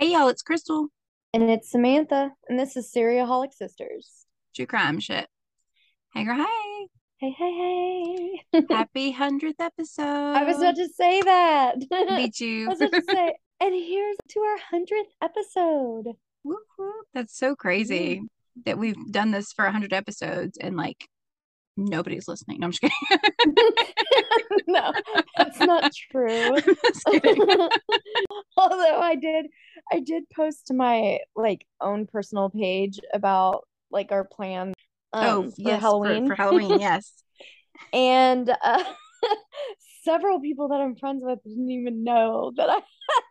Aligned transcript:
Hey 0.00 0.12
y'all, 0.12 0.28
it's 0.28 0.40
Crystal. 0.40 0.88
And 1.34 1.42
it's 1.50 1.70
Samantha, 1.70 2.32
and 2.48 2.58
this 2.58 2.74
is 2.74 2.90
Seriaholic 2.90 3.52
Sisters. 3.52 4.24
True 4.56 4.64
crime 4.64 4.98
shit. 4.98 5.28
Hey 6.14 6.24
girl, 6.24 6.38
hey. 6.38 6.86
Hey, 7.18 7.36
hey, 7.36 8.40
hey. 8.52 8.64
Happy 8.70 9.10
hundredth 9.10 9.60
episode. 9.60 10.32
I 10.32 10.44
was 10.44 10.56
about 10.56 10.76
to 10.76 10.88
say 10.88 11.20
that. 11.20 11.74
Meet 12.16 12.40
you. 12.40 12.64
I 12.64 12.68
was 12.70 12.80
about 12.80 12.94
to 12.94 13.02
say, 13.10 13.34
and 13.60 13.74
here's 13.74 14.16
to 14.30 14.40
our 14.40 14.56
hundredth 14.70 15.12
episode. 15.20 16.14
Whoop. 16.44 16.60
That's 17.12 17.36
so 17.36 17.54
crazy 17.54 18.22
mm. 18.22 18.64
that 18.64 18.78
we've 18.78 19.12
done 19.12 19.32
this 19.32 19.52
for 19.52 19.66
hundred 19.66 19.92
episodes 19.92 20.56
and 20.56 20.78
like 20.78 21.09
nobody's 21.80 22.28
listening. 22.28 22.60
No, 22.60 22.66
I'm 22.66 22.72
just 22.72 22.82
kidding. 22.82 23.54
no, 24.66 24.92
that's 25.36 25.58
not 25.60 25.90
true. 26.10 26.56
Although 28.56 29.00
I 29.00 29.16
did, 29.20 29.46
I 29.92 30.00
did 30.00 30.24
post 30.34 30.66
to 30.68 30.74
my 30.74 31.18
like 31.34 31.66
own 31.80 32.06
personal 32.06 32.50
page 32.50 33.00
about 33.12 33.66
like 33.90 34.12
our 34.12 34.24
plan. 34.24 34.74
Um, 35.12 35.26
oh, 35.26 35.42
for 35.50 35.54
yes, 35.58 35.80
Halloween. 35.80 36.28
For, 36.28 36.36
for 36.36 36.42
Halloween, 36.42 36.80
yes. 36.80 37.12
and 37.92 38.48
uh, 38.62 38.84
several 40.04 40.40
people 40.40 40.68
that 40.68 40.80
I'm 40.80 40.96
friends 40.96 41.22
with 41.24 41.42
didn't 41.42 41.70
even 41.70 42.04
know 42.04 42.52
that 42.56 42.68
I 42.68 42.74
had 42.74 42.82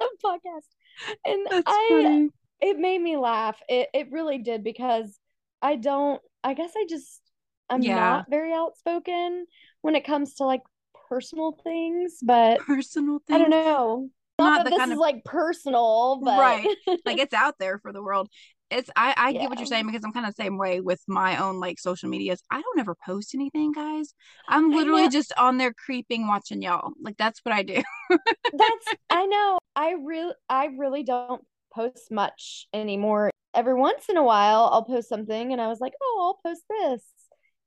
a 0.02 0.26
podcast, 0.26 1.16
and 1.26 1.48
That's 1.49 1.63
I 1.66 1.88
funny. 1.90 2.29
it 2.62 2.77
made 2.77 3.02
me 3.02 3.16
laugh. 3.16 3.57
It 3.70 3.90
it 3.93 4.12
really 4.12 4.40
did 4.40 4.63
because 4.63 5.18
I 5.62 5.76
don't. 5.76 6.21
I 6.43 6.54
guess 6.54 6.71
I 6.76 6.85
just 6.90 7.21
I'm 7.69 7.81
Yeah. 7.81 7.95
not 7.95 8.25
very 8.29 8.53
outspoken 8.53 9.45
when 9.81 9.95
it 9.95 10.05
comes 10.05 10.35
to 10.35 10.45
like 10.45 10.62
personal 11.09 11.57
things, 11.63 12.17
but 12.21 12.59
Personal 12.59 13.20
things. 13.27 13.35
I 13.35 13.37
don't 13.39 13.49
know. 13.49 14.09
Not 14.37 14.57
Not, 14.57 14.63
that 14.65 14.70
this 14.77 14.87
is 14.87 14.91
of- 14.93 14.98
like 14.99 15.23
personal, 15.26 16.21
but 16.23 16.37
Right. 16.39 16.67
Like 17.05 17.20
it's 17.20 17.34
out 17.34 17.55
there 17.59 17.79
for 17.79 17.91
the 17.91 18.01
world. 18.03 18.29
It's 18.71 18.89
I 18.95 19.15
I 19.17 19.31
get 19.34 19.49
what 19.49 19.57
you're 19.57 19.65
saying 19.65 19.87
because 19.87 20.03
I'm 20.05 20.13
kind 20.13 20.27
of 20.27 20.35
the 20.35 20.43
same 20.43 20.57
way 20.59 20.79
with 20.79 21.01
my 21.07 21.37
own 21.37 21.59
like 21.59 21.79
social 21.79 22.07
medias. 22.07 22.43
I 22.51 22.61
don't 22.61 22.79
ever 22.79 22.95
post 23.03 23.34
anything, 23.34 23.71
guys. 23.71 24.13
I'm 24.48 24.70
literally 24.70 25.09
just 25.09 25.33
on 25.37 25.57
there 25.57 25.73
creeping 25.73 26.27
watching 26.27 26.61
y'all. 26.61 26.91
Like 27.01 27.17
that's 27.17 27.39
what 27.43 27.54
I 27.55 27.63
do. 27.63 27.81
that's 28.09 28.87
I 29.09 29.26
know. 29.26 29.57
I 29.76 29.95
really 30.04 30.33
I 30.49 30.65
really 30.77 31.01
don't 31.01 31.43
post 31.73 32.11
much 32.11 32.67
anymore. 32.71 33.31
Every 33.55 33.73
once 33.73 34.07
in 34.07 34.17
a 34.17 34.23
while 34.23 34.70
I'll 34.71 34.83
post 34.83 35.09
something 35.09 35.51
and 35.51 35.59
I 35.59 35.67
was 35.67 35.79
like, 35.79 35.93
"Oh, 36.01 36.35
I'll 36.45 36.51
post 36.51 36.61
this." 36.70 37.01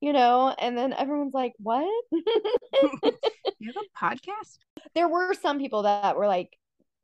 You 0.02 0.12
know, 0.12 0.52
and 0.58 0.76
then 0.76 0.92
everyone's 0.92 1.32
like, 1.32 1.52
"What?" 1.58 1.88
You 3.60 3.72
have 3.72 3.76
a 3.76 4.04
podcast? 4.04 4.58
there 4.96 5.08
were 5.08 5.32
some 5.34 5.60
people 5.60 5.84
that 5.84 6.16
were 6.16 6.26
like 6.26 6.50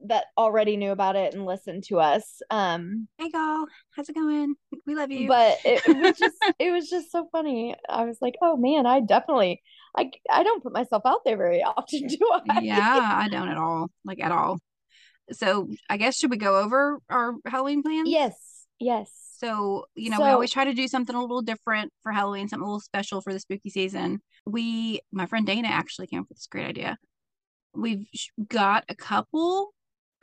that 0.06 0.24
already 0.36 0.76
knew 0.76 0.90
about 0.90 1.14
it 1.14 1.32
and 1.32 1.46
listened 1.46 1.84
to 1.84 2.00
us. 2.00 2.42
Um 2.50 3.06
Hey 3.16 3.30
y'all, 3.32 3.66
how's 3.94 4.08
it 4.08 4.16
going? 4.16 4.56
We 4.84 4.96
love 4.96 5.12
you. 5.12 5.28
but 5.28 5.58
it, 5.64 5.82
it 5.86 5.96
was 5.96 6.18
just 6.18 6.34
it 6.58 6.72
was 6.72 6.90
just 6.90 7.12
so 7.12 7.28
funny. 7.30 7.76
I 7.88 8.04
was 8.04 8.18
like, 8.20 8.34
"Oh 8.42 8.56
man, 8.56 8.84
I 8.84 8.98
definitely 8.98 9.62
I 9.96 10.10
I 10.28 10.42
don't 10.42 10.62
put 10.62 10.72
myself 10.72 11.02
out 11.06 11.20
there 11.24 11.36
very 11.36 11.62
often, 11.62 12.08
do 12.08 12.18
I?" 12.32 12.60
yeah, 12.62 13.10
I 13.24 13.28
don't 13.28 13.48
at 13.48 13.58
all. 13.58 13.90
Like 14.04 14.20
at 14.20 14.32
all. 14.32 14.58
So 15.30 15.68
I 15.88 15.98
guess 15.98 16.16
should 16.16 16.30
we 16.30 16.36
go 16.36 16.58
over 16.58 16.98
our 17.08 17.34
Halloween 17.46 17.84
plans? 17.84 18.08
Yes. 18.10 18.66
Yes. 18.80 19.27
So, 19.38 19.86
you 19.94 20.10
know, 20.10 20.20
we 20.20 20.30
always 20.30 20.50
try 20.50 20.64
to 20.64 20.74
do 20.74 20.88
something 20.88 21.14
a 21.14 21.20
little 21.20 21.42
different 21.42 21.92
for 22.02 22.10
Halloween, 22.10 22.48
something 22.48 22.64
a 22.64 22.66
little 22.66 22.80
special 22.80 23.20
for 23.20 23.32
the 23.32 23.38
spooky 23.38 23.70
season. 23.70 24.20
We, 24.46 25.00
my 25.12 25.26
friend 25.26 25.46
Dana 25.46 25.68
actually 25.68 26.08
came 26.08 26.20
up 26.20 26.26
with 26.28 26.38
this 26.38 26.48
great 26.48 26.66
idea. 26.66 26.98
We've 27.72 28.04
got 28.48 28.84
a 28.88 28.96
couple 28.96 29.72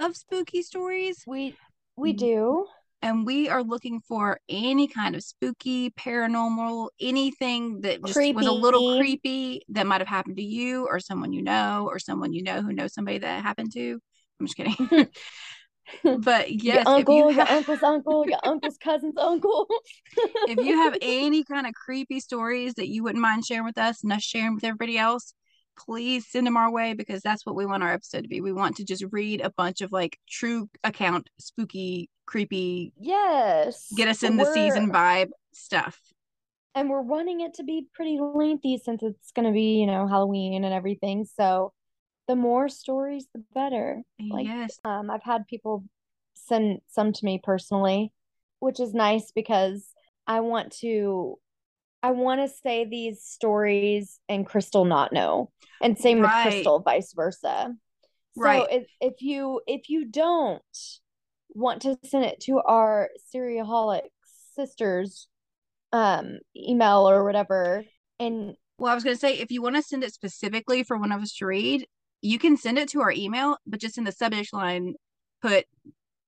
of 0.02 0.18
spooky 0.18 0.62
stories, 0.64 1.24
We 1.26 1.56
we 1.96 2.12
Mm. 2.14 2.18
do. 2.18 2.68
and 3.02 3.26
we 3.26 3.48
are 3.48 3.64
looking 3.64 4.02
for 4.02 4.40
any 4.50 4.88
kind 4.90 5.16
of 5.16 5.24
spooky, 5.24 5.92
paranormal, 5.92 6.90
anything 7.00 7.82
that 7.82 8.04
just 8.04 8.20
was 8.36 8.48
a 8.48 8.52
little 8.52 8.98
creepy 8.98 9.62
that 9.70 9.88
might 9.88 10.02
have 10.02 10.10
happened 10.10 10.36
to 10.38 10.44
you 10.44 10.88
or 10.90 11.00
someone 11.00 11.32
you 11.32 11.42
know 11.42 11.88
or 11.90 12.00
someone 12.00 12.34
you 12.34 12.44
know 12.44 12.62
who 12.62 12.74
knows 12.74 12.94
somebody 12.94 13.20
that 13.20 13.44
happened 13.44 13.72
to. 13.74 13.98
I'm 14.42 14.46
just 14.48 14.58
kidding. 14.58 14.76
but 16.20 16.52
yes, 16.52 16.86
your 16.86 16.96
uncle, 16.96 17.32
you 17.32 17.38
your 17.38 17.50
uncle's 17.50 17.84
uncle, 17.84 18.28
your 18.28 18.40
uncle's 18.44 18.78
cousin's 18.78 19.18
uncle. 19.18 19.68
if 20.48 20.58
you 20.66 20.76
have 20.78 20.98
any 21.02 21.44
kind 21.44 21.68
of 21.68 21.74
creepy 21.74 22.20
stories 22.20 22.74
that 22.76 22.90
you 22.90 23.04
wouldn't 23.04 23.22
mind 23.22 23.46
sharing 23.46 23.66
with 23.66 23.78
us 23.78 24.04
and 24.04 24.12
us 24.12 24.24
sharing 24.24 24.56
with 24.56 24.64
everybody 24.64 24.98
else, 24.98 25.34
please 25.78 26.26
send 26.28 26.48
them 26.48 26.58
our 26.58 26.72
way 26.72 26.94
because 26.94 27.22
that's 27.22 27.46
what 27.46 27.56
we 27.56 27.66
want 27.66 27.84
our 27.84 27.92
episode 27.92 28.22
to 28.22 28.28
be. 28.28 28.42
We 28.42 28.54
want 28.54 28.78
to 28.78 28.86
just 28.86 29.04
read 29.12 29.42
a 29.42 29.52
bunch 29.52 29.82
of 29.82 29.92
like 29.92 30.18
true 30.30 30.70
account, 30.84 31.30
spooky, 31.40 32.10
creepy, 32.26 32.94
yes. 33.00 33.88
get 33.96 34.08
us 34.08 34.24
in 34.24 34.38
the 34.38 34.52
season 34.54 34.92
vibe 34.92 35.30
stuff. 35.54 36.00
and 36.74 36.90
we're 36.90 37.02
wanting 37.02 37.42
it 37.42 37.54
to 37.56 37.64
be 37.64 37.88
pretty 37.94 38.18
lengthy 38.20 38.78
since 38.78 39.04
it's 39.04 39.32
going 39.32 39.46
to 39.46 39.54
be, 39.54 39.80
you 39.80 39.86
know, 39.86 40.08
Halloween 40.08 40.64
and 40.64 40.74
everything. 40.74 41.26
So 41.38 41.72
the 42.28 42.36
more 42.36 42.70
stories, 42.70 43.28
the 43.34 43.44
better. 43.54 44.02
Like, 44.32 44.48
yes. 44.48 44.80
Um, 44.84 45.10
I've 45.10 45.24
had 45.24 45.48
people 45.48 45.84
send 46.36 46.80
some 46.88 47.14
to 47.14 47.26
me 47.26 47.40
personally, 47.44 48.12
which 48.60 48.80
is 48.80 48.94
nice 48.94 49.32
because 49.32 49.88
I 50.28 50.40
want 50.42 50.72
to 50.80 51.38
I 52.04 52.12
want 52.12 52.42
to 52.42 52.56
say 52.56 52.86
these 52.86 53.24
stories 53.24 54.20
and 54.30 54.46
Crystal 54.46 54.86
not 54.86 55.12
know. 55.12 55.52
And 55.82 55.98
same 55.98 56.22
with 56.22 56.32
Crystal, 56.32 56.80
vice 56.80 57.14
versa. 57.14 57.74
right. 58.36 58.58
So 58.58 58.68
Right. 58.68 58.68
if 58.72 58.88
if 59.02 59.22
you 59.22 59.62
if 59.68 59.90
you 59.90 60.06
don't 60.06 60.62
want 61.50 61.82
to 61.84 61.98
send 62.04 62.26
it 62.26 62.40
to 62.42 62.60
our 62.60 63.10
Seriaholic 63.34 64.10
sisters 64.56 65.28
um 65.92 66.40
email 66.56 67.10
or 67.10 67.24
whatever 67.24 67.84
and 68.20 68.56
Well, 68.78 68.92
I 68.92 68.96
was 68.96 69.04
going 69.04 69.16
to 69.16 69.20
say, 69.20 69.38
if 69.40 69.52
you 69.52 69.62
want 69.62 69.76
to 69.76 69.82
send 69.82 70.04
it 70.04 70.14
specifically 70.14 70.84
for 70.84 70.98
one 70.98 71.12
of 71.12 71.22
us 71.22 71.34
to 71.38 71.46
read, 71.46 71.88
you 72.26 72.40
can 72.40 72.58
send 72.58 72.78
it 72.78 72.90
to 72.90 73.02
our 73.02 73.12
email, 73.12 73.58
but 73.68 73.80
just 73.80 73.98
in 73.98 74.04
the 74.04 74.12
subject 74.12 74.52
line, 74.54 74.96
put 75.42 75.66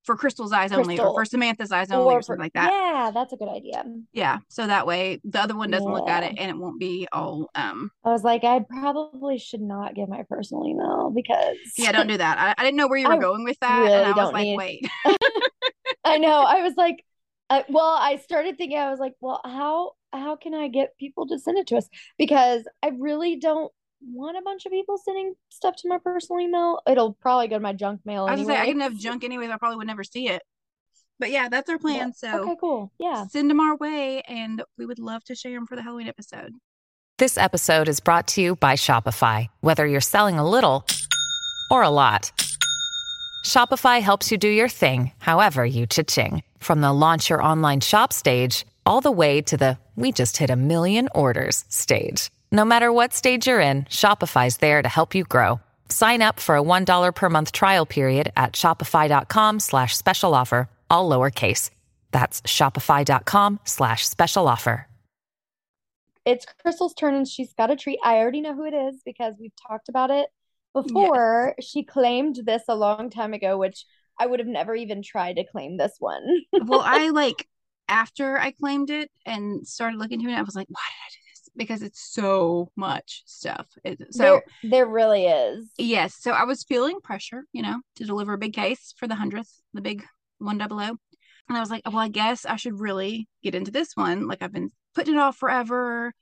for 0.03 0.15
Crystal's 0.15 0.53
eyes 0.53 0.71
only 0.71 0.97
or 0.97 1.13
for 1.13 1.25
Samantha's 1.25 1.71
eyes 1.71 1.91
only 1.91 2.13
or, 2.15 2.19
for- 2.19 2.23
something 2.23 2.43
like 2.43 2.53
that. 2.53 2.71
Yeah, 2.71 3.11
that's 3.13 3.33
a 3.33 3.35
good 3.35 3.49
idea. 3.49 3.83
Yeah. 4.13 4.37
So 4.47 4.65
that 4.65 4.87
way 4.87 5.19
the 5.25 5.41
other 5.41 5.55
one 5.55 5.69
doesn't 5.69 5.91
look 5.91 6.07
at 6.07 6.23
it 6.23 6.35
and 6.37 6.49
it 6.49 6.55
won't 6.57 6.79
be 6.79 7.07
all, 7.11 7.49
um, 7.55 7.91
I 8.05 8.11
was 8.11 8.23
like, 8.23 8.45
I 8.45 8.59
probably 8.69 9.37
should 9.37 9.59
not 9.59 9.95
give 9.95 10.07
my 10.07 10.23
personal 10.29 10.65
email 10.65 11.11
because 11.13 11.57
yeah, 11.77 11.91
don't 11.91 12.07
do 12.07 12.17
that. 12.17 12.37
I, 12.39 12.61
I 12.61 12.63
didn't 12.63 12.77
know 12.77 12.87
where 12.87 12.99
you 12.99 13.07
were 13.09 13.15
I 13.15 13.19
going 13.19 13.43
with 13.43 13.59
that. 13.59 13.79
really 13.81 13.93
and 13.95 14.05
I 14.05 14.09
was 14.09 14.15
don't 14.15 14.33
like, 14.33 14.43
need- 14.43 14.55
wait. 14.55 14.87
I 16.05 16.17
know. 16.19 16.41
I 16.41 16.61
was 16.61 16.75
like, 16.77 17.03
uh, 17.49 17.63
well, 17.69 17.97
I 17.99 18.17
started 18.17 18.57
thinking, 18.57 18.77
I 18.77 18.89
was 18.89 18.99
like, 18.99 19.13
well, 19.19 19.41
how 19.43 19.91
how 20.13 20.37
can 20.37 20.53
I 20.53 20.69
get 20.69 20.97
people 20.97 21.27
to 21.27 21.37
send 21.37 21.57
it 21.57 21.67
to 21.67 21.75
us? 21.77 21.89
Because 22.17 22.63
I 22.81 22.91
really 22.97 23.35
don't 23.37 23.71
want 24.01 24.37
a 24.37 24.41
bunch 24.41 24.65
of 24.65 24.71
people 24.71 24.97
sending 24.97 25.33
stuff 25.49 25.75
to 25.77 25.87
my 25.87 25.97
personal 25.97 26.39
email. 26.41 26.81
It'll 26.87 27.13
probably 27.13 27.47
go 27.47 27.57
to 27.57 27.61
my 27.61 27.73
junk 27.73 28.01
mail 28.05 28.25
I 28.25 28.31
was 28.31 28.41
anyway. 28.41 28.53
say 28.55 28.61
I 28.61 28.65
can 28.67 28.79
have 28.81 28.97
junk 28.97 29.23
anyways. 29.23 29.49
I 29.49 29.57
probably 29.57 29.77
would 29.77 29.87
never 29.87 30.03
see 30.03 30.27
it. 30.29 30.43
But 31.19 31.31
yeah, 31.31 31.49
that's 31.49 31.69
our 31.69 31.79
plan. 31.79 32.13
So 32.13 32.43
Okay, 32.43 32.55
cool. 32.59 32.91
Yeah. 32.99 33.25
send 33.27 33.49
them 33.49 33.59
our 33.59 33.75
way, 33.75 34.21
and 34.27 34.63
we 34.77 34.85
would 34.85 34.99
love 34.99 35.23
to 35.25 35.35
share 35.35 35.53
them 35.53 35.65
for 35.65 35.75
the 35.75 35.81
Halloween 35.81 36.07
episode. 36.07 36.53
This 37.17 37.37
episode 37.39 37.89
is 37.89 37.99
brought 37.99 38.27
to 38.29 38.41
you 38.41 38.55
by 38.55 38.73
Shopify. 38.73 39.47
Whether 39.61 39.87
you're 39.87 40.01
selling 40.01 40.37
a 40.37 40.47
little 40.47 40.85
or 41.71 41.81
a 41.81 41.89
lot, 41.89 42.31
Shopify 43.43 43.99
helps 44.01 44.31
you 44.31 44.37
do 44.37 44.47
your 44.47 44.69
thing, 44.69 45.11
however 45.17 45.65
you 45.65 45.87
cha-ching. 45.87 46.43
From 46.59 46.81
the 46.81 46.93
launch 46.93 47.31
your 47.31 47.41
online 47.41 47.79
shop 47.79 48.13
stage, 48.13 48.65
all 48.85 49.01
the 49.01 49.11
way 49.11 49.41
to 49.41 49.57
the 49.57 49.79
we 49.95 50.11
just 50.11 50.37
hit 50.37 50.51
a 50.51 50.55
million 50.55 51.09
orders 51.15 51.65
stage. 51.69 52.29
No 52.51 52.63
matter 52.63 52.93
what 52.93 53.13
stage 53.13 53.47
you're 53.47 53.59
in, 53.59 53.85
Shopify's 53.85 54.57
there 54.57 54.81
to 54.81 54.87
help 54.87 55.15
you 55.15 55.23
grow. 55.25 55.59
Sign 55.89 56.21
up 56.21 56.39
for 56.39 56.55
a 56.55 56.61
$1 56.61 57.15
per 57.15 57.29
month 57.29 57.51
trial 57.51 57.85
period 57.85 58.31
at 58.37 58.53
shopify.com 58.53 59.59
slash 59.59 59.97
special 59.97 60.35
offer, 60.35 60.69
all 60.89 61.09
lowercase. 61.09 61.71
That's 62.11 62.41
shopify.com 62.41 63.59
slash 63.65 64.07
special 64.07 64.47
offer. 64.47 64.87
It's 66.23 66.45
Crystal's 66.61 66.93
turn 66.93 67.15
and 67.15 67.27
she's 67.27 67.53
got 67.53 67.71
a 67.71 67.75
treat. 67.77 67.99
I 68.03 68.17
already 68.17 68.41
know 68.41 68.53
who 68.53 68.65
it 68.65 68.73
is 68.73 69.01
because 69.05 69.35
we've 69.39 69.53
talked 69.65 69.87
about 69.87 70.11
it 70.11 70.27
before. 70.73 71.55
She 71.61 71.83
claimed 71.83 72.41
this 72.45 72.63
a 72.67 72.75
long 72.75 73.09
time 73.09 73.33
ago, 73.33 73.57
which 73.57 73.85
I 74.19 74.25
would 74.25 74.39
have 74.39 74.47
never 74.47 74.75
even 74.75 75.01
tried 75.01 75.37
to 75.37 75.45
claim 75.45 75.77
this 75.77 75.95
one. 75.99 76.25
well, 76.51 76.81
I 76.83 77.09
like 77.13 77.47
after 77.87 78.37
I 78.37 78.51
claimed 78.51 78.89
it 78.89 79.09
and 79.25 79.65
started 79.65 79.99
looking 79.99 80.19
into 80.19 80.33
it, 80.33 80.37
I 80.37 80.41
was 80.41 80.55
like, 80.55 80.67
why 80.69 80.81
did 80.89 81.05
I 81.05 81.09
do 81.11 81.17
this? 81.23 81.26
Because 81.57 81.81
it's 81.81 81.99
so 82.13 82.71
much 82.75 83.23
stuff. 83.25 83.67
It, 83.83 84.13
so 84.13 84.23
there, 84.23 84.43
there 84.63 84.85
really 84.87 85.25
is. 85.25 85.71
yes, 85.77 86.15
so 86.15 86.31
I 86.31 86.43
was 86.43 86.63
feeling 86.63 86.99
pressure, 87.01 87.45
you 87.51 87.63
know, 87.63 87.81
to 87.95 88.05
deliver 88.05 88.33
a 88.33 88.37
big 88.37 88.53
case 88.53 88.93
for 88.97 89.07
the 89.07 89.15
hundredth, 89.15 89.51
the 89.73 89.81
big 89.81 90.05
one 90.37 90.57
double 90.57 90.79
O. 90.79 90.97
And 91.49 91.57
I 91.57 91.59
was 91.59 91.69
like, 91.69 91.83
well, 91.85 91.97
I 91.97 92.09
guess 92.09 92.45
I 92.45 92.57
should 92.57 92.79
really 92.79 93.27
get 93.41 93.55
into 93.55 93.71
this 93.71 93.91
one. 93.95 94.27
Like 94.27 94.41
I've 94.41 94.53
been 94.53 94.71
putting 94.93 95.15
it 95.15 95.19
off 95.19 95.37
forever. 95.37 96.13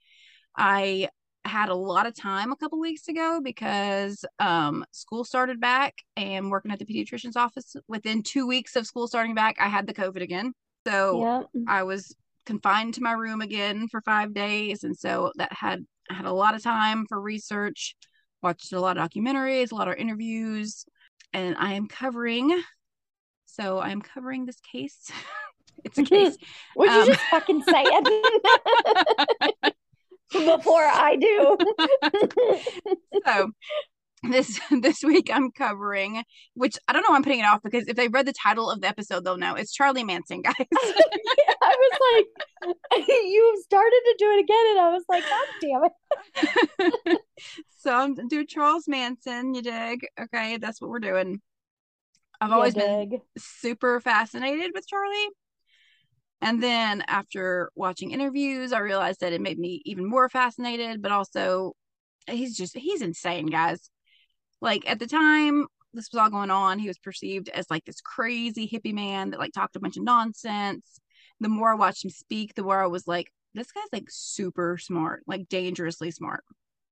I 0.56 1.10
had 1.44 1.70
a 1.70 1.76
lot 1.76 2.08
of 2.08 2.16
time 2.16 2.52
a 2.52 2.56
couple 2.56 2.80
weeks 2.80 3.08
ago 3.08 3.40
because 3.44 4.26
um, 4.40 4.86
school 4.92 5.24
started 5.24 5.60
back 5.60 5.96
and 6.16 6.50
working 6.50 6.72
at 6.72 6.80
the 6.80 6.86
pediatrician's 6.86 7.36
office. 7.36 7.76
Within 7.88 8.24
two 8.24 8.48
weeks 8.48 8.76
of 8.76 8.88
school 8.88 9.08
starting 9.08 9.36
back, 9.36 9.58
I 9.60 9.68
had 9.68 9.86
the 9.88 9.94
COVID 9.94 10.22
again. 10.22 10.54
So 10.88 11.22
Yeah. 11.22 11.42
I 11.68 11.84
was 11.84 12.16
confined 12.46 12.96
to 12.96 13.02
my 13.02 13.14
room 13.14 13.42
again 13.42 13.88
for 13.90 14.02
five 14.02 14.34
days. 14.34 14.84
And 14.84 14.98
so 14.98 15.32
that 15.38 15.52
had 15.54 15.86
I 16.10 16.14
had 16.14 16.26
a 16.26 16.34
lot 16.34 16.56
of 16.56 16.64
time 16.64 17.06
for 17.08 17.20
research, 17.20 17.96
watched 18.42 18.72
a 18.74 18.80
lot 18.80 18.98
of 18.98 19.10
documentaries, 19.10 19.72
a 19.72 19.76
lot 19.76 19.88
of 19.88 19.96
interviews, 19.96 20.86
and 21.34 21.56
I 21.58 21.74
am 21.74 21.88
covering. 21.88 22.62
So 23.46 23.80
I'm 23.80 24.02
covering 24.02 24.46
this 24.46 24.60
case. 24.60 25.12
it's 25.84 25.98
a 25.98 26.04
case. 26.04 26.38
Would 26.76 26.94
you 26.94 27.02
Um, 27.02 27.08
just 27.08 27.30
fucking 27.30 27.64
say 27.64 27.84
it 27.88 29.76
before 30.32 30.84
I 30.84 31.16
do? 31.16 31.58
so 33.26 33.52
this 34.32 34.60
this 34.82 35.04
week 35.04 35.30
I'm 35.34 35.52
covering, 35.52 36.24
which 36.54 36.78
I 36.88 36.94
don't 36.94 37.04
know 37.04 37.10
why 37.10 37.18
I'm 37.18 37.24
putting 37.24 37.40
it 37.40 37.46
off 37.46 37.62
because 37.64 37.88
if 37.88 37.96
they 37.96 38.08
read 38.08 38.26
the 38.26 38.34
title 38.34 38.70
of 38.70 38.82
the 38.82 38.88
episode, 38.88 39.24
they'll 39.24 39.38
know 39.38 39.56
it's 39.56 39.74
Charlie 39.74 40.04
Manson, 40.04 40.42
guys. 40.44 40.54
I 40.60 41.76
was 41.78 42.26
like, 42.94 43.08
you 43.08 43.62
started 43.64 44.02
to 44.06 44.16
do 44.20 44.32
it 44.32 44.40
again, 44.40 44.66
and 44.72 44.80
I 44.80 44.90
was 44.90 45.04
like, 45.10 45.24
God 45.24 45.48
damn 45.62 47.14
it. 47.16 47.22
so 47.80 47.96
um, 47.98 48.16
I'm 48.20 48.28
doing 48.28 48.48
Charles 48.48 48.88
Manson, 48.88 49.54
you 49.54 49.62
dig? 49.62 50.06
Okay, 50.20 50.58
that's 50.58 50.82
what 50.82 50.90
we're 50.90 51.00
doing. 51.00 51.42
I've 52.42 52.50
You 52.50 52.56
always 52.56 52.76
been 52.76 53.22
super 53.38 54.00
fascinated 54.00 54.72
with 54.74 54.88
Charlie. 54.88 55.30
And 56.42 56.62
then 56.62 57.04
after 57.08 57.72
watching 57.76 58.12
interviews, 58.12 58.74
I 58.74 58.80
realized 58.80 59.22
that 59.22 59.34
it 59.34 59.42
made 59.42 59.58
me 59.58 59.82
even 59.86 60.06
more 60.08 60.30
fascinated, 60.30 61.02
but 61.02 61.12
also 61.12 61.74
he's 62.30 62.56
just 62.56 62.78
he's 62.78 63.02
insane, 63.02 63.48
guys. 63.48 63.90
Like 64.66 64.90
at 64.90 64.98
the 64.98 65.06
time 65.06 65.68
this 65.94 66.10
was 66.12 66.20
all 66.20 66.30
going 66.32 66.50
on, 66.50 66.80
he 66.80 66.88
was 66.88 66.98
perceived 66.98 67.50
as 67.50 67.70
like 67.70 67.86
this 67.86 68.02
crazy 68.02 68.68
hippie 68.68 68.96
man 68.96 69.30
that 69.30 69.40
like 69.40 69.54
talked 69.54 69.76
a 69.76 69.80
bunch 69.80 69.96
of 69.96 70.04
nonsense. 70.04 71.00
The 71.40 71.50
more 71.50 71.74
I 71.74 71.76
watched 71.76 72.04
him 72.04 72.10
speak, 72.10 72.56
the 72.56 72.64
more 72.64 72.82
I 72.82 72.88
was 72.88 73.08
like, 73.08 73.32
this 73.54 73.72
guy's 73.72 73.84
like 73.94 74.08
super 74.10 74.80
smart, 74.80 75.22
like 75.28 75.48
dangerously 75.48 76.10
smart. 76.10 76.44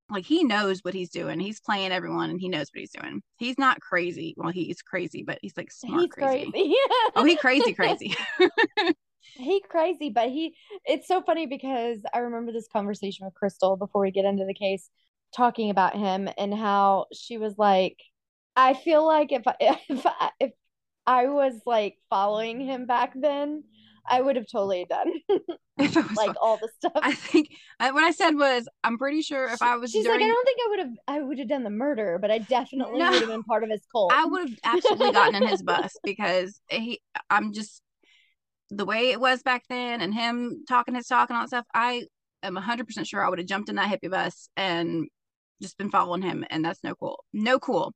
Like 0.07 0.23
he 0.23 0.43
knows 0.43 0.81
what 0.83 0.93
he's 0.93 1.09
doing. 1.09 1.39
He's 1.39 1.59
playing 1.59 1.91
everyone 1.91 2.29
and 2.29 2.39
he 2.39 2.47
knows 2.47 2.69
what 2.73 2.79
he's 2.79 2.91
doing. 2.91 3.23
He's 3.37 3.57
not 3.57 3.81
crazy. 3.81 4.35
Well, 4.37 4.51
he's 4.51 4.83
crazy, 4.83 5.23
but 5.25 5.39
he's 5.41 5.57
like 5.57 5.71
smart 5.71 6.01
He's 6.01 6.11
crazy. 6.11 6.51
crazy. 6.51 6.75
Oh, 7.15 7.23
he 7.23 7.35
crazy, 7.35 7.73
crazy. 7.73 8.15
he 9.35 9.61
crazy, 9.67 10.11
but 10.11 10.29
he 10.29 10.55
it's 10.85 11.07
so 11.07 11.23
funny 11.23 11.47
because 11.47 11.99
I 12.13 12.19
remember 12.19 12.51
this 12.51 12.67
conversation 12.67 13.25
with 13.25 13.33
Crystal 13.33 13.77
before 13.77 14.01
we 14.01 14.11
get 14.11 14.25
into 14.25 14.45
the 14.45 14.53
case, 14.53 14.89
talking 15.35 15.69
about 15.69 15.95
him 15.95 16.29
and 16.37 16.53
how 16.53 17.05
she 17.13 17.37
was 17.37 17.55
like, 17.57 17.97
I 18.55 18.73
feel 18.73 19.05
like 19.05 19.31
if 19.31 19.43
I 19.47 19.55
if 19.89 20.05
I, 20.05 20.31
if 20.39 20.51
I 21.05 21.27
was 21.27 21.53
like 21.65 21.97
following 22.09 22.61
him 22.61 22.85
back 22.85 23.13
then, 23.15 23.63
I 24.09 24.21
would 24.21 24.35
have 24.35 24.47
totally 24.51 24.85
done 24.89 25.11
if 25.29 25.97
I 25.97 26.01
was 26.01 26.15
like 26.15 26.33
all 26.41 26.57
the 26.61 26.69
stuff. 26.77 26.93
I 27.03 27.13
think 27.13 27.49
I, 27.79 27.91
what 27.91 28.03
I 28.03 28.11
said 28.11 28.31
was, 28.35 28.67
I'm 28.83 28.97
pretty 28.97 29.21
sure 29.21 29.49
if 29.49 29.61
I 29.61 29.75
was 29.75 29.91
She's 29.91 30.03
during, 30.05 30.19
like, 30.19 30.25
I 30.29 30.33
don't 30.33 30.45
think 30.45 30.59
I 30.59 30.69
would 30.69 30.79
have 30.79 30.91
I 31.07 31.21
would 31.21 31.39
have 31.39 31.47
done 31.47 31.63
the 31.63 31.69
murder, 31.69 32.17
but 32.21 32.31
I 32.31 32.37
definitely 32.39 33.01
No. 33.01 33.11
would 33.11 33.21
have 33.21 33.29
been 33.29 33.43
part 33.43 33.63
of 33.63 33.69
his 33.69 33.85
cult. 33.91 34.11
I 34.11 34.25
would 34.25 34.41
have 34.41 34.59
absolutely 34.63 35.11
gotten 35.11 35.35
in 35.35 35.47
his 35.47 35.61
bus 35.61 35.95
because 36.03 36.61
he, 36.69 37.01
I'm 37.29 37.53
just 37.53 37.81
the 38.69 38.85
way 38.85 39.11
it 39.11 39.19
was 39.19 39.43
back 39.43 39.63
then, 39.69 40.01
and 40.01 40.13
him 40.13 40.63
talking 40.67 40.95
his 40.95 41.07
talk 41.07 41.29
and 41.29 41.37
all 41.37 41.43
that 41.43 41.49
stuff. 41.49 41.65
I 41.73 42.05
am 42.43 42.55
100 42.55 42.87
percent 42.87 43.07
sure 43.07 43.25
I 43.25 43.29
would 43.29 43.39
have 43.39 43.47
jumped 43.47 43.69
in 43.69 43.75
that 43.75 43.89
hippie 43.91 44.09
bus 44.11 44.49
and 44.57 45.07
just 45.61 45.77
been 45.77 45.91
following 45.91 46.21
him, 46.21 46.45
and 46.49 46.63
that's 46.63 46.83
no 46.83 46.95
cool, 46.95 47.23
no 47.33 47.59
cool. 47.59 47.93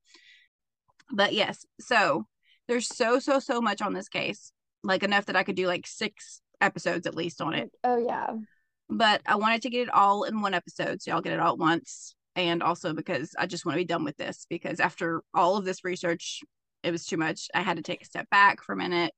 But 1.11 1.33
yes, 1.33 1.65
so 1.79 2.25
there's 2.67 2.87
so 2.87 3.19
so 3.19 3.39
so 3.39 3.61
much 3.61 3.81
on 3.81 3.93
this 3.93 4.09
case, 4.09 4.51
like 4.83 5.03
enough 5.03 5.25
that 5.27 5.35
I 5.35 5.43
could 5.43 5.55
do 5.55 5.67
like 5.67 5.87
six 5.87 6.41
episodes 6.61 7.07
at 7.07 7.15
least 7.15 7.41
on 7.41 7.53
it. 7.53 7.71
oh 7.83 7.97
yeah. 7.97 8.33
but 8.89 9.21
I 9.25 9.35
wanted 9.35 9.61
to 9.63 9.69
get 9.69 9.83
it 9.87 9.93
all 9.93 10.23
in 10.23 10.41
one 10.41 10.53
episode, 10.53 11.01
so 11.01 11.11
y'all 11.11 11.21
get 11.21 11.33
it 11.33 11.39
all 11.39 11.53
at 11.53 11.59
once. 11.59 12.15
And 12.35 12.61
also 12.61 12.93
because 12.93 13.33
I 13.37 13.47
just 13.47 13.65
want 13.65 13.75
to 13.75 13.81
be 13.81 13.85
done 13.85 14.03
with 14.03 14.15
this 14.17 14.45
because 14.49 14.79
after 14.79 15.23
all 15.33 15.57
of 15.57 15.65
this 15.65 15.83
research, 15.83 16.41
it 16.83 16.91
was 16.91 17.05
too 17.05 17.17
much. 17.17 17.47
I 17.55 17.61
had 17.61 17.77
to 17.77 17.83
take 17.83 18.01
a 18.01 18.05
step 18.05 18.29
back 18.29 18.61
for 18.63 18.73
a 18.73 18.77
minute 18.77 19.11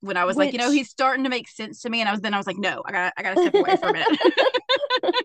When 0.00 0.16
I 0.16 0.24
was 0.24 0.36
like, 0.36 0.52
you 0.52 0.58
know, 0.58 0.70
he's 0.70 0.90
starting 0.90 1.24
to 1.24 1.30
make 1.30 1.48
sense 1.48 1.82
to 1.82 1.90
me, 1.90 2.00
and 2.00 2.08
I 2.08 2.12
was 2.12 2.20
then 2.22 2.34
I 2.34 2.38
was 2.38 2.46
like, 2.46 2.58
no, 2.58 2.82
I 2.84 2.92
got 2.92 3.12
I 3.16 3.22
got 3.22 3.34
to 3.36 3.40
step 3.42 3.54
away 3.54 3.76
for 3.76 3.90
a 3.90 3.92
minute. 3.92 4.18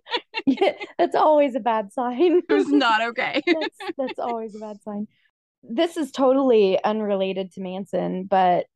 That's 0.98 1.16
always 1.16 1.56
a 1.56 1.60
bad 1.60 1.94
sign. 1.94 2.44
it 2.48 2.54
was 2.54 2.68
not 2.70 3.02
okay. 3.10 3.42
that's 3.46 3.78
that's 3.98 4.20
always 4.20 4.56
a 4.56 4.60
bad 4.60 4.82
sign. 4.84 5.08
This 5.64 5.98
is 5.98 6.12
totally 6.12 6.82
unrelated 6.84 7.52
to 7.54 7.62
Manson, 7.62 8.26
but 8.26 8.68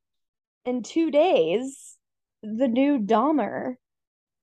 in 0.66 0.84
two 0.84 1.12
days, 1.12 1.98
the 2.42 2.68
new 2.68 3.00
Dahmer 3.00 3.76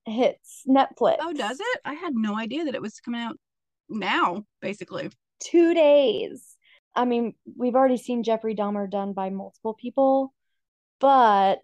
hits 0.05 0.63
Netflix. 0.69 1.17
oh, 1.21 1.33
does 1.33 1.59
it? 1.59 1.81
I 1.85 1.95
had 1.95 2.15
no 2.15 2.39
idea 2.39 2.65
that 2.67 2.75
it 2.75 2.83
was 2.83 3.01
coming 3.01 3.21
out 3.21 3.37
now. 3.89 4.45
Basically, 4.61 5.11
Two 5.41 5.75
days. 5.75 6.57
I 6.95 7.05
mean, 7.05 7.35
we've 7.57 7.75
already 7.75 7.99
seen 7.99 8.23
Jeffrey 8.23 8.55
Dahmer 8.55 8.91
done 8.91 9.13
by 9.13 9.29
multiple 9.31 9.75
people, 9.75 10.33
but 10.99 11.61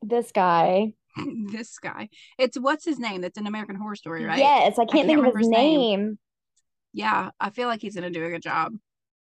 this 0.00 0.30
guy, 0.30 0.92
this 1.52 1.78
guy. 1.78 2.08
It's 2.38 2.58
what's 2.58 2.84
his 2.84 2.98
name? 2.98 3.20
That's 3.20 3.38
an 3.38 3.46
American 3.46 3.76
Horror 3.76 3.96
Story, 3.96 4.24
right? 4.24 4.38
yes, 4.38 4.74
I 4.78 4.82
can't 4.82 4.90
can't 4.90 5.06
think 5.06 5.18
of 5.18 5.24
remember 5.24 5.38
his 5.38 5.48
name. 5.48 6.00
name. 6.00 6.18
Yeah, 6.92 7.30
I 7.40 7.50
feel 7.50 7.68
like 7.68 7.80
he's 7.80 7.94
gonna 7.94 8.10
do 8.10 8.24
a 8.24 8.30
good 8.30 8.42
job. 8.42 8.72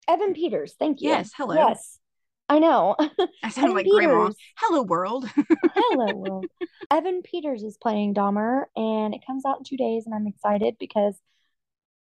Evan 0.07 0.33
Peters, 0.33 0.75
thank 0.79 1.01
you. 1.01 1.09
Yes, 1.09 1.31
hello. 1.35 1.55
Yes, 1.55 1.99
I 2.49 2.59
know. 2.59 2.95
I 3.43 3.49
sound 3.49 3.65
Evan 3.71 3.75
like 3.75 3.87
grandma. 3.87 4.27
Peters. 4.27 4.35
Hello, 4.57 4.83
world. 4.83 5.29
Hello, 5.75 6.15
world. 6.15 6.45
Evan 6.89 7.21
Peters 7.21 7.63
is 7.63 7.77
playing 7.77 8.13
Dahmer, 8.13 8.63
and 8.75 9.13
it 9.13 9.25
comes 9.25 9.43
out 9.45 9.57
in 9.57 9.63
two 9.65 9.77
days, 9.77 10.05
and 10.05 10.15
I'm 10.15 10.27
excited 10.27 10.75
because 10.79 11.19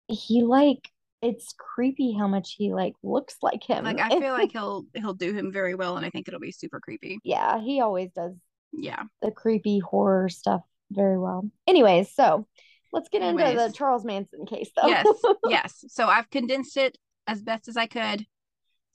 he 0.09 0.43
like 0.43 0.89
it's 1.23 1.55
creepy 1.59 2.13
how 2.19 2.27
much 2.27 2.55
he 2.57 2.73
like 2.73 2.95
looks 3.03 3.37
like 3.43 3.63
him. 3.63 3.85
like 3.85 4.01
I 4.01 4.09
feel 4.09 4.33
like 4.33 4.53
he'll 4.53 4.87
he'll 4.95 5.15
do 5.15 5.33
him 5.35 5.53
very 5.53 5.75
well, 5.75 5.97
and 5.99 6.07
I 6.07 6.11
think 6.11 6.27
it'll 6.27 6.41
be 6.41 6.53
super 6.53 6.81
creepy. 6.81 7.19
yeah, 7.23 7.61
he 7.61 7.81
always 7.81 8.11
does 8.13 8.35
Yeah. 8.73 9.03
the 9.23 9.31
creepy 9.31 9.79
horror 9.79 10.29
stuff 10.29 10.63
very 10.91 11.19
well. 11.19 11.49
Anyways, 11.67 12.15
so 12.15 12.47
let's 12.93 13.09
get 13.09 13.23
into 13.23 13.43
the 13.43 13.73
Charles 13.75 14.05
Manson 14.05 14.47
case, 14.47 14.71
though. 14.77 14.89
Yes. 14.89 15.07
yes. 15.49 15.85
So 15.89 16.07
I've 16.07 16.31
condensed 16.31 16.77
it 16.77 16.99
as 17.27 17.43
best 17.43 17.69
as 17.69 17.77
I 17.77 17.87
could. 17.87 18.25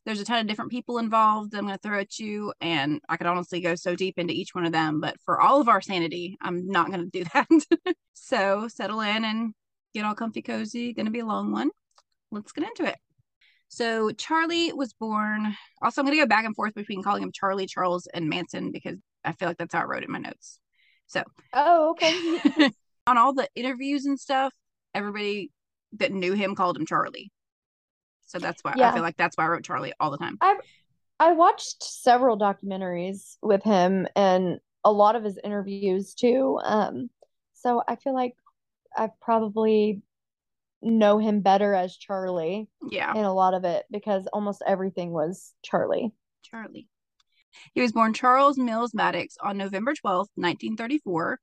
There's 0.05 0.19
a 0.19 0.25
ton 0.25 0.39
of 0.39 0.47
different 0.47 0.69
people 0.69 0.99
involved 0.99 1.51
that 1.51 1.57
I'm 1.57 1.65
going 1.65 1.75
to 1.75 1.81
throw 1.81 1.99
at 1.99 2.19
you, 2.19 2.53
and 2.61 3.01
I 3.09 3.17
could 3.17 3.25
honestly 3.25 3.59
go 3.59 3.73
so 3.73 3.95
deep 3.95 4.19
into 4.19 4.33
each 4.33 4.53
one 4.53 4.65
of 4.65 4.71
them. 4.71 4.99
But 5.01 5.15
for 5.25 5.41
all 5.41 5.61
of 5.61 5.67
our 5.67 5.81
sanity, 5.81 6.37
I'm 6.41 6.67
not 6.67 6.91
going 6.91 7.09
to 7.09 7.23
do 7.23 7.23
that. 7.33 7.47
so 8.13 8.67
settle 8.67 8.99
in 9.01 9.25
and 9.25 9.53
get 9.95 10.05
all 10.05 10.13
comfy 10.13 10.43
cozy. 10.43 10.93
Going 10.93 11.07
to 11.07 11.11
be 11.11 11.21
a 11.21 11.25
long 11.25 11.51
one. 11.51 11.71
Let's 12.31 12.51
get 12.51 12.67
into 12.67 12.85
it. 12.85 12.97
So 13.67 14.11
Charlie 14.11 14.73
was 14.73 14.93
born. 14.93 15.55
Also, 15.81 16.01
I'm 16.01 16.05
going 16.05 16.17
to 16.17 16.23
go 16.23 16.27
back 16.27 16.45
and 16.45 16.55
forth 16.55 16.75
between 16.75 17.01
calling 17.01 17.23
him 17.23 17.31
Charlie, 17.33 17.65
Charles, 17.65 18.07
and 18.13 18.29
Manson 18.29 18.71
because 18.71 18.97
I 19.25 19.33
feel 19.33 19.47
like 19.47 19.57
that's 19.57 19.73
how 19.73 19.81
I 19.81 19.85
wrote 19.85 20.03
it 20.03 20.07
in 20.07 20.11
my 20.11 20.19
notes. 20.19 20.59
So 21.07 21.23
oh, 21.53 21.91
okay. 21.91 22.71
on 23.07 23.17
all 23.17 23.33
the 23.33 23.47
interviews 23.55 24.05
and 24.05 24.19
stuff, 24.19 24.53
everybody 24.93 25.51
that 25.93 26.11
knew 26.11 26.33
him 26.33 26.55
called 26.55 26.77
him 26.77 26.85
Charlie. 26.85 27.31
So 28.25 28.39
that's 28.39 28.63
why 28.63 28.75
I 28.79 28.91
feel 28.91 29.03
like 29.03 29.17
that's 29.17 29.37
why 29.37 29.45
I 29.45 29.47
wrote 29.47 29.63
Charlie 29.63 29.93
all 29.99 30.11
the 30.11 30.17
time. 30.17 30.37
I 31.19 31.31
watched 31.31 31.83
several 31.83 32.37
documentaries 32.37 33.37
with 33.41 33.63
him 33.63 34.07
and 34.15 34.59
a 34.83 34.91
lot 34.91 35.15
of 35.15 35.23
his 35.23 35.39
interviews 35.43 36.13
too. 36.13 36.59
Um, 36.63 37.09
so 37.53 37.81
I 37.87 37.95
feel 37.95 38.13
like 38.13 38.35
I 38.95 39.09
probably 39.21 40.01
know 40.81 41.17
him 41.17 41.41
better 41.41 41.73
as 41.73 41.95
Charlie 41.95 42.67
Yeah, 42.91 43.13
in 43.13 43.23
a 43.23 43.33
lot 43.33 43.53
of 43.53 43.63
it 43.63 43.85
because 43.89 44.27
almost 44.33 44.61
everything 44.67 45.11
was 45.11 45.53
Charlie. 45.63 46.11
Charlie. 46.43 46.87
He 47.73 47.81
was 47.81 47.91
born 47.91 48.13
Charles 48.13 48.57
Mills 48.57 48.93
Maddox 48.93 49.35
on 49.41 49.57
November 49.57 49.93
12th, 49.93 50.29
1934, 50.35 51.39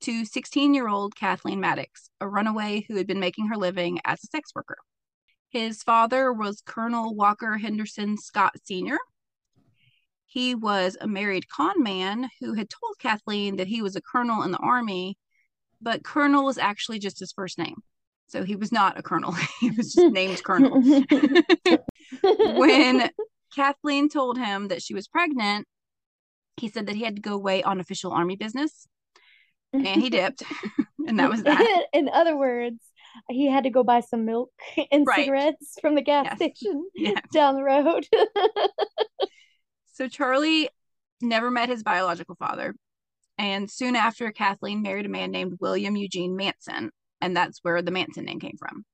to 0.00 0.24
16 0.24 0.74
year 0.74 0.88
old 0.88 1.16
Kathleen 1.16 1.60
Maddox, 1.60 2.10
a 2.20 2.28
runaway 2.28 2.84
who 2.88 2.96
had 2.96 3.06
been 3.06 3.20
making 3.20 3.48
her 3.48 3.56
living 3.56 4.00
as 4.04 4.22
a 4.22 4.26
sex 4.28 4.54
worker. 4.54 4.78
His 5.50 5.82
father 5.82 6.32
was 6.32 6.62
Colonel 6.64 7.14
Walker 7.14 7.56
Henderson 7.56 8.16
Scott 8.18 8.54
Sr. 8.64 8.98
He 10.26 10.54
was 10.54 10.96
a 11.00 11.08
married 11.08 11.48
con 11.48 11.82
man 11.82 12.28
who 12.40 12.52
had 12.52 12.68
told 12.68 12.98
Kathleen 12.98 13.56
that 13.56 13.66
he 13.66 13.80
was 13.80 13.96
a 13.96 14.02
colonel 14.02 14.42
in 14.42 14.50
the 14.50 14.58
army, 14.58 15.16
but 15.80 16.04
Colonel 16.04 16.44
was 16.44 16.58
actually 16.58 16.98
just 16.98 17.18
his 17.18 17.32
first 17.32 17.58
name. 17.58 17.76
So 18.26 18.44
he 18.44 18.56
was 18.56 18.70
not 18.70 18.98
a 18.98 19.02
colonel, 19.02 19.32
he 19.60 19.70
was 19.70 19.94
just 19.94 20.12
named 20.12 20.42
Colonel. 20.44 20.82
when 22.22 23.10
Kathleen 23.54 24.08
told 24.08 24.38
him 24.38 24.68
that 24.68 24.82
she 24.82 24.94
was 24.94 25.08
pregnant, 25.08 25.66
he 26.56 26.68
said 26.68 26.86
that 26.86 26.96
he 26.96 27.04
had 27.04 27.16
to 27.16 27.22
go 27.22 27.34
away 27.34 27.62
on 27.62 27.80
official 27.80 28.12
army 28.12 28.36
business, 28.36 28.86
and 29.72 30.00
he 30.02 30.10
dipped, 30.10 30.42
and 31.06 31.18
that 31.18 31.30
was 31.30 31.42
that. 31.42 31.86
In 31.92 32.08
other 32.08 32.36
words, 32.36 32.78
he 33.28 33.50
had 33.50 33.64
to 33.64 33.70
go 33.70 33.82
buy 33.84 34.00
some 34.00 34.24
milk 34.24 34.50
and 34.92 35.06
Right. 35.06 35.24
cigarettes 35.24 35.78
from 35.80 35.94
the 35.94 36.02
gas 36.02 36.26
Yes. 36.26 36.36
station 36.36 36.88
Yeah. 36.94 37.20
down 37.32 37.54
the 37.54 37.62
road. 37.62 38.06
So 39.94 40.06
Charlie 40.08 40.68
never 41.20 41.50
met 41.50 41.68
his 41.68 41.82
biological 41.82 42.36
father. 42.36 42.74
And 43.36 43.68
soon 43.70 43.96
after, 43.96 44.30
Kathleen 44.30 44.82
married 44.82 45.06
a 45.06 45.08
man 45.08 45.30
named 45.32 45.58
William 45.60 45.96
Eugene 45.96 46.36
Manson. 46.36 46.90
And 47.20 47.36
that's 47.36 47.58
where 47.62 47.82
the 47.82 47.90
Manson 47.90 48.24
name 48.24 48.38
came 48.38 48.56
from. 48.58 48.84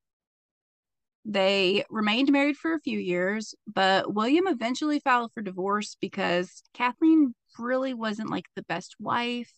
They 1.25 1.85
remained 1.89 2.31
married 2.31 2.57
for 2.57 2.75
a 2.75 2.81
few 2.81 2.99
years, 2.99 3.55
but 3.67 4.13
William 4.13 4.47
eventually 4.47 5.01
filed 5.01 5.33
for 5.33 5.43
divorce 5.43 5.97
because 6.01 6.63
Kathleen 6.75 7.35
really 7.59 7.95
wasn't 7.95 8.31
like 8.31 8.45
the 8.57 8.63
best 8.65 8.95
wife 9.01 9.53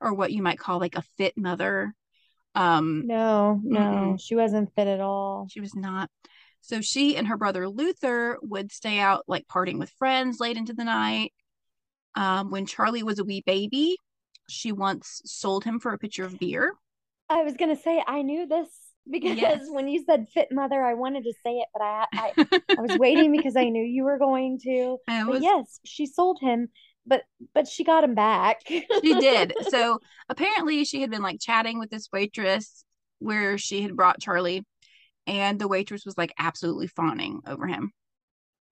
or 0.00 0.12
what 0.12 0.32
you 0.32 0.42
might 0.42 0.58
call 0.58 0.78
like 0.78 0.96
a 0.96 1.02
fit 1.16 1.36
mother. 1.38 1.94
Um, 2.54 3.04
no, 3.06 3.60
no, 3.64 4.16
Mm-mm. 4.16 4.20
she 4.20 4.34
wasn't 4.34 4.74
fit 4.74 4.88
at 4.88 5.00
all. 5.00 5.46
she 5.50 5.60
was 5.60 5.74
not. 5.74 6.10
So 6.60 6.80
she 6.82 7.16
and 7.16 7.26
her 7.28 7.38
brother 7.38 7.68
Luther 7.68 8.38
would 8.42 8.70
stay 8.70 8.98
out 8.98 9.24
like 9.26 9.46
partying 9.46 9.78
with 9.78 9.90
friends 9.90 10.40
late 10.40 10.56
into 10.58 10.74
the 10.74 10.84
night. 10.84 11.32
Um, 12.14 12.50
when 12.50 12.66
Charlie 12.66 13.02
was 13.02 13.18
a 13.18 13.24
wee 13.24 13.42
baby, 13.46 13.96
she 14.48 14.72
once 14.72 15.22
sold 15.24 15.64
him 15.64 15.78
for 15.78 15.92
a 15.92 15.98
pitcher 15.98 16.24
of 16.24 16.38
beer. 16.38 16.74
I 17.28 17.42
was 17.44 17.56
gonna 17.56 17.76
say 17.76 18.02
I 18.06 18.22
knew 18.22 18.46
this 18.46 18.68
because 19.10 19.36
Yes. 19.36 19.66
when 19.68 19.88
you 19.88 20.04
said 20.04 20.28
fit 20.32 20.48
mother, 20.50 20.82
I 20.82 20.94
wanted 20.94 21.24
to 21.24 21.32
say 21.44 21.52
it, 21.56 21.68
but 21.72 21.82
I 21.82 22.06
I, 22.12 22.32
I 22.78 22.80
was 22.80 22.96
waiting 22.96 23.32
because 23.32 23.56
I 23.56 23.68
knew 23.68 23.82
you 23.82 24.04
were 24.04 24.18
going 24.18 24.58
to. 24.64 24.98
Was, 25.26 25.42
yes, 25.42 25.80
she 25.84 26.06
sold 26.06 26.38
him, 26.40 26.68
but 27.06 27.22
but 27.54 27.66
she 27.68 27.84
got 27.84 28.04
him 28.04 28.14
back. 28.14 28.60
she 28.66 28.84
did. 29.18 29.54
So 29.68 30.00
apparently 30.28 30.84
she 30.84 31.00
had 31.00 31.10
been 31.10 31.22
like 31.22 31.40
chatting 31.40 31.78
with 31.78 31.90
this 31.90 32.08
waitress 32.12 32.84
where 33.18 33.58
she 33.58 33.82
had 33.82 33.96
brought 33.96 34.20
Charlie, 34.20 34.64
and 35.26 35.58
the 35.58 35.68
waitress 35.68 36.04
was 36.04 36.16
like 36.16 36.32
absolutely 36.38 36.86
fawning 36.86 37.40
over 37.46 37.66
him. 37.66 37.92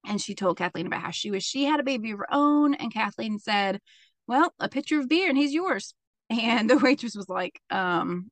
And 0.06 0.20
she 0.20 0.34
told 0.34 0.56
Kathleen 0.58 0.86
about 0.86 1.02
how 1.02 1.10
she 1.10 1.30
was 1.30 1.44
she 1.44 1.64
had 1.64 1.80
a 1.80 1.84
baby 1.84 2.12
of 2.12 2.18
her 2.18 2.32
own. 2.32 2.74
And 2.74 2.92
Kathleen 2.92 3.38
said, 3.38 3.80
Well, 4.26 4.54
a 4.58 4.68
pitcher 4.68 5.00
of 5.00 5.08
beer 5.08 5.28
and 5.28 5.36
he's 5.36 5.52
yours. 5.52 5.94
And 6.30 6.68
the 6.68 6.78
waitress 6.78 7.16
was 7.16 7.28
like, 7.28 7.60
um, 7.70 8.30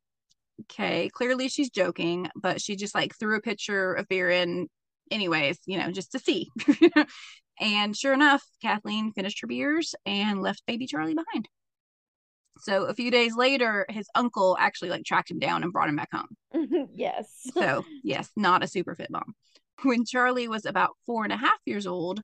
okay, 0.63 1.09
clearly 1.13 1.49
she's 1.49 1.71
joking, 1.71 2.29
but 2.35 2.61
she 2.61 2.77
just 2.77 2.95
like 2.95 3.15
threw 3.17 3.37
a 3.37 3.41
pitcher 3.41 3.95
of 3.95 4.09
beer 4.09 4.31
in 4.31 4.69
anyways, 5.11 5.59
you 5.67 5.79
know, 5.79 5.91
just 5.91 6.13
to 6.13 6.19
see. 6.19 6.51
and 7.61 7.97
sure 7.97 8.13
enough, 8.13 8.43
Kathleen 8.63 9.13
finished 9.13 9.41
her 9.41 9.47
beers 9.47 9.95
and 10.05 10.43
left 10.43 10.67
baby 10.67 10.87
Charlie 10.87 11.15
behind. 11.15 11.49
So 12.61 12.85
a 12.85 12.95
few 12.95 13.11
days 13.11 13.37
later, 13.37 13.87
his 13.89 14.09
uncle 14.15 14.57
actually 14.59 14.91
like 14.91 15.05
tracked 15.05 15.31
him 15.31 15.39
down 15.39 15.63
and 15.63 15.73
brought 15.73 15.89
him 15.89 15.97
back 15.97 16.09
home. 16.13 16.89
yes. 16.95 17.29
So, 17.53 17.85
yes, 18.03 18.31
not 18.37 18.65
a 18.65 18.69
super 18.69 18.95
fit 18.95 19.11
mom. 19.11 19.35
When 19.83 20.07
Charlie 20.07 20.49
was 20.49 20.65
about 20.65 20.97
four 21.05 21.25
and 21.25 21.33
a 21.33 21.37
half 21.37 21.59
years 21.67 21.87
old, 21.87 22.23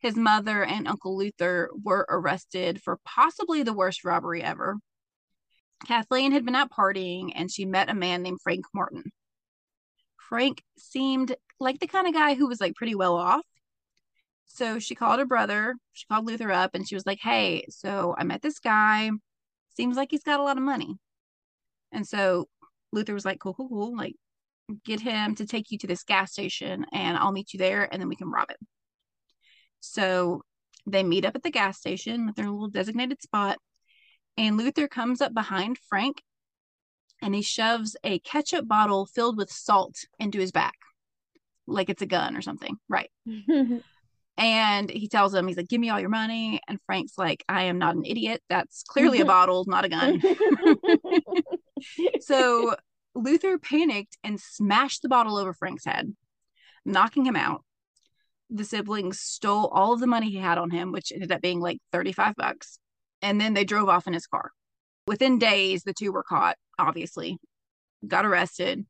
his 0.00 0.16
mother 0.16 0.64
and 0.64 0.88
Uncle 0.88 1.16
Luther 1.16 1.70
were 1.84 2.06
arrested 2.08 2.80
for 2.80 2.98
possibly 3.04 3.62
the 3.62 3.74
worst 3.74 4.04
robbery 4.04 4.42
ever. 4.42 4.76
Kathleen 5.86 6.32
had 6.32 6.44
been 6.44 6.54
out 6.54 6.70
partying 6.70 7.32
and 7.34 7.50
she 7.50 7.64
met 7.64 7.90
a 7.90 7.94
man 7.94 8.22
named 8.22 8.40
Frank 8.42 8.64
Martin. 8.74 9.04
Frank 10.28 10.62
seemed 10.76 11.34
like 11.60 11.78
the 11.78 11.86
kind 11.86 12.06
of 12.06 12.14
guy 12.14 12.34
who 12.34 12.48
was 12.48 12.60
like 12.60 12.74
pretty 12.74 12.94
well 12.94 13.16
off. 13.16 13.44
So 14.46 14.78
she 14.78 14.94
called 14.94 15.18
her 15.18 15.26
brother, 15.26 15.74
she 15.92 16.06
called 16.06 16.26
Luther 16.26 16.50
up 16.50 16.74
and 16.74 16.86
she 16.86 16.94
was 16.94 17.06
like, 17.06 17.20
Hey, 17.20 17.64
so 17.70 18.14
I 18.18 18.24
met 18.24 18.42
this 18.42 18.58
guy. 18.58 19.10
Seems 19.76 19.96
like 19.96 20.08
he's 20.10 20.24
got 20.24 20.40
a 20.40 20.42
lot 20.42 20.56
of 20.56 20.62
money. 20.62 20.96
And 21.92 22.06
so 22.06 22.48
Luther 22.92 23.14
was 23.14 23.24
like, 23.24 23.38
Cool, 23.40 23.54
cool, 23.54 23.68
cool. 23.68 23.96
Like, 23.96 24.14
get 24.84 25.00
him 25.00 25.34
to 25.36 25.46
take 25.46 25.70
you 25.70 25.78
to 25.78 25.86
this 25.86 26.04
gas 26.04 26.32
station 26.32 26.84
and 26.92 27.16
I'll 27.16 27.32
meet 27.32 27.52
you 27.52 27.58
there 27.58 27.88
and 27.90 28.00
then 28.00 28.08
we 28.08 28.16
can 28.16 28.30
rob 28.30 28.50
it. 28.50 28.58
So 29.80 30.42
they 30.86 31.02
meet 31.02 31.24
up 31.24 31.36
at 31.36 31.42
the 31.42 31.50
gas 31.50 31.78
station 31.78 32.28
at 32.28 32.36
their 32.36 32.50
little 32.50 32.68
designated 32.68 33.22
spot. 33.22 33.58
And 34.38 34.56
Luther 34.56 34.88
comes 34.88 35.20
up 35.20 35.34
behind 35.34 35.76
Frank 35.76 36.22
and 37.20 37.34
he 37.34 37.42
shoves 37.42 37.96
a 38.04 38.20
ketchup 38.20 38.66
bottle 38.68 39.04
filled 39.04 39.36
with 39.36 39.50
salt 39.50 39.96
into 40.18 40.38
his 40.38 40.52
back, 40.52 40.76
like 41.66 41.90
it's 41.90 42.02
a 42.02 42.06
gun 42.06 42.36
or 42.36 42.40
something. 42.40 42.76
Right. 42.88 43.10
And 44.40 44.88
he 44.88 45.08
tells 45.08 45.34
him, 45.34 45.48
he's 45.48 45.56
like, 45.56 45.66
give 45.66 45.80
me 45.80 45.90
all 45.90 45.98
your 45.98 46.08
money. 46.08 46.60
And 46.68 46.78
Frank's 46.86 47.18
like, 47.18 47.44
I 47.48 47.64
am 47.64 47.78
not 47.78 47.96
an 47.96 48.04
idiot. 48.04 48.40
That's 48.48 48.84
clearly 48.84 49.20
a 49.20 49.24
bottle, 49.26 49.64
not 49.66 49.84
a 49.84 49.88
gun. 49.88 50.22
So 52.20 52.76
Luther 53.16 53.58
panicked 53.58 54.16
and 54.22 54.40
smashed 54.40 55.02
the 55.02 55.08
bottle 55.08 55.36
over 55.38 55.52
Frank's 55.52 55.84
head, 55.84 56.14
knocking 56.84 57.26
him 57.26 57.34
out. 57.34 57.64
The 58.48 58.64
siblings 58.64 59.18
stole 59.18 59.66
all 59.66 59.92
of 59.92 59.98
the 59.98 60.06
money 60.06 60.30
he 60.30 60.36
had 60.36 60.56
on 60.56 60.70
him, 60.70 60.92
which 60.92 61.10
ended 61.12 61.32
up 61.32 61.42
being 61.42 61.58
like 61.58 61.80
35 61.90 62.36
bucks. 62.36 62.78
And 63.22 63.40
then 63.40 63.54
they 63.54 63.64
drove 63.64 63.88
off 63.88 64.06
in 64.06 64.12
his 64.12 64.26
car. 64.26 64.50
Within 65.06 65.38
days, 65.38 65.82
the 65.82 65.94
two 65.94 66.12
were 66.12 66.22
caught, 66.22 66.56
obviously, 66.78 67.38
got 68.06 68.26
arrested. 68.26 68.84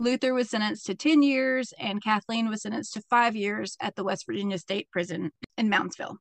Luther 0.00 0.34
was 0.34 0.50
sentenced 0.50 0.86
to 0.86 0.94
10 0.94 1.22
years, 1.22 1.72
and 1.78 2.02
Kathleen 2.02 2.48
was 2.48 2.62
sentenced 2.62 2.94
to 2.94 3.02
five 3.08 3.36
years 3.36 3.76
at 3.80 3.94
the 3.94 4.04
West 4.04 4.26
Virginia 4.26 4.58
State 4.58 4.90
Prison 4.90 5.30
in 5.56 5.70
Moundsville. 5.70 6.16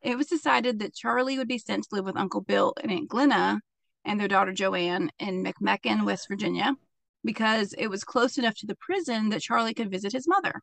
It 0.00 0.16
was 0.16 0.26
decided 0.26 0.78
that 0.78 0.94
Charlie 0.94 1.38
would 1.38 1.48
be 1.48 1.58
sent 1.58 1.84
to 1.84 1.94
live 1.94 2.04
with 2.04 2.16
Uncle 2.16 2.40
Bill 2.40 2.74
and 2.82 2.90
Aunt 2.90 3.08
Glenna 3.08 3.60
and 4.04 4.18
their 4.18 4.28
daughter 4.28 4.52
Joanne 4.52 5.10
in 5.18 5.44
McMechen, 5.44 6.04
West 6.04 6.28
Virginia, 6.28 6.74
because 7.22 7.74
it 7.76 7.88
was 7.88 8.04
close 8.04 8.38
enough 8.38 8.54
to 8.56 8.66
the 8.66 8.76
prison 8.76 9.30
that 9.30 9.40
Charlie 9.40 9.74
could 9.74 9.90
visit 9.90 10.12
his 10.12 10.28
mother. 10.28 10.60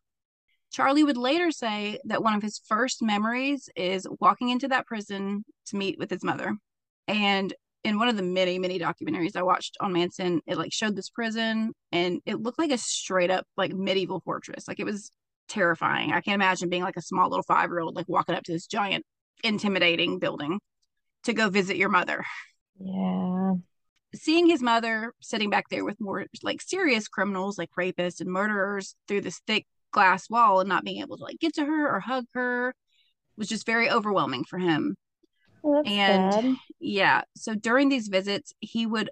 Charlie 0.71 1.03
would 1.03 1.17
later 1.17 1.51
say 1.51 1.99
that 2.05 2.23
one 2.23 2.33
of 2.33 2.41
his 2.41 2.61
first 2.65 3.01
memories 3.01 3.69
is 3.75 4.07
walking 4.19 4.49
into 4.49 4.67
that 4.69 4.87
prison 4.87 5.43
to 5.67 5.75
meet 5.75 5.99
with 5.99 6.09
his 6.09 6.23
mother. 6.23 6.55
And 7.07 7.53
in 7.83 7.97
one 7.97 8.07
of 8.07 8.15
the 8.15 8.23
many, 8.23 8.57
many 8.59 8.79
documentaries 8.79 9.35
I 9.35 9.43
watched 9.43 9.75
on 9.79 9.93
Manson, 9.93 10.41
it 10.47 10.57
like 10.57 10.71
showed 10.71 10.95
this 10.95 11.09
prison 11.09 11.73
and 11.91 12.21
it 12.25 12.39
looked 12.39 12.59
like 12.59 12.71
a 12.71 12.77
straight 12.77 13.31
up 13.31 13.45
like 13.57 13.73
medieval 13.73 14.21
fortress. 14.21 14.67
Like 14.67 14.79
it 14.79 14.85
was 14.85 15.11
terrifying. 15.49 16.13
I 16.13 16.21
can't 16.21 16.35
imagine 16.35 16.69
being 16.69 16.83
like 16.83 16.97
a 16.97 17.01
small 17.01 17.29
little 17.29 17.43
five 17.43 17.69
year 17.69 17.81
old, 17.81 17.95
like 17.95 18.07
walking 18.07 18.35
up 18.35 18.43
to 18.43 18.53
this 18.53 18.67
giant, 18.67 19.03
intimidating 19.43 20.19
building 20.19 20.59
to 21.23 21.33
go 21.33 21.49
visit 21.49 21.77
your 21.77 21.89
mother 21.89 22.23
yeah. 22.83 23.53
seeing 24.13 24.47
his 24.47 24.61
mother 24.61 25.13
sitting 25.21 25.49
back 25.49 25.69
there 25.69 25.85
with 25.85 25.99
more 25.99 26.25
like 26.43 26.61
serious 26.61 27.07
criminals 27.07 27.57
like 27.57 27.69
rapists 27.77 28.21
and 28.21 28.29
murderers 28.29 28.95
through 29.07 29.21
this 29.21 29.41
thick 29.47 29.65
glass 29.91 30.29
wall 30.29 30.59
and 30.59 30.69
not 30.69 30.83
being 30.83 31.01
able 31.01 31.17
to 31.17 31.23
like 31.23 31.39
get 31.39 31.53
to 31.55 31.65
her 31.65 31.89
or 31.95 31.99
hug 31.99 32.25
her 32.33 32.73
was 33.37 33.47
just 33.47 33.65
very 33.65 33.89
overwhelming 33.89 34.43
for 34.43 34.59
him. 34.59 34.95
Well, 35.63 35.83
And- 35.85 36.33
sad. 36.33 36.55
yeah 36.79 37.21
so 37.35 37.53
during 37.53 37.89
these 37.89 38.07
visits 38.07 38.53
he 38.59 38.85
would 38.87 39.09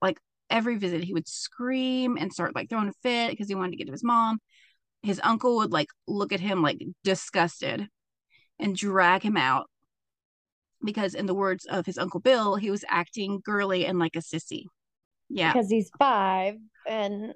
like 0.00 0.18
every 0.48 0.76
visit 0.76 1.04
he 1.04 1.12
would 1.12 1.28
scream 1.28 2.16
and 2.18 2.32
start 2.32 2.54
like 2.54 2.68
throwing 2.70 2.88
a 2.88 2.92
fit 3.02 3.30
because 3.30 3.48
he 3.48 3.54
wanted 3.54 3.72
to 3.72 3.76
get 3.76 3.86
to 3.86 3.92
his 3.92 4.04
mom. 4.04 4.38
His 5.02 5.20
uncle 5.22 5.56
would 5.56 5.72
like 5.72 5.88
look 6.06 6.32
at 6.32 6.40
him 6.40 6.62
like 6.62 6.82
disgusted 7.04 7.86
and 8.58 8.76
drag 8.76 9.22
him 9.22 9.36
out 9.36 9.66
because 10.82 11.14
in 11.14 11.26
the 11.26 11.34
words 11.34 11.66
of 11.66 11.84
his 11.86 11.98
uncle 11.98 12.20
bill 12.20 12.56
he 12.56 12.70
was 12.70 12.84
acting 12.88 13.40
girly 13.44 13.84
and 13.86 13.98
like 13.98 14.16
a 14.16 14.20
sissy. 14.20 14.64
Yeah. 15.28 15.52
Because 15.52 15.70
he's 15.70 15.90
five 15.98 16.56
and 16.88 17.34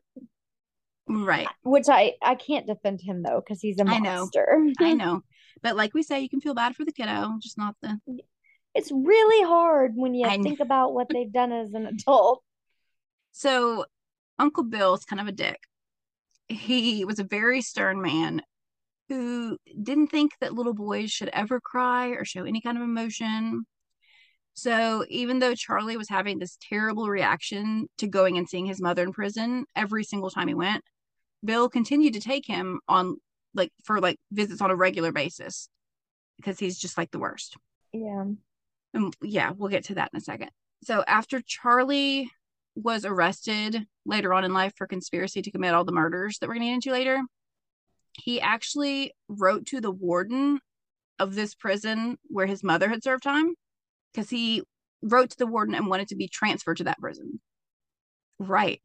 right 1.07 1.49
which 1.63 1.89
I 1.89 2.15
I 2.23 2.35
can't 2.35 2.67
defend 2.67 3.01
him 3.01 3.23
though 3.23 3.41
because 3.45 3.61
he's 3.61 3.79
a 3.79 3.83
I 3.87 3.99
know. 3.99 4.17
monster. 4.21 4.59
i 4.81 4.93
know 4.95 5.23
but 5.63 5.77
like 5.77 5.95
we 5.95 6.03
say 6.03 6.21
you 6.21 6.29
can 6.29 6.41
feel 6.41 6.55
bad 6.55 6.75
for 6.75 6.85
the 6.85 6.93
kiddo 6.93 7.35
just 7.41 7.59
not 7.59 7.75
the 7.83 7.99
It's 8.75 8.91
really 8.91 9.47
hard 9.47 9.93
when 9.95 10.15
you 10.15 10.27
I 10.27 10.39
think 10.39 10.61
about 10.61 10.95
what 10.95 11.09
they've 11.09 11.33
done 11.33 11.53
as 11.53 11.73
an 11.75 11.87
adult. 11.87 12.43
So 13.33 13.85
Uncle 14.39 14.65
Bill's 14.65 15.05
kind 15.05 15.21
of 15.21 15.29
a 15.29 15.33
dick. 15.33 15.59
He 16.49 17.05
was 17.05 17.19
a 17.19 17.25
very 17.25 17.63
stern 17.63 18.01
man 18.01 18.43
who 19.09 19.59
didn't 19.83 20.09
think 20.09 20.33
that 20.41 20.55
little 20.55 20.75
boys 20.75 21.11
should 21.11 21.29
ever 21.33 21.61
cry 21.61 22.09
or 22.09 22.25
show 22.25 22.45
any 22.45 22.61
kind 22.61 22.77
of 22.77 22.83
emotion. 22.83 23.65
So 24.55 25.05
even 25.09 25.39
though 25.41 25.55
Charlie 25.55 25.97
was 25.97 26.09
having 26.09 26.39
this 26.39 26.57
terrible 26.69 27.09
reaction 27.09 27.87
to 27.99 28.07
going 28.07 28.39
and 28.39 28.49
seeing 28.49 28.67
his 28.67 28.81
mother 28.81 29.03
in 29.03 29.13
prison 29.13 29.67
every 29.75 30.05
single 30.05 30.31
time 30.31 30.49
he 30.49 30.55
went, 30.55 30.83
Bill 31.45 31.69
continued 31.69 32.15
to 32.15 32.21
take 32.21 32.47
him 32.47 32.81
on 32.89 33.17
like 33.55 33.71
for 33.85 34.01
like 34.01 34.19
visits 34.33 34.61
on 34.61 34.71
a 34.71 34.77
regular 34.77 35.13
basis 35.13 35.69
because 36.37 36.59
he's 36.59 36.79
just 36.79 36.99
like 36.99 37.11
the 37.11 37.19
worst. 37.19 37.57
Yeah. 37.93 38.25
And 38.93 39.17
yeah, 39.23 39.53
we'll 39.57 39.71
get 39.71 39.85
to 39.85 39.95
that 39.97 40.11
in 40.13 40.19
a 40.19 40.21
second. 40.21 40.51
So 40.83 41.05
after 41.07 41.41
Charlie 41.41 42.31
was 42.75 43.05
arrested 43.05 43.87
later 44.05 44.35
on 44.35 44.45
in 44.45 44.53
life 44.53 44.73
for 44.77 44.87
conspiracy 44.87 45.43
to 45.43 45.51
commit 45.51 45.75
all 45.75 45.85
the 45.85 45.93
murders 45.93 46.39
that 46.39 46.49
we're 46.49 46.55
going 46.55 46.63
to 46.63 46.69
get 46.69 46.75
into 46.75 46.93
later, 46.93 47.23
he 48.13 48.41
actually 48.41 49.13
wrote 49.29 49.67
to 49.67 49.81
the 49.81 49.91
warden 49.91 50.61
of 51.19 51.35
this 51.35 51.55
prison 51.55 52.19
where 52.25 52.47
his 52.47 52.65
mother 52.65 52.89
had 52.89 53.03
served 53.03 53.23
time 53.23 53.55
because 54.13 54.31
he 54.31 54.63
wrote 55.03 55.31
to 55.31 55.39
the 55.39 55.47
warden 55.47 55.75
and 55.75 55.87
wanted 55.87 56.09
to 56.09 56.17
be 56.17 56.29
transferred 56.29 56.79
to 56.79 56.85
that 56.85 56.99
prison. 56.99 57.41
Right. 58.39 58.81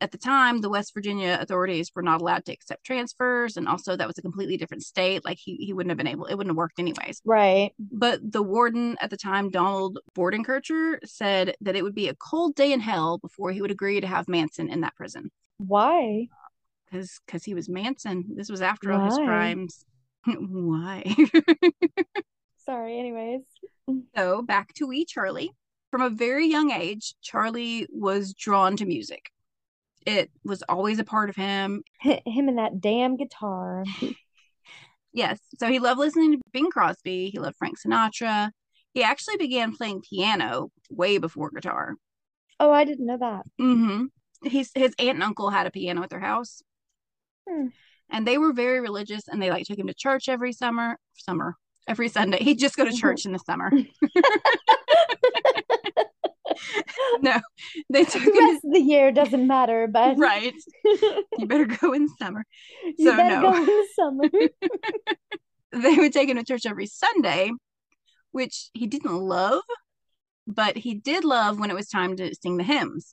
At 0.00 0.12
the 0.12 0.18
time, 0.18 0.60
the 0.60 0.70
West 0.70 0.94
Virginia 0.94 1.38
authorities 1.40 1.90
were 1.94 2.02
not 2.02 2.20
allowed 2.20 2.44
to 2.44 2.52
accept 2.52 2.84
transfers, 2.84 3.56
and 3.56 3.68
also 3.68 3.96
that 3.96 4.06
was 4.06 4.18
a 4.18 4.22
completely 4.22 4.56
different 4.56 4.84
state. 4.84 5.24
Like 5.24 5.38
he 5.38 5.56
he 5.56 5.72
wouldn't 5.72 5.90
have 5.90 5.98
been 5.98 6.06
able, 6.06 6.26
it 6.26 6.34
wouldn't 6.34 6.52
have 6.52 6.56
worked 6.56 6.78
anyways. 6.78 7.20
Right. 7.24 7.72
But 7.78 8.20
the 8.32 8.42
warden 8.42 8.96
at 9.00 9.10
the 9.10 9.16
time, 9.16 9.50
Donald 9.50 9.98
Bordenkircher, 10.16 10.98
said 11.04 11.56
that 11.60 11.76
it 11.76 11.82
would 11.82 11.94
be 11.94 12.08
a 12.08 12.14
cold 12.14 12.54
day 12.54 12.72
in 12.72 12.80
hell 12.80 13.18
before 13.18 13.50
he 13.50 13.60
would 13.60 13.70
agree 13.70 14.00
to 14.00 14.06
have 14.06 14.28
Manson 14.28 14.68
in 14.68 14.82
that 14.82 14.94
prison 14.94 15.30
Why? 15.58 16.28
because 16.90 17.20
because 17.26 17.44
he 17.44 17.54
was 17.54 17.68
Manson. 17.68 18.24
This 18.34 18.50
was 18.50 18.62
after 18.62 18.92
all 18.92 19.04
his 19.04 19.16
crimes. 19.16 19.84
Why? 20.26 21.04
Sorry. 22.64 22.98
Anyways. 22.98 23.42
so 24.16 24.42
back 24.42 24.72
to 24.74 24.86
wee 24.86 25.04
Charlie. 25.04 25.52
From 25.90 26.02
a 26.02 26.10
very 26.10 26.46
young 26.46 26.70
age, 26.70 27.14
Charlie 27.22 27.86
was 27.90 28.34
drawn 28.34 28.76
to 28.76 28.84
music. 28.84 29.30
It 30.06 30.30
was 30.44 30.62
always 30.68 30.98
a 30.98 31.04
part 31.04 31.28
of 31.30 31.36
him. 31.36 31.82
Him 32.00 32.48
and 32.48 32.58
that 32.58 32.80
damn 32.80 33.16
guitar. 33.16 33.84
Yes, 35.12 35.40
so 35.58 35.68
he 35.68 35.78
loved 35.78 35.98
listening 35.98 36.32
to 36.32 36.38
Bing 36.52 36.70
Crosby. 36.70 37.30
He 37.30 37.38
loved 37.38 37.56
Frank 37.56 37.78
Sinatra. 37.80 38.50
He 38.92 39.02
actually 39.02 39.38
began 39.38 39.74
playing 39.74 40.02
piano 40.02 40.70
way 40.90 41.16
before 41.18 41.50
guitar. 41.50 41.94
Oh, 42.60 42.70
I 42.70 42.84
didn't 42.84 43.06
know 43.06 43.16
that. 43.16 43.42
Mm-hmm. 43.60 44.04
He's 44.46 44.70
his 44.74 44.94
aunt 44.98 45.14
and 45.16 45.22
uncle 45.22 45.48
had 45.50 45.66
a 45.66 45.70
piano 45.70 46.02
at 46.02 46.10
their 46.10 46.20
house, 46.20 46.62
Hmm. 47.48 47.68
and 48.10 48.26
they 48.26 48.36
were 48.38 48.52
very 48.52 48.80
religious. 48.80 49.26
And 49.28 49.42
they 49.42 49.50
like 49.50 49.66
took 49.66 49.78
him 49.78 49.86
to 49.86 49.94
church 49.94 50.28
every 50.28 50.52
summer, 50.52 50.98
summer 51.14 51.56
every 51.88 52.10
Sunday. 52.10 52.44
He'd 52.44 52.58
just 52.58 52.76
go 52.76 52.84
to 52.84 52.92
church 52.92 53.24
in 53.24 53.32
the 53.32 53.38
summer. 53.38 53.72
no, 57.20 57.38
they 57.90 58.04
took 58.04 58.22
the 58.24 58.32
rest 58.32 58.64
of 58.64 58.72
the 58.72 58.80
year 58.80 59.12
doesn't 59.12 59.46
matter, 59.46 59.86
but 59.86 60.16
Right, 60.18 60.54
you 61.38 61.46
better 61.46 61.64
go 61.80 61.92
in 61.92 62.08
summer. 62.20 62.44
you 62.96 63.10
So, 63.10 63.16
better 63.16 63.40
no. 63.40 63.42
go 63.42 63.56
in 63.56 63.66
the 63.66 63.88
summer. 63.94 64.24
They 65.72 65.94
would 65.96 66.12
take 66.12 66.28
him 66.30 66.36
to 66.38 66.44
church 66.44 66.64
every 66.66 66.86
Sunday, 66.86 67.50
which 68.32 68.70
he 68.72 68.86
didn't 68.86 69.14
love, 69.16 69.62
but 70.46 70.76
he 70.78 70.94
did 70.94 71.24
love 71.24 71.58
when 71.60 71.70
it 71.70 71.74
was 71.74 71.88
time 71.88 72.16
to 72.16 72.34
sing 72.40 72.56
the 72.56 72.64
hymns. 72.64 73.10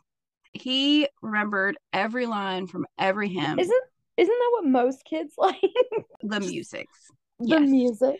He 0.53 1.09
remembered 1.21 1.77
every 1.91 2.25
line 2.25 2.67
from 2.67 2.85
every 2.97 3.27
hymn. 3.29 3.59
Isn't 3.59 3.83
isn't 4.17 4.33
that 4.39 4.49
what 4.53 4.65
most 4.65 5.03
kids 5.03 5.33
like? 5.37 5.59
the 6.21 6.39
music. 6.39 6.87
the 7.39 7.47
Yes. 7.59 7.69
music. 7.69 8.15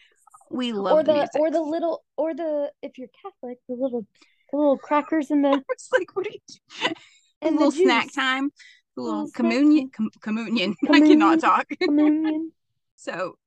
We 0.51 0.73
love 0.73 0.97
or 0.99 1.03
the, 1.03 1.13
music. 1.13 1.31
or 1.39 1.49
the 1.49 1.61
little 1.61 2.03
or 2.17 2.33
the 2.35 2.71
if 2.81 2.97
you're 2.97 3.07
Catholic, 3.23 3.57
the 3.69 3.75
little 3.75 4.01
the 4.01 4.07
little 4.55 4.77
crackers 4.77 5.31
in 5.31 5.41
the 5.41 5.63
It's 5.69 5.89
like 5.91 6.15
what 6.15 6.27
are 6.27 6.31
you 6.31 6.39
doing? 6.81 6.95
A 7.41 7.51
little 7.51 7.71
snack 7.71 8.11
time, 8.13 8.49
a 8.97 9.01
little 9.01 9.29
communion, 9.31 9.91
com- 9.95 10.09
communion. 10.21 10.75
I 10.89 10.99
cannot 11.01 11.41
talk. 11.41 11.67
communion. 11.79 12.51
So 12.95 13.37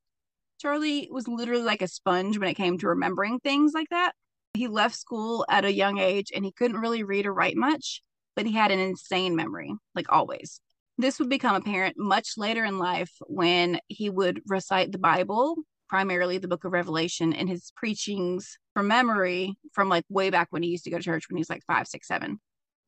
Charlie 0.60 1.08
was 1.10 1.26
literally 1.26 1.62
like 1.62 1.82
a 1.82 1.88
sponge 1.88 2.38
when 2.38 2.48
it 2.48 2.54
came 2.54 2.78
to 2.78 2.88
remembering 2.88 3.40
things 3.40 3.72
like 3.74 3.88
that. 3.90 4.12
He 4.54 4.68
left 4.68 4.94
school 4.94 5.44
at 5.48 5.64
a 5.64 5.72
young 5.72 5.98
age 5.98 6.30
and 6.34 6.44
he 6.44 6.52
couldn't 6.52 6.80
really 6.80 7.02
read 7.02 7.26
or 7.26 7.34
write 7.34 7.56
much, 7.56 8.02
but 8.36 8.46
he 8.46 8.52
had 8.52 8.70
an 8.70 8.78
insane 8.78 9.34
memory, 9.34 9.74
like 9.96 10.12
always. 10.12 10.60
This 10.96 11.18
would 11.18 11.28
become 11.28 11.56
apparent 11.56 11.96
much 11.96 12.34
later 12.36 12.64
in 12.64 12.78
life 12.78 13.12
when 13.26 13.80
he 13.88 14.10
would 14.10 14.42
recite 14.46 14.92
the 14.92 14.98
Bible, 14.98 15.56
primarily 15.88 16.38
the 16.38 16.48
book 16.48 16.64
of 16.64 16.72
Revelation, 16.72 17.32
in 17.32 17.46
his 17.48 17.72
preachings 17.76 18.58
from 18.78 18.86
memory 18.86 19.56
from 19.72 19.88
like 19.88 20.04
way 20.08 20.30
back 20.30 20.46
when 20.50 20.62
he 20.62 20.68
used 20.68 20.84
to 20.84 20.90
go 20.90 20.98
to 20.98 21.02
church 21.02 21.28
when 21.28 21.36
he 21.36 21.40
was 21.40 21.50
like 21.50 21.64
five, 21.66 21.88
six, 21.88 22.06
seven. 22.06 22.38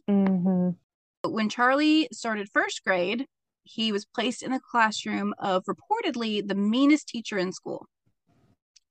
Mm-hmm. 0.09 0.71
But 1.21 1.33
when 1.33 1.49
Charlie 1.49 2.09
started 2.13 2.49
first 2.49 2.85
grade, 2.85 3.27
he 3.65 3.91
was 3.91 4.05
placed 4.05 4.45
in 4.45 4.53
the 4.53 4.61
classroom 4.61 5.35
of 5.41 5.65
reportedly 5.65 6.47
the 6.47 6.55
meanest 6.55 7.09
teacher 7.09 7.39
in 7.39 7.51
school. 7.51 7.87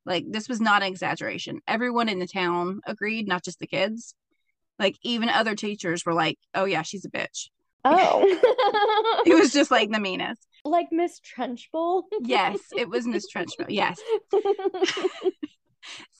Like, 0.05 0.25
this 0.29 0.49
was 0.49 0.59
not 0.59 0.81
an 0.81 0.89
exaggeration. 0.89 1.61
Everyone 1.69 2.09
in 2.09 2.19
the 2.19 2.27
town 2.27 2.81
agreed, 2.85 3.29
not 3.29 3.45
just 3.45 3.59
the 3.59 3.67
kids. 3.67 4.13
Like, 4.77 4.97
even 5.01 5.29
other 5.29 5.55
teachers 5.55 6.05
were 6.05 6.13
like, 6.13 6.37
oh, 6.53 6.65
yeah, 6.65 6.81
she's 6.81 7.05
a 7.05 7.09
bitch. 7.09 7.47
Oh. 7.85 9.23
it 9.25 9.39
was 9.39 9.53
just 9.53 9.71
like 9.71 9.89
the 9.89 10.01
meanest. 10.01 10.45
like 10.65 10.87
Miss 10.91 11.21
Trunchbull. 11.21 12.03
Yes, 12.19 12.59
it 12.75 12.89
was 12.89 13.07
Miss 13.07 13.25
Trunchbull. 13.33 13.67
Yes. 13.69 14.01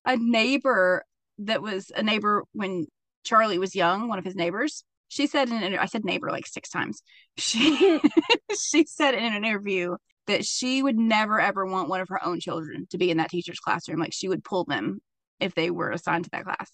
A 0.06 0.18
neighbor 0.18 1.04
that 1.40 1.62
was 1.62 1.92
a 1.96 2.04
neighbor 2.04 2.44
when 2.54 2.88
Charlie 3.24 3.60
was 3.60 3.76
young, 3.76 4.08
one 4.08 4.20
of 4.20 4.26
his 4.26 4.36
neighbors, 4.36 4.84
she 5.10 5.28
said 5.28 5.50
in 5.50 5.62
an 5.62 5.78
I 5.78 5.86
said 5.86 6.06
neighbor 6.06 6.30
like 6.30 6.48
six 6.48 6.70
times. 6.70 7.02
She 7.38 8.00
she 8.60 8.86
said 8.86 9.16
in 9.16 9.24
an 9.24 9.44
interview 9.44 9.98
that 10.28 10.46
she 10.46 10.82
would 10.84 10.98
never 10.98 11.40
ever 11.42 11.66
want 11.66 11.90
one 11.90 12.02
of 12.02 12.10
her 12.10 12.24
own 12.24 12.40
children 12.40 12.88
to 12.92 12.98
be 12.98 13.12
in 13.12 13.18
that 13.18 13.32
teacher's 13.32 13.60
classroom. 13.60 14.00
Like 14.00 14.14
she 14.14 14.30
would 14.30 14.44
pull 14.44 14.64
them 14.64 15.02
if 15.40 15.56
they 15.56 15.72
were 15.72 15.92
assigned 15.92 16.26
to 16.26 16.30
that 16.32 16.44
class. 16.44 16.70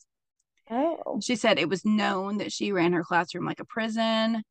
oh. 0.70 1.20
She 1.22 1.36
said 1.36 1.58
it 1.58 1.70
was 1.70 1.86
known 1.86 2.38
that 2.38 2.52
she 2.52 2.72
ran 2.72 2.94
her 2.94 3.04
classroom 3.04 3.46
like 3.46 3.62
a 3.62 3.66
prison. 3.66 4.44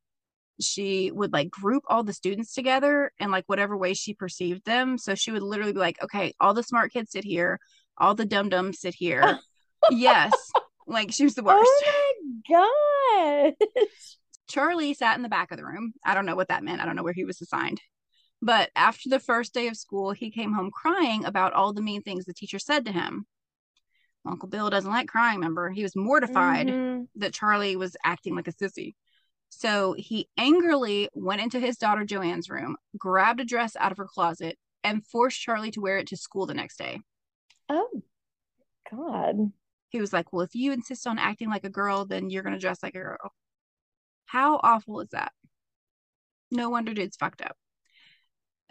She 0.59 1.11
would 1.11 1.33
like 1.33 1.49
group 1.49 1.83
all 1.87 2.03
the 2.03 2.13
students 2.13 2.53
together 2.53 3.11
in 3.19 3.29
like 3.29 3.43
whatever 3.47 3.77
way 3.77 3.93
she 3.93 4.13
perceived 4.13 4.65
them. 4.65 4.97
So 4.97 5.13
she 5.13 5.31
would 5.31 5.43
literally 5.43 5.73
be 5.73 5.79
like, 5.79 6.01
okay, 6.01 6.33
all 6.39 6.53
the 6.53 6.63
smart 6.63 6.93
kids 6.93 7.11
sit 7.11 7.25
here, 7.25 7.59
all 7.97 8.15
the 8.15 8.25
dum 8.25 8.49
dums 8.49 8.79
sit 8.79 8.95
here. 8.95 9.39
yes. 9.89 10.33
Like 10.87 11.11
she 11.11 11.23
was 11.23 11.35
the 11.35 11.43
worst. 11.43 11.69
Oh 11.85 12.13
my 12.47 13.53
god. 13.57 13.67
Charlie 14.47 14.93
sat 14.93 15.17
in 15.17 15.23
the 15.23 15.29
back 15.29 15.51
of 15.51 15.57
the 15.57 15.65
room. 15.65 15.93
I 16.05 16.13
don't 16.13 16.25
know 16.25 16.35
what 16.35 16.49
that 16.49 16.63
meant. 16.63 16.81
I 16.81 16.85
don't 16.85 16.95
know 16.95 17.03
where 17.03 17.13
he 17.13 17.25
was 17.25 17.41
assigned. 17.41 17.81
But 18.41 18.69
after 18.75 19.09
the 19.09 19.19
first 19.19 19.53
day 19.53 19.67
of 19.67 19.77
school, 19.77 20.11
he 20.11 20.29
came 20.29 20.53
home 20.53 20.69
crying 20.69 21.25
about 21.25 21.53
all 21.53 21.73
the 21.73 21.81
mean 21.81 22.03
things 22.03 22.25
the 22.25 22.33
teacher 22.33 22.59
said 22.59 22.85
to 22.85 22.91
him. 22.91 23.25
Uncle 24.27 24.49
Bill 24.49 24.69
doesn't 24.69 24.91
like 24.91 25.07
crying, 25.07 25.37
remember? 25.37 25.69
He 25.69 25.83
was 25.83 25.95
mortified 25.95 26.67
Mhm. 26.67 27.07
that 27.15 27.33
Charlie 27.33 27.75
was 27.75 27.95
acting 28.03 28.35
like 28.35 28.47
a 28.47 28.53
sissy. 28.53 28.95
So 29.49 29.93
he 29.97 30.27
angrily 30.37 31.09
went 31.13 31.41
into 31.41 31.59
his 31.59 31.77
daughter 31.77 32.03
Joanne's 32.03 32.49
room, 32.49 32.75
grabbed 32.97 33.39
a 33.39 33.45
dress 33.45 33.75
out 33.79 33.91
of 33.91 33.97
her 33.97 34.07
closet, 34.07 34.57
and 34.83 35.05
forced 35.07 35.39
Charlie 35.39 35.71
to 35.71 35.81
wear 35.81 35.97
it 35.97 36.07
to 36.07 36.17
school 36.17 36.45
the 36.45 36.53
next 36.53 36.77
day. 36.77 37.01
Oh 37.69 38.01
god. 38.91 39.51
He 39.89 39.99
was 40.01 40.13
like, 40.13 40.31
Well, 40.33 40.41
if 40.43 40.55
you 40.55 40.71
insist 40.71 41.07
on 41.07 41.19
acting 41.19 41.49
like 41.49 41.63
a 41.63 41.69
girl, 41.69 42.05
then 42.05 42.29
you're 42.29 42.43
going 42.43 42.53
to 42.53 42.59
dress 42.59 42.83
like 42.83 42.95
a 42.95 42.99
girl. 42.99 43.33
How 44.25 44.59
awful 44.63 45.01
is 45.01 45.09
that? 45.11 45.31
No 46.51 46.69
wonder 46.69 46.93
dude's 46.93 47.17
fucked 47.17 47.41
up. 47.41 47.57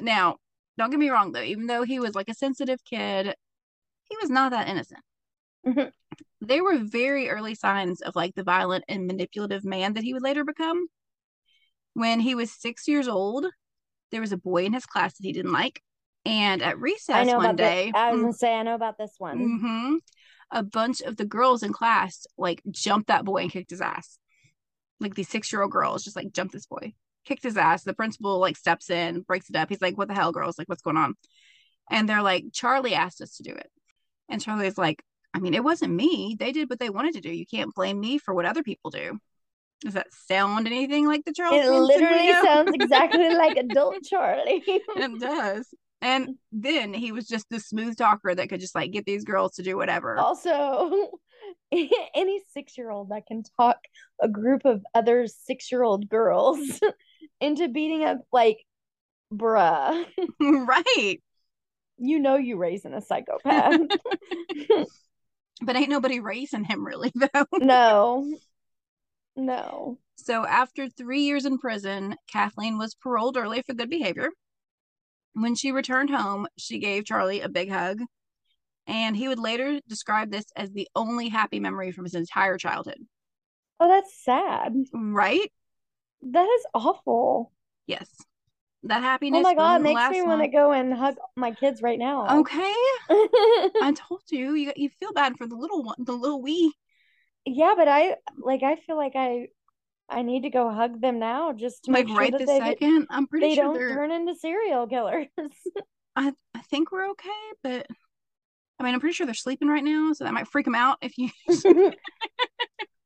Now, 0.01 0.39
don't 0.77 0.91
get 0.91 0.99
me 0.99 1.11
wrong, 1.11 1.33
though, 1.33 1.43
even 1.43 1.67
though 1.67 1.83
he 1.85 2.01
was 2.01 2.15
like 2.15 2.29
a 2.29 2.35
sensitive 2.35 2.85
kid, 2.85 3.35
he 4.05 4.17
was 4.21 4.31
not 4.31 4.51
that 4.53 4.69
innocent. 4.69 5.03
Mhm. 5.67 5.93
There 6.41 6.65
were 6.65 6.79
very 6.79 7.29
early 7.29 7.55
signs 7.55 8.01
of 8.03 8.17
like 8.17 8.35
the 8.35 8.43
violent 8.45 8.85
and 8.89 9.07
manipulative 9.07 9.65
man 9.65 9.95
that 9.95 10.05
he 10.05 10.13
would 10.13 10.23
later 10.23 10.45
become. 10.45 10.89
When 11.95 12.21
he 12.21 12.35
was 12.35 12.53
six 12.53 12.87
years 12.89 13.09
old, 13.09 13.47
there 14.11 14.21
was 14.21 14.33
a 14.33 14.37
boy 14.37 14.65
in 14.65 14.73
his 14.75 14.87
class 14.87 15.17
that 15.17 15.25
he 15.25 15.33
didn't 15.33 15.53
like. 15.53 15.83
And 16.27 16.63
at 16.63 16.79
recess 16.81 17.17
I 17.17 17.25
know 17.25 17.37
one 17.37 17.57
day. 17.57 17.93
I 17.95 18.13
was 18.13 18.21
gonna 18.21 18.33
say 18.33 18.55
I 18.55 18.63
know 18.63 18.75
about 18.75 18.97
this 18.99 19.15
one. 19.19 19.39
hmm 19.39 19.97
A 20.51 20.63
bunch 20.63 21.01
of 21.03 21.17
the 21.17 21.25
girls 21.25 21.63
in 21.63 21.73
class 21.73 22.27
like 22.39 22.63
jumped 22.71 23.09
that 23.09 23.25
boy 23.25 23.43
and 23.43 23.51
kicked 23.51 23.71
his 23.71 23.81
ass. 23.81 24.19
Like 25.01 25.15
these 25.15 25.29
six 25.29 25.53
year 25.53 25.63
old 25.63 25.73
girls 25.73 26.05
just 26.05 26.17
like 26.17 26.33
jumped 26.33 26.55
this 26.55 26.67
boy, 26.67 26.95
kicked 27.25 27.43
his 27.43 27.57
ass. 27.57 27.83
The 27.83 27.95
principal 27.95 28.39
like 28.39 28.57
steps 28.57 28.91
in, 28.91 29.21
breaks 29.21 29.51
it 29.51 29.57
up. 29.57 29.69
He's 29.69 29.83
like, 29.83 29.99
"What 29.99 30.09
the 30.09 30.15
hell, 30.15 30.33
girls? 30.33 30.59
Like, 30.59 30.69
what's 30.69 30.83
going 30.83 30.97
on?" 30.97 31.15
And 31.91 32.09
they're 32.09 32.23
like, 32.23 32.45
"Charlie 32.53 32.95
asked 32.95 33.21
us 33.21 33.37
to 33.37 33.43
do 33.43 33.51
it." 33.51 33.71
And 34.29 34.41
Charlie's 34.41 34.79
like, 34.79 35.03
"I 35.35 35.41
mean, 35.41 35.53
it 35.53 35.65
wasn't 35.65 35.93
me. 35.93 36.37
They 36.39 36.53
did 36.53 36.71
what 36.71 36.79
they 36.79 36.91
wanted 36.91 37.15
to 37.15 37.21
do. 37.21 37.31
You 37.31 37.45
can't 37.45 37.75
blame 37.75 38.01
me 38.01 38.19
for 38.19 38.33
what 38.33 38.47
other 38.47 38.63
people 38.63 38.91
do." 38.91 39.19
Does 39.81 39.95
that 39.95 40.07
sound 40.15 40.67
anything 40.67 41.07
like 41.07 41.25
the 41.27 41.33
Charles? 41.33 41.57
It 41.57 41.71
Manson 41.71 41.87
literally 41.87 42.33
sounds 42.43 42.71
exactly 42.73 43.35
like 43.35 43.57
adult 43.59 43.97
Charlie. 44.05 44.63
it 44.67 45.21
does. 45.21 45.75
And 46.01 46.37
then 46.53 46.93
he 46.93 47.13
was 47.13 47.27
just 47.27 47.47
the 47.49 47.59
smooth 47.59 47.97
talker 47.97 48.35
that 48.35 48.49
could 48.49 48.61
just 48.61 48.75
like 48.75 48.91
get 48.91 49.07
these 49.07 49.25
girls 49.25 49.55
to 49.55 49.63
do 49.63 49.77
whatever. 49.77 50.19
also, 50.19 51.11
any 51.73 52.43
six 52.53 52.77
year 52.77 52.91
old 52.91 53.09
that 53.11 53.27
can 53.27 53.43
talk 53.59 53.79
a 54.21 54.29
group 54.29 54.65
of 54.65 54.83
other 54.95 55.27
six 55.27 55.73
year 55.73 55.83
old 55.83 56.09
girls 56.09 56.59
into 57.41 57.69
beating 57.69 58.05
up, 58.05 58.19
like, 58.33 58.59
bruh, 59.33 60.05
right. 60.41 61.17
you 61.97 62.19
know 62.19 62.37
you 62.37 62.57
raising 62.59 62.93
a 62.93 63.01
psychopath. 63.01 63.81
But 65.63 65.77
ain't 65.77 65.89
nobody 65.89 66.21
raising 66.21 66.65
him 66.65 66.85
really 66.85 67.13
though. 67.15 67.47
no, 67.53 68.35
no. 69.37 69.99
So 70.17 70.45
after 70.47 70.89
three 70.89 71.23
years 71.23 71.45
in 71.45 71.59
prison, 71.59 72.17
Kathleen 72.31 72.77
was 72.77 72.95
paroled 72.95 73.37
early 73.37 73.63
for 73.63 73.73
good 73.75 73.89
behavior. 73.89 74.31
When 75.35 75.55
she 75.55 75.73
returned 75.73 76.11
home, 76.11 76.47
she 76.57 76.79
gave 76.79 77.05
Charlie 77.05 77.41
a 77.41 77.49
big 77.49 77.71
hug. 77.71 78.01
And 78.87 79.17
he 79.17 79.29
would 79.29 79.39
later 79.39 79.81
describe 79.89 80.31
this 80.31 80.45
as 80.57 80.71
the 80.71 80.89
only 80.95 81.29
happy 81.29 81.59
memory 81.59 81.91
from 81.91 82.05
his 82.05 82.15
entire 82.15 82.59
childhood. 82.59 82.99
Oh, 83.81 83.89
that's 83.89 84.23
sad. 84.23 84.75
Right? 84.93 85.51
That 86.23 86.47
is 86.47 86.67
awful. 86.75 87.53
Yes. 87.87 88.09
That 88.85 89.03
happiness. 89.03 89.41
Oh 89.41 89.43
my 89.43 89.55
God, 89.55 89.83
makes 89.83 90.11
me 90.11 90.23
want 90.23 90.43
to 90.43 90.49
go 90.49 90.73
and 90.73 90.93
hug 90.93 91.17
my 91.37 91.53
kids 91.53 91.81
right 91.81 91.99
now. 91.99 92.41
Okay. 92.41 92.75
I 93.09 93.95
told 93.97 94.23
you, 94.31 94.55
you 94.55 94.73
you 94.77 94.91
feel 94.91 95.13
bad 95.13 95.37
for 95.39 95.47
the 95.47 95.57
little 95.57 95.83
one, 95.83 95.97
the 95.99 96.13
little 96.13 96.43
wee. 96.43 96.75
Yeah, 97.47 97.75
but 97.77 97.89
I 97.89 98.17
like 98.39 98.63
I 98.63 98.77
feel 98.77 98.97
like 98.97 99.13
I 99.17 99.49
I 100.09 100.23
need 100.23 100.43
to 100.43 100.51
go 100.51 100.71
hug 100.71 101.01
them 101.01 101.19
now 101.19 101.53
just 101.53 101.85
to 101.85 101.93
Like 101.93 102.07
make 102.07 102.09
sure 102.09 102.19
right 102.19 102.33
this 102.39 102.47
they 102.47 102.59
second, 102.59 103.07
I'm 103.11 103.27
pretty 103.27 103.49
they 103.49 103.55
sure 103.55 103.65
don't 103.65 103.75
they're. 103.75 103.95
turn 103.95 104.11
into 104.11 104.35
serial 104.35 104.87
killers. 104.87 105.29
I 106.17 106.33
I 106.55 106.61
think 106.61 106.93
we're 106.93 107.11
okay, 107.11 107.31
but 107.63 107.87
I 108.79 108.83
mean, 108.85 108.95
I'm 108.95 109.01
pretty 109.01 109.15
sure 109.15 109.25
they're 109.27 109.35
sleeping 109.35 109.69
right 109.69 109.85
now, 109.85 110.13
so 110.13 110.25
that 110.25 110.35
might 110.35 110.49
freak 110.49 110.67
them 110.67 110.75
out 110.75 110.99
if 111.01 111.17
you. 111.19 111.31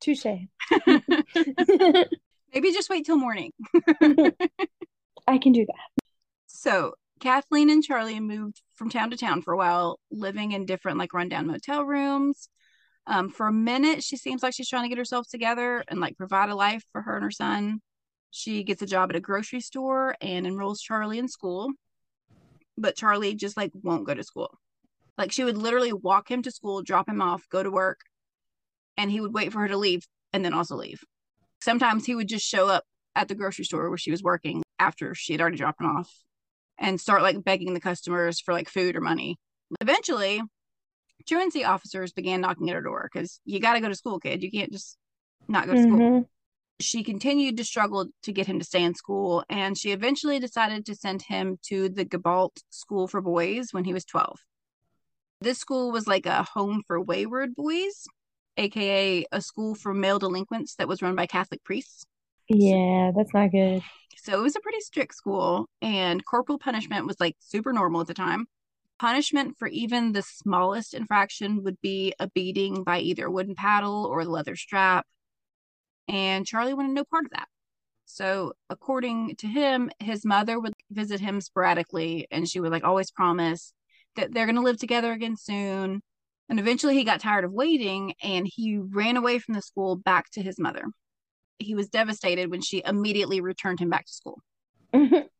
Touche. 0.00 0.24
Maybe 0.86 2.72
just 2.72 2.88
wait 2.88 3.04
till 3.06 3.16
morning. 3.16 3.52
I 5.26 5.38
can 5.38 5.52
do 5.52 5.66
that. 5.66 6.04
So 6.46 6.94
Kathleen 7.20 7.68
and 7.70 7.82
Charlie 7.84 8.20
moved 8.20 8.62
from 8.74 8.90
town 8.90 9.10
to 9.10 9.16
town 9.16 9.42
for 9.42 9.52
a 9.52 9.56
while, 9.56 10.00
living 10.10 10.52
in 10.52 10.64
different 10.66 10.98
like 10.98 11.12
rundown 11.12 11.46
motel 11.46 11.84
rooms. 11.84 12.48
Um, 13.08 13.30
for 13.30 13.46
a 13.46 13.52
minute, 13.52 14.04
she 14.04 14.18
seems 14.18 14.42
like 14.42 14.52
she's 14.52 14.68
trying 14.68 14.82
to 14.82 14.88
get 14.90 14.98
herself 14.98 15.26
together 15.28 15.82
and 15.88 15.98
like 15.98 16.18
provide 16.18 16.50
a 16.50 16.54
life 16.54 16.84
for 16.92 17.00
her 17.00 17.14
and 17.14 17.24
her 17.24 17.30
son. 17.30 17.80
She 18.30 18.62
gets 18.62 18.82
a 18.82 18.86
job 18.86 19.08
at 19.08 19.16
a 19.16 19.20
grocery 19.20 19.60
store 19.60 20.14
and 20.20 20.46
enrolls 20.46 20.82
Charlie 20.82 21.18
in 21.18 21.26
school. 21.26 21.70
But 22.76 22.96
Charlie 22.96 23.34
just 23.34 23.56
like 23.56 23.72
won't 23.74 24.06
go 24.06 24.14
to 24.14 24.22
school. 24.22 24.58
Like 25.16 25.32
she 25.32 25.42
would 25.42 25.56
literally 25.56 25.92
walk 25.92 26.30
him 26.30 26.42
to 26.42 26.50
school, 26.50 26.82
drop 26.82 27.08
him 27.08 27.22
off, 27.22 27.48
go 27.50 27.62
to 27.62 27.70
work, 27.70 28.00
and 28.98 29.10
he 29.10 29.22
would 29.22 29.32
wait 29.32 29.52
for 29.54 29.60
her 29.60 29.68
to 29.68 29.78
leave 29.78 30.06
and 30.34 30.44
then 30.44 30.52
also 30.52 30.76
leave. 30.76 31.00
Sometimes 31.62 32.04
he 32.04 32.14
would 32.14 32.28
just 32.28 32.46
show 32.46 32.68
up 32.68 32.84
at 33.16 33.28
the 33.28 33.34
grocery 33.34 33.64
store 33.64 33.88
where 33.88 33.98
she 33.98 34.10
was 34.10 34.22
working 34.22 34.62
after 34.78 35.14
she 35.14 35.32
had 35.32 35.40
already 35.40 35.56
dropped 35.56 35.80
him 35.80 35.88
off 35.88 36.12
and 36.78 37.00
start 37.00 37.22
like 37.22 37.42
begging 37.42 37.72
the 37.72 37.80
customers 37.80 38.38
for 38.38 38.52
like 38.52 38.68
food 38.68 38.96
or 38.96 39.00
money. 39.00 39.38
Eventually, 39.80 40.42
truancy 41.26 41.64
officers 41.64 42.12
began 42.12 42.40
knocking 42.40 42.68
at 42.68 42.74
her 42.74 42.82
door 42.82 43.08
because 43.12 43.40
you 43.44 43.60
got 43.60 43.74
to 43.74 43.80
go 43.80 43.88
to 43.88 43.94
school, 43.94 44.18
kid. 44.18 44.42
You 44.42 44.50
can't 44.50 44.72
just 44.72 44.96
not 45.48 45.66
go 45.66 45.74
to 45.74 45.82
school. 45.82 45.98
Mhm. 45.98 46.26
She 46.80 47.02
continued 47.02 47.56
to 47.56 47.64
struggle 47.64 48.06
to 48.22 48.32
get 48.32 48.46
him 48.46 48.58
to 48.60 48.64
stay 48.64 48.82
in 48.82 48.94
school, 48.94 49.44
and 49.48 49.76
she 49.76 49.90
eventually 49.90 50.38
decided 50.38 50.86
to 50.86 50.94
send 50.94 51.22
him 51.22 51.58
to 51.64 51.88
the 51.88 52.04
Gibault 52.04 52.62
School 52.70 53.08
for 53.08 53.20
Boys 53.20 53.72
when 53.72 53.84
he 53.84 53.92
was 53.92 54.04
12. 54.04 54.38
This 55.40 55.58
school 55.58 55.90
was 55.90 56.06
like 56.06 56.26
a 56.26 56.44
home 56.44 56.82
for 56.86 57.00
wayward 57.00 57.54
boys, 57.54 58.06
aka 58.56 59.24
a 59.32 59.40
school 59.40 59.74
for 59.74 59.92
male 59.92 60.18
delinquents 60.18 60.76
that 60.76 60.88
was 60.88 61.02
run 61.02 61.16
by 61.16 61.26
Catholic 61.26 61.64
priests. 61.64 62.04
Yeah, 62.48 63.12
that's 63.14 63.34
not 63.34 63.50
good. 63.50 63.82
So 64.16 64.38
it 64.38 64.42
was 64.42 64.56
a 64.56 64.60
pretty 64.60 64.80
strict 64.80 65.14
school, 65.14 65.68
and 65.82 66.24
corporal 66.24 66.58
punishment 66.58 67.06
was 67.06 67.20
like 67.20 67.36
super 67.40 67.72
normal 67.72 68.00
at 68.00 68.06
the 68.06 68.14
time. 68.14 68.46
Punishment 68.98 69.56
for 69.56 69.68
even 69.68 70.12
the 70.12 70.22
smallest 70.22 70.92
infraction 70.92 71.62
would 71.62 71.80
be 71.80 72.14
a 72.18 72.28
beating 72.30 72.82
by 72.82 72.98
either 72.98 73.26
a 73.26 73.30
wooden 73.30 73.54
paddle 73.54 74.06
or 74.06 74.24
the 74.24 74.30
leather 74.30 74.56
strap. 74.56 75.06
And 76.08 76.46
Charlie 76.46 76.74
wanted 76.74 76.92
no 76.92 77.04
part 77.04 77.26
of 77.26 77.30
that. 77.32 77.48
So, 78.06 78.54
according 78.70 79.36
to 79.36 79.46
him, 79.46 79.90
his 80.00 80.24
mother 80.24 80.58
would 80.58 80.72
visit 80.90 81.20
him 81.20 81.40
sporadically, 81.40 82.26
and 82.30 82.48
she 82.48 82.58
would 82.58 82.72
like 82.72 82.82
always 82.82 83.10
promise 83.10 83.74
that 84.16 84.32
they're 84.32 84.46
going 84.46 84.56
to 84.56 84.62
live 84.62 84.78
together 84.78 85.12
again 85.12 85.36
soon. 85.36 86.02
And 86.48 86.58
eventually, 86.58 86.94
he 86.94 87.04
got 87.04 87.20
tired 87.20 87.44
of 87.44 87.52
waiting 87.52 88.14
and 88.22 88.48
he 88.50 88.78
ran 88.78 89.18
away 89.18 89.38
from 89.38 89.54
the 89.54 89.62
school 89.62 89.94
back 89.94 90.30
to 90.30 90.42
his 90.42 90.58
mother. 90.58 90.84
He 91.58 91.74
was 91.74 91.88
devastated 91.88 92.50
when 92.50 92.62
she 92.62 92.82
immediately 92.84 93.40
returned 93.42 93.78
him 93.78 93.90
back 93.90 94.06
to 94.06 94.12
school. 94.12 94.40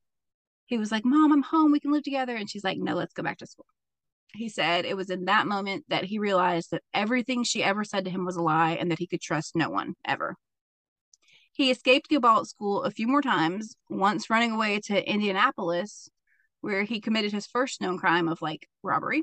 He 0.68 0.76
was 0.76 0.92
like, 0.92 1.04
Mom, 1.04 1.32
I'm 1.32 1.42
home. 1.42 1.72
We 1.72 1.80
can 1.80 1.92
live 1.92 2.02
together. 2.02 2.36
And 2.36 2.48
she's 2.48 2.62
like, 2.62 2.76
No, 2.78 2.94
let's 2.94 3.14
go 3.14 3.22
back 3.22 3.38
to 3.38 3.46
school. 3.46 3.66
He 4.34 4.50
said 4.50 4.84
it 4.84 4.96
was 4.96 5.08
in 5.08 5.24
that 5.24 5.46
moment 5.46 5.86
that 5.88 6.04
he 6.04 6.18
realized 6.18 6.70
that 6.70 6.82
everything 6.92 7.42
she 7.42 7.64
ever 7.64 7.84
said 7.84 8.04
to 8.04 8.10
him 8.10 8.26
was 8.26 8.36
a 8.36 8.42
lie 8.42 8.72
and 8.72 8.90
that 8.90 8.98
he 8.98 9.06
could 9.06 9.22
trust 9.22 9.56
no 9.56 9.70
one 9.70 9.94
ever. 10.04 10.36
He 11.52 11.70
escaped 11.70 12.10
the 12.10 12.16
Gibault 12.16 12.48
school 12.48 12.82
a 12.82 12.90
few 12.90 13.08
more 13.08 13.22
times, 13.22 13.74
once 13.88 14.28
running 14.28 14.52
away 14.52 14.80
to 14.84 15.10
Indianapolis, 15.10 16.10
where 16.60 16.84
he 16.84 17.00
committed 17.00 17.32
his 17.32 17.46
first 17.46 17.80
known 17.80 17.96
crime 17.96 18.28
of 18.28 18.42
like 18.42 18.68
robbery. 18.82 19.22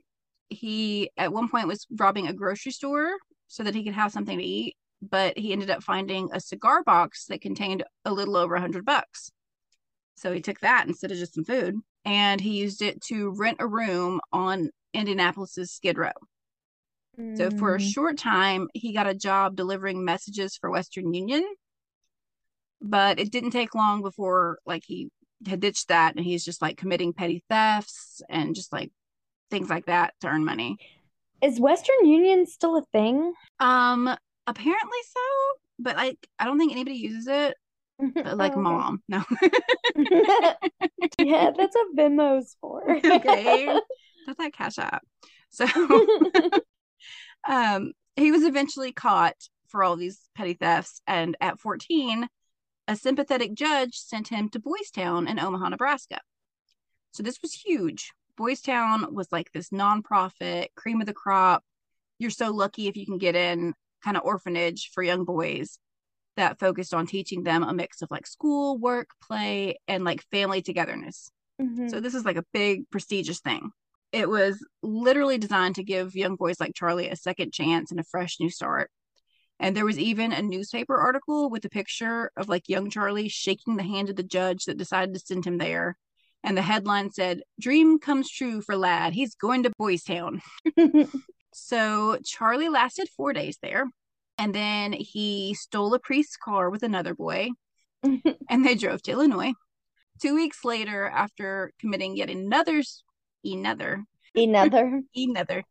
He 0.50 1.12
at 1.16 1.32
one 1.32 1.48
point 1.48 1.68
was 1.68 1.86
robbing 1.92 2.28
a 2.28 2.34
grocery 2.34 2.72
store 2.72 3.14
so 3.48 3.62
that 3.64 3.76
he 3.76 3.84
could 3.84 3.94
have 3.94 4.12
something 4.12 4.40
to 4.40 4.44
eat, 4.44 4.76
but 5.00 5.38
he 5.38 5.54
ended 5.54 5.70
up 5.70 5.84
finding 5.84 6.30
a 6.34 6.40
cigar 6.40 6.84
box 6.84 7.28
that 7.28 7.42
contained 7.42 7.84
a 8.04 8.12
little 8.12 8.36
over 8.36 8.56
a 8.56 8.62
hundred 8.62 8.84
bucks. 8.84 9.32
So 10.16 10.32
he 10.32 10.42
took 10.42 10.60
that 10.62 10.88
instead 10.88 11.12
of 11.12 11.18
just 11.18 11.34
some 11.34 11.44
food 11.44 11.76
and 12.06 12.40
he 12.40 12.58
used 12.58 12.82
it 12.82 13.02
to 13.04 13.32
rent 13.32 13.58
a 13.60 13.68
room 13.68 14.22
on 14.32 14.70
Indianapolis's 14.94 15.72
Skid 15.72 15.98
Row. 15.98 16.12
So 17.36 17.52
for 17.52 17.76
a 17.76 17.80
Mm. 17.80 17.94
short 17.94 18.18
time, 18.18 18.70
he 18.74 18.94
got 18.94 19.08
a 19.08 19.14
job 19.14 19.56
delivering 19.56 20.06
messages 20.06 20.56
for 20.56 20.70
Western 20.72 21.14
Union. 21.14 21.44
But 22.82 23.20
it 23.20 23.32
didn't 23.32 23.52
take 23.52 23.76
long 23.76 24.02
before 24.02 24.60
like 24.66 24.84
he 24.86 25.10
had 25.46 25.60
ditched 25.60 25.90
that 25.90 26.16
and 26.16 26.24
he's 26.24 26.46
just 26.46 26.62
like 26.62 26.78
committing 26.78 27.14
petty 27.14 27.44
thefts 27.50 28.22
and 28.30 28.56
just 28.56 28.72
like 28.72 28.92
things 29.52 29.70
like 29.70 29.86
that 29.88 30.14
to 30.22 30.28
earn 30.28 30.46
money. 30.46 30.78
Is 31.42 31.60
Western 31.60 32.06
Union 32.06 32.46
still 32.46 32.78
a 32.78 32.84
thing? 32.92 33.34
Um 33.60 34.16
apparently 34.48 35.00
so, 35.10 35.20
but 35.80 35.96
like 35.98 36.28
I 36.40 36.46
don't 36.46 36.58
think 36.58 36.72
anybody 36.72 36.96
uses 36.98 37.28
it. 37.28 37.56
But 38.00 38.38
like 38.38 38.54
Oh, 38.56 38.62
mom. 38.62 39.02
No. 39.08 39.24
yeah, 41.20 41.52
that's 41.58 41.76
what 41.76 41.96
Venmo's 41.96 42.56
for. 42.62 42.90
okay. 42.90 43.66
That's 44.26 44.38
that 44.38 44.54
cash 44.54 44.78
app. 44.80 45.04
So 45.50 45.66
um 47.48 47.92
he 48.16 48.32
was 48.32 48.44
eventually 48.44 48.92
caught 48.92 49.36
for 49.68 49.84
all 49.84 49.96
these 49.96 50.20
petty 50.36 50.54
thefts 50.54 51.02
and 51.08 51.38
at 51.42 51.60
14 51.60 52.28
a 52.88 52.96
sympathetic 52.96 53.54
judge 53.54 53.96
sent 53.98 54.28
him 54.28 54.50
to 54.50 54.60
boys 54.60 54.90
town 54.94 55.28
in 55.28 55.40
omaha 55.40 55.70
nebraska 55.70 56.20
so 57.12 57.24
this 57.24 57.40
was 57.42 57.54
huge 57.54 58.12
boys 58.38 58.62
town 58.62 59.14
was 59.14 59.32
like 59.32 59.52
this 59.52 59.70
nonprofit 59.70 60.68
cream 60.76 61.00
of 61.02 61.08
the 61.08 61.14
crop 61.14 61.64
you're 62.20 62.32
so 62.32 62.52
lucky 62.52 62.88
if 62.88 62.98
you 62.98 63.06
can 63.06 63.18
get 63.18 63.36
in 63.36 63.74
kind 64.04 64.18
of 64.18 64.24
orphanage 64.24 64.92
for 64.94 65.04
young 65.04 65.24
boys 65.26 65.78
that 66.38 66.60
focused 66.60 66.94
on 66.94 67.08
teaching 67.08 67.44
them 67.44 67.64
a 67.64 67.74
mix 67.74 68.02
of 68.02 68.12
like 68.12 68.28
school 68.28 68.78
work 68.78 69.10
play 69.22 69.78
and 69.88 70.04
like 70.04 70.22
family 70.32 70.62
togetherness 70.62 71.32
Mhm. 71.62 71.90
so 71.90 72.00
this 72.02 72.14
is 72.16 72.26
like 72.26 72.36
a 72.38 72.44
big 72.52 72.90
prestigious 72.90 73.40
thing. 73.40 73.72
It 74.12 74.30
was 74.30 74.66
literally 74.84 75.38
designed 75.38 75.76
to 75.76 75.84
give 75.84 76.16
young 76.16 76.36
boys 76.36 76.60
like 76.60 76.74
Charlie 76.76 77.10
a 77.10 77.16
second 77.16 77.54
chance 77.54 77.92
and 77.92 78.00
a 78.00 78.04
fresh 78.04 78.40
new 78.40 78.50
start. 78.50 78.90
And 79.60 79.76
there 79.76 79.86
was 79.86 79.98
even 79.98 80.34
a 80.34 80.42
newspaper 80.42 80.98
article 80.98 81.50
with 81.50 81.64
a 81.64 81.70
picture 81.70 82.30
of 82.36 82.50
like 82.50 82.68
young 82.68 82.90
Charlie 82.90 83.30
shaking 83.30 83.78
the 83.78 83.84
hand 83.84 84.10
of 84.10 84.18
the 84.18 84.24
judge 84.24 84.66
that 84.66 84.78
decided 84.78 85.14
to 85.14 85.20
send 85.22 85.46
him 85.46 85.58
there. 85.58 85.98
And 86.44 86.58
the 86.58 86.62
headline 86.62 87.12
said, 87.12 87.42
Dream 87.60 88.00
comes 88.00 88.30
true 88.30 88.62
for 88.62 88.76
lad. 88.76 89.14
He's 89.14 89.36
going 89.36 89.64
to 89.64 89.72
Boys 89.78 90.04
Town. 90.04 90.42
So 91.54 92.18
Charlie 92.26 92.68
lasted 92.70 93.08
four 93.16 93.32
days 93.32 93.58
there. 93.62 93.86
And 94.38 94.54
then 94.54 94.94
he 94.94 95.54
stole 95.54 95.94
a 95.94 96.00
priest's 96.00 96.38
car 96.38 96.70
with 96.70 96.84
another 96.84 97.16
boy 97.16 97.50
and 98.04 98.66
they 98.66 98.76
drove 98.76 99.02
to 99.04 99.12
Illinois. 99.12 99.54
Two 100.22 100.36
weeks 100.36 100.64
later, 100.64 101.08
after 101.08 101.74
committing 101.80 102.16
yet 102.16 102.30
another, 102.30 102.82
another, 103.44 104.04
Another. 104.34 105.02
another, 105.16 105.64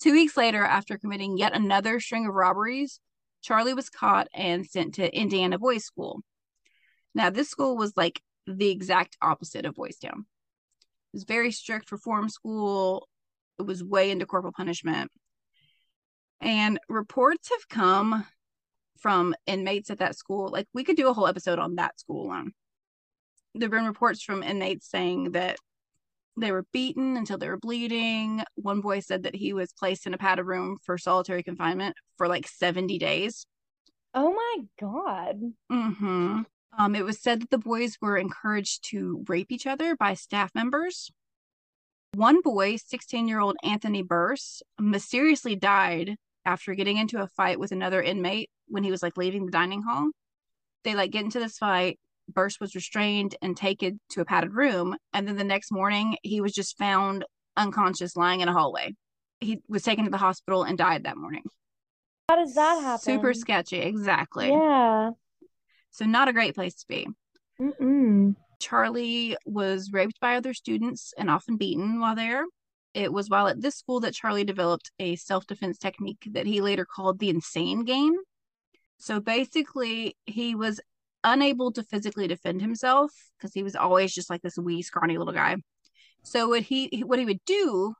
two 0.00 0.12
weeks 0.12 0.36
later, 0.36 0.62
after 0.62 0.98
committing 0.98 1.38
yet 1.38 1.54
another 1.54 2.00
string 2.00 2.26
of 2.26 2.34
robberies, 2.34 3.00
Charlie 3.42 3.74
was 3.74 3.88
caught 3.88 4.28
and 4.34 4.66
sent 4.66 4.94
to 4.94 5.16
Indiana 5.16 5.58
Boys 5.58 5.84
School. 5.84 6.20
Now, 7.14 7.30
this 7.30 7.48
school 7.48 7.76
was 7.76 7.96
like 7.96 8.20
the 8.46 8.70
exact 8.70 9.16
opposite 9.22 9.64
of 9.64 9.74
Boys 9.74 9.96
Town. 9.96 10.26
It 11.12 11.14
was 11.14 11.24
very 11.24 11.50
strict 11.52 11.90
reform 11.92 12.28
school. 12.28 13.08
It 13.58 13.62
was 13.62 13.82
way 13.82 14.10
into 14.10 14.26
corporal 14.26 14.52
punishment. 14.52 15.10
And 16.40 16.78
reports 16.88 17.50
have 17.50 17.68
come 17.68 18.26
from 18.98 19.34
inmates 19.46 19.90
at 19.90 19.98
that 19.98 20.16
school. 20.16 20.48
Like, 20.48 20.66
we 20.74 20.84
could 20.84 20.96
do 20.96 21.08
a 21.08 21.12
whole 21.12 21.26
episode 21.26 21.58
on 21.58 21.76
that 21.76 21.98
school 21.98 22.26
alone. 22.26 22.52
There 23.54 23.66
have 23.66 23.72
been 23.72 23.86
reports 23.86 24.22
from 24.22 24.42
inmates 24.42 24.88
saying 24.90 25.32
that 25.32 25.56
they 26.36 26.52
were 26.52 26.66
beaten 26.72 27.16
until 27.16 27.38
they 27.38 27.48
were 27.48 27.56
bleeding. 27.56 28.42
One 28.56 28.80
boy 28.80 29.00
said 29.00 29.22
that 29.22 29.34
he 29.34 29.52
was 29.52 29.72
placed 29.72 30.06
in 30.06 30.14
a 30.14 30.18
padded 30.18 30.46
room 30.46 30.78
for 30.82 30.98
solitary 30.98 31.42
confinement 31.42 31.96
for 32.18 32.28
like 32.28 32.46
70 32.46 32.98
days. 32.98 33.46
Oh 34.14 34.32
my 34.32 34.56
God. 34.78 35.40
hmm 35.70 36.42
Um, 36.78 36.94
it 36.94 37.04
was 37.04 37.20
said 37.20 37.42
that 37.42 37.50
the 37.50 37.58
boys 37.58 37.96
were 38.00 38.18
encouraged 38.18 38.84
to 38.90 39.24
rape 39.28 39.50
each 39.50 39.66
other 39.66 39.96
by 39.96 40.14
staff 40.14 40.54
members. 40.54 41.10
One 42.14 42.40
boy, 42.40 42.76
16 42.76 43.28
year 43.28 43.40
old 43.40 43.56
Anthony 43.62 44.02
Burse, 44.02 44.62
mysteriously 44.78 45.56
died 45.56 46.16
after 46.46 46.74
getting 46.74 46.96
into 46.96 47.20
a 47.20 47.26
fight 47.26 47.60
with 47.60 47.72
another 47.72 48.00
inmate 48.00 48.48
when 48.68 48.84
he 48.84 48.90
was 48.90 49.02
like 49.02 49.16
leaving 49.16 49.44
the 49.44 49.52
dining 49.52 49.82
hall. 49.82 50.08
They 50.84 50.94
like 50.94 51.10
get 51.10 51.24
into 51.24 51.40
this 51.40 51.58
fight. 51.58 51.98
Burst 52.32 52.60
was 52.60 52.74
restrained 52.74 53.36
and 53.42 53.56
taken 53.56 54.00
to 54.10 54.20
a 54.20 54.24
padded 54.24 54.54
room. 54.54 54.96
And 55.12 55.28
then 55.28 55.36
the 55.36 55.44
next 55.44 55.70
morning, 55.70 56.16
he 56.22 56.40
was 56.40 56.52
just 56.52 56.78
found 56.78 57.24
unconscious 57.56 58.16
lying 58.16 58.40
in 58.40 58.48
a 58.48 58.52
hallway. 58.52 58.94
He 59.40 59.60
was 59.68 59.82
taken 59.82 60.04
to 60.04 60.10
the 60.10 60.16
hospital 60.16 60.62
and 60.62 60.78
died 60.78 61.04
that 61.04 61.16
morning. 61.16 61.42
How 62.28 62.36
does 62.36 62.54
that 62.54 62.80
happen? 62.80 63.02
Super 63.02 63.34
sketchy. 63.34 63.78
Exactly. 63.78 64.48
Yeah. 64.48 65.10
So, 65.90 66.04
not 66.04 66.28
a 66.28 66.32
great 66.32 66.54
place 66.54 66.74
to 66.76 66.86
be. 66.88 67.06
Mm-mm. 67.60 68.34
Charlie 68.58 69.36
was 69.44 69.92
raped 69.92 70.18
by 70.20 70.36
other 70.36 70.54
students 70.54 71.12
and 71.16 71.30
often 71.30 71.56
beaten 71.56 72.00
while 72.00 72.16
there. 72.16 72.44
It 72.96 73.12
was 73.12 73.28
while 73.28 73.46
at 73.46 73.60
this 73.60 73.76
school 73.76 74.00
that 74.00 74.14
Charlie 74.14 74.42
developed 74.42 74.90
a 74.98 75.16
self 75.16 75.46
defense 75.46 75.76
technique 75.76 76.26
that 76.30 76.46
he 76.46 76.62
later 76.62 76.86
called 76.86 77.18
the 77.18 77.28
insane 77.28 77.84
game. 77.84 78.14
So 78.96 79.20
basically, 79.20 80.16
he 80.24 80.54
was 80.54 80.80
unable 81.22 81.72
to 81.72 81.82
physically 81.82 82.26
defend 82.26 82.62
himself 82.62 83.12
because 83.36 83.52
he 83.52 83.62
was 83.62 83.76
always 83.76 84.14
just 84.14 84.30
like 84.30 84.40
this 84.40 84.56
wee, 84.56 84.80
scrawny 84.80 85.18
little 85.18 85.34
guy. 85.34 85.56
So 86.22 86.48
what 86.48 86.62
he 86.62 87.02
what 87.04 87.18
he 87.18 87.26
would 87.26 87.44
do 87.44 87.92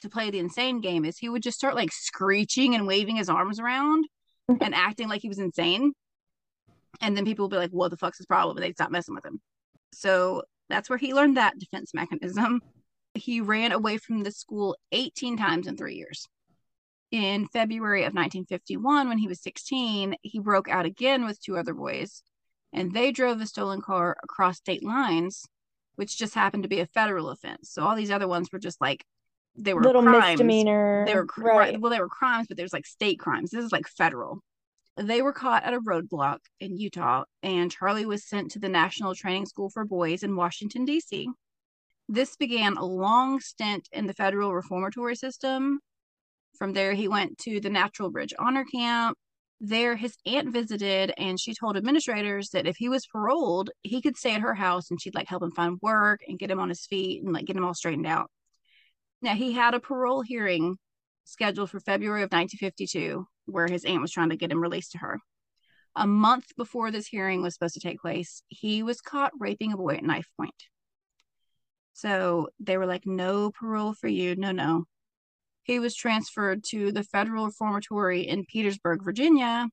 to 0.00 0.08
play 0.08 0.28
the 0.28 0.40
insane 0.40 0.80
game 0.80 1.04
is 1.04 1.18
he 1.18 1.28
would 1.28 1.44
just 1.44 1.56
start 1.56 1.76
like 1.76 1.92
screeching 1.92 2.74
and 2.74 2.84
waving 2.84 3.14
his 3.14 3.28
arms 3.28 3.60
around 3.60 4.06
and 4.60 4.74
acting 4.74 5.08
like 5.08 5.22
he 5.22 5.28
was 5.28 5.38
insane. 5.38 5.92
And 7.00 7.16
then 7.16 7.24
people 7.24 7.44
would 7.44 7.52
be 7.52 7.58
like, 7.58 7.70
"What 7.70 7.92
the 7.92 7.96
fuck's 7.96 8.18
his 8.18 8.26
problem?" 8.26 8.56
And 8.56 8.64
they'd 8.64 8.74
stop 8.74 8.90
messing 8.90 9.14
with 9.14 9.24
him. 9.24 9.40
So 9.92 10.42
that's 10.68 10.90
where 10.90 10.98
he 10.98 11.14
learned 11.14 11.36
that 11.36 11.60
defense 11.60 11.94
mechanism. 11.94 12.60
He 13.14 13.40
ran 13.40 13.72
away 13.72 13.98
from 13.98 14.22
the 14.22 14.30
school 14.30 14.76
18 14.92 15.36
times 15.36 15.66
in 15.66 15.76
three 15.76 15.96
years. 15.96 16.26
In 17.10 17.46
February 17.48 18.02
of 18.02 18.14
1951, 18.14 19.08
when 19.08 19.18
he 19.18 19.28
was 19.28 19.42
16, 19.42 20.14
he 20.22 20.38
broke 20.38 20.68
out 20.68 20.86
again 20.86 21.26
with 21.26 21.40
two 21.42 21.58
other 21.58 21.74
boys, 21.74 22.22
and 22.72 22.92
they 22.92 23.12
drove 23.12 23.40
a 23.40 23.46
stolen 23.46 23.82
car 23.82 24.16
across 24.24 24.56
state 24.56 24.82
lines, 24.82 25.44
which 25.96 26.16
just 26.16 26.34
happened 26.34 26.62
to 26.62 26.70
be 26.70 26.80
a 26.80 26.86
federal 26.86 27.28
offense. 27.28 27.70
So 27.70 27.82
all 27.82 27.94
these 27.94 28.10
other 28.10 28.26
ones 28.28 28.48
were 28.50 28.58
just 28.58 28.80
like 28.80 29.04
they 29.54 29.74
were 29.74 29.82
Little 29.82 30.02
crimes. 30.02 30.30
misdemeanor. 30.38 31.04
They 31.06 31.14
were 31.14 31.26
right. 31.36 31.78
well, 31.78 31.90
they 31.90 32.00
were 32.00 32.08
crimes, 32.08 32.46
but 32.48 32.56
there's 32.56 32.72
like 32.72 32.86
state 32.86 33.18
crimes. 33.18 33.50
This 33.50 33.64
is 33.64 33.72
like 33.72 33.86
federal. 33.86 34.40
They 34.96 35.20
were 35.20 35.34
caught 35.34 35.64
at 35.64 35.74
a 35.74 35.80
roadblock 35.80 36.38
in 36.60 36.78
Utah, 36.78 37.24
and 37.42 37.70
Charlie 37.70 38.06
was 38.06 38.26
sent 38.26 38.50
to 38.52 38.58
the 38.58 38.68
National 38.70 39.14
Training 39.14 39.46
School 39.46 39.68
for 39.68 39.84
Boys 39.84 40.22
in 40.22 40.36
Washington, 40.36 40.84
D.C. 40.86 41.28
This 42.08 42.36
began 42.36 42.76
a 42.76 42.84
long 42.84 43.40
stint 43.40 43.88
in 43.92 44.06
the 44.06 44.14
federal 44.14 44.54
reformatory 44.54 45.16
system. 45.16 45.80
From 46.58 46.72
there, 46.72 46.92
he 46.92 47.08
went 47.08 47.38
to 47.38 47.60
the 47.60 47.70
Natural 47.70 48.10
Bridge 48.10 48.34
Honor 48.38 48.64
Camp. 48.64 49.16
There, 49.60 49.94
his 49.96 50.16
aunt 50.26 50.52
visited, 50.52 51.12
and 51.16 51.38
she 51.38 51.54
told 51.54 51.76
administrators 51.76 52.50
that 52.50 52.66
if 52.66 52.76
he 52.76 52.88
was 52.88 53.06
paroled, 53.06 53.70
he 53.82 54.02
could 54.02 54.16
stay 54.16 54.34
at 54.34 54.40
her 54.40 54.54
house 54.54 54.90
and 54.90 55.00
she'd 55.00 55.14
like 55.14 55.28
help 55.28 55.42
him 55.42 55.52
find 55.52 55.78
work 55.80 56.20
and 56.26 56.38
get 56.38 56.50
him 56.50 56.58
on 56.58 56.68
his 56.68 56.84
feet 56.84 57.22
and 57.22 57.32
like 57.32 57.46
get 57.46 57.56
him 57.56 57.64
all 57.64 57.74
straightened 57.74 58.06
out. 58.06 58.30
Now, 59.22 59.34
he 59.34 59.52
had 59.52 59.74
a 59.74 59.80
parole 59.80 60.22
hearing 60.22 60.78
scheduled 61.24 61.70
for 61.70 61.78
February 61.78 62.22
of 62.22 62.32
1952, 62.32 63.24
where 63.46 63.68
his 63.68 63.84
aunt 63.84 64.02
was 64.02 64.10
trying 64.10 64.30
to 64.30 64.36
get 64.36 64.50
him 64.50 64.60
released 64.60 64.92
to 64.92 64.98
her. 64.98 65.20
A 65.94 66.06
month 66.06 66.46
before 66.56 66.90
this 66.90 67.06
hearing 67.06 67.42
was 67.42 67.54
supposed 67.54 67.74
to 67.74 67.80
take 67.80 68.00
place, 68.00 68.42
he 68.48 68.82
was 68.82 69.00
caught 69.00 69.32
raping 69.38 69.72
a 69.72 69.76
boy 69.76 69.94
at 69.94 70.04
knife 70.04 70.28
point. 70.36 70.54
So 71.92 72.48
they 72.58 72.78
were 72.78 72.86
like, 72.86 73.06
no 73.06 73.50
parole 73.50 73.94
for 73.94 74.08
you. 74.08 74.36
No, 74.36 74.52
no. 74.52 74.84
He 75.62 75.78
was 75.78 75.94
transferred 75.94 76.64
to 76.70 76.90
the 76.90 77.04
federal 77.04 77.46
reformatory 77.46 78.22
in 78.22 78.44
Petersburg, 78.44 79.04
Virginia, 79.04 79.68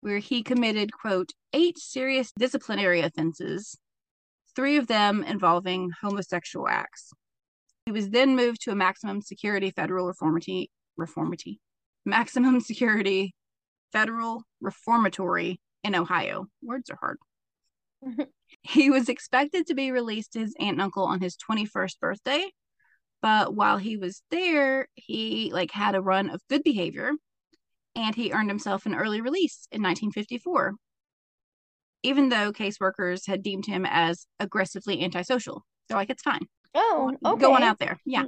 where 0.00 0.18
he 0.18 0.42
committed, 0.42 0.92
quote, 0.92 1.30
eight 1.52 1.78
serious 1.78 2.30
disciplinary 2.38 3.00
offenses, 3.00 3.76
three 4.54 4.76
of 4.76 4.86
them 4.86 5.24
involving 5.24 5.90
homosexual 6.00 6.68
acts. 6.68 7.10
He 7.86 7.92
was 7.92 8.10
then 8.10 8.36
moved 8.36 8.62
to 8.62 8.70
a 8.70 8.76
maximum 8.76 9.20
security 9.20 9.70
federal 9.70 10.06
reformatory, 10.06 11.60
maximum 12.04 12.60
security 12.60 13.34
federal 13.92 14.44
reformatory 14.60 15.60
in 15.82 15.94
Ohio. 15.94 16.46
Words 16.62 16.90
are 16.90 16.98
hard. 17.00 17.18
he 18.62 18.90
was 18.90 19.08
expected 19.08 19.66
to 19.66 19.74
be 19.74 19.90
released 19.90 20.32
to 20.32 20.40
his 20.40 20.54
aunt 20.58 20.72
and 20.72 20.82
uncle 20.82 21.04
on 21.04 21.20
his 21.20 21.36
21st 21.36 21.98
birthday, 22.00 22.50
but 23.22 23.54
while 23.54 23.78
he 23.78 23.96
was 23.96 24.22
there, 24.30 24.88
he 24.94 25.50
like 25.52 25.70
had 25.70 25.94
a 25.94 26.00
run 26.00 26.30
of 26.30 26.42
good 26.48 26.62
behavior 26.62 27.12
and 27.94 28.14
he 28.14 28.32
earned 28.32 28.50
himself 28.50 28.86
an 28.86 28.94
early 28.94 29.20
release 29.20 29.66
in 29.70 29.82
1954. 29.82 30.74
Even 32.02 32.28
though 32.28 32.52
caseworkers 32.52 33.26
had 33.26 33.42
deemed 33.42 33.66
him 33.66 33.86
as 33.88 34.26
aggressively 34.38 35.02
antisocial. 35.02 35.64
They're 35.88 35.96
like, 35.96 36.10
it's 36.10 36.22
fine. 36.22 36.46
Oh, 36.74 37.16
okay. 37.24 37.40
Go 37.40 37.54
on 37.54 37.62
out 37.62 37.78
there. 37.78 37.98
Yeah. 38.04 38.24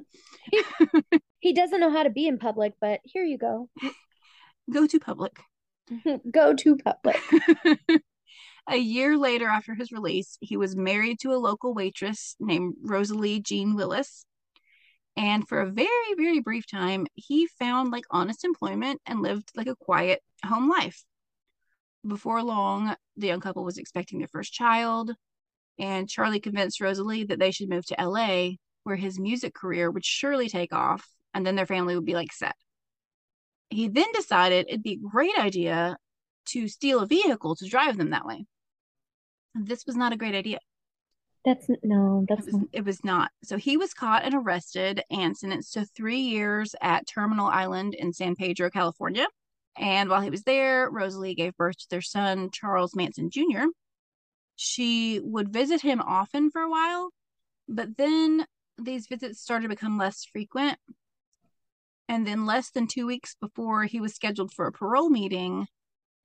Mm. 0.55 1.21
He 1.41 1.53
doesn't 1.53 1.81
know 1.81 1.91
how 1.91 2.03
to 2.03 2.11
be 2.11 2.27
in 2.27 2.39
public, 2.39 2.73
but 2.81 3.01
here 3.05 3.25
you 3.25 3.39
go. 3.39 3.69
Go 4.73 4.87
to 4.87 4.99
public. 4.99 5.39
go 6.33 6.55
to 6.55 6.77
public. 6.77 7.21
a 8.69 8.77
year 8.77 9.17
later, 9.17 9.47
after 9.47 9.75
his 9.75 9.93
release, 9.93 10.39
he 10.41 10.57
was 10.57 10.77
married 10.77 11.21
to 11.21 11.33
a 11.33 11.39
local 11.39 11.75
waitress 11.75 12.37
named 12.41 12.75
Rosalie 12.83 13.41
Jean 13.41 13.77
Willis. 13.77 14.25
And 15.17 15.49
for 15.49 15.61
a 15.61 15.71
very, 15.71 16.15
very 16.17 16.41
brief 16.41 16.67
time, 16.71 17.07
he 17.15 17.47
found 17.47 17.91
like 17.91 18.05
honest 18.11 18.45
employment 18.45 19.01
and 19.07 19.23
lived 19.23 19.51
like 19.55 19.67
a 19.67 19.77
quiet 19.77 20.21
home 20.45 20.69
life. 20.69 21.05
Before 22.07 22.43
long, 22.43 22.95
the 23.17 23.29
young 23.29 23.41
couple 23.41 23.65
was 23.65 23.79
expecting 23.79 24.19
their 24.19 24.29
first 24.29 24.53
child, 24.53 25.13
and 25.79 26.09
Charlie 26.09 26.41
convinced 26.41 26.81
Rosalie 26.81 27.25
that 27.25 27.39
they 27.39 27.51
should 27.51 27.69
move 27.69 27.87
to 27.87 28.01
LA, 28.01 28.51
where 28.85 28.97
his 28.97 29.19
music 29.19 29.55
career 29.55 29.91
would 29.91 30.05
surely 30.05 30.49
take 30.49 30.73
off, 30.73 31.09
and 31.35 31.47
then 31.47 31.57
their 31.57 31.67
family 31.67 31.95
would 31.95 32.05
be 32.05 32.15
like 32.15 32.33
set. 32.33 32.55
He 33.71 33.89
then 33.89 34.11
decided 34.13 34.67
it'd 34.69 34.83
be 34.83 35.01
a 35.05 35.11
great 35.11 35.37
idea 35.39 35.97
to 36.47 36.69
steal 36.69 37.01
a 37.01 37.07
vehicle 37.07 37.57
to 37.57 37.69
drive 37.69 37.97
them 37.97 38.11
that 38.11 38.25
way. 38.25 38.47
This 39.65 39.87
was 39.87 39.97
not 39.97 40.13
a 40.13 40.17
great 40.17 40.35
idea. 40.35 40.59
That's 41.45 41.69
no, 41.83 42.25
It 42.29 42.29
that's 42.29 42.47
was, 42.47 42.55
not. 42.55 42.69
it 42.73 42.85
was 42.85 43.05
not. 43.05 43.31
So 43.45 43.57
he 43.57 43.77
was 43.77 43.95
caught 43.95 44.25
and 44.25 44.35
arrested 44.35 45.03
and 45.11 45.37
sentenced 45.37 45.75
to 45.75 45.85
three 45.85 46.19
years 46.21 46.75
at 46.83 47.07
Terminal 47.07 47.47
Island 47.47 47.95
in 47.95 48.13
San 48.13 48.35
Pedro, 48.35 48.69
California. 48.69 49.27
And 49.79 50.11
while 50.11 50.23
he 50.23 50.31
was 50.31 50.43
there, 50.43 50.91
Rosalie 50.91 51.35
gave 51.35 51.57
birth 51.57 51.79
to 51.79 51.87
their 51.91 52.01
son, 52.01 52.51
Charles 52.51 52.97
Manson 52.97 53.31
Jr. 53.31 53.67
She 54.57 55.21
would 55.23 55.53
visit 55.53 55.83
him 55.83 56.01
often 56.01 56.51
for 56.51 56.63
a 56.63 56.71
while, 56.71 57.11
but 57.69 57.97
then 57.97 58.47
these 58.79 59.07
visits 59.07 59.41
started 59.41 59.65
to 59.65 59.69
become 59.69 59.99
less 59.99 60.25
frequent. 60.25 60.79
And 62.09 62.27
then, 62.27 62.47
less 62.47 62.71
than 62.71 62.87
two 62.87 63.07
weeks 63.07 63.37
before 63.41 63.85
he 63.85 64.01
was 64.01 64.15
scheduled 64.15 64.53
for 64.53 64.67
a 64.67 64.73
parole 64.73 65.11
meeting, 65.11 65.67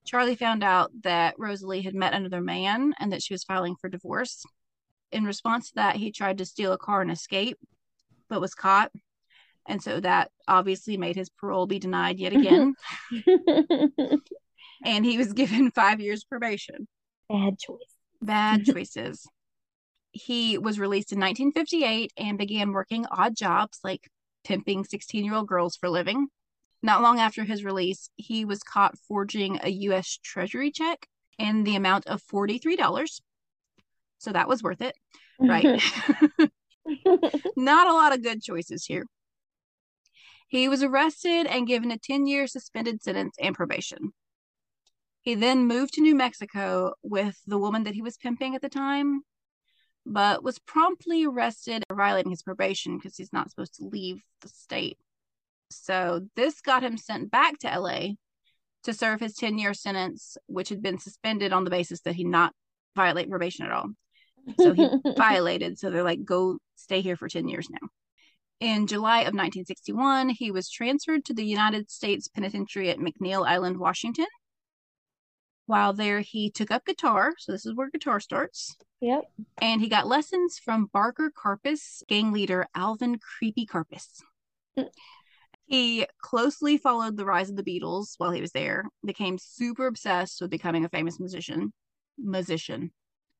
Charlie 0.05 0.35
found 0.35 0.63
out 0.63 0.91
that 1.03 1.35
Rosalie 1.37 1.81
had 1.81 1.95
met 1.95 2.13
another 2.13 2.41
man 2.41 2.93
and 2.99 3.11
that 3.11 3.21
she 3.21 3.33
was 3.33 3.43
filing 3.43 3.75
for 3.75 3.89
divorce. 3.89 4.43
In 5.11 5.23
response 5.25 5.69
to 5.69 5.75
that, 5.75 5.95
he 5.97 6.11
tried 6.11 6.37
to 6.39 6.45
steal 6.45 6.73
a 6.73 6.77
car 6.77 7.01
and 7.01 7.11
escape, 7.11 7.57
but 8.29 8.41
was 8.41 8.55
caught. 8.55 8.91
And 9.67 9.81
so 9.81 9.99
that 9.99 10.31
obviously 10.47 10.97
made 10.97 11.15
his 11.15 11.29
parole 11.29 11.67
be 11.67 11.79
denied 11.79 12.17
yet 12.19 12.33
again. 12.33 12.73
and 14.83 15.05
he 15.05 15.17
was 15.17 15.33
given 15.33 15.69
five 15.71 15.99
years 15.99 16.23
probation. 16.23 16.87
Bad 17.29 17.59
choice. 17.59 17.95
Bad 18.21 18.65
choices. 18.73 19.27
he 20.11 20.57
was 20.57 20.79
released 20.79 21.11
in 21.11 21.19
1958 21.19 22.11
and 22.17 22.37
began 22.37 22.71
working 22.71 23.05
odd 23.11 23.35
jobs 23.35 23.79
like 23.83 24.09
pimping 24.43 24.83
16 24.83 25.23
year 25.23 25.35
old 25.35 25.47
girls 25.47 25.75
for 25.77 25.85
a 25.87 25.91
living. 25.91 26.27
Not 26.83 27.01
long 27.01 27.19
after 27.19 27.43
his 27.43 27.63
release, 27.63 28.09
he 28.15 28.45
was 28.45 28.63
caught 28.63 28.97
forging 29.07 29.59
a 29.61 29.69
U.S. 29.69 30.17
Treasury 30.23 30.71
check 30.71 31.07
in 31.37 31.63
the 31.63 31.75
amount 31.75 32.07
of 32.07 32.23
$43. 32.23 33.21
So 34.17 34.31
that 34.31 34.47
was 34.47 34.63
worth 34.63 34.81
it, 34.81 34.95
right? 35.39 35.81
Not 37.55 37.87
a 37.87 37.93
lot 37.93 38.13
of 38.13 38.23
good 38.23 38.41
choices 38.41 38.85
here. 38.85 39.05
He 40.47 40.67
was 40.67 40.83
arrested 40.83 41.47
and 41.47 41.67
given 41.67 41.91
a 41.91 41.97
10 41.97 42.27
year 42.27 42.47
suspended 42.47 43.01
sentence 43.01 43.35
and 43.39 43.55
probation. 43.55 44.11
He 45.21 45.35
then 45.35 45.67
moved 45.67 45.93
to 45.93 46.01
New 46.01 46.15
Mexico 46.15 46.93
with 47.03 47.39
the 47.45 47.59
woman 47.59 47.83
that 47.83 47.93
he 47.93 48.01
was 48.01 48.17
pimping 48.17 48.55
at 48.55 48.61
the 48.61 48.69
time, 48.69 49.21
but 50.05 50.43
was 50.43 50.59
promptly 50.59 51.25
arrested 51.25 51.83
for 51.87 51.95
violating 51.95 52.31
his 52.31 52.41
probation 52.41 52.97
because 52.97 53.15
he's 53.15 53.31
not 53.31 53.49
supposed 53.49 53.75
to 53.75 53.85
leave 53.85 54.23
the 54.41 54.49
state. 54.49 54.97
So 55.71 56.27
this 56.35 56.61
got 56.61 56.83
him 56.83 56.97
sent 56.97 57.31
back 57.31 57.59
to 57.59 57.79
LA 57.79 58.13
to 58.83 58.93
serve 58.93 59.19
his 59.19 59.35
10 59.35 59.57
year 59.57 59.73
sentence, 59.73 60.37
which 60.47 60.69
had 60.69 60.81
been 60.81 60.99
suspended 60.99 61.53
on 61.53 61.63
the 61.63 61.69
basis 61.69 62.01
that 62.01 62.15
he 62.15 62.23
not 62.23 62.53
violate 62.95 63.29
probation 63.29 63.65
at 63.65 63.71
all. 63.71 63.87
So 64.59 64.73
he 64.73 64.87
violated. 65.17 65.77
So 65.77 65.89
they're 65.89 66.03
like, 66.03 66.25
go 66.25 66.57
stay 66.75 67.01
here 67.01 67.15
for 67.15 67.29
10 67.29 67.47
years 67.47 67.69
now. 67.69 67.87
In 68.59 68.85
July 68.85 69.21
of 69.21 69.33
1961, 69.33 70.29
he 70.29 70.51
was 70.51 70.69
transferred 70.69 71.25
to 71.25 71.33
the 71.33 71.45
United 71.45 71.89
States 71.89 72.27
Penitentiary 72.27 72.89
at 72.89 72.99
McNeil 72.99 73.45
Island, 73.45 73.77
Washington. 73.77 74.27
While 75.65 75.93
there, 75.93 76.19
he 76.19 76.51
took 76.51 76.69
up 76.69 76.85
guitar. 76.85 77.33
So 77.39 77.51
this 77.51 77.65
is 77.65 77.73
where 77.73 77.89
guitar 77.89 78.19
starts. 78.19 78.75
Yep. 78.99 79.23
And 79.61 79.81
he 79.81 79.89
got 79.89 80.07
lessons 80.07 80.59
from 80.59 80.89
Barker 80.93 81.31
Karpis, 81.31 82.03
gang 82.07 82.31
leader 82.31 82.67
Alvin 82.75 83.17
Creepy 83.17 83.65
Karpis. 83.65 84.21
He 85.71 86.05
closely 86.21 86.77
followed 86.77 87.15
the 87.15 87.23
rise 87.23 87.49
of 87.49 87.55
the 87.55 87.63
Beatles 87.63 88.15
while 88.17 88.31
he 88.31 88.41
was 88.41 88.51
there, 88.51 88.83
became 89.05 89.37
super 89.37 89.87
obsessed 89.87 90.41
with 90.41 90.49
becoming 90.49 90.83
a 90.83 90.89
famous 90.89 91.17
musician. 91.17 91.71
Musician. 92.17 92.91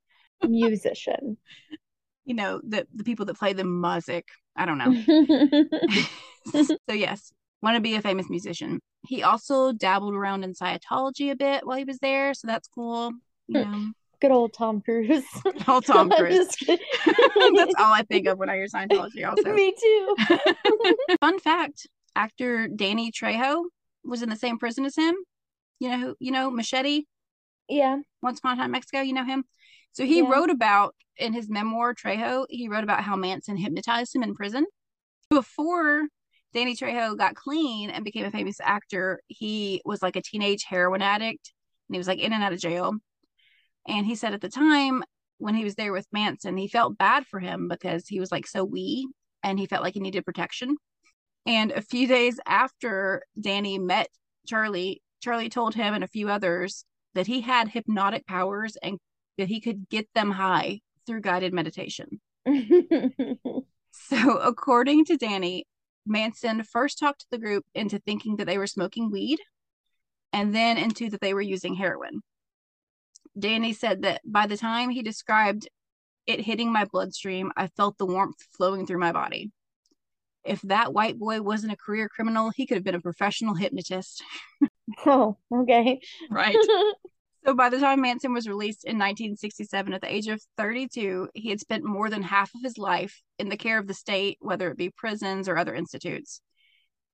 Musician. 0.48 1.36
You 2.24 2.36
know, 2.36 2.62
the, 2.64 2.88
the 2.96 3.04
people 3.04 3.26
that 3.26 3.38
play 3.38 3.52
the 3.52 3.66
music. 3.66 4.30
I 4.56 4.66
don't 4.66 4.78
know. 4.78 4.94
so 6.64 6.94
yes, 6.94 7.34
want 7.62 7.76
to 7.76 7.82
be 7.82 7.96
a 7.96 8.02
famous 8.02 8.30
musician. 8.30 8.80
He 9.06 9.24
also 9.24 9.74
dabbled 9.74 10.14
around 10.14 10.46
in 10.46 10.54
Scientology 10.54 11.32
a 11.32 11.36
bit 11.36 11.68
while 11.68 11.80
he 11.80 11.84
was 11.84 12.00
there, 12.00 12.34
so 12.34 12.48
that's 12.48 12.70
cool. 12.70 13.12
You 13.50 13.66
hmm. 13.66 13.72
know, 13.72 13.92
Good 14.22 14.32
old 14.32 14.54
Tom 14.54 14.80
Cruise. 14.80 15.26
old 15.68 15.86
Tom 15.86 16.10
Cruise. 16.10 16.48
that's 16.66 17.76
all 17.78 17.92
I 17.92 18.06
think 18.08 18.28
of 18.28 18.38
when 18.38 18.50
I 18.50 18.56
hear 18.56 18.68
Scientology. 18.68 19.28
Also, 19.28 19.52
Me 19.52 19.74
too. 19.78 20.16
fun 21.20 21.38
fact: 21.40 21.88
actor 22.16 22.68
Danny 22.68 23.12
Trejo 23.12 23.64
was 24.04 24.22
in 24.22 24.30
the 24.30 24.36
same 24.36 24.58
prison 24.58 24.86
as 24.86 24.96
him. 24.96 25.16
You 25.80 25.90
know, 25.90 25.98
who- 26.00 26.16
you 26.20 26.32
know 26.32 26.50
Machete. 26.52 27.04
Yeah. 27.68 28.00
Once 28.22 28.40
Upon 28.40 28.54
a 28.54 28.56
Time 28.58 28.66
in 28.66 28.72
Mexico. 28.72 29.02
You 29.02 29.14
know 29.14 29.26
him. 29.26 29.46
So 29.94 30.06
he 30.06 30.20
Yeah. 30.20 30.30
wrote 30.30 30.50
about 30.50 30.96
in 31.18 31.34
his 31.34 31.50
memoir 31.50 31.94
Trejo. 31.94 32.46
He 32.50 32.68
wrote 32.68 32.84
about 32.84 33.04
how 33.04 33.16
Manson 33.16 33.58
hypnotized 33.58 34.16
him 34.16 34.24
in 34.24 34.36
prison. 34.36 34.66
Before 35.30 36.08
Danny 36.54 36.76
Trejo 36.76 37.18
got 37.18 37.36
clean 37.36 37.90
and 37.90 38.04
became 38.04 38.26
a 38.26 38.32
famous 38.32 38.60
actor, 38.62 39.22
he 39.28 39.82
was 39.86 40.02
like 40.02 40.16
a 40.16 40.22
teenage 40.22 40.66
heroin 40.66 41.02
addict, 41.02 41.54
and 41.88 41.96
he 41.96 41.98
was 41.98 42.08
like 42.08 42.20
in 42.20 42.34
and 42.34 42.44
out 42.44 42.54
of 42.54 42.60
jail. 42.60 42.94
And 43.88 44.06
he 44.06 44.16
said 44.16 44.34
at 44.34 44.42
the 44.42 44.50
time 44.50 45.04
when 45.38 45.56
he 45.56 45.64
was 45.64 45.76
there 45.76 45.94
with 45.94 46.08
Manson, 46.12 46.58
he 46.58 46.68
felt 46.68 46.98
bad 46.98 47.26
for 47.26 47.40
him 47.40 47.68
because 47.68 48.08
he 48.08 48.20
was 48.20 48.32
like 48.32 48.46
so 48.46 48.64
wee 48.64 49.08
and 49.44 49.58
he 49.58 49.66
felt 49.66 49.84
like 49.84 49.94
he 49.96 50.00
needed 50.00 50.26
protection. 50.26 50.78
And 51.46 51.72
a 51.72 51.82
few 51.82 52.08
days 52.08 52.40
after 52.46 53.24
Danny 53.40 53.80
met 53.80 54.08
Charlie, 54.48 55.02
Charlie 55.22 55.50
told 55.50 55.76
him 55.76 55.94
and 55.94 56.04
a 56.04 56.08
few 56.08 56.30
others 56.30 56.86
that 57.16 57.28
he 57.28 57.42
had 57.42 57.70
hypnotic 57.70 58.26
powers 58.26 58.78
and 58.82 58.98
that 59.38 59.48
he 59.48 59.60
could 59.60 59.90
get 59.90 60.08
them 60.14 60.32
high 60.32 60.82
through 61.06 61.22
guided 61.22 61.54
meditation. 61.54 62.22
So, 63.92 64.38
according 64.38 65.06
to 65.06 65.18
Danny, 65.18 65.66
Manson 66.06 66.64
first 66.64 66.98
talked 66.98 67.26
the 67.30 67.38
group 67.38 67.66
into 67.76 68.00
thinking 68.00 68.38
that 68.38 68.46
they 68.46 68.58
were 68.58 68.68
smoking 68.68 69.12
weed 69.12 69.40
and 70.32 70.56
then 70.56 70.78
into 70.78 71.10
that 71.10 71.20
they 71.22 71.34
were 71.34 71.42
using 71.42 71.76
heroin. 71.76 72.22
Danny 73.38 73.74
said 73.74 74.04
that 74.04 74.22
by 74.26 74.48
the 74.48 74.58
time 74.58 74.90
he 74.90 75.02
described 75.02 75.68
it 76.26 76.40
hitting 76.40 76.72
my 76.72 76.86
bloodstream, 76.86 77.52
I 77.58 77.68
felt 77.68 77.98
the 77.98 78.06
warmth 78.06 78.42
flowing 78.56 78.86
through 78.86 79.00
my 79.00 79.12
body. 79.12 79.52
If 80.44 80.62
that 80.64 80.94
white 80.94 81.20
boy 81.20 81.42
wasn't 81.42 81.74
a 81.74 81.78
career 81.78 82.10
criminal, 82.10 82.52
he 82.56 82.66
could 82.66 82.78
have 82.78 82.84
been 82.84 82.96
a 82.96 83.02
professional 83.02 83.56
hypnotist. 83.56 84.24
oh, 85.06 85.38
okay. 85.54 86.00
Right. 86.30 86.56
So 87.46 87.56
by 87.56 87.70
the 87.70 87.80
time 87.80 88.02
Manson 88.02 88.34
was 88.34 88.48
released 88.48 88.84
in 88.84 89.00
1967 89.00 89.94
at 89.94 90.02
the 90.02 90.14
age 90.14 90.28
of 90.28 90.44
32, 90.58 91.30
he 91.34 91.50
had 91.50 91.60
spent 91.60 91.84
more 91.84 92.08
than 92.08 92.22
half 92.22 92.54
of 92.54 92.62
his 92.62 92.78
life 92.78 93.20
in 93.40 93.50
the 93.50 93.58
care 93.58 93.80
of 93.80 93.88
the 93.88 93.96
state, 93.96 94.38
whether 94.42 94.70
it 94.70 94.78
be 94.78 94.92
prisons 94.92 95.50
or 95.50 95.58
other 95.58 95.74
institutes. 95.74 96.42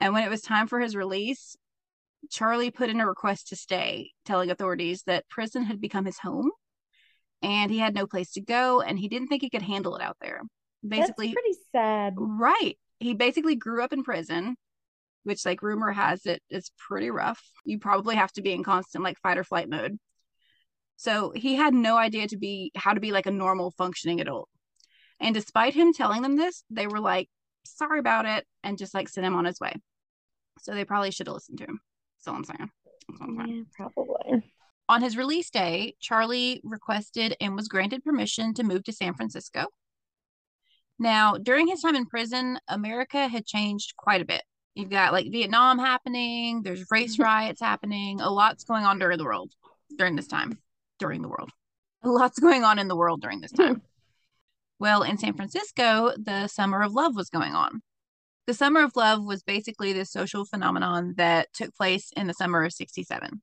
And 0.02 0.14
when 0.14 0.24
it 0.24 0.30
was 0.30 0.42
time 0.42 0.68
for 0.68 0.82
his 0.82 0.98
release, 0.98 1.56
Charlie 2.30 2.72
put 2.72 2.90
in 2.90 3.00
a 3.00 3.08
request 3.08 3.48
to 3.50 3.56
stay, 3.56 4.12
telling 4.26 4.52
authorities 4.52 5.04
that 5.08 5.30
prison 5.30 5.64
had 5.64 5.80
become 5.80 6.04
his 6.04 6.20
home 6.20 6.52
and 7.42 7.72
he 7.72 7.80
had 7.80 7.96
no 7.96 8.06
place 8.06 8.32
to 8.34 8.42
go 8.42 8.82
and 8.82 9.00
he 9.00 9.08
didn't 9.08 9.28
think 9.28 9.42
he 9.42 9.50
could 9.50 9.62
handle 9.62 9.96
it 9.96 10.02
out 10.02 10.18
there. 10.20 10.42
Basically, 10.86 11.28
That's 11.28 11.42
pretty 11.42 11.58
sad. 11.72 12.14
Right. 12.18 12.78
He 13.00 13.14
basically 13.14 13.56
grew 13.56 13.84
up 13.84 13.94
in 13.94 14.04
prison, 14.04 14.56
which 15.24 15.46
like 15.46 15.62
rumor 15.62 15.92
has 15.92 16.26
it 16.26 16.42
is 16.50 16.72
pretty 16.78 17.12
rough. 17.12 17.44
You 17.66 17.80
probably 17.80 18.16
have 18.16 18.32
to 18.34 18.42
be 18.42 18.54
in 18.54 18.64
constant 18.64 19.04
like 19.04 19.20
fight 19.20 19.38
or 19.38 19.44
flight 19.44 19.70
mode. 19.70 19.98
So 20.96 21.32
he 21.36 21.56
had 21.56 21.74
no 21.74 21.96
idea 21.96 22.28
to 22.28 22.38
be 22.38 22.72
how 22.76 22.94
to 22.94 23.00
be 23.00 23.12
like 23.12 23.28
a 23.28 23.32
normal 23.32 23.72
functioning 23.72 24.20
adult. 24.20 24.50
And 25.20 25.34
despite 25.34 25.74
him 25.74 25.94
telling 25.94 26.22
them 26.22 26.36
this, 26.36 26.64
they 26.70 26.88
were 26.88 27.00
like, 27.00 27.30
sorry 27.66 28.00
about 28.00 28.26
it, 28.26 28.46
and 28.64 28.78
just 28.78 28.94
like 28.94 29.10
sent 29.10 29.26
him 29.26 29.36
on 29.36 29.46
his 29.46 29.60
way. 29.60 29.74
So 30.60 30.74
they 30.74 30.86
probably 30.86 31.12
should 31.12 31.28
have 31.28 31.36
listened 31.36 31.60
to 31.60 31.66
him. 31.66 31.80
That's 32.18 32.28
all 32.28 32.36
I'm 32.36 32.44
saying. 32.44 32.70
All 33.22 33.28
I'm 33.28 33.38
saying. 33.38 33.58
Yeah, 33.58 33.64
probably. 33.76 34.54
On 34.90 35.02
his 35.02 35.18
release 35.18 35.50
day, 35.50 35.96
Charlie 36.00 36.62
requested 36.64 37.36
and 37.42 37.56
was 37.56 37.68
granted 37.68 38.04
permission 38.04 38.54
to 38.56 38.64
move 38.64 38.84
to 38.86 38.94
San 38.94 39.14
Francisco. 39.14 39.68
Now, 41.00 41.36
during 41.36 41.68
his 41.68 41.82
time 41.82 41.96
in 41.96 42.06
prison, 42.06 42.60
America 42.68 43.28
had 43.28 43.46
changed 43.46 43.96
quite 43.98 44.22
a 44.22 44.26
bit. 44.26 44.42
You've 44.76 44.90
got 44.90 45.14
like 45.14 45.32
Vietnam 45.32 45.80
happening, 45.80 46.62
there's 46.64 46.86
race 46.92 47.14
mm-hmm. 47.14 47.24
riots 47.24 47.62
happening, 47.62 48.22
a 48.22 48.30
lot's 48.30 48.64
going 48.64 48.86
on 48.86 49.00
during 49.00 49.18
the 49.18 49.26
world 49.26 49.52
during 49.98 50.16
this 50.16 50.28
time. 50.28 50.60
During 51.00 51.22
the 51.22 51.30
world. 51.30 51.52
A 52.04 52.10
lot's 52.10 52.40
going 52.40 52.64
on 52.64 52.78
in 52.78 52.88
the 52.88 52.96
world 52.96 53.22
during 53.22 53.42
this 53.42 53.52
time. 53.52 53.82
well, 54.80 55.02
in 55.02 55.18
San 55.18 55.34
Francisco, 55.34 56.12
the 56.16 56.48
Summer 56.48 56.84
of 56.84 56.94
Love 56.94 57.16
was 57.16 57.30
going 57.30 57.54
on. 57.54 57.82
The 58.46 58.54
Summer 58.54 58.84
of 58.84 58.96
Love 58.96 59.26
was 59.26 59.42
basically 59.42 59.94
this 59.94 60.12
social 60.12 60.46
phenomenon 60.46 61.16
that 61.18 61.52
took 61.54 61.76
place 61.76 62.12
in 62.16 62.28
the 62.28 62.34
summer 62.34 62.64
of 62.64 62.72
67 62.72 63.42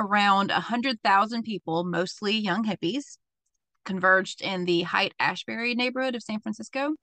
around 0.00 0.50
100,000 0.50 1.42
people, 1.42 1.84
mostly 1.84 2.36
young 2.36 2.64
hippies, 2.64 3.18
converged 3.84 4.42
in 4.42 4.64
the 4.64 4.82
Haight 4.82 5.14
Ashbury 5.18 5.74
neighborhood 5.74 6.14
of 6.14 6.22
San 6.22 6.40
Francisco. 6.40 6.94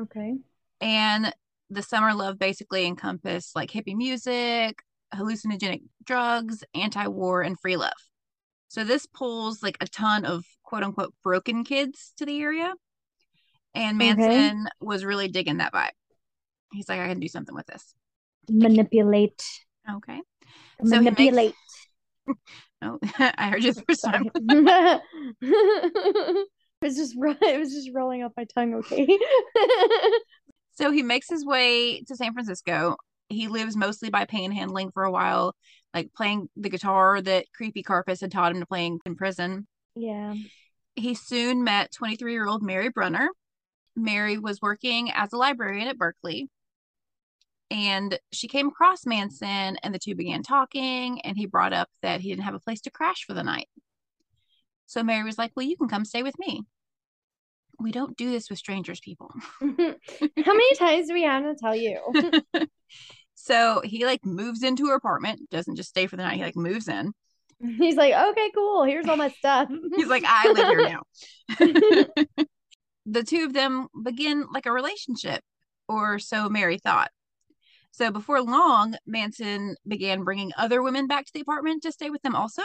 Okay. 0.00 0.36
And 0.80 1.32
the 1.70 1.82
summer 1.82 2.14
love 2.14 2.38
basically 2.38 2.86
encompassed 2.86 3.54
like 3.56 3.70
hippie 3.70 3.96
music, 3.96 4.80
hallucinogenic 5.14 5.82
drugs, 6.04 6.62
anti 6.74 7.06
war, 7.06 7.42
and 7.42 7.58
free 7.58 7.76
love. 7.76 7.92
So 8.68 8.84
this 8.84 9.06
pulls 9.06 9.62
like 9.62 9.76
a 9.80 9.86
ton 9.86 10.24
of 10.24 10.44
quote 10.62 10.82
unquote 10.82 11.14
broken 11.22 11.64
kids 11.64 12.12
to 12.18 12.26
the 12.26 12.40
area. 12.40 12.74
And 13.74 14.00
Okay. 14.00 14.14
Manson 14.16 14.68
was 14.80 15.04
really 15.04 15.28
digging 15.28 15.58
that 15.58 15.72
vibe. 15.72 15.90
He's 16.72 16.88
like, 16.88 17.00
I 17.00 17.08
can 17.08 17.20
do 17.20 17.28
something 17.28 17.54
with 17.54 17.66
this. 17.66 17.94
Manipulate. 18.50 19.42
Okay. 19.90 20.20
So 20.84 20.96
he 21.00 21.00
makes- 21.00 21.18
Manipulate. 21.18 21.54
Oh, 22.82 22.98
I 23.18 23.50
heard 23.50 23.64
you 23.64 23.72
the 23.72 23.82
first 23.82 24.04
time. 24.04 24.30
It 26.80 26.86
was 26.86 26.96
just 26.96 27.16
it 27.16 27.58
was 27.58 27.72
just 27.72 27.90
rolling 27.92 28.22
off 28.22 28.32
my 28.36 28.44
tongue. 28.44 28.74
Okay. 28.74 29.06
So 30.78 30.92
he 30.92 31.02
makes 31.02 31.28
his 31.28 31.44
way 31.44 32.02
to 32.02 32.14
San 32.14 32.32
Francisco. 32.34 32.94
He 33.28 33.48
lives 33.48 33.76
mostly 33.76 34.10
by 34.10 34.26
panhandling 34.26 34.92
for 34.94 35.02
a 35.02 35.10
while, 35.10 35.56
like 35.92 36.12
playing 36.14 36.48
the 36.54 36.68
guitar 36.68 37.20
that 37.20 37.46
Creepy 37.52 37.82
Karpis 37.82 38.20
had 38.20 38.30
taught 38.30 38.52
him 38.52 38.60
to 38.60 38.66
play 38.66 38.86
in, 38.86 39.00
in 39.04 39.16
prison. 39.16 39.66
yeah. 39.96 40.34
He 40.94 41.14
soon 41.14 41.64
met 41.64 41.90
23 41.90 42.30
year 42.30 42.46
old 42.46 42.62
Mary 42.62 42.90
Brunner. 42.90 43.28
Mary 43.96 44.38
was 44.38 44.62
working 44.62 45.10
as 45.10 45.32
a 45.32 45.36
librarian 45.36 45.88
at 45.88 45.98
Berkeley. 45.98 46.48
And 47.70 48.18
she 48.32 48.48
came 48.48 48.68
across 48.68 49.04
Manson, 49.04 49.76
and 49.82 49.94
the 49.94 49.98
two 49.98 50.14
began 50.14 50.42
talking. 50.42 51.20
And 51.22 51.36
he 51.36 51.46
brought 51.46 51.72
up 51.72 51.88
that 52.02 52.20
he 52.20 52.30
didn't 52.30 52.44
have 52.44 52.54
a 52.54 52.60
place 52.60 52.80
to 52.82 52.90
crash 52.90 53.24
for 53.24 53.34
the 53.34 53.44
night. 53.44 53.68
So 54.86 55.02
Mary 55.02 55.24
was 55.24 55.38
like, 55.38 55.52
Well, 55.54 55.66
you 55.66 55.76
can 55.76 55.88
come 55.88 56.04
stay 56.04 56.22
with 56.22 56.38
me. 56.38 56.62
We 57.78 57.92
don't 57.92 58.16
do 58.16 58.30
this 58.30 58.50
with 58.50 58.58
strangers, 58.58 59.00
people. 59.00 59.30
How 59.60 59.66
many 59.68 60.74
times 60.76 61.06
do 61.06 61.14
we 61.14 61.22
have 61.22 61.44
to 61.44 61.54
tell 61.54 61.76
you? 61.76 62.00
So 63.40 63.80
he 63.84 64.04
like 64.04 64.26
moves 64.26 64.64
into 64.64 64.88
her 64.88 64.96
apartment, 64.96 65.48
doesn't 65.48 65.76
just 65.76 65.90
stay 65.90 66.08
for 66.08 66.16
the 66.16 66.24
night. 66.24 66.36
He 66.36 66.42
like 66.42 66.56
moves 66.56 66.88
in. 66.88 67.12
He's 67.78 67.94
like, 67.94 68.12
okay, 68.12 68.50
cool. 68.52 68.82
Here's 68.82 69.06
all 69.08 69.16
my 69.16 69.30
stuff. 69.30 69.68
He's 69.94 70.08
like, 70.08 70.24
I 70.26 70.52
live 70.52 70.66
here 70.66 70.82
now. 70.82 71.02
the 73.06 73.22
two 73.22 73.44
of 73.44 73.52
them 73.52 73.86
begin 74.02 74.46
like 74.52 74.66
a 74.66 74.72
relationship, 74.72 75.40
or 75.88 76.18
so 76.18 76.48
Mary 76.48 76.78
thought. 76.78 77.10
So 77.90 78.10
before 78.10 78.40
long, 78.42 78.96
Manson 79.06 79.76
began 79.86 80.22
bringing 80.24 80.52
other 80.56 80.82
women 80.82 81.06
back 81.06 81.26
to 81.26 81.32
the 81.32 81.40
apartment 81.40 81.82
to 81.82 81.92
stay 81.92 82.10
with 82.10 82.22
them 82.22 82.34
also. 82.36 82.62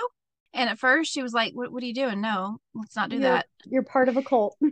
And 0.54 0.70
at 0.70 0.78
first, 0.78 1.12
she 1.12 1.24
was 1.24 1.34
like, 1.34 1.54
"What, 1.54 1.72
what 1.72 1.82
are 1.82 1.86
you 1.88 1.94
doing? 1.96 2.22
No, 2.22 2.58
let's 2.76 2.96
not 2.96 3.10
do 3.10 3.16
You're- 3.16 3.30
that." 3.30 3.48
You're 3.66 3.84
part 3.84 4.10
of 4.10 4.18
a 4.18 4.24
cult. 4.24 4.58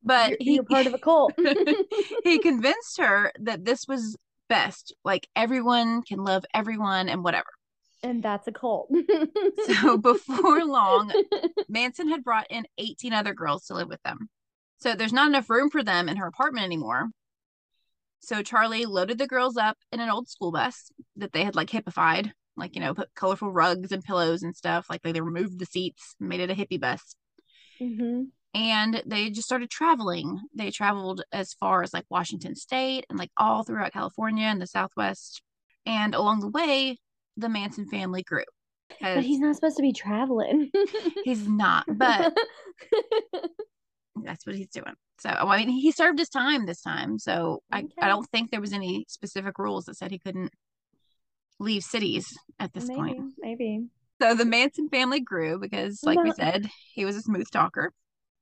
But 0.00 0.30
You're, 0.30 0.36
he 0.40 0.54
you're 0.54 0.64
part 0.64 0.86
of 0.86 0.94
a 0.94 0.98
cult. 0.98 1.32
he 2.24 2.38
convinced 2.38 2.98
her 3.00 3.32
that 3.40 3.64
this 3.64 3.86
was 3.88 4.16
best. 4.48 4.94
Like 5.04 5.28
everyone 5.34 6.02
can 6.02 6.22
love 6.24 6.44
everyone 6.54 7.08
and 7.08 7.24
whatever. 7.24 7.48
and 8.04 8.22
that's 8.22 8.46
a 8.46 8.52
cult. 8.52 8.90
So 9.66 9.98
before 9.98 10.64
long, 10.64 11.12
Manson 11.68 12.08
had 12.08 12.22
brought 12.22 12.46
in 12.48 12.64
18 12.78 13.12
other 13.12 13.34
girls 13.34 13.66
to 13.66 13.74
live 13.74 13.88
with 13.88 14.00
them. 14.04 14.30
So 14.78 14.94
there's 14.94 15.12
not 15.12 15.28
enough 15.28 15.50
room 15.50 15.68
for 15.68 15.82
them 15.82 16.08
in 16.08 16.16
her 16.16 16.28
apartment 16.28 16.64
anymore. 16.64 17.08
So 18.20 18.42
Charlie 18.42 18.86
loaded 18.86 19.18
the 19.18 19.26
girls 19.26 19.56
up 19.56 19.76
in 19.92 20.00
an 20.00 20.10
old 20.10 20.28
school 20.28 20.52
bus 20.52 20.90
that 21.16 21.32
they 21.32 21.44
had 21.44 21.56
like 21.56 21.70
hippified 21.70 22.32
like 22.58 22.74
you 22.74 22.80
know, 22.80 22.92
put 22.92 23.14
colorful 23.14 23.50
rugs 23.52 23.92
and 23.92 24.04
pillows 24.04 24.42
and 24.42 24.54
stuff. 24.54 24.86
Like 24.90 25.02
they, 25.02 25.12
they 25.12 25.20
removed 25.20 25.58
the 25.58 25.66
seats, 25.66 26.14
made 26.20 26.40
it 26.40 26.50
a 26.50 26.54
hippie 26.54 26.80
bus, 26.80 27.14
hmm 27.78 28.24
and 28.54 29.02
they 29.06 29.30
just 29.30 29.46
started 29.46 29.70
traveling. 29.70 30.40
They 30.54 30.70
traveled 30.70 31.22
as 31.32 31.52
far 31.54 31.82
as 31.82 31.92
like 31.92 32.06
Washington 32.10 32.56
State 32.56 33.04
and 33.08 33.18
like 33.18 33.30
all 33.36 33.62
throughout 33.62 33.92
California 33.92 34.46
and 34.46 34.60
the 34.60 34.66
Southwest. 34.66 35.42
And 35.86 36.14
along 36.14 36.40
the 36.40 36.48
way, 36.48 36.96
the 37.36 37.48
Manson 37.48 37.86
family 37.86 38.22
grew. 38.22 38.44
But 39.00 39.22
he's 39.22 39.38
not 39.38 39.54
supposed 39.54 39.76
to 39.76 39.82
be 39.82 39.92
traveling. 39.92 40.70
He's 41.24 41.46
not, 41.46 41.84
but 41.88 42.32
that's 44.24 44.46
what 44.46 44.56
he's 44.56 44.68
doing. 44.68 44.94
So, 45.20 45.30
I 45.30 45.58
mean, 45.58 45.68
he 45.68 45.90
served 45.90 46.18
his 46.18 46.28
time 46.28 46.66
this 46.66 46.80
time. 46.80 47.18
So, 47.18 47.62
I, 47.72 47.80
Okay. 47.80 47.92
I 48.00 48.08
don't 48.08 48.28
think 48.30 48.50
there 48.50 48.60
was 48.60 48.72
any 48.72 49.04
specific 49.08 49.58
rules 49.58 49.86
that 49.86 49.96
said 49.96 50.10
he 50.10 50.18
couldn't 50.18 50.52
leave 51.58 51.82
cities 51.82 52.36
at 52.58 52.72
this 52.72 52.86
maybe, 52.86 52.98
point. 53.00 53.20
maybe. 53.38 53.86
So, 54.22 54.34
the 54.34 54.44
Manson 54.44 54.88
family 54.88 55.20
grew 55.20 55.58
because, 55.58 56.00
like 56.02 56.22
we 56.22 56.32
said, 56.32 56.68
he 56.94 57.04
was 57.04 57.16
a 57.16 57.22
smooth 57.22 57.50
talker. 57.50 57.92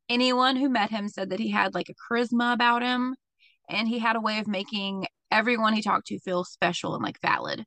Anyone 0.08 0.56
who 0.56 0.68
met 0.68 0.90
him 0.90 1.08
said 1.08 1.30
that 1.30 1.40
he 1.40 1.50
had 1.50 1.74
like 1.74 1.88
a 1.88 1.94
charisma 1.94 2.52
about 2.52 2.82
him 2.82 3.16
and 3.68 3.88
he 3.88 3.98
had 3.98 4.16
a 4.16 4.20
way 4.20 4.38
of 4.38 4.46
making 4.46 5.06
everyone 5.30 5.72
he 5.72 5.82
talked 5.82 6.06
to 6.08 6.18
feel 6.20 6.44
special 6.44 6.94
and 6.94 7.02
like 7.02 7.20
valid. 7.20 7.64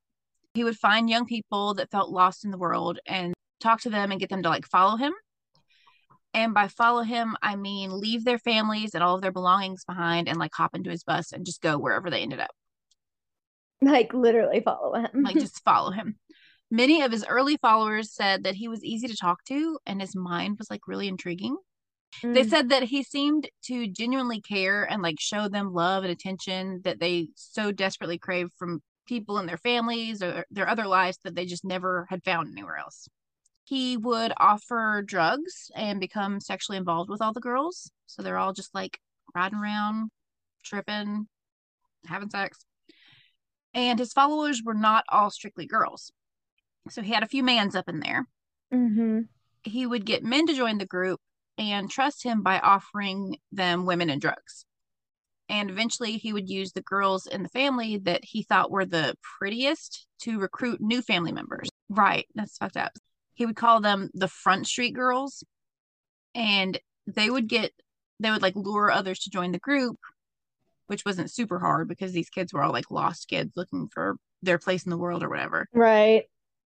He 0.53 0.64
would 0.64 0.78
find 0.78 1.10
young 1.10 1.26
people 1.26 1.74
that 1.76 1.91
felt 1.91 2.10
lost 2.10 2.45
in 2.45 2.51
the 2.51 2.57
world 2.57 2.99
and 3.05 3.34
talk 3.60 3.82
to 3.82 3.89
them 3.89 4.12
and 4.12 4.20
get 4.20 4.30
them 4.30 4.43
to 4.43 4.49
like 4.49 4.66
follow 4.66 4.95
him. 4.95 5.14
And 6.34 6.54
by 6.54 6.68
follow 6.68 7.02
him, 7.02 7.36
I 7.42 7.56
mean 7.56 8.00
leave 8.00 8.24
their 8.24 8.38
families 8.38 8.94
and 8.94 9.04
all 9.04 9.16
of 9.16 9.22
their 9.22 9.32
belongings 9.32 9.84
behind 9.86 10.28
and 10.28 10.38
like 10.38 10.52
hop 10.54 10.76
into 10.76 10.90
his 10.90 11.04
bus 11.04 11.32
and 11.32 11.46
just 11.46 11.62
go 11.62 11.78
wherever 11.78 12.10
they 12.10 12.22
ended 12.22 12.40
up. 12.40 12.52
Like 13.82 14.14
literally 14.14 14.60
follow 14.60 14.94
him. 14.94 15.24
Like 15.24 15.40
just 15.40 15.64
follow 15.66 15.92
him. 15.92 16.18
Many 16.72 17.02
of 17.02 17.12
his 17.12 17.26
early 17.28 17.58
followers 17.58 18.14
said 18.14 18.44
that 18.44 18.56
he 18.56 18.68
was 18.68 18.84
easy 18.84 19.08
to 19.08 19.18
talk 19.18 19.44
to 19.46 19.80
and 19.86 20.00
his 20.02 20.16
mind 20.16 20.58
was 20.60 20.70
like 20.70 20.88
really 20.88 21.08
intriguing. 21.08 21.58
They 22.22 22.44
Mm. 22.44 22.50
said 22.50 22.70
that 22.70 22.84
he 22.84 23.04
seemed 23.04 23.50
to 23.66 23.88
genuinely 23.88 24.42
care 24.42 24.84
and 24.84 25.02
like 25.02 25.20
show 25.20 25.48
them 25.48 25.74
love 25.74 26.04
and 26.04 26.12
attention 26.12 26.82
that 26.84 27.00
they 27.00 27.30
so 27.36 27.72
desperately 27.72 28.18
craved 28.18 28.52
from 28.58 28.82
people 29.08 29.40
in 29.40 29.46
their 29.46 29.58
families 29.58 30.22
or 30.22 30.46
their 30.52 30.68
other 30.68 30.86
lives 30.86 31.18
that 31.24 31.34
they 31.36 31.46
just 31.46 31.64
never 31.64 32.06
had 32.10 32.24
found 32.24 32.52
anywhere 32.52 32.78
else. 32.78 33.08
He 33.70 33.98
would 33.98 34.34
offer 34.38 35.04
drugs 35.06 35.70
and 35.76 36.00
become 36.00 36.40
sexually 36.40 36.80
involved 36.80 37.08
with 37.08 37.22
all 37.22 37.34
the 37.34 37.40
girls. 37.40 37.92
So 38.08 38.24
they're 38.24 38.40
all 38.40 38.52
just 38.52 38.74
like 38.74 39.00
riding 39.36 39.60
around, 39.60 40.10
tripping, 40.64 41.28
having 42.08 42.32
sex. 42.32 42.66
And 43.76 44.00
his 44.00 44.12
followers 44.12 44.64
were 44.66 44.74
not 44.74 45.06
all 45.08 45.30
strictly 45.30 45.68
girls. 45.68 46.12
So 46.90 47.04
he 47.04 47.14
had 47.14 47.22
a 47.22 47.28
few 47.28 47.44
mans 47.44 47.76
up 47.76 47.88
in 47.88 48.00
there 48.00 48.28
Mhm. 48.74 49.28
he 49.64 49.86
would 49.86 50.04
get 50.04 50.24
men 50.24 50.48
to 50.48 50.56
join 50.56 50.80
the 50.80 50.86
group 50.88 51.22
and 51.60 51.92
trust 51.92 52.24
him 52.24 52.42
by 52.42 52.58
offering 52.60 53.38
them 53.52 53.86
women 53.86 54.10
and 54.10 54.20
drugs. 54.20 54.66
And 55.48 55.70
eventually 55.70 56.18
he 56.18 56.34
would 56.34 56.50
use 56.50 56.72
the 56.72 56.82
girls 56.82 57.28
in 57.28 57.44
the 57.44 57.50
family 57.50 57.98
that 57.98 58.24
he 58.24 58.42
thought 58.42 58.72
were 58.72 58.86
the 58.86 59.16
prettiest 59.22 60.08
to 60.22 60.40
recruit 60.40 60.82
new 60.82 61.04
family 61.04 61.32
members. 61.32 61.70
Right, 61.88 62.28
that's 62.34 62.58
fucked 62.58 62.78
up. 62.78 62.94
He 63.40 63.46
would 63.46 63.56
call 63.56 63.80
them 63.80 64.10
the 64.14 64.28
front 64.28 64.68
street 64.68 64.94
girls 64.94 65.46
and 66.36 66.78
they 67.08 67.30
would 67.30 67.48
get 67.48 67.72
they 68.20 68.32
would 68.32 68.42
like 68.42 68.58
lure 68.58 68.92
others 68.92 69.20
to 69.20 69.30
join 69.30 69.54
the 69.54 69.60
group, 69.60 69.98
which 70.88 71.06
wasn't 71.06 71.32
super 71.32 71.58
hard 71.58 71.88
because 71.88 72.12
these 72.12 72.30
kids 72.30 72.52
were 72.52 72.62
all 72.62 72.74
like 72.74 72.92
lost 72.92 73.30
kids 73.30 73.54
looking 73.56 73.88
for 73.94 74.18
their 74.42 74.58
place 74.58 74.84
in 74.84 74.90
the 74.90 74.98
world 74.98 75.24
or 75.24 75.30
whatever. 75.30 75.68
Right. 75.74 76.24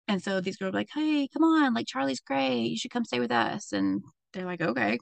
And 0.09 0.23
so 0.23 0.41
these 0.41 0.57
girls 0.57 0.73
were 0.73 0.79
like, 0.79 0.89
hey, 0.95 1.29
come 1.31 1.45
on, 1.45 1.75
like 1.75 1.87
Charlie's 1.87 2.21
great. 2.21 2.71
You 2.71 2.79
should 2.79 2.91
come 2.91 3.05
stay 3.05 3.21
with 3.21 3.33
us. 3.33 3.73
And 3.73 4.03
they're 4.33 4.47
like, 4.47 4.63
okay. 4.63 4.99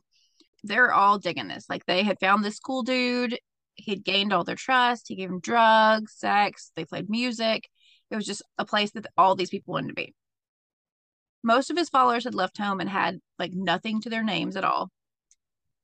They're 0.65 0.93
all 0.93 1.21
digging 1.21 1.47
this. 1.47 1.67
Like 1.71 1.87
they 1.87 2.03
had 2.03 2.19
found 2.19 2.45
this 2.45 2.59
cool 2.59 2.83
dude. 2.83 3.39
He'd 3.77 4.05
gained 4.05 4.33
all 4.33 4.43
their 4.43 4.57
trust. 4.57 5.07
He 5.07 5.15
gave 5.15 5.29
them 5.29 5.39
drugs, 5.39 6.15
sex. 6.17 6.73
They 6.75 6.85
played 6.85 7.09
music. 7.09 7.69
It 8.11 8.17
was 8.17 8.27
just 8.27 8.43
a 8.59 8.65
place 8.65 8.91
that 8.91 9.07
all 9.17 9.37
these 9.37 9.51
people 9.51 9.75
wanted 9.75 9.91
to 9.91 9.95
be. 9.95 10.17
Most 11.43 11.71
of 11.71 11.77
his 11.77 11.89
followers 11.89 12.25
had 12.25 12.35
left 12.35 12.59
home 12.59 12.81
and 12.81 12.89
had 12.89 13.21
like 13.39 13.53
nothing 13.53 14.01
to 14.03 14.11
their 14.11 14.23
names 14.23 14.57
at 14.57 14.65
all. 14.65 14.91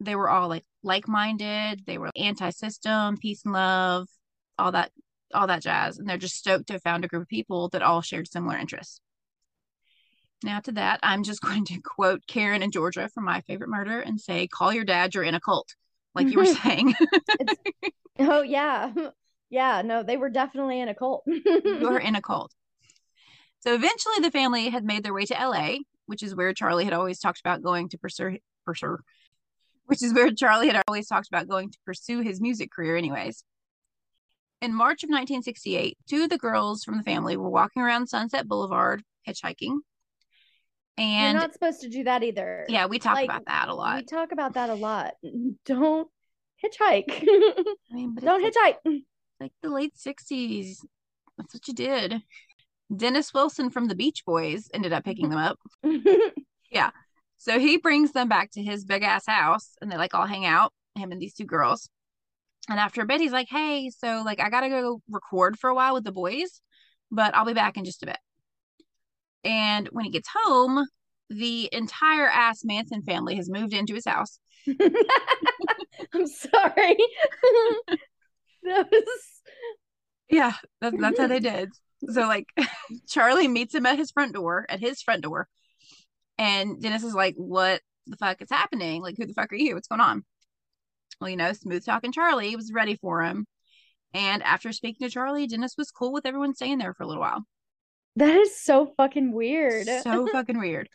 They 0.00 0.14
were 0.14 0.28
all 0.28 0.48
like 0.48 0.64
like-minded. 0.82 1.84
They 1.86 1.98
were 1.98 2.10
anti-system, 2.14 3.16
peace 3.16 3.42
and 3.44 3.54
love, 3.54 4.08
all 4.58 4.72
that 4.72 4.92
all 5.34 5.46
that 5.46 5.62
jazz. 5.62 5.98
And 5.98 6.08
they're 6.08 6.18
just 6.18 6.36
stoked 6.36 6.66
to 6.68 6.74
have 6.74 6.82
found 6.82 7.04
a 7.04 7.08
group 7.08 7.22
of 7.22 7.28
people 7.28 7.68
that 7.70 7.82
all 7.82 8.02
shared 8.02 8.28
similar 8.28 8.56
interests. 8.56 9.00
Now, 10.44 10.60
to 10.60 10.72
that, 10.72 11.00
I'm 11.02 11.22
just 11.22 11.40
going 11.42 11.64
to 11.66 11.80
quote 11.80 12.26
Karen 12.26 12.62
and 12.62 12.72
Georgia 12.72 13.08
from 13.08 13.24
My 13.24 13.40
Favorite 13.42 13.70
Murder 13.70 14.00
and 14.00 14.20
say, 14.20 14.46
Call 14.46 14.72
your 14.72 14.84
dad, 14.84 15.14
you're 15.14 15.24
in 15.24 15.34
a 15.34 15.40
cult. 15.40 15.74
Like 16.14 16.28
you 16.28 16.38
were 16.38 16.46
saying, 16.62 16.94
Oh 18.18 18.42
yeah. 18.42 18.92
Yeah, 19.48 19.82
no, 19.82 20.02
they 20.02 20.16
were 20.16 20.28
definitely 20.28 20.80
in 20.80 20.88
a 20.88 20.94
cult. 20.94 21.22
you're 21.24 22.00
in 22.00 22.16
a 22.16 22.20
cult. 22.20 22.52
So 23.66 23.74
eventually, 23.74 24.20
the 24.20 24.30
family 24.30 24.68
had 24.68 24.84
made 24.84 25.02
their 25.02 25.12
way 25.12 25.24
to 25.24 25.34
LA, 25.34 25.78
which 26.06 26.22
is 26.22 26.36
where 26.36 26.54
Charlie 26.54 26.84
had 26.84 26.92
always 26.92 27.18
talked 27.18 27.40
about 27.40 27.62
going 27.62 27.88
to 27.88 27.98
pursue, 27.98 28.38
pursue 28.64 28.98
which 29.86 30.04
is 30.04 30.14
where 30.14 30.30
Charlie 30.32 30.68
had 30.68 30.82
always 30.86 31.08
talked 31.08 31.26
about 31.26 31.48
going 31.48 31.70
to 31.70 31.78
pursue 31.84 32.20
his 32.20 32.40
music 32.40 32.70
career, 32.70 32.96
anyways. 32.96 33.42
In 34.62 34.72
March 34.72 35.02
of 35.02 35.08
1968, 35.08 35.98
two 36.08 36.24
of 36.24 36.30
the 36.30 36.38
girls 36.38 36.84
from 36.84 36.96
the 36.96 37.02
family 37.02 37.36
were 37.36 37.50
walking 37.50 37.82
around 37.82 38.06
Sunset 38.06 38.46
Boulevard 38.46 39.02
hitchhiking. 39.28 39.78
And 40.96 41.34
You're 41.34 41.42
not 41.42 41.52
supposed 41.52 41.80
to 41.82 41.88
do 41.88 42.04
that 42.04 42.22
either. 42.22 42.66
yeah, 42.68 42.86
we 42.86 43.00
talk 43.00 43.14
like, 43.14 43.28
about 43.28 43.46
that 43.46 43.68
a 43.68 43.74
lot. 43.74 43.96
We 43.96 44.04
talk 44.04 44.30
about 44.30 44.54
that 44.54 44.70
a 44.70 44.74
lot. 44.74 45.14
Don't 45.66 46.08
hitchhike. 46.64 47.04
I 47.10 47.94
mean, 47.94 48.14
Don't 48.14 48.44
it's 48.44 48.56
like, 48.56 48.78
hitchhike. 48.86 49.02
like 49.40 49.52
the 49.60 49.70
late 49.70 49.94
60s. 49.94 50.76
That's 51.36 51.52
what 51.52 51.68
you 51.68 51.74
did. 51.74 52.22
Dennis 52.94 53.34
Wilson 53.34 53.70
from 53.70 53.88
the 53.88 53.94
Beach 53.94 54.22
Boys 54.24 54.68
ended 54.72 54.92
up 54.92 55.04
picking 55.04 55.28
them 55.30 55.38
up. 55.38 55.58
Yeah. 56.70 56.90
So 57.36 57.58
he 57.58 57.76
brings 57.76 58.12
them 58.12 58.28
back 58.28 58.50
to 58.52 58.62
his 58.62 58.84
big 58.84 59.02
ass 59.02 59.26
house 59.26 59.72
and 59.80 59.90
they 59.90 59.96
like 59.96 60.14
all 60.14 60.26
hang 60.26 60.44
out, 60.44 60.72
him 60.94 61.12
and 61.12 61.20
these 61.20 61.34
two 61.34 61.44
girls. 61.44 61.88
And 62.68 62.80
after 62.80 63.02
a 63.02 63.06
bit, 63.06 63.20
he's 63.20 63.32
like, 63.32 63.48
Hey, 63.48 63.90
so 63.90 64.22
like 64.24 64.40
I 64.40 64.50
gotta 64.50 64.68
go 64.68 65.00
record 65.08 65.58
for 65.58 65.70
a 65.70 65.74
while 65.74 65.94
with 65.94 66.04
the 66.04 66.12
boys, 66.12 66.60
but 67.10 67.34
I'll 67.34 67.44
be 67.44 67.54
back 67.54 67.76
in 67.76 67.84
just 67.84 68.02
a 68.02 68.06
bit. 68.06 68.18
And 69.44 69.88
when 69.92 70.04
he 70.04 70.10
gets 70.10 70.28
home, 70.44 70.84
the 71.30 71.68
entire 71.72 72.28
ass 72.28 72.64
Manson 72.64 73.02
family 73.02 73.36
has 73.36 73.48
moved 73.48 73.74
into 73.74 73.94
his 73.94 74.06
house. 74.06 74.38
I'm 74.68 76.26
sorry. 76.26 76.96
that 78.64 78.88
was 78.90 79.42
Yeah, 80.28 80.52
that's, 80.80 80.96
that's 80.98 81.18
how 81.18 81.26
they 81.28 81.40
did. 81.40 81.70
So 82.08 82.22
like 82.22 82.46
Charlie 83.08 83.48
meets 83.48 83.74
him 83.74 83.86
at 83.86 83.98
his 83.98 84.10
front 84.10 84.34
door, 84.34 84.66
at 84.68 84.80
his 84.80 85.02
front 85.02 85.22
door. 85.22 85.48
And 86.38 86.80
Dennis 86.80 87.02
is 87.04 87.14
like, 87.14 87.34
What 87.36 87.80
the 88.06 88.16
fuck 88.16 88.40
is 88.42 88.50
happening? 88.50 89.02
Like, 89.02 89.16
who 89.18 89.26
the 89.26 89.34
fuck 89.34 89.52
are 89.52 89.56
you? 89.56 89.74
What's 89.74 89.88
going 89.88 90.00
on? 90.00 90.24
Well, 91.20 91.30
you 91.30 91.36
know, 91.36 91.52
smooth 91.52 91.84
talking 91.84 92.12
Charlie 92.12 92.54
was 92.56 92.72
ready 92.72 92.96
for 92.96 93.22
him. 93.22 93.46
And 94.14 94.42
after 94.42 94.72
speaking 94.72 95.06
to 95.06 95.12
Charlie, 95.12 95.46
Dennis 95.46 95.74
was 95.76 95.90
cool 95.90 96.12
with 96.12 96.26
everyone 96.26 96.54
staying 96.54 96.78
there 96.78 96.94
for 96.94 97.02
a 97.02 97.06
little 97.06 97.22
while. 97.22 97.44
that 98.16 98.34
is 98.36 98.58
so 98.58 98.86
fucking 98.96 99.32
weird. 99.32 99.86
So 100.02 100.26
fucking 100.32 100.58
weird. 100.58 100.88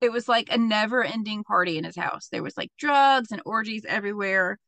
It 0.00 0.12
was 0.12 0.28
like 0.28 0.48
a 0.50 0.58
never 0.58 1.02
ending 1.04 1.42
party 1.44 1.76
in 1.76 1.84
his 1.84 1.96
house. 1.96 2.28
There 2.30 2.42
was 2.42 2.56
like 2.56 2.70
drugs 2.78 3.32
and 3.32 3.42
orgies 3.44 3.84
everywhere. 3.86 4.58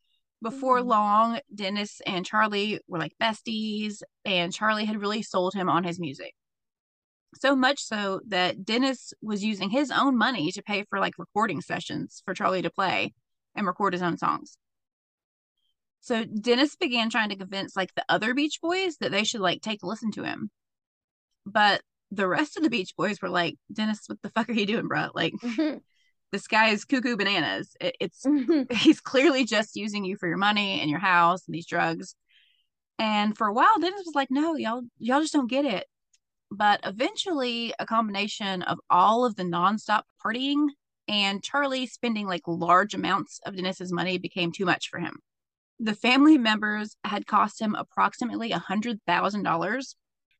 Before 0.42 0.78
Mhm. 0.78 0.86
long, 0.86 1.40
Dennis 1.54 2.00
and 2.06 2.24
Charlie 2.24 2.80
were 2.88 2.98
like 2.98 3.16
besties, 3.20 4.02
and 4.24 4.52
Charlie 4.52 4.86
had 4.86 5.00
really 5.00 5.22
sold 5.22 5.54
him 5.54 5.68
on 5.68 5.84
his 5.84 6.00
music. 6.00 6.34
So 7.34 7.54
much 7.54 7.82
so 7.82 8.20
that 8.26 8.64
Dennis 8.64 9.12
was 9.22 9.44
using 9.44 9.70
his 9.70 9.90
own 9.90 10.16
money 10.16 10.50
to 10.52 10.62
pay 10.62 10.84
for 10.84 10.98
like 10.98 11.18
recording 11.18 11.60
sessions 11.60 12.22
for 12.24 12.34
Charlie 12.34 12.62
to 12.62 12.70
play 12.70 13.12
and 13.54 13.66
record 13.66 13.92
his 13.92 14.02
own 14.02 14.16
songs. 14.16 14.56
So 16.00 16.24
Dennis 16.24 16.76
began 16.76 17.10
trying 17.10 17.28
to 17.28 17.36
convince 17.36 17.76
like 17.76 17.94
the 17.94 18.04
other 18.08 18.34
Beach 18.34 18.58
Boys 18.60 18.96
that 18.96 19.10
they 19.12 19.24
should 19.24 19.42
like 19.42 19.60
take 19.60 19.82
a 19.82 19.86
listen 19.86 20.10
to 20.12 20.24
him. 20.24 20.50
But 21.46 21.82
the 22.10 22.26
rest 22.26 22.56
of 22.56 22.62
the 22.62 22.70
Beach 22.70 22.96
Boys 22.96 23.20
were 23.22 23.28
like, 23.28 23.56
Dennis, 23.72 24.08
what 24.08 24.20
the 24.22 24.30
fuck 24.30 24.48
are 24.48 24.52
you 24.52 24.66
doing, 24.66 24.88
bro? 24.88 25.10
Like, 25.14 25.34
this 26.32 26.46
guy 26.46 26.68
is 26.68 26.84
cuckoo 26.84 27.16
bananas. 27.16 27.76
It, 27.80 27.96
it's 28.00 28.26
he's 28.82 29.00
clearly 29.00 29.44
just 29.44 29.76
using 29.76 30.04
you 30.04 30.16
for 30.16 30.28
your 30.28 30.36
money 30.38 30.80
and 30.80 30.90
your 30.90 31.00
house 31.00 31.46
and 31.46 31.54
these 31.54 31.66
drugs. 31.66 32.14
And 32.98 33.36
for 33.36 33.46
a 33.46 33.52
while, 33.52 33.78
Dennis 33.80 34.02
was 34.04 34.14
like, 34.14 34.30
no, 34.30 34.56
y'all, 34.56 34.82
y'all 34.98 35.20
just 35.22 35.32
don't 35.32 35.50
get 35.50 35.64
it. 35.64 35.86
But 36.50 36.80
eventually, 36.84 37.72
a 37.78 37.86
combination 37.86 38.62
of 38.62 38.78
all 38.90 39.24
of 39.24 39.36
the 39.36 39.44
nonstop 39.44 40.02
partying 40.24 40.68
and 41.08 41.42
Charlie 41.42 41.86
spending 41.86 42.26
like 42.26 42.42
large 42.46 42.94
amounts 42.94 43.40
of 43.44 43.56
Dennis's 43.56 43.92
money 43.92 44.18
became 44.18 44.52
too 44.52 44.64
much 44.64 44.88
for 44.88 44.98
him. 45.00 45.18
The 45.78 45.94
family 45.94 46.38
members 46.38 46.96
had 47.04 47.26
cost 47.26 47.60
him 47.60 47.74
approximately 47.74 48.52
a 48.52 48.58
hundred 48.58 49.00
thousand 49.06 49.42
dollars, 49.44 49.96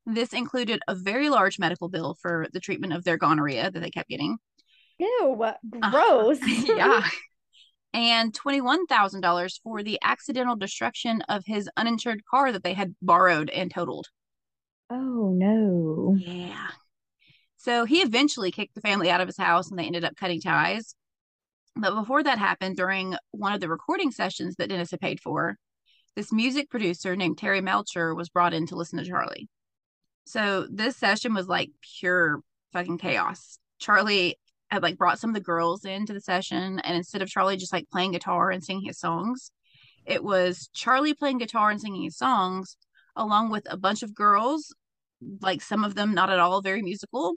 This 0.06 0.32
included 0.32 0.80
a 0.88 0.94
very 0.94 1.28
large 1.30 1.58
medical 1.58 1.88
bill 1.88 2.16
for 2.20 2.48
the 2.52 2.60
treatment 2.60 2.92
of 2.92 3.04
their 3.04 3.16
gonorrhea 3.16 3.70
that 3.70 3.80
they 3.80 3.90
kept 3.90 4.08
getting. 4.08 4.38
Ew, 5.00 5.42
Uh, 5.42 5.54
gross. 5.90 6.38
yeah. 6.68 7.06
And 7.92 8.32
$21,000 8.32 9.60
for 9.62 9.82
the 9.82 9.98
accidental 10.02 10.54
destruction 10.54 11.22
of 11.22 11.42
his 11.46 11.68
uninsured 11.76 12.22
car 12.24 12.52
that 12.52 12.62
they 12.62 12.74
had 12.74 12.94
borrowed 13.02 13.50
and 13.50 13.70
totaled. 13.70 14.08
Oh 14.90 15.32
no. 15.34 16.16
Yeah. 16.18 16.68
So 17.56 17.84
he 17.84 18.00
eventually 18.00 18.50
kicked 18.50 18.74
the 18.74 18.80
family 18.80 19.10
out 19.10 19.20
of 19.20 19.28
his 19.28 19.36
house 19.36 19.70
and 19.70 19.78
they 19.78 19.84
ended 19.84 20.04
up 20.04 20.16
cutting 20.16 20.40
ties. 20.40 20.94
But 21.76 21.94
before 21.94 22.22
that 22.22 22.38
happened, 22.38 22.76
during 22.76 23.16
one 23.30 23.52
of 23.52 23.60
the 23.60 23.68
recording 23.68 24.10
sessions 24.10 24.56
that 24.56 24.68
Dennis 24.68 24.90
had 24.90 25.00
paid 25.00 25.20
for, 25.20 25.56
this 26.16 26.32
music 26.32 26.70
producer 26.70 27.14
named 27.14 27.38
Terry 27.38 27.60
Melcher 27.60 28.14
was 28.14 28.28
brought 28.28 28.54
in 28.54 28.66
to 28.66 28.76
listen 28.76 28.98
to 28.98 29.04
Charlie. 29.04 29.48
So 30.24 30.66
this 30.70 30.96
session 30.96 31.34
was 31.34 31.48
like 31.48 31.70
pure 31.98 32.40
fucking 32.72 32.98
chaos. 32.98 33.58
Charlie 33.78 34.36
had 34.70 34.82
like 34.82 34.98
brought 34.98 35.18
some 35.18 35.30
of 35.30 35.34
the 35.34 35.40
girls 35.40 35.84
into 35.84 36.12
the 36.12 36.20
session, 36.20 36.80
and 36.80 36.96
instead 36.96 37.22
of 37.22 37.28
Charlie 37.28 37.56
just 37.56 37.72
like 37.72 37.90
playing 37.90 38.12
guitar 38.12 38.50
and 38.50 38.62
singing 38.62 38.84
his 38.86 38.98
songs, 38.98 39.50
it 40.06 40.22
was 40.22 40.68
Charlie 40.74 41.14
playing 41.14 41.38
guitar 41.38 41.70
and 41.70 41.80
singing 41.80 42.02
his 42.02 42.16
songs, 42.16 42.76
along 43.16 43.50
with 43.50 43.66
a 43.70 43.76
bunch 43.76 44.02
of 44.02 44.14
girls, 44.14 44.74
like 45.40 45.62
some 45.62 45.84
of 45.84 45.94
them 45.94 46.14
not 46.14 46.30
at 46.30 46.38
all 46.38 46.62
very 46.62 46.82
musical. 46.82 47.34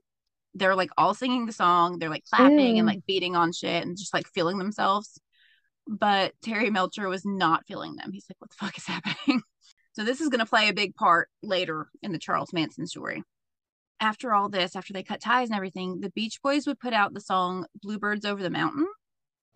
They're 0.56 0.76
like 0.76 0.92
all 0.98 1.14
singing 1.14 1.46
the 1.46 1.52
song, 1.52 1.98
they're 2.00 2.10
like 2.10 2.26
clapping 2.32 2.76
Ew. 2.76 2.82
and 2.82 2.90
mm. 2.90 2.94
like 2.94 3.06
beating 3.06 3.36
on 3.36 3.52
shit 3.52 3.84
and 3.84 3.98
just 3.98 4.14
like 4.14 4.28
feeling 4.28 4.60
themselves. 4.60 5.20
But 5.88 6.34
Terry 6.42 6.70
Melcher 6.70 7.10
was 7.10 7.26
not 7.26 7.66
feeling 7.68 7.96
them. 7.96 8.12
He's 8.14 8.26
like, 8.30 8.40
what 8.40 8.52
the 8.52 8.56
fuck 8.58 8.78
is 8.78 8.86
happening? 8.86 9.42
So 9.96 10.04
this 10.04 10.22
is 10.22 10.30
going 10.30 10.40
to 10.40 10.46
play 10.48 10.70
a 10.70 10.74
big 10.74 10.96
part 10.96 11.30
later 11.44 11.88
in 12.02 12.12
the 12.12 12.18
Charles 12.18 12.52
Manson 12.52 12.88
story. 12.88 13.22
After 14.04 14.34
all 14.34 14.50
this, 14.50 14.76
after 14.76 14.92
they 14.92 15.02
cut 15.02 15.22
ties 15.22 15.48
and 15.50 15.56
everything, 15.56 16.02
the 16.02 16.10
Beach 16.10 16.42
Boys 16.44 16.68
would 16.68 16.78
put 16.78 16.92
out 16.92 17.14
the 17.14 17.22
song 17.22 17.66
Bluebirds 17.82 18.26
Over 18.26 18.44
the 18.44 18.50
Mountain, 18.50 18.86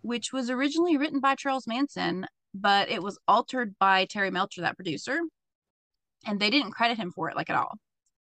which 0.01 0.31
was 0.31 0.49
originally 0.49 0.95
written 0.95 1.19
by 1.19 1.35
Charles 1.35 1.67
Manson, 1.67 2.25
but 2.53 2.89
it 2.89 3.03
was 3.03 3.19
altered 3.27 3.75
by 3.77 4.05
Terry 4.05 4.31
Melcher, 4.31 4.61
that 4.61 4.77
producer. 4.77 5.19
And 6.25 6.39
they 6.39 6.49
didn't 6.49 6.71
credit 6.71 6.95
him 6.97 7.11
for 7.11 7.29
it 7.29 7.35
like 7.35 7.49
at 7.49 7.57
all. 7.57 7.75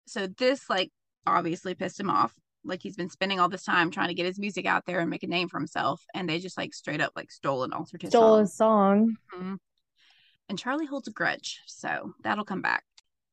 So 0.08 0.28
this 0.28 0.70
like 0.70 0.92
obviously 1.28 1.76
pissed 1.76 2.00
him 2.00 2.10
off. 2.10 2.34
Like 2.64 2.82
he's 2.82 2.96
been 2.96 3.10
spending 3.10 3.42
all 3.42 3.50
this 3.50 3.66
time 3.66 3.92
trying 3.92 4.08
to 4.08 4.14
get 4.14 4.26
his 4.26 4.40
music 4.40 4.66
out 4.66 4.84
there 4.86 5.00
and 5.00 5.10
make 5.10 5.24
a 5.24 5.28
name 5.28 5.50
for 5.50 5.60
himself, 5.60 6.06
and 6.14 6.30
they 6.30 6.40
just 6.40 6.58
like 6.58 6.74
straight 6.74 7.02
up 7.02 7.12
like 7.18 7.32
stole 7.32 7.66
and 7.66 7.74
altered 7.74 8.02
his 8.02 8.12
Stole 8.12 8.38
song. 8.38 8.44
a 8.44 8.48
song. 8.48 9.18
Mhm. 9.36 9.58
And 10.48 10.58
Charlie 10.58 10.86
holds 10.86 11.10
a 11.10 11.12
grudge, 11.12 11.60
so 11.66 12.14
that'll 12.24 12.46
come 12.46 12.62
back. 12.62 12.86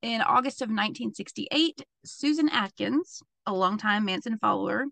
In 0.03 0.23
August 0.23 0.63
of 0.63 0.69
1968, 0.69 1.83
Susan 2.05 2.49
Atkins, 2.49 3.23
a 3.47 3.53
longtime 3.53 4.05
Manson 4.07 4.39
follower, 4.39 4.87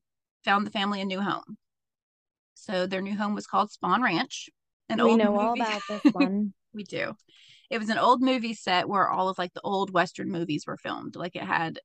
found 0.45 0.67
the 0.67 0.71
family 0.71 1.01
a 1.01 1.05
new 1.05 1.21
home. 1.21 1.57
So 2.55 2.87
their 2.87 3.01
new 3.01 3.17
home 3.17 3.35
was 3.35 3.47
called 3.47 3.71
Spahn 3.71 4.03
Ranch. 4.03 4.51
An 4.91 4.99
we 4.99 5.11
old 5.11 5.19
know 5.19 5.39
all 5.39 5.55
about 5.55 5.83
this 5.89 6.03
one. 6.13 6.53
we 6.75 6.85
do. 6.85 7.15
It 7.71 7.79
was 7.79 7.89
an 7.89 7.99
old 7.99 8.23
movie 8.23 8.55
set 8.55 8.89
where 8.89 9.09
all 9.09 9.29
of 9.29 9.39
like 9.39 9.53
the 9.55 9.61
old 9.63 9.91
Western 9.93 10.31
movies 10.31 10.65
were 10.67 10.77
filmed. 10.77 11.17
Like 11.17 11.37
it 11.37 11.43
had 11.43 11.79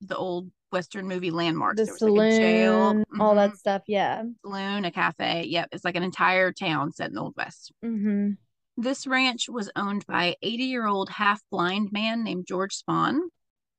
the 0.00 0.16
old 0.16 0.50
Western 0.70 1.06
movie 1.06 1.30
landmarks. 1.30 1.76
the 1.76 1.84
there 1.84 1.94
was 1.94 2.18
like 2.18 2.32
a 2.32 2.38
jail, 2.38 2.90
saloon, 2.90 3.04
all 3.20 3.34
that 3.34 3.56
stuff. 3.56 3.82
Yeah. 3.86 4.24
saloon, 4.44 4.84
a 4.84 4.90
cafe. 4.90 5.44
Yep, 5.48 5.68
it's 5.72 5.84
like 5.84 5.96
an 5.96 6.02
entire 6.02 6.52
town 6.52 6.92
set 6.92 7.08
in 7.08 7.14
the 7.14 7.20
old 7.20 7.34
West. 7.36 7.72
Mm-hmm. 7.84 8.32
This 8.76 9.06
ranch 9.06 9.48
was 9.48 9.70
owned 9.76 10.04
by 10.06 10.24
an 10.24 10.34
80 10.42 10.64
year 10.64 10.86
old 10.86 11.08
half 11.08 11.40
blind 11.50 11.92
man 11.92 12.24
named 12.24 12.46
George 12.46 12.76
Spahn. 12.76 13.20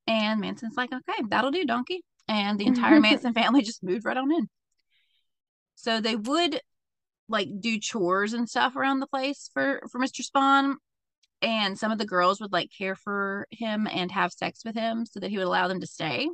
And 0.07 0.39
Manson's 0.39 0.77
like, 0.77 0.93
okay, 0.93 1.23
that'll 1.29 1.51
do, 1.51 1.65
donkey. 1.65 2.03
And 2.27 2.59
the 2.59 2.67
entire 2.67 2.99
Manson 3.01 3.33
family 3.33 3.61
just 3.61 3.83
moved 3.83 4.05
right 4.05 4.17
on 4.17 4.31
in. 4.31 4.49
So 5.75 5.99
they 5.99 6.15
would 6.15 6.61
like 7.27 7.49
do 7.59 7.79
chores 7.79 8.33
and 8.33 8.47
stuff 8.47 8.75
around 8.75 8.99
the 8.99 9.07
place 9.07 9.49
for 9.53 9.81
for 9.91 9.99
Mr. 9.99 10.21
Spahn. 10.25 10.75
And 11.41 11.77
some 11.77 11.91
of 11.91 11.97
the 11.97 12.05
girls 12.05 12.39
would 12.39 12.53
like 12.53 12.71
care 12.75 12.95
for 12.95 13.47
him 13.51 13.87
and 13.91 14.11
have 14.11 14.31
sex 14.31 14.61
with 14.65 14.75
him 14.75 15.05
so 15.05 15.19
that 15.19 15.29
he 15.29 15.37
would 15.37 15.47
allow 15.47 15.67
them 15.67 15.81
to 15.81 15.87
stay. 15.87 16.29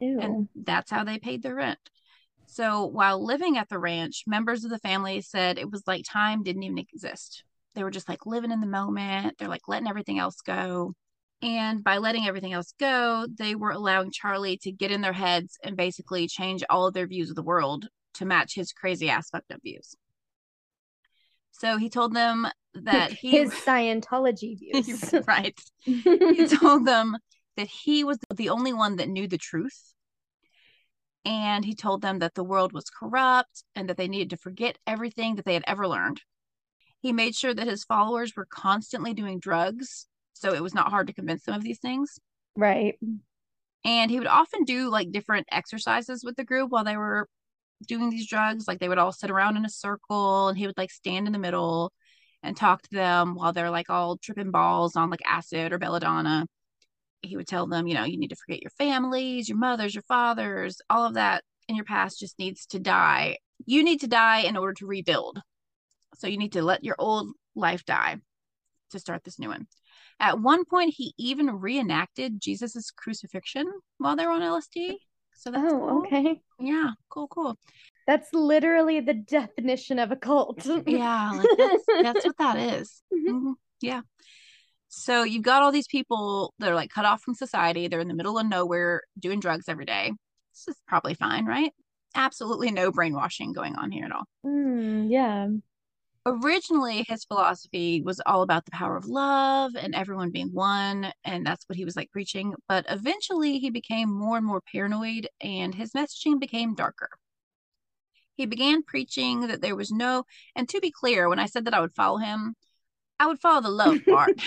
Ew. 0.00 0.20
And 0.20 0.48
that's 0.54 0.90
how 0.90 1.04
they 1.04 1.18
paid 1.18 1.42
their 1.42 1.54
rent. 1.54 1.78
So 2.54 2.86
while 2.86 3.24
living 3.24 3.58
at 3.58 3.68
the 3.68 3.80
ranch, 3.80 4.22
members 4.28 4.62
of 4.62 4.70
the 4.70 4.78
family 4.78 5.20
said 5.22 5.58
it 5.58 5.72
was 5.72 5.82
like 5.88 6.04
time 6.08 6.44
didn't 6.44 6.62
even 6.62 6.78
exist. 6.78 7.42
They 7.74 7.82
were 7.82 7.90
just 7.90 8.08
like 8.08 8.26
living 8.26 8.52
in 8.52 8.60
the 8.60 8.66
moment. 8.68 9.38
They're 9.38 9.48
like 9.48 9.66
letting 9.66 9.88
everything 9.88 10.20
else 10.20 10.36
go. 10.40 10.94
And 11.42 11.82
by 11.82 11.98
letting 11.98 12.28
everything 12.28 12.52
else 12.52 12.72
go, 12.78 13.26
they 13.28 13.56
were 13.56 13.72
allowing 13.72 14.12
Charlie 14.12 14.56
to 14.58 14.70
get 14.70 14.92
in 14.92 15.00
their 15.00 15.12
heads 15.12 15.58
and 15.64 15.76
basically 15.76 16.28
change 16.28 16.62
all 16.70 16.86
of 16.86 16.94
their 16.94 17.08
views 17.08 17.28
of 17.28 17.34
the 17.34 17.42
world 17.42 17.88
to 18.14 18.24
match 18.24 18.54
his 18.54 18.72
crazy 18.72 19.10
ass 19.10 19.30
fucked 19.30 19.50
up 19.50 19.60
views. 19.60 19.96
So 21.50 21.76
he 21.76 21.90
told 21.90 22.14
them 22.14 22.46
that 22.74 23.10
he 23.20 23.32
his 23.32 23.50
Scientology 23.50 24.56
views. 24.60 25.12
right. 25.26 25.60
He 25.86 26.46
told 26.46 26.86
them 26.86 27.16
that 27.56 27.66
he 27.66 28.04
was 28.04 28.18
the 28.32 28.50
only 28.50 28.72
one 28.72 28.94
that 28.96 29.08
knew 29.08 29.26
the 29.26 29.38
truth. 29.38 29.93
And 31.24 31.64
he 31.64 31.74
told 31.74 32.02
them 32.02 32.18
that 32.18 32.34
the 32.34 32.44
world 32.44 32.72
was 32.72 32.90
corrupt 32.90 33.64
and 33.74 33.88
that 33.88 33.96
they 33.96 34.08
needed 34.08 34.30
to 34.30 34.36
forget 34.36 34.78
everything 34.86 35.36
that 35.36 35.44
they 35.44 35.54
had 35.54 35.64
ever 35.66 35.88
learned. 35.88 36.20
He 37.00 37.12
made 37.12 37.34
sure 37.34 37.54
that 37.54 37.66
his 37.66 37.84
followers 37.84 38.34
were 38.36 38.46
constantly 38.46 39.14
doing 39.14 39.38
drugs, 39.38 40.06
so 40.32 40.54
it 40.54 40.62
was 40.62 40.74
not 40.74 40.90
hard 40.90 41.06
to 41.06 41.12
convince 41.12 41.44
them 41.44 41.54
of 41.54 41.62
these 41.62 41.78
things. 41.78 42.18
right. 42.56 42.98
And 43.84 44.10
he 44.10 44.18
would 44.18 44.28
often 44.28 44.64
do 44.64 44.88
like 44.88 45.12
different 45.12 45.46
exercises 45.52 46.24
with 46.24 46.36
the 46.36 46.44
group 46.44 46.70
while 46.70 46.84
they 46.84 46.96
were 46.96 47.28
doing 47.86 48.10
these 48.10 48.26
drugs. 48.26 48.66
Like 48.66 48.78
they 48.78 48.88
would 48.88 48.98
all 48.98 49.12
sit 49.12 49.30
around 49.30 49.56
in 49.56 49.64
a 49.64 49.70
circle 49.70 50.48
and 50.48 50.56
he 50.58 50.66
would 50.66 50.78
like 50.78 50.90
stand 50.90 51.26
in 51.26 51.32
the 51.32 51.38
middle 51.38 51.92
and 52.42 52.56
talk 52.56 52.82
to 52.82 52.90
them 52.90 53.34
while 53.34 53.52
they're 53.52 53.70
like 53.70 53.90
all 53.90 54.16
tripping 54.16 54.50
balls 54.50 54.96
on 54.96 55.10
like 55.10 55.22
acid 55.26 55.72
or 55.72 55.78
belladonna. 55.78 56.46
He 57.24 57.36
would 57.36 57.46
tell 57.48 57.66
them, 57.66 57.86
you 57.86 57.94
know, 57.94 58.04
you 58.04 58.18
need 58.18 58.30
to 58.30 58.36
forget 58.36 58.62
your 58.62 58.70
families, 58.70 59.48
your 59.48 59.58
mothers, 59.58 59.94
your 59.94 60.02
fathers, 60.02 60.80
all 60.90 61.04
of 61.06 61.14
that 61.14 61.42
in 61.68 61.76
your 61.76 61.84
past 61.84 62.20
just 62.20 62.38
needs 62.38 62.66
to 62.66 62.78
die. 62.78 63.38
You 63.66 63.82
need 63.82 64.00
to 64.00 64.06
die 64.06 64.40
in 64.40 64.56
order 64.56 64.74
to 64.74 64.86
rebuild. 64.86 65.40
So 66.16 66.26
you 66.26 66.38
need 66.38 66.52
to 66.52 66.62
let 66.62 66.84
your 66.84 66.96
old 66.98 67.28
life 67.54 67.84
die 67.84 68.16
to 68.90 68.98
start 68.98 69.24
this 69.24 69.38
new 69.38 69.48
one. 69.48 69.66
At 70.20 70.40
one 70.40 70.64
point, 70.64 70.94
he 70.96 71.12
even 71.18 71.50
reenacted 71.50 72.40
Jesus's 72.40 72.90
crucifixion 72.90 73.66
while 73.98 74.16
they 74.16 74.26
were 74.26 74.32
on 74.32 74.42
LSD. 74.42 74.98
So 75.34 75.50
that's 75.50 75.72
Oh, 75.72 75.88
cool. 75.88 76.02
okay. 76.06 76.40
Yeah, 76.58 76.90
cool, 77.08 77.26
cool. 77.28 77.58
That's 78.06 78.32
literally 78.32 79.00
the 79.00 79.14
definition 79.14 79.98
of 79.98 80.12
a 80.12 80.16
cult. 80.16 80.64
Yeah, 80.86 81.32
like 81.32 81.50
that's, 81.58 81.84
that's 82.02 82.26
what 82.26 82.36
that 82.38 82.56
is. 82.58 83.02
Mhm. 83.12 83.30
Mhm. 83.30 83.54
Yeah. 83.80 84.02
So 84.96 85.22
you've 85.24 85.42
got 85.42 85.62
all 85.62 85.72
these 85.72 85.86
people 85.88 86.54
that 86.58 86.70
are 86.70 86.74
like 86.74 86.90
cut 86.90 87.04
off 87.04 87.22
from 87.22 87.34
society. 87.34 87.88
They're 87.88 88.00
in 88.00 88.08
the 88.08 88.14
middle 88.14 88.38
of 88.38 88.46
nowhere 88.46 89.02
doing 89.18 89.40
drugs 89.40 89.68
every 89.68 89.84
day. 89.86 90.12
This 90.52 90.68
is 90.76 90.82
probably 90.86 91.14
fine, 91.14 91.46
right? 91.46 91.72
Absolutely 92.14 92.70
no 92.70 92.92
brainwashing 92.92 93.52
going 93.52 93.74
on 93.76 93.90
here 93.90 94.04
at 94.06 94.12
all. 94.12 94.24
Mm, 94.46 95.10
yeah. 95.10 95.48
originally 96.26 97.04
his 97.08 97.24
philosophy 97.24 98.02
was 98.02 98.20
all 98.26 98.42
about 98.42 98.64
the 98.64 98.70
power 98.70 98.96
of 98.96 99.06
love 99.06 99.72
and 99.76 99.94
everyone 99.94 100.30
being 100.30 100.48
one 100.52 101.12
and 101.24 101.46
that's 101.46 101.64
what 101.68 101.76
he 101.76 101.84
was 101.84 101.96
like 101.96 102.10
preaching 102.12 102.54
but 102.68 102.84
eventually 102.88 103.58
he 103.58 103.70
became 103.70 104.10
more 104.10 104.36
and 104.38 104.46
more 104.46 104.62
paranoid 104.72 105.28
and 105.42 105.74
his 105.74 105.92
messaging 105.92 106.40
became 106.40 106.74
darker 106.74 107.10
he 108.36 108.46
began 108.46 108.82
preaching 108.82 109.46
that 109.48 109.60
there 109.60 109.76
was 109.76 109.90
no 109.92 110.24
and 110.56 110.68
to 110.68 110.80
be 110.80 110.90
clear 110.90 111.28
when 111.28 111.38
i 111.38 111.46
said 111.46 111.64
that 111.66 111.74
i 111.74 111.80
would 111.80 111.94
follow 111.94 112.18
him 112.18 112.54
i 113.24 113.26
would 113.26 113.40
follow 113.40 113.60
the 113.60 113.68
love 113.70 113.98
part 114.08 114.38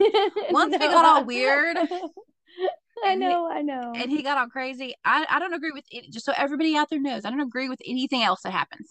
Once 0.50 0.72
we 0.72 0.78
got 0.78 1.04
all 1.04 1.24
weird, 1.24 1.76
I 3.04 3.10
and 3.12 3.20
he- 3.22 3.28
know, 3.28 3.50
I 3.50 3.62
know. 3.62 3.92
and 3.96 4.10
he 4.10 4.22
got 4.22 4.38
all 4.38 4.48
crazy 4.48 4.94
i, 5.04 5.26
I 5.28 5.38
don't 5.40 5.54
agree 5.54 5.72
with 5.72 5.84
it 5.90 6.12
just 6.12 6.24
so 6.26 6.32
everybody 6.36 6.76
out 6.76 6.88
there 6.90 7.00
knows 7.00 7.24
i 7.24 7.30
don't 7.30 7.40
agree 7.40 7.68
with 7.68 7.80
anything 7.86 8.22
else 8.22 8.40
that 8.44 8.52
happens 8.52 8.86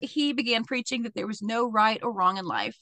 he 0.00 0.32
began 0.34 0.64
preaching 0.64 1.02
that 1.04 1.14
there 1.14 1.26
was 1.26 1.40
no 1.40 1.70
right 1.70 2.00
or 2.02 2.12
wrong 2.12 2.36
in 2.36 2.44
life 2.44 2.76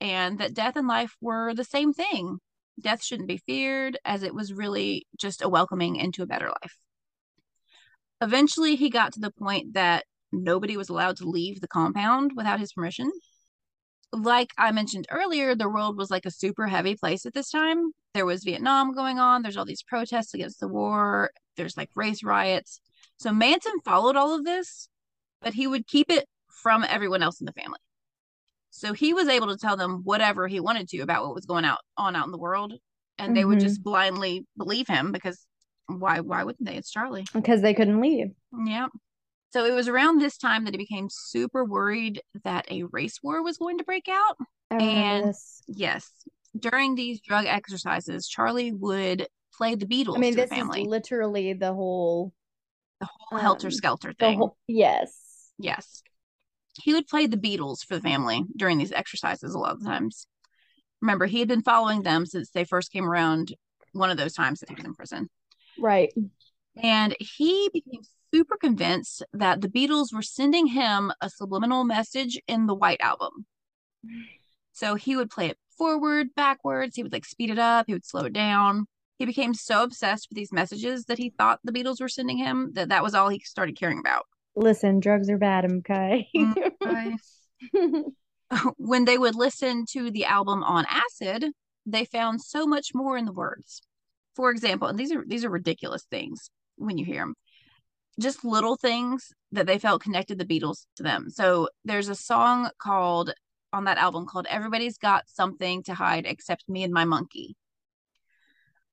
and 0.00 0.38
that 0.38 0.54
death 0.54 0.76
and 0.76 0.88
life 0.88 1.14
were 1.20 1.54
the 1.54 1.64
same 1.64 1.92
thing. 1.92 2.38
Death 2.80 3.02
shouldn't 3.04 3.28
be 3.28 3.36
feared, 3.38 3.98
as 4.04 4.22
it 4.22 4.34
was 4.34 4.52
really 4.52 5.06
just 5.18 5.42
a 5.42 5.48
welcoming 5.48 5.96
into 5.96 6.22
a 6.22 6.26
better 6.26 6.48
life. 6.48 6.76
Eventually, 8.20 8.76
he 8.76 8.90
got 8.90 9.12
to 9.12 9.20
the 9.20 9.30
point 9.30 9.74
that 9.74 10.04
nobody 10.32 10.76
was 10.76 10.88
allowed 10.88 11.16
to 11.18 11.28
leave 11.28 11.60
the 11.60 11.68
compound 11.68 12.32
without 12.34 12.60
his 12.60 12.72
permission. 12.72 13.10
Like 14.12 14.50
I 14.58 14.70
mentioned 14.72 15.06
earlier, 15.10 15.54
the 15.54 15.68
world 15.68 15.96
was 15.96 16.10
like 16.10 16.26
a 16.26 16.30
super 16.30 16.66
heavy 16.66 16.96
place 16.96 17.26
at 17.26 17.34
this 17.34 17.50
time. 17.50 17.92
There 18.14 18.26
was 18.26 18.44
Vietnam 18.44 18.94
going 18.94 19.18
on, 19.18 19.42
there's 19.42 19.56
all 19.56 19.64
these 19.64 19.82
protests 19.82 20.34
against 20.34 20.60
the 20.60 20.68
war, 20.68 21.30
there's 21.56 21.76
like 21.76 21.90
race 21.96 22.22
riots. 22.22 22.80
So 23.16 23.32
Manson 23.32 23.80
followed 23.84 24.16
all 24.16 24.34
of 24.34 24.44
this, 24.44 24.88
but 25.40 25.54
he 25.54 25.66
would 25.66 25.86
keep 25.86 26.10
it 26.10 26.26
from 26.48 26.84
everyone 26.88 27.22
else 27.22 27.40
in 27.40 27.46
the 27.46 27.52
family. 27.52 27.80
So 28.70 28.92
he 28.92 29.14
was 29.14 29.28
able 29.28 29.48
to 29.48 29.56
tell 29.56 29.76
them 29.76 30.00
whatever 30.04 30.48
he 30.48 30.60
wanted 30.60 30.88
to 30.90 31.00
about 31.00 31.24
what 31.24 31.34
was 31.34 31.46
going 31.46 31.64
out 31.64 31.78
on 31.96 32.16
out 32.16 32.26
in 32.26 32.32
the 32.32 32.38
world, 32.38 32.74
and 33.18 33.36
they 33.36 33.44
would 33.44 33.60
just 33.60 33.76
mm-hmm. 33.76 33.90
blindly 33.90 34.46
believe 34.56 34.88
him 34.88 35.12
because 35.12 35.46
why 35.86 36.20
why 36.20 36.42
wouldn't 36.42 36.66
they? 36.66 36.76
It's 36.76 36.90
Charlie. 36.90 37.24
Because 37.32 37.62
they 37.62 37.74
couldn't 37.74 38.00
leave. 38.00 38.28
Yeah. 38.66 38.88
So 39.54 39.64
it 39.64 39.72
was 39.72 39.86
around 39.86 40.18
this 40.20 40.36
time 40.36 40.64
that 40.64 40.74
he 40.74 40.78
became 40.78 41.06
super 41.08 41.64
worried 41.64 42.20
that 42.42 42.66
a 42.72 42.82
race 42.82 43.20
war 43.22 43.40
was 43.40 43.56
going 43.56 43.78
to 43.78 43.84
break 43.84 44.08
out. 44.08 44.36
And- 44.68 45.28
this. 45.28 45.62
Yes. 45.68 46.10
During 46.58 46.96
these 46.96 47.20
drug 47.20 47.46
exercises, 47.46 48.26
Charlie 48.26 48.72
would 48.72 49.28
play 49.56 49.76
the 49.76 49.86
Beatles 49.86 50.16
I 50.16 50.18
mean, 50.18 50.34
this 50.34 50.50
family. 50.50 50.82
is 50.82 50.88
literally 50.88 51.52
the 51.52 51.72
whole 51.72 52.32
the 53.00 53.06
whole 53.08 53.38
helter 53.38 53.68
um, 53.68 53.72
skelter 53.72 54.08
the 54.08 54.14
thing. 54.14 54.38
whole 54.38 54.56
yes. 54.66 55.52
Yes. 55.56 56.02
He 56.82 56.92
would 56.92 57.06
play 57.06 57.28
the 57.28 57.36
Beatles 57.36 57.84
for 57.86 57.94
the 57.94 58.00
family 58.00 58.42
during 58.56 58.78
these 58.78 58.90
exercises 58.90 59.54
a 59.54 59.58
lot 59.58 59.76
of 59.76 59.84
times. 59.84 60.26
Remember, 61.00 61.26
he 61.26 61.38
had 61.38 61.48
been 61.48 61.62
following 61.62 62.02
them 62.02 62.26
since 62.26 62.50
they 62.50 62.64
first 62.64 62.90
came 62.90 63.04
around 63.08 63.54
one 63.92 64.10
of 64.10 64.16
those 64.16 64.32
times 64.32 64.58
that 64.60 64.68
he 64.68 64.74
was 64.74 64.84
in 64.84 64.94
prison. 64.94 65.30
Right. 65.78 66.12
And 66.76 67.14
he 67.20 67.70
became 67.72 68.02
super 68.34 68.56
convinced 68.56 69.22
that 69.32 69.60
the 69.60 69.68
Beatles 69.68 70.12
were 70.12 70.22
sending 70.22 70.66
him 70.66 71.12
a 71.20 71.30
subliminal 71.30 71.84
message 71.84 72.40
in 72.48 72.66
the 72.66 72.74
White 72.74 73.00
Album. 73.00 73.46
So 74.72 74.96
he 74.96 75.14
would 75.14 75.30
play 75.30 75.46
it 75.46 75.58
forward, 75.78 76.34
backwards. 76.34 76.96
He 76.96 77.04
would 77.04 77.12
like 77.12 77.24
speed 77.24 77.50
it 77.50 77.60
up, 77.60 77.86
he 77.86 77.92
would 77.92 78.04
slow 78.04 78.24
it 78.24 78.32
down. 78.32 78.86
He 79.20 79.24
became 79.24 79.54
so 79.54 79.84
obsessed 79.84 80.26
with 80.28 80.36
these 80.36 80.52
messages 80.52 81.04
that 81.04 81.18
he 81.18 81.30
thought 81.30 81.60
the 81.62 81.70
Beatles 81.70 82.00
were 82.00 82.08
sending 82.08 82.36
him 82.36 82.72
that 82.74 82.88
that 82.88 83.04
was 83.04 83.14
all 83.14 83.28
he 83.28 83.38
started 83.38 83.78
caring 83.78 84.00
about. 84.00 84.24
Listen, 84.56 84.98
drugs 84.98 85.30
are 85.30 85.38
bad, 85.38 85.64
okay? 85.70 86.28
Mm, 86.36 87.16
when 88.76 89.04
they 89.04 89.16
would 89.16 89.36
listen 89.36 89.84
to 89.92 90.10
the 90.10 90.24
album 90.24 90.64
on 90.64 90.84
acid, 90.88 91.52
they 91.86 92.04
found 92.04 92.42
so 92.42 92.66
much 92.66 92.88
more 92.94 93.16
in 93.16 93.26
the 93.26 93.32
words. 93.32 93.80
For 94.34 94.50
example, 94.50 94.88
and 94.88 94.98
these 94.98 95.12
are 95.12 95.24
these 95.24 95.44
are 95.44 95.50
ridiculous 95.50 96.04
things 96.10 96.50
when 96.76 96.98
you 96.98 97.04
hear 97.04 97.22
them. 97.22 97.34
Just 98.18 98.44
little 98.44 98.76
things 98.76 99.32
that 99.52 99.66
they 99.66 99.78
felt 99.78 100.02
connected 100.02 100.38
the 100.38 100.44
Beatles 100.44 100.86
to 100.96 101.02
them. 101.02 101.30
So 101.30 101.68
there's 101.84 102.08
a 102.08 102.14
song 102.14 102.70
called 102.78 103.32
on 103.72 103.84
that 103.84 103.98
album 103.98 104.26
called 104.26 104.46
Everybody's 104.48 104.98
Got 104.98 105.28
Something 105.28 105.82
to 105.84 105.94
Hide 105.94 106.26
Except 106.26 106.64
Me 106.68 106.84
and 106.84 106.92
My 106.92 107.04
Monkey. 107.04 107.56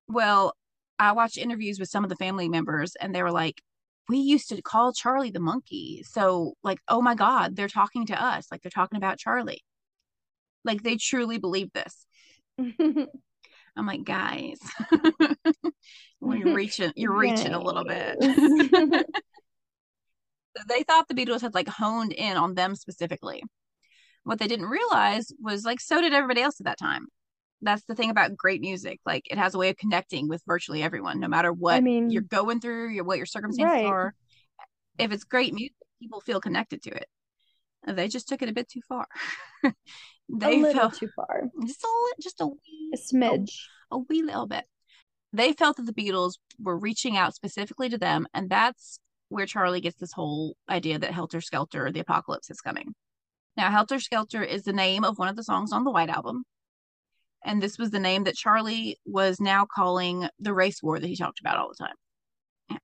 Well, 0.08 0.56
I 0.98 1.12
watched 1.12 1.38
interviews 1.38 1.80
with 1.80 1.90
some 1.90 2.04
of 2.04 2.10
the 2.10 2.16
family 2.16 2.50
members 2.50 2.96
and 3.00 3.14
they 3.14 3.22
were 3.24 3.32
like, 3.32 3.62
we 4.10 4.18
used 4.18 4.50
to 4.50 4.62
call 4.62 4.92
Charlie 4.92 5.32
the 5.32 5.40
monkey. 5.40 6.04
So, 6.06 6.56
like, 6.64 6.80
oh 6.88 7.02
my 7.02 7.16
God, 7.16 7.56
they're 7.56 7.68
talking 7.68 8.08
to 8.08 8.22
us. 8.22 8.48
Like, 8.52 8.62
they're 8.62 8.70
talking 8.70 8.98
about 8.98 9.20
Charlie. 9.20 9.64
Like, 10.66 10.84
they 10.84 10.98
truly 10.98 11.38
believe 11.38 11.72
this. 11.74 12.06
I'm 13.78 13.86
like, 13.88 14.04
guys, 14.04 14.60
you're 16.22 16.54
reaching, 16.56 16.92
you're 16.96 17.18
reaching 17.18 17.54
a 17.54 17.60
little 17.62 17.86
bit. 17.86 18.18
They 20.68 20.84
thought 20.84 21.08
the 21.08 21.14
Beatles 21.16 21.40
had 21.42 21.54
like 21.54 21.70
honed 21.70 22.12
in 22.12 22.36
on 22.36 22.56
them 22.56 22.76
specifically. 22.76 23.42
What 24.26 24.38
they 24.38 24.48
didn't 24.48 24.66
realize 24.68 25.32
was 25.42 25.64
like, 25.64 25.80
so 25.80 26.02
did 26.02 26.14
everybody 26.14 26.42
else 26.42 26.60
at 26.60 26.66
that 26.66 26.78
time. 26.78 27.08
That's 27.62 27.84
the 27.86 27.96
thing 27.96 28.10
about 28.10 28.36
great 28.36 28.60
music. 28.60 29.00
Like, 29.06 29.24
it 29.32 29.38
has 29.38 29.56
a 29.56 29.58
way 29.58 29.70
of 29.70 29.78
connecting 29.78 30.28
with 30.28 30.44
virtually 30.46 30.84
everyone, 30.84 31.20
no 31.22 31.28
matter 31.30 31.54
what 31.54 31.82
mean- 31.84 32.10
you're 32.10 32.22
going 32.22 32.60
through, 32.60 32.90
your 32.90 33.06
what 33.06 33.18
your 33.18 33.26
circumstances 33.26 33.72
Right. 33.72 33.86
are. 33.86 34.14
If 35.00 35.12
it's 35.14 35.24
great 35.24 35.54
music, 35.54 35.74
people 36.02 36.20
feel 36.20 36.42
connected 36.42 36.82
to 36.84 36.90
it. 36.92 37.08
And 37.86 37.98
They 37.98 38.08
just 38.08 38.28
took 38.28 38.42
it 38.42 38.50
a 38.50 38.54
bit 38.54 38.70
too 38.70 38.82
far. 38.88 39.08
a 39.64 39.74
they 40.30 40.62
little 40.62 40.82
felt 40.82 40.94
too 40.96 41.10
far. 41.16 41.44
just 41.66 41.84
a 41.84 42.14
just 42.22 42.42
a 42.42 42.48
wee, 42.48 42.92
A 42.94 42.98
smidge. 42.98 43.54
a 43.92 43.98
wee 43.98 44.22
little 44.24 44.48
bit. 44.48 44.66
They 45.34 45.54
felt 45.54 45.78
that 45.78 45.86
the 45.86 45.94
Beatles 45.94 46.34
were 46.60 46.78
reaching 46.78 47.18
out 47.18 47.34
specifically 47.36 47.90
to 47.90 47.98
them, 47.98 48.28
and 48.34 48.50
that's 48.50 49.00
where 49.30 49.46
Charlie 49.46 49.80
gets 49.82 49.98
this 49.98 50.12
whole 50.12 50.56
idea 50.70 51.00
that 51.00 51.14
Helter 51.14 51.40
Skelter, 51.42 51.90
the 51.92 52.02
apocalypse 52.02 52.50
is 52.50 52.60
coming. 52.60 52.94
Now, 53.56 53.72
Helter 53.72 54.00
Skelter 54.00 54.44
is 54.44 54.64
the 54.64 54.74
name 54.74 55.04
of 55.06 55.18
one 55.18 55.30
of 55.30 55.36
the 55.38 55.44
songs 55.44 55.72
on 55.72 55.84
the 55.86 55.92
White 55.92 56.10
Album. 56.10 56.44
And 57.44 57.62
this 57.62 57.78
was 57.80 57.92
the 57.92 58.00
name 58.00 58.26
that 58.26 58.36
Charlie 58.36 59.00
was 59.06 59.40
now 59.40 59.66
calling 59.66 60.28
the 60.40 60.54
race 60.54 60.84
war 60.84 61.00
that 61.00 61.08
he 61.08 61.16
talked 61.16 61.40
about 61.40 61.58
all 61.58 61.70
the 61.70 61.76
time. 61.84 61.96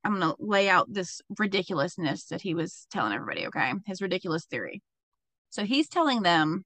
I'm 0.03 0.19
going 0.19 0.33
to 0.33 0.35
lay 0.39 0.69
out 0.69 0.91
this 0.91 1.21
ridiculousness 1.37 2.25
that 2.25 2.41
he 2.41 2.53
was 2.53 2.87
telling 2.91 3.13
everybody, 3.13 3.47
okay? 3.47 3.73
His 3.85 4.01
ridiculous 4.01 4.45
theory. 4.45 4.81
So 5.49 5.63
he's 5.63 5.89
telling 5.89 6.21
them 6.21 6.65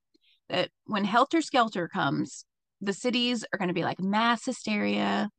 that 0.49 0.69
when 0.85 1.05
Helter 1.05 1.41
Skelter 1.41 1.87
comes, 1.87 2.45
the 2.81 2.93
cities 2.93 3.45
are 3.53 3.57
going 3.57 3.69
to 3.69 3.73
be 3.73 3.83
like 3.83 3.99
mass 3.99 4.45
hysteria. 4.45 5.29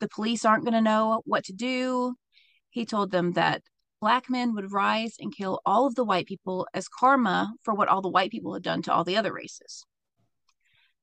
The 0.00 0.08
police 0.08 0.44
aren't 0.44 0.64
going 0.64 0.74
to 0.74 0.80
know 0.80 1.22
what 1.24 1.44
to 1.44 1.52
do. 1.52 2.14
He 2.70 2.86
told 2.86 3.10
them 3.10 3.32
that 3.32 3.62
black 4.00 4.30
men 4.30 4.54
would 4.54 4.72
rise 4.72 5.14
and 5.18 5.34
kill 5.34 5.60
all 5.66 5.86
of 5.86 5.94
the 5.94 6.04
white 6.04 6.26
people 6.26 6.66
as 6.72 6.88
karma 6.88 7.52
for 7.62 7.74
what 7.74 7.88
all 7.88 8.00
the 8.00 8.08
white 8.08 8.30
people 8.30 8.54
had 8.54 8.62
done 8.62 8.82
to 8.82 8.92
all 8.92 9.04
the 9.04 9.16
other 9.16 9.32
races. 9.32 9.84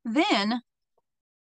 Then, 0.04 0.62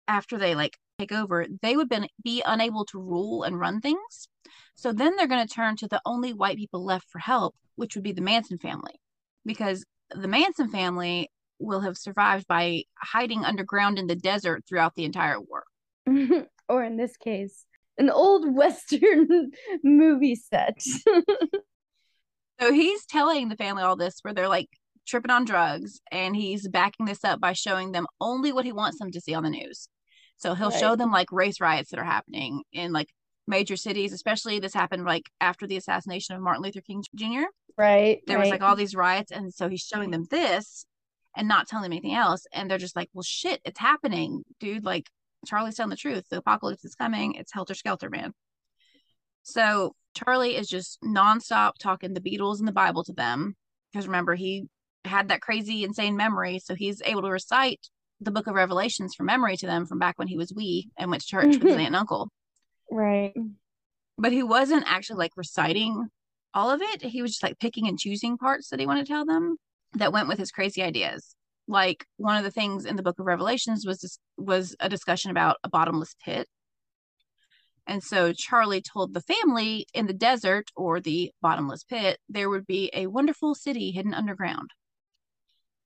after 0.07 0.37
they 0.37 0.55
like 0.55 0.77
take 0.99 1.11
over, 1.11 1.45
they 1.61 1.75
would 1.75 1.89
been, 1.89 2.07
be 2.23 2.43
unable 2.45 2.85
to 2.85 2.99
rule 2.99 3.43
and 3.43 3.59
run 3.59 3.81
things. 3.81 4.27
So 4.75 4.91
then 4.91 5.15
they're 5.15 5.27
going 5.27 5.45
to 5.45 5.53
turn 5.53 5.75
to 5.77 5.87
the 5.87 6.01
only 6.05 6.33
white 6.33 6.57
people 6.57 6.83
left 6.83 7.09
for 7.09 7.19
help, 7.19 7.55
which 7.75 7.95
would 7.95 8.03
be 8.03 8.11
the 8.11 8.21
Manson 8.21 8.57
family, 8.57 8.99
because 9.45 9.85
the 10.11 10.27
Manson 10.27 10.69
family 10.69 11.29
will 11.59 11.81
have 11.81 11.97
survived 11.97 12.47
by 12.47 12.83
hiding 12.97 13.45
underground 13.45 13.97
in 13.97 14.07
the 14.07 14.15
desert 14.15 14.63
throughout 14.67 14.95
the 14.95 15.05
entire 15.05 15.39
war. 15.39 15.63
or 16.69 16.83
in 16.83 16.97
this 16.97 17.17
case, 17.17 17.65
an 17.97 18.09
old 18.09 18.53
Western 18.53 19.51
movie 19.83 20.35
set. 20.35 20.83
So 22.59 22.71
he's 22.71 23.05
telling 23.05 23.49
the 23.49 23.57
family 23.57 23.83
all 23.83 23.97
this 23.97 24.19
where 24.21 24.33
they're 24.33 24.47
like 24.47 24.69
tripping 25.05 25.31
on 25.31 25.43
drugs, 25.43 25.99
and 26.11 26.35
he's 26.35 26.67
backing 26.67 27.05
this 27.05 27.23
up 27.23 27.41
by 27.41 27.51
showing 27.51 27.91
them 27.91 28.07
only 28.21 28.53
what 28.53 28.63
he 28.63 28.71
wants 28.71 28.99
them 28.99 29.11
to 29.11 29.19
see 29.19 29.33
on 29.33 29.43
the 29.43 29.49
news. 29.49 29.89
So 30.37 30.53
he'll 30.55 30.71
show 30.71 30.95
them 30.95 31.11
like 31.11 31.31
race 31.31 31.61
riots 31.61 31.91
that 31.91 31.99
are 31.99 32.05
happening 32.05 32.63
in 32.73 32.91
like 32.91 33.09
major 33.47 33.75
cities, 33.75 34.13
especially 34.13 34.59
this 34.59 34.73
happened 34.73 35.05
like 35.05 35.29
after 35.39 35.67
the 35.67 35.77
assassination 35.77 36.35
of 36.35 36.41
Martin 36.41 36.63
Luther 36.63 36.81
King 36.81 37.03
Jr. 37.15 37.43
right. 37.77 38.21
There 38.27 38.39
was 38.39 38.49
like 38.49 38.61
all 38.61 38.75
these 38.75 38.95
riots, 38.95 39.31
and 39.31 39.53
so 39.53 39.69
he's 39.69 39.81
showing 39.81 40.11
them 40.11 40.25
this 40.29 40.85
and 41.35 41.47
not 41.47 41.67
telling 41.67 41.83
them 41.83 41.93
anything 41.93 42.13
else, 42.13 42.45
and 42.53 42.69
they're 42.69 42.77
just 42.77 42.95
like, 42.95 43.09
"Well, 43.13 43.23
shit, 43.23 43.61
it's 43.65 43.79
happening, 43.79 44.43
dude! 44.59 44.83
Like 44.83 45.09
Charlie's 45.45 45.75
telling 45.75 45.89
the 45.89 45.95
truth. 45.95 46.25
The 46.29 46.37
apocalypse 46.37 46.85
is 46.85 46.95
coming. 46.95 47.35
It's 47.35 47.53
helter 47.53 47.73
skelter, 47.73 48.09
man." 48.09 48.33
So 49.43 49.95
Charlie 50.15 50.55
is 50.55 50.67
just 50.67 51.01
nonstop 51.01 51.73
talking 51.79 52.13
the 52.13 52.21
Beatles 52.21 52.59
and 52.59 52.67
the 52.67 52.73
Bible 52.73 53.03
to 53.05 53.13
them 53.13 53.55
because 53.91 54.07
remember 54.07 54.35
he 54.35 54.67
had 55.05 55.29
that 55.29 55.41
crazy, 55.41 55.83
insane 55.83 56.15
memory, 56.15 56.59
so 56.59 56.75
he's 56.75 57.01
able 57.03 57.23
to 57.23 57.29
recite 57.29 57.89
the 58.25 58.31
Book 58.31 58.47
of 58.47 58.55
Revelations 58.55 59.15
from 59.15 59.27
memory 59.27 59.57
to 59.57 59.65
them 59.65 59.85
from 59.85 59.99
back 59.99 60.17
when 60.17 60.27
he 60.27 60.37
was 60.37 60.53
wee 60.53 60.89
and 60.97 61.09
went 61.09 61.21
to 61.21 61.27
church 61.27 61.45
with 61.47 61.61
his 61.61 61.71
mm-hmm. 61.71 61.79
aunt 61.79 61.87
and 61.87 61.95
uncle 61.95 62.29
right. 62.91 63.33
but 64.17 64.31
he 64.31 64.43
wasn't 64.43 64.85
actually 64.87 65.17
like 65.17 65.31
reciting 65.35 66.09
all 66.53 66.69
of 66.69 66.81
it. 66.81 67.01
He 67.01 67.21
was 67.21 67.31
just 67.31 67.43
like 67.43 67.59
picking 67.59 67.87
and 67.87 67.99
choosing 67.99 68.37
parts 68.37 68.69
that 68.69 68.79
he 68.79 68.85
wanted 68.85 69.05
to 69.05 69.11
tell 69.11 69.25
them 69.25 69.57
that 69.93 70.13
went 70.13 70.27
with 70.27 70.37
his 70.37 70.51
crazy 70.51 70.83
ideas. 70.83 71.35
Like 71.67 72.05
one 72.17 72.37
of 72.37 72.43
the 72.43 72.51
things 72.51 72.85
in 72.85 72.95
the 72.95 73.03
book 73.03 73.19
of 73.19 73.25
Revelations 73.25 73.85
was 73.85 73.99
this 73.99 74.19
was 74.37 74.75
a 74.79 74.89
discussion 74.89 75.31
about 75.31 75.57
a 75.63 75.69
bottomless 75.69 76.15
pit. 76.23 76.47
And 77.87 78.03
so 78.03 78.31
Charlie 78.33 78.81
told 78.81 79.13
the 79.13 79.21
family 79.21 79.87
in 79.93 80.07
the 80.07 80.13
desert 80.13 80.69
or 80.75 80.99
the 80.99 81.31
bottomless 81.41 81.83
pit, 81.83 82.17
there 82.29 82.49
would 82.49 82.65
be 82.65 82.89
a 82.93 83.07
wonderful 83.07 83.55
city 83.55 83.91
hidden 83.91 84.13
underground. 84.13 84.69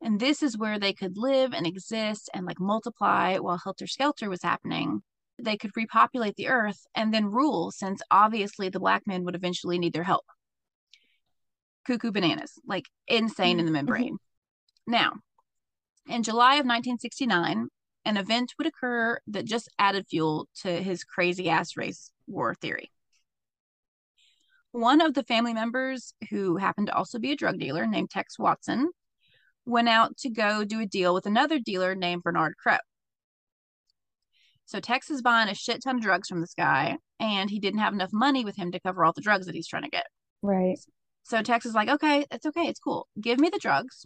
And 0.01 0.19
this 0.19 0.43
is 0.43 0.57
where 0.57 0.79
they 0.79 0.93
could 0.93 1.17
live 1.17 1.53
and 1.53 1.65
exist 1.65 2.29
and 2.33 2.45
like 2.45 2.59
multiply 2.59 3.37
while 3.37 3.57
Helter 3.57 3.87
Skelter 3.87 4.29
was 4.29 4.43
happening. 4.43 5.01
They 5.39 5.57
could 5.57 5.71
repopulate 5.75 6.35
the 6.35 6.47
earth 6.47 6.85
and 6.95 7.13
then 7.13 7.31
rule 7.31 7.71
since 7.71 8.01
obviously 8.11 8.69
the 8.69 8.79
black 8.79 9.07
men 9.07 9.23
would 9.23 9.35
eventually 9.35 9.79
need 9.79 9.93
their 9.93 10.03
help. 10.03 10.25
Cuckoo 11.85 12.11
bananas 12.11 12.53
like 12.67 12.85
insane 13.07 13.59
in 13.59 13.65
the 13.65 13.69
mm-hmm. 13.69 13.73
membrane. 13.73 14.17
Now 14.85 15.13
in 16.07 16.23
july 16.23 16.53
of 16.53 16.65
1969 16.65 17.67
an 18.05 18.17
event 18.17 18.53
would 18.57 18.67
occur 18.67 19.19
that 19.27 19.45
just 19.45 19.69
added 19.77 20.05
fuel 20.09 20.47
to 20.61 20.81
his 20.81 21.03
crazy 21.03 21.49
ass 21.49 21.75
race 21.75 22.11
war 22.25 22.55
theory. 22.55 22.89
One 24.71 25.01
of 25.01 25.13
the 25.13 25.23
family 25.23 25.53
members 25.53 26.13
who 26.29 26.57
happened 26.57 26.87
to 26.87 26.95
also 26.95 27.19
be 27.19 27.31
a 27.31 27.35
drug 27.35 27.59
dealer 27.59 27.85
named 27.85 28.09
tex 28.09 28.39
watson 28.39 28.91
went 29.67 29.89
out 29.89 30.17
to 30.17 30.29
go 30.29 30.63
do 30.63 30.79
a 30.79 30.85
deal 30.85 31.13
with 31.13 31.25
another 31.25 31.59
dealer 31.59 31.93
named 31.95 32.23
bernard 32.23 32.55
crow 32.57 32.77
so 34.67 34.81
Tex 34.81 35.09
is 35.09 35.21
buying 35.21 35.47
a 35.47 35.55
shit 35.55 35.81
ton 35.81 35.95
of 35.95 36.01
drugs 36.01 36.27
from 36.27 36.41
this 36.41 36.53
guy, 36.53 36.97
and 37.21 37.49
he 37.49 37.59
didn't 37.59 37.79
have 37.79 37.93
enough 37.93 38.11
money 38.11 38.43
with 38.43 38.57
him 38.57 38.73
to 38.73 38.81
cover 38.81 39.03
all 39.03 39.13
the 39.13 39.21
drugs 39.21 39.45
that 39.45 39.55
he's 39.55 39.67
trying 39.67 39.83
to 39.83 39.89
get. 39.89 40.05
Right. 40.41 40.77
So 41.23 41.41
Tex 41.41 41.65
is 41.65 41.73
like, 41.73 41.87
okay, 41.87 42.25
it's 42.31 42.45
okay, 42.45 42.67
it's 42.67 42.79
cool. 42.79 43.07
Give 43.19 43.39
me 43.39 43.49
the 43.49 43.59
drugs, 43.59 44.05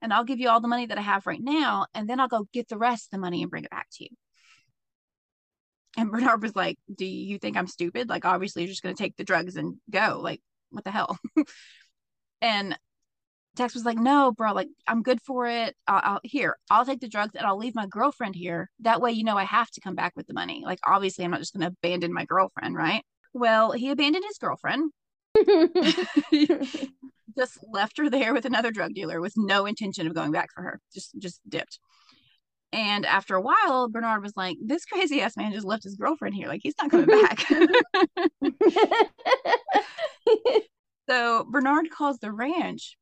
and 0.00 0.12
I'll 0.12 0.24
give 0.24 0.38
you 0.38 0.48
all 0.48 0.62
the 0.62 0.68
money 0.68 0.86
that 0.86 0.96
I 0.96 1.02
have 1.02 1.26
right 1.26 1.42
now, 1.42 1.86
and 1.94 2.08
then 2.08 2.20
I'll 2.20 2.28
go 2.28 2.48
get 2.54 2.68
the 2.68 2.78
rest 2.78 3.06
of 3.06 3.10
the 3.12 3.18
money 3.18 3.42
and 3.42 3.50
bring 3.50 3.64
it 3.64 3.70
back 3.70 3.88
to 3.92 4.04
you. 4.04 4.10
And 5.98 6.10
Bernard 6.10 6.40
was 6.40 6.56
like, 6.56 6.78
Do 6.94 7.04
you 7.04 7.38
think 7.38 7.58
I'm 7.58 7.66
stupid? 7.66 8.08
Like, 8.08 8.24
obviously, 8.24 8.62
you're 8.62 8.70
just 8.70 8.82
going 8.82 8.96
to 8.96 9.02
take 9.02 9.18
the 9.18 9.24
drugs 9.24 9.56
and 9.56 9.74
go. 9.90 10.20
Like, 10.22 10.40
what 10.70 10.84
the 10.84 10.90
hell? 10.90 11.18
and 12.40 12.78
Tex 13.56 13.74
was 13.74 13.84
like, 13.84 13.98
No, 13.98 14.32
bro, 14.32 14.52
like, 14.52 14.68
I'm 14.86 15.02
good 15.02 15.20
for 15.20 15.46
it. 15.46 15.74
I'll, 15.86 16.00
I'll, 16.02 16.20
here, 16.24 16.56
I'll 16.70 16.86
take 16.86 17.00
the 17.00 17.08
drugs 17.08 17.34
and 17.36 17.46
I'll 17.46 17.58
leave 17.58 17.74
my 17.74 17.86
girlfriend 17.86 18.34
here. 18.34 18.70
That 18.80 19.00
way, 19.00 19.12
you 19.12 19.24
know, 19.24 19.36
I 19.36 19.44
have 19.44 19.70
to 19.72 19.80
come 19.80 19.94
back 19.94 20.14
with 20.16 20.26
the 20.26 20.34
money. 20.34 20.62
Like, 20.64 20.78
obviously, 20.86 21.24
I'm 21.24 21.30
not 21.30 21.40
just 21.40 21.54
going 21.54 21.62
to 21.62 21.74
abandon 21.84 22.12
my 22.12 22.24
girlfriend, 22.24 22.76
right? 22.76 23.04
Well, 23.34 23.72
he 23.72 23.90
abandoned 23.90 24.24
his 24.26 24.38
girlfriend. 24.38 24.92
just 27.36 27.58
left 27.70 27.98
her 27.98 28.10
there 28.10 28.34
with 28.34 28.44
another 28.44 28.70
drug 28.70 28.94
dealer 28.94 29.20
with 29.20 29.32
no 29.36 29.66
intention 29.66 30.06
of 30.06 30.14
going 30.14 30.32
back 30.32 30.48
for 30.54 30.62
her. 30.62 30.80
Just 30.94 31.18
just 31.18 31.40
dipped. 31.48 31.78
And 32.72 33.04
after 33.04 33.36
a 33.36 33.40
while, 33.40 33.88
Bernard 33.90 34.22
was 34.22 34.36
like, 34.36 34.56
This 34.64 34.84
crazy 34.84 35.20
ass 35.20 35.36
man 35.36 35.52
just 35.52 35.66
left 35.66 35.84
his 35.84 35.96
girlfriend 35.96 36.34
here. 36.34 36.48
Like, 36.48 36.60
he's 36.62 36.74
not 36.80 36.90
coming 36.90 37.06
back. 37.06 37.40
so 41.08 41.44
Bernard 41.50 41.90
calls 41.90 42.18
the 42.18 42.32
ranch 42.32 42.96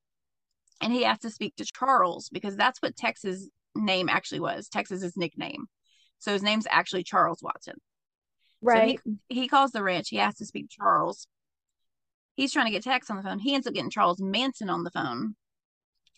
and 0.80 0.92
he 0.92 1.02
has 1.02 1.18
to 1.20 1.30
speak 1.30 1.56
to 1.56 1.64
Charles 1.64 2.28
because 2.30 2.56
that's 2.56 2.80
what 2.80 2.96
Tex's 2.96 3.48
name 3.74 4.08
actually 4.08 4.40
was. 4.40 4.68
Texas's 4.68 5.16
nickname. 5.16 5.66
So 6.18 6.32
his 6.32 6.42
name's 6.42 6.66
actually 6.70 7.04
Charles 7.04 7.42
Watson. 7.42 7.76
Right. 8.62 8.98
So 9.04 9.12
he, 9.28 9.40
he 9.42 9.48
calls 9.48 9.70
the 9.70 9.82
ranch. 9.82 10.08
He 10.08 10.16
has 10.16 10.36
to 10.36 10.46
speak 10.46 10.68
to 10.68 10.76
Charles. 10.76 11.26
He's 12.34 12.52
trying 12.52 12.66
to 12.66 12.72
get 12.72 12.82
Tex 12.82 13.10
on 13.10 13.16
the 13.16 13.22
phone. 13.22 13.38
He 13.38 13.54
ends 13.54 13.66
up 13.66 13.74
getting 13.74 13.90
Charles 13.90 14.20
Manson 14.20 14.70
on 14.70 14.84
the 14.84 14.90
phone. 14.90 15.34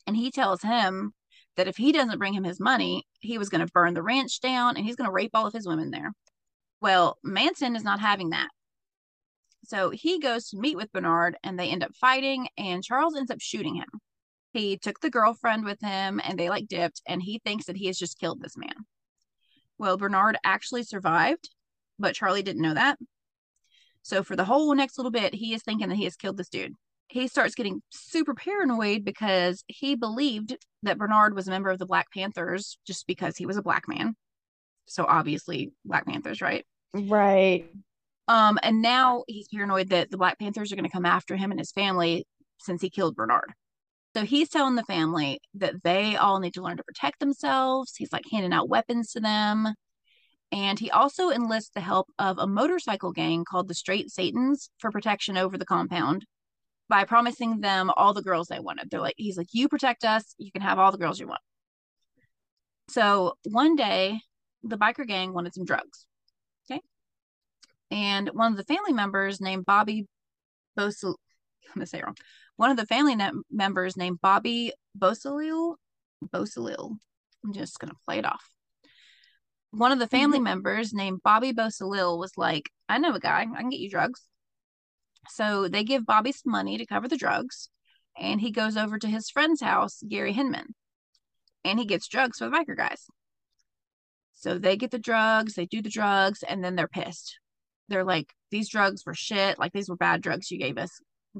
And 0.06 0.16
he 0.16 0.30
tells 0.30 0.62
him 0.62 1.12
that 1.56 1.68
if 1.68 1.76
he 1.76 1.92
doesn't 1.92 2.18
bring 2.18 2.34
him 2.34 2.44
his 2.44 2.58
money, 2.58 3.04
he 3.20 3.38
was 3.38 3.48
going 3.48 3.64
to 3.64 3.72
burn 3.72 3.94
the 3.94 4.02
ranch 4.02 4.40
down 4.40 4.76
and 4.76 4.84
he's 4.84 4.96
going 4.96 5.08
to 5.08 5.12
rape 5.12 5.30
all 5.34 5.46
of 5.46 5.52
his 5.52 5.66
women 5.66 5.90
there. 5.90 6.12
Well, 6.80 7.18
Manson 7.22 7.76
is 7.76 7.84
not 7.84 8.00
having 8.00 8.30
that. 8.30 8.48
So 9.64 9.90
he 9.90 10.18
goes 10.18 10.48
to 10.48 10.58
meet 10.58 10.76
with 10.76 10.90
Bernard 10.90 11.36
and 11.44 11.56
they 11.56 11.68
end 11.68 11.84
up 11.84 11.94
fighting, 11.94 12.48
and 12.58 12.82
Charles 12.82 13.16
ends 13.16 13.30
up 13.30 13.40
shooting 13.40 13.76
him. 13.76 13.86
He 14.52 14.76
took 14.76 15.00
the 15.00 15.10
girlfriend 15.10 15.64
with 15.64 15.80
him 15.80 16.20
and 16.22 16.38
they 16.38 16.48
like 16.48 16.68
dipped, 16.68 17.02
and 17.06 17.22
he 17.22 17.38
thinks 17.38 17.66
that 17.66 17.76
he 17.76 17.86
has 17.86 17.98
just 17.98 18.18
killed 18.18 18.40
this 18.40 18.56
man. 18.56 18.74
Well, 19.78 19.96
Bernard 19.96 20.36
actually 20.44 20.84
survived, 20.84 21.50
but 21.98 22.14
Charlie 22.14 22.42
didn't 22.42 22.62
know 22.62 22.74
that. 22.74 22.98
So 24.02 24.22
for 24.22 24.36
the 24.36 24.44
whole 24.44 24.74
next 24.74 24.98
little 24.98 25.12
bit, 25.12 25.34
he 25.34 25.54
is 25.54 25.62
thinking 25.62 25.88
that 25.88 25.96
he 25.96 26.04
has 26.04 26.16
killed 26.16 26.36
this 26.36 26.48
dude 26.48 26.74
he 27.12 27.28
starts 27.28 27.54
getting 27.54 27.82
super 27.90 28.34
paranoid 28.34 29.04
because 29.04 29.64
he 29.66 29.94
believed 29.94 30.56
that 30.82 30.96
Bernard 30.96 31.34
was 31.34 31.46
a 31.46 31.50
member 31.50 31.68
of 31.68 31.78
the 31.78 31.84
Black 31.84 32.10
Panthers 32.10 32.78
just 32.86 33.06
because 33.06 33.36
he 33.36 33.44
was 33.44 33.58
a 33.58 33.62
black 33.62 33.86
man. 33.86 34.16
So 34.86 35.04
obviously 35.06 35.72
Black 35.84 36.06
Panthers, 36.06 36.40
right? 36.40 36.64
Right. 36.94 37.70
Um, 38.28 38.58
and 38.62 38.80
now 38.80 39.24
he's 39.28 39.48
paranoid 39.48 39.90
that 39.90 40.10
the 40.10 40.16
Black 40.16 40.38
Panthers 40.38 40.72
are 40.72 40.76
going 40.76 40.88
to 40.88 40.90
come 40.90 41.04
after 41.04 41.36
him 41.36 41.50
and 41.50 41.60
his 41.60 41.70
family 41.70 42.26
since 42.58 42.80
he 42.80 42.88
killed 42.88 43.14
Bernard. 43.14 43.52
So 44.14 44.24
he's 44.24 44.50
telling 44.50 44.74
the 44.74 44.82
family 44.84 45.40
that 45.54 45.82
they 45.84 46.16
all 46.16 46.38
need 46.38 46.54
to 46.54 46.62
learn 46.62 46.76
to 46.76 46.84
protect 46.84 47.18
themselves. 47.18 47.94
He's 47.96 48.12
like 48.12 48.24
handing 48.30 48.52
out 48.52 48.68
weapons 48.68 49.12
to 49.12 49.20
them. 49.20 49.74
And 50.50 50.78
he 50.78 50.90
also 50.90 51.30
enlists 51.30 51.70
the 51.74 51.80
help 51.80 52.08
of 52.18 52.38
a 52.38 52.46
motorcycle 52.46 53.12
gang 53.12 53.44
called 53.44 53.68
the 53.68 53.74
Straight 53.74 54.10
Satans 54.10 54.68
for 54.78 54.90
protection 54.90 55.38
over 55.38 55.56
the 55.56 55.64
compound 55.64 56.26
by 56.90 57.04
promising 57.04 57.60
them 57.60 57.90
all 57.96 58.12
the 58.12 58.22
girls 58.22 58.48
they 58.48 58.60
wanted. 58.60 58.90
They're 58.90 59.00
like, 59.00 59.14
he's 59.16 59.38
like, 59.38 59.48
you 59.52 59.66
protect 59.66 60.04
us, 60.04 60.34
you 60.36 60.52
can 60.52 60.60
have 60.60 60.78
all 60.78 60.92
the 60.92 60.98
girls 60.98 61.18
you 61.18 61.26
want. 61.26 61.40
So 62.90 63.38
one 63.44 63.76
day, 63.76 64.20
the 64.62 64.76
biker 64.76 65.06
gang 65.06 65.32
wanted 65.32 65.54
some 65.54 65.64
drugs. 65.64 66.06
Okay. 66.70 66.82
And 67.90 68.28
one 68.34 68.52
of 68.52 68.58
the 68.58 68.64
family 68.64 68.92
members 68.92 69.40
named 69.40 69.64
Bobby 69.64 70.06
Bosil, 70.78 71.14
I'm 71.68 71.76
going 71.76 71.80
to 71.80 71.86
say 71.86 72.02
wrong. 72.02 72.16
One 72.56 72.70
of 72.70 72.76
the 72.76 72.86
family 72.86 73.16
members 73.50 73.96
named 73.96 74.20
Bobby 74.20 74.72
Bosalil, 74.98 75.76
Bosalil, 76.32 76.96
I'm 77.44 77.52
just 77.52 77.78
going 77.78 77.90
to 77.90 77.98
play 78.06 78.18
it 78.18 78.26
off. 78.26 78.44
One 79.70 79.90
of 79.90 79.98
the 79.98 80.06
family 80.06 80.38
mm-hmm. 80.38 80.44
members 80.44 80.92
named 80.92 81.20
Bobby 81.24 81.52
Bosalil 81.52 82.18
was 82.18 82.32
like, 82.36 82.70
I 82.88 82.98
know 82.98 83.14
a 83.14 83.20
guy, 83.20 83.40
I 83.40 83.60
can 83.60 83.70
get 83.70 83.80
you 83.80 83.90
drugs. 83.90 84.20
So 85.28 85.68
they 85.68 85.82
give 85.82 86.04
Bobby 86.04 86.32
some 86.32 86.52
money 86.52 86.78
to 86.78 86.86
cover 86.86 87.08
the 87.08 87.16
drugs, 87.16 87.68
and 88.18 88.40
he 88.40 88.50
goes 88.50 88.76
over 88.76 88.98
to 88.98 89.06
his 89.06 89.30
friend's 89.30 89.62
house, 89.62 90.02
Gary 90.06 90.32
Hinman, 90.32 90.74
and 91.64 91.78
he 91.78 91.86
gets 91.86 92.08
drugs 92.08 92.38
for 92.38 92.44
the 92.44 92.50
biker 92.50 92.76
guys. 92.76 93.06
So 94.34 94.58
they 94.58 94.76
get 94.76 94.90
the 94.90 94.98
drugs, 94.98 95.54
they 95.54 95.66
do 95.66 95.80
the 95.80 95.88
drugs, 95.88 96.42
and 96.42 96.62
then 96.62 96.74
they're 96.74 96.88
pissed. 96.88 97.38
They're 97.88 98.04
like, 98.04 98.32
these 98.50 98.68
drugs 98.68 99.04
were 99.06 99.14
shit. 99.14 99.58
Like, 99.58 99.72
these 99.72 99.88
were 99.88 99.96
bad 99.96 100.20
drugs 100.20 100.50
you 100.50 100.58
gave 100.58 100.78
us. 100.78 100.90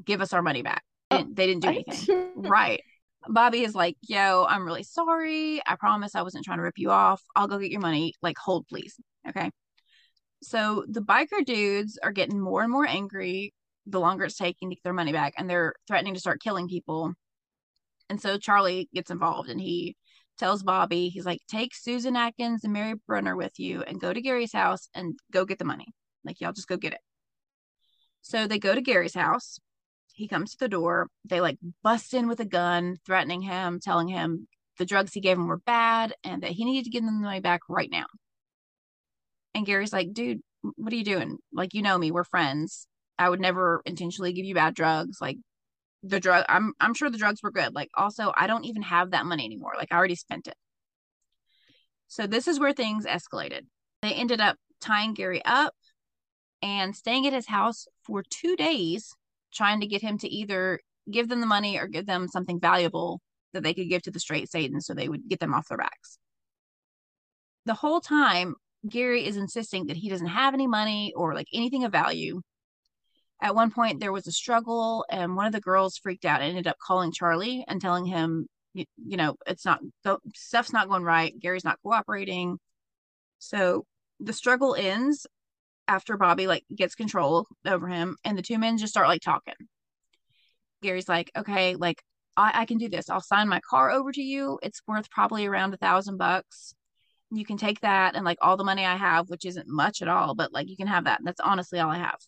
Give 0.05 0.21
us 0.21 0.33
our 0.33 0.41
money 0.41 0.61
back. 0.61 0.83
And 1.19 1.35
they 1.35 1.47
didn't 1.47 1.61
do 1.61 1.69
anything. 1.69 2.31
right. 2.35 2.81
Bobby 3.27 3.63
is 3.63 3.73
like, 3.73 3.95
yo, 4.01 4.45
I'm 4.49 4.65
really 4.65 4.83
sorry. 4.83 5.61
I 5.65 5.75
promise 5.75 6.13
I 6.13 6.23
wasn't 6.23 6.45
trying 6.45 6.57
to 6.57 6.63
rip 6.63 6.77
you 6.77 6.91
off. 6.91 7.21
I'll 7.35 7.47
go 7.47 7.57
get 7.57 7.71
your 7.71 7.79
money. 7.79 8.13
Like, 8.21 8.37
hold, 8.37 8.67
please. 8.67 8.99
Okay. 9.27 9.49
So 10.41 10.83
the 10.89 11.01
biker 11.01 11.45
dudes 11.45 11.97
are 12.03 12.11
getting 12.11 12.39
more 12.39 12.63
and 12.63 12.71
more 12.71 12.85
angry 12.85 13.53
the 13.85 13.99
longer 13.99 14.25
it's 14.25 14.37
taking 14.37 14.69
to 14.69 14.75
get 14.75 14.83
their 14.83 14.93
money 14.93 15.11
back 15.11 15.33
and 15.37 15.49
they're 15.49 15.73
threatening 15.87 16.13
to 16.13 16.19
start 16.19 16.41
killing 16.41 16.67
people 16.67 17.13
and 18.09 18.21
so 18.21 18.37
charlie 18.37 18.89
gets 18.93 19.11
involved 19.11 19.49
and 19.49 19.59
he 19.59 19.95
tells 20.37 20.63
bobby 20.63 21.09
he's 21.09 21.25
like 21.25 21.41
take 21.49 21.75
susan 21.75 22.15
atkins 22.15 22.63
and 22.63 22.73
mary 22.73 22.93
brunner 23.07 23.35
with 23.35 23.59
you 23.59 23.81
and 23.83 23.99
go 23.99 24.13
to 24.13 24.21
gary's 24.21 24.53
house 24.53 24.87
and 24.93 25.17
go 25.31 25.45
get 25.45 25.59
the 25.59 25.65
money 25.65 25.87
like 26.23 26.39
y'all 26.39 26.53
just 26.53 26.67
go 26.67 26.77
get 26.77 26.93
it 26.93 27.01
so 28.21 28.47
they 28.47 28.59
go 28.59 28.73
to 28.73 28.81
gary's 28.81 29.15
house 29.15 29.59
he 30.13 30.27
comes 30.27 30.51
to 30.51 30.59
the 30.59 30.69
door 30.69 31.07
they 31.25 31.41
like 31.41 31.57
bust 31.83 32.13
in 32.13 32.27
with 32.27 32.39
a 32.39 32.45
gun 32.45 32.97
threatening 33.05 33.41
him 33.41 33.79
telling 33.79 34.07
him 34.07 34.47
the 34.79 34.85
drugs 34.85 35.13
he 35.13 35.19
gave 35.19 35.37
him 35.37 35.47
were 35.47 35.57
bad 35.57 36.13
and 36.23 36.43
that 36.43 36.51
he 36.51 36.65
needed 36.65 36.85
to 36.85 36.89
give 36.89 37.03
them 37.03 37.15
the 37.21 37.25
money 37.25 37.39
back 37.39 37.61
right 37.67 37.89
now 37.91 38.05
and 39.53 39.65
gary's 39.65 39.93
like 39.93 40.13
dude 40.13 40.41
what 40.75 40.93
are 40.93 40.95
you 40.95 41.03
doing 41.03 41.37
like 41.51 41.73
you 41.73 41.81
know 41.81 41.97
me 41.97 42.11
we're 42.11 42.23
friends 42.23 42.87
I 43.17 43.29
would 43.29 43.39
never 43.39 43.81
intentionally 43.85 44.33
give 44.33 44.45
you 44.45 44.55
bad 44.55 44.75
drugs. 44.75 45.17
Like 45.21 45.37
the 46.01 46.19
drug, 46.19 46.45
I'm 46.49 46.73
I'm 46.79 46.93
sure 46.93 47.09
the 47.09 47.17
drugs 47.17 47.41
were 47.43 47.51
good. 47.51 47.73
Like 47.73 47.89
also, 47.95 48.31
I 48.35 48.47
don't 48.47 48.65
even 48.65 48.81
have 48.81 49.11
that 49.11 49.25
money 49.25 49.45
anymore. 49.45 49.73
Like 49.77 49.89
I 49.91 49.97
already 49.97 50.15
spent 50.15 50.47
it. 50.47 50.55
So 52.07 52.27
this 52.27 52.47
is 52.47 52.59
where 52.59 52.73
things 52.73 53.05
escalated. 53.05 53.61
They 54.01 54.13
ended 54.13 54.41
up 54.41 54.57
tying 54.81 55.13
Gary 55.13 55.41
up 55.45 55.73
and 56.61 56.95
staying 56.95 57.25
at 57.27 57.33
his 57.33 57.47
house 57.47 57.87
for 58.03 58.23
two 58.23 58.55
days, 58.55 59.15
trying 59.53 59.81
to 59.81 59.87
get 59.87 60.01
him 60.01 60.17
to 60.19 60.27
either 60.27 60.79
give 61.09 61.29
them 61.29 61.41
the 61.41 61.45
money 61.45 61.77
or 61.79 61.87
give 61.87 62.05
them 62.05 62.27
something 62.27 62.59
valuable 62.59 63.21
that 63.53 63.63
they 63.63 63.73
could 63.73 63.89
give 63.89 64.01
to 64.03 64.11
the 64.11 64.19
straight 64.19 64.49
Satan 64.49 64.81
so 64.81 64.93
they 64.93 65.09
would 65.09 65.27
get 65.27 65.39
them 65.39 65.53
off 65.53 65.67
their 65.67 65.77
backs. 65.77 66.17
The 67.65 67.73
whole 67.73 68.01
time, 68.01 68.55
Gary 68.87 69.25
is 69.25 69.37
insisting 69.37 69.87
that 69.87 69.97
he 69.97 70.09
doesn't 70.09 70.27
have 70.27 70.53
any 70.53 70.67
money 70.67 71.13
or 71.15 71.33
like 71.33 71.47
anything 71.53 71.85
of 71.85 71.91
value 71.91 72.41
at 73.43 73.55
one 73.55 73.71
point, 73.71 73.99
there 73.99 74.13
was 74.13 74.25
a 74.25 74.31
struggle, 74.31 75.05
and 75.09 75.35
one 75.35 75.45
of 75.45 75.51
the 75.51 75.59
girls 75.59 75.97
freaked 75.97 76.23
out 76.23 76.39
and 76.41 76.49
ended 76.49 76.65
up 76.65 76.77
calling 76.79 77.11
Charlie 77.11 77.65
and 77.67 77.81
telling 77.81 78.05
him, 78.05 78.47
you, 78.73 78.85
you 79.05 79.17
know, 79.17 79.35
it's 79.45 79.65
not, 79.65 79.81
stuff's 80.33 80.71
not 80.71 80.87
going 80.87 81.03
right. 81.03 81.37
Gary's 81.37 81.65
not 81.65 81.77
cooperating. 81.83 82.57
So 83.39 83.85
the 84.21 84.31
struggle 84.31 84.75
ends 84.75 85.27
after 85.87 86.17
Bobby 86.17 86.47
like 86.47 86.63
gets 86.73 86.95
control 86.95 87.47
over 87.65 87.87
him, 87.87 88.17
and 88.23 88.37
the 88.37 88.41
two 88.41 88.57
men 88.57 88.77
just 88.77 88.93
start 88.93 89.07
like 89.07 89.21
talking. 89.21 89.55
Gary's 90.81 91.09
like, 91.09 91.31
okay, 91.35 91.75
like 91.75 92.03
I, 92.35 92.61
I 92.61 92.65
can 92.65 92.77
do 92.77 92.89
this. 92.89 93.09
I'll 93.09 93.21
sign 93.21 93.47
my 93.47 93.61
car 93.61 93.91
over 93.91 94.11
to 94.11 94.21
you. 94.21 94.59
It's 94.61 94.81
worth 94.87 95.09
probably 95.09 95.45
around 95.45 95.73
a 95.73 95.77
thousand 95.77 96.17
bucks. 96.17 96.73
You 97.31 97.45
can 97.45 97.57
take 97.57 97.81
that 97.81 98.15
and 98.15 98.25
like 98.25 98.37
all 98.41 98.57
the 98.57 98.63
money 98.63 98.85
I 98.85 98.95
have, 98.95 99.29
which 99.29 99.45
isn't 99.45 99.67
much 99.67 100.01
at 100.01 100.07
all, 100.07 100.35
but 100.35 100.53
like 100.53 100.69
you 100.69 100.77
can 100.77 100.87
have 100.87 101.05
that. 101.05 101.21
That's 101.23 101.39
honestly 101.39 101.79
all 101.79 101.89
I 101.89 101.97
have. 101.97 102.19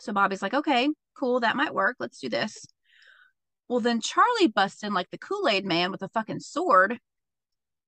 So 0.00 0.12
Bobby's 0.12 0.42
like, 0.42 0.54
okay, 0.54 0.88
cool, 1.14 1.40
that 1.40 1.56
might 1.56 1.74
work. 1.74 1.96
Let's 1.98 2.18
do 2.18 2.28
this. 2.28 2.66
Well, 3.68 3.80
then 3.80 4.00
Charlie 4.00 4.48
busts 4.48 4.82
in 4.82 4.92
like 4.92 5.10
the 5.10 5.18
Kool 5.18 5.48
Aid 5.48 5.64
man 5.64 5.90
with 5.90 6.02
a 6.02 6.08
fucking 6.08 6.40
sword 6.40 6.98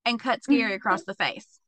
and 0.04 0.18
cuts 0.18 0.46
Gary 0.46 0.74
across 0.74 1.02
mm-hmm. 1.02 1.10
the 1.10 1.24
face. 1.24 1.60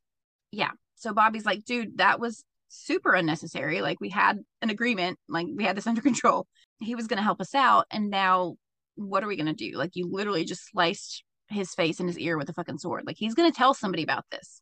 Yeah. 0.51 0.71
So 0.95 1.13
Bobby's 1.13 1.45
like, 1.45 1.65
dude, 1.65 1.99
that 1.99 2.19
was 2.19 2.43
super 2.69 3.15
unnecessary. 3.15 3.81
Like, 3.81 4.01
we 4.01 4.11
had 4.11 4.39
an 4.63 4.71
agreement, 4.71 5.19
like, 5.29 5.47
we 5.55 5.65
had 5.65 5.77
this 5.77 5.87
under 5.89 6.01
control. 6.01 6.47
He 6.81 6.95
was 6.95 7.07
going 7.07 7.19
to 7.19 7.25
help 7.25 7.41
us 7.41 7.55
out. 7.55 7.87
And 7.91 8.11
now, 8.11 8.57
what 8.95 9.23
are 9.25 9.29
we 9.29 9.37
going 9.37 9.47
to 9.47 9.53
do? 9.53 9.77
Like, 9.77 9.93
you 9.95 10.09
literally 10.11 10.45
just 10.45 10.71
sliced 10.71 11.25
his 11.49 11.75
face 11.75 12.01
and 12.01 12.09
his 12.09 12.19
ear 12.19 12.37
with 12.37 12.49
a 12.49 12.53
fucking 12.53 12.79
sword. 12.79 13.05
Like, 13.07 13.17
he's 13.19 13.35
going 13.35 13.51
to 13.51 13.57
tell 13.57 13.75
somebody 13.75 14.03
about 14.03 14.25
this. 14.31 14.61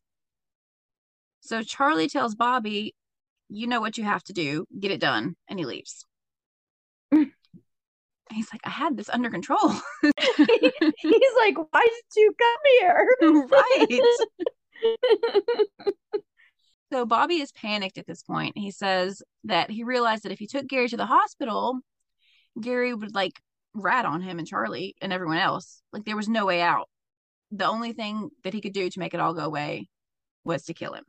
So 1.41 1.63
Charlie 1.63 2.09
tells 2.09 2.35
Bobby, 2.35 2.95
you 3.49 3.67
know 3.67 3.81
what 3.81 3.99
you 3.99 4.05
have 4.05 4.25
to 4.25 4.33
do, 4.33 4.67
get 4.79 4.91
it 4.91 5.01
done. 5.01 5.37
And 5.49 5.59
he 5.59 5.65
leaves. 5.65 6.05
He's 8.33 8.53
like, 8.53 8.61
I 8.65 8.71
had 8.71 8.97
this 8.97 9.09
under 9.09 9.31
control. 9.31 9.71
He's 10.03 10.13
like, 11.39 11.57
why 11.71 11.87
did 11.87 12.17
you 12.17 12.35
come 12.39 12.59
here? 12.81 13.07
right. 13.53 14.01
So 16.93 17.05
Bobby 17.05 17.41
is 17.41 17.53
panicked 17.53 17.99
at 17.99 18.07
this 18.07 18.23
point. 18.23 18.57
He 18.57 18.71
says 18.71 19.23
that 19.45 19.71
he 19.71 19.83
realized 19.83 20.23
that 20.23 20.33
if 20.33 20.39
he 20.39 20.47
took 20.47 20.67
Gary 20.67 20.89
to 20.89 20.97
the 20.97 21.07
hospital, 21.07 21.81
Gary 22.61 22.95
would 22.95 23.15
like 23.15 23.41
rat 23.75 24.07
on 24.07 24.23
him 24.23 24.39
and 24.39 24.47
Charlie 24.47 24.95
and 25.01 25.13
everyone 25.13 25.39
else. 25.39 25.83
Like 25.93 26.05
there 26.05 26.17
was 26.17 26.29
no 26.29 26.47
way 26.47 26.63
out. 26.63 26.89
The 27.51 27.67
only 27.67 27.93
thing 27.93 28.31
that 28.45 28.55
he 28.55 28.61
could 28.61 28.73
do 28.73 28.89
to 28.89 28.99
make 28.99 29.15
it 29.15 29.21
all 29.21 29.35
go 29.35 29.45
away 29.45 29.89
was 30.45 30.65
to 30.65 30.75
kill 30.75 30.93
him. 30.93 31.05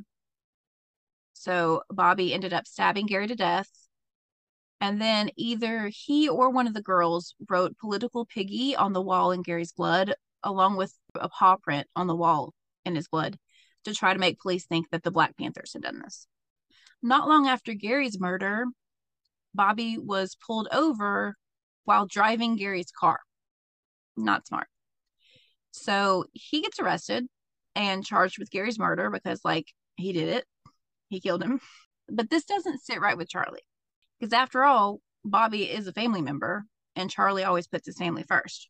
So 1.34 1.84
Bobby 1.90 2.34
ended 2.34 2.54
up 2.54 2.68
stabbing 2.68 3.06
Gary 3.06 3.28
to 3.28 3.36
death. 3.36 3.70
And 4.82 5.02
then 5.02 5.30
either 5.36 5.90
he 5.94 6.30
or 6.30 6.50
one 6.50 6.68
of 6.68 6.74
the 6.74 6.82
girls 6.82 7.36
wrote 7.50 7.78
political 7.78 8.26
piggy 8.26 8.76
on 8.76 8.94
the 8.94 9.02
wall 9.02 9.32
in 9.32 9.42
Gary's 9.42 9.72
blood, 9.72 10.14
along 10.44 10.78
with 10.78 10.94
a 11.16 11.30
paw 11.30 11.56
print 11.58 11.88
on 11.96 12.08
the 12.08 12.16
wall 12.16 12.54
in 12.86 12.96
his 12.96 13.08
blood, 13.08 13.38
to 13.88 13.94
try 13.94 14.14
to 14.14 14.20
make 14.20 14.40
police 14.40 14.66
think 14.66 14.90
that 14.92 15.04
the 15.04 15.12
Black 15.12 15.38
Panthers 15.38 15.74
had 15.74 15.82
done 15.82 16.00
this. 16.04 16.28
Not 17.02 17.28
long 17.28 17.48
after 17.48 17.74
Gary's 17.74 18.20
murder, 18.20 18.66
Bobby 19.54 19.98
was 19.98 20.36
pulled 20.46 20.68
over 20.72 21.36
while 21.86 22.06
driving 22.06 22.56
Gary's 22.56 22.92
car. 22.92 23.20
Not 24.16 24.46
smart. 24.48 24.68
So 25.72 26.26
he 26.34 26.62
gets 26.62 26.80
arrested 26.80 27.28
and 27.76 28.06
charged 28.06 28.40
with 28.40 28.52
Gary's 28.52 28.80
murder 28.80 29.10
because, 29.10 29.42
like, 29.44 29.68
he 29.96 30.12
did 30.12 30.30
it, 30.30 30.46
he 31.10 31.20
killed 31.20 31.44
him. 31.44 31.60
But 32.10 32.30
this 32.30 32.46
doesn't 32.46 32.82
sit 32.82 33.00
right 33.00 33.18
with 33.18 33.30
Charlie 33.30 33.66
because, 34.20 34.34
after 34.34 34.64
all, 34.64 35.00
Bobby 35.24 35.64
is 35.64 35.88
a 35.88 35.94
family 35.94 36.22
member 36.22 36.66
and 36.96 37.10
Charlie 37.10 37.44
always 37.44 37.68
puts 37.68 37.86
his 37.86 37.98
family 37.98 38.24
first. 38.28 38.70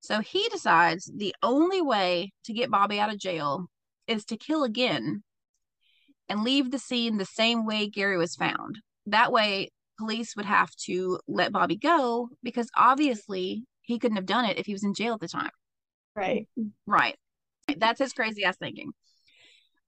So 0.00 0.20
he 0.20 0.48
decides 0.48 1.10
the 1.12 1.34
only 1.42 1.82
way 1.82 2.32
to 2.44 2.52
get 2.52 2.70
Bobby 2.70 3.00
out 3.00 3.12
of 3.12 3.18
jail 3.18 3.68
is 4.08 4.24
to 4.26 4.36
kill 4.36 4.64
again 4.64 5.22
and 6.28 6.42
leave 6.42 6.70
the 6.70 6.78
scene 6.78 7.16
the 7.16 7.24
same 7.24 7.64
way 7.66 7.88
Gary 7.88 8.18
was 8.18 8.34
found. 8.34 8.78
That 9.06 9.32
way, 9.32 9.70
police 9.98 10.36
would 10.36 10.46
have 10.46 10.74
to 10.86 11.18
let 11.26 11.52
Bobby 11.52 11.76
go 11.76 12.28
because 12.42 12.68
obviously 12.76 13.64
he 13.82 13.98
couldn't 13.98 14.16
have 14.16 14.26
done 14.26 14.44
it 14.44 14.58
if 14.58 14.66
he 14.66 14.72
was 14.72 14.84
in 14.84 14.94
jail 14.94 15.14
at 15.14 15.20
the 15.20 15.28
time. 15.28 15.50
Right. 16.14 16.48
Right. 16.86 17.16
That's 17.76 17.98
his 17.98 18.12
crazy 18.12 18.44
ass 18.44 18.56
thinking. 18.56 18.92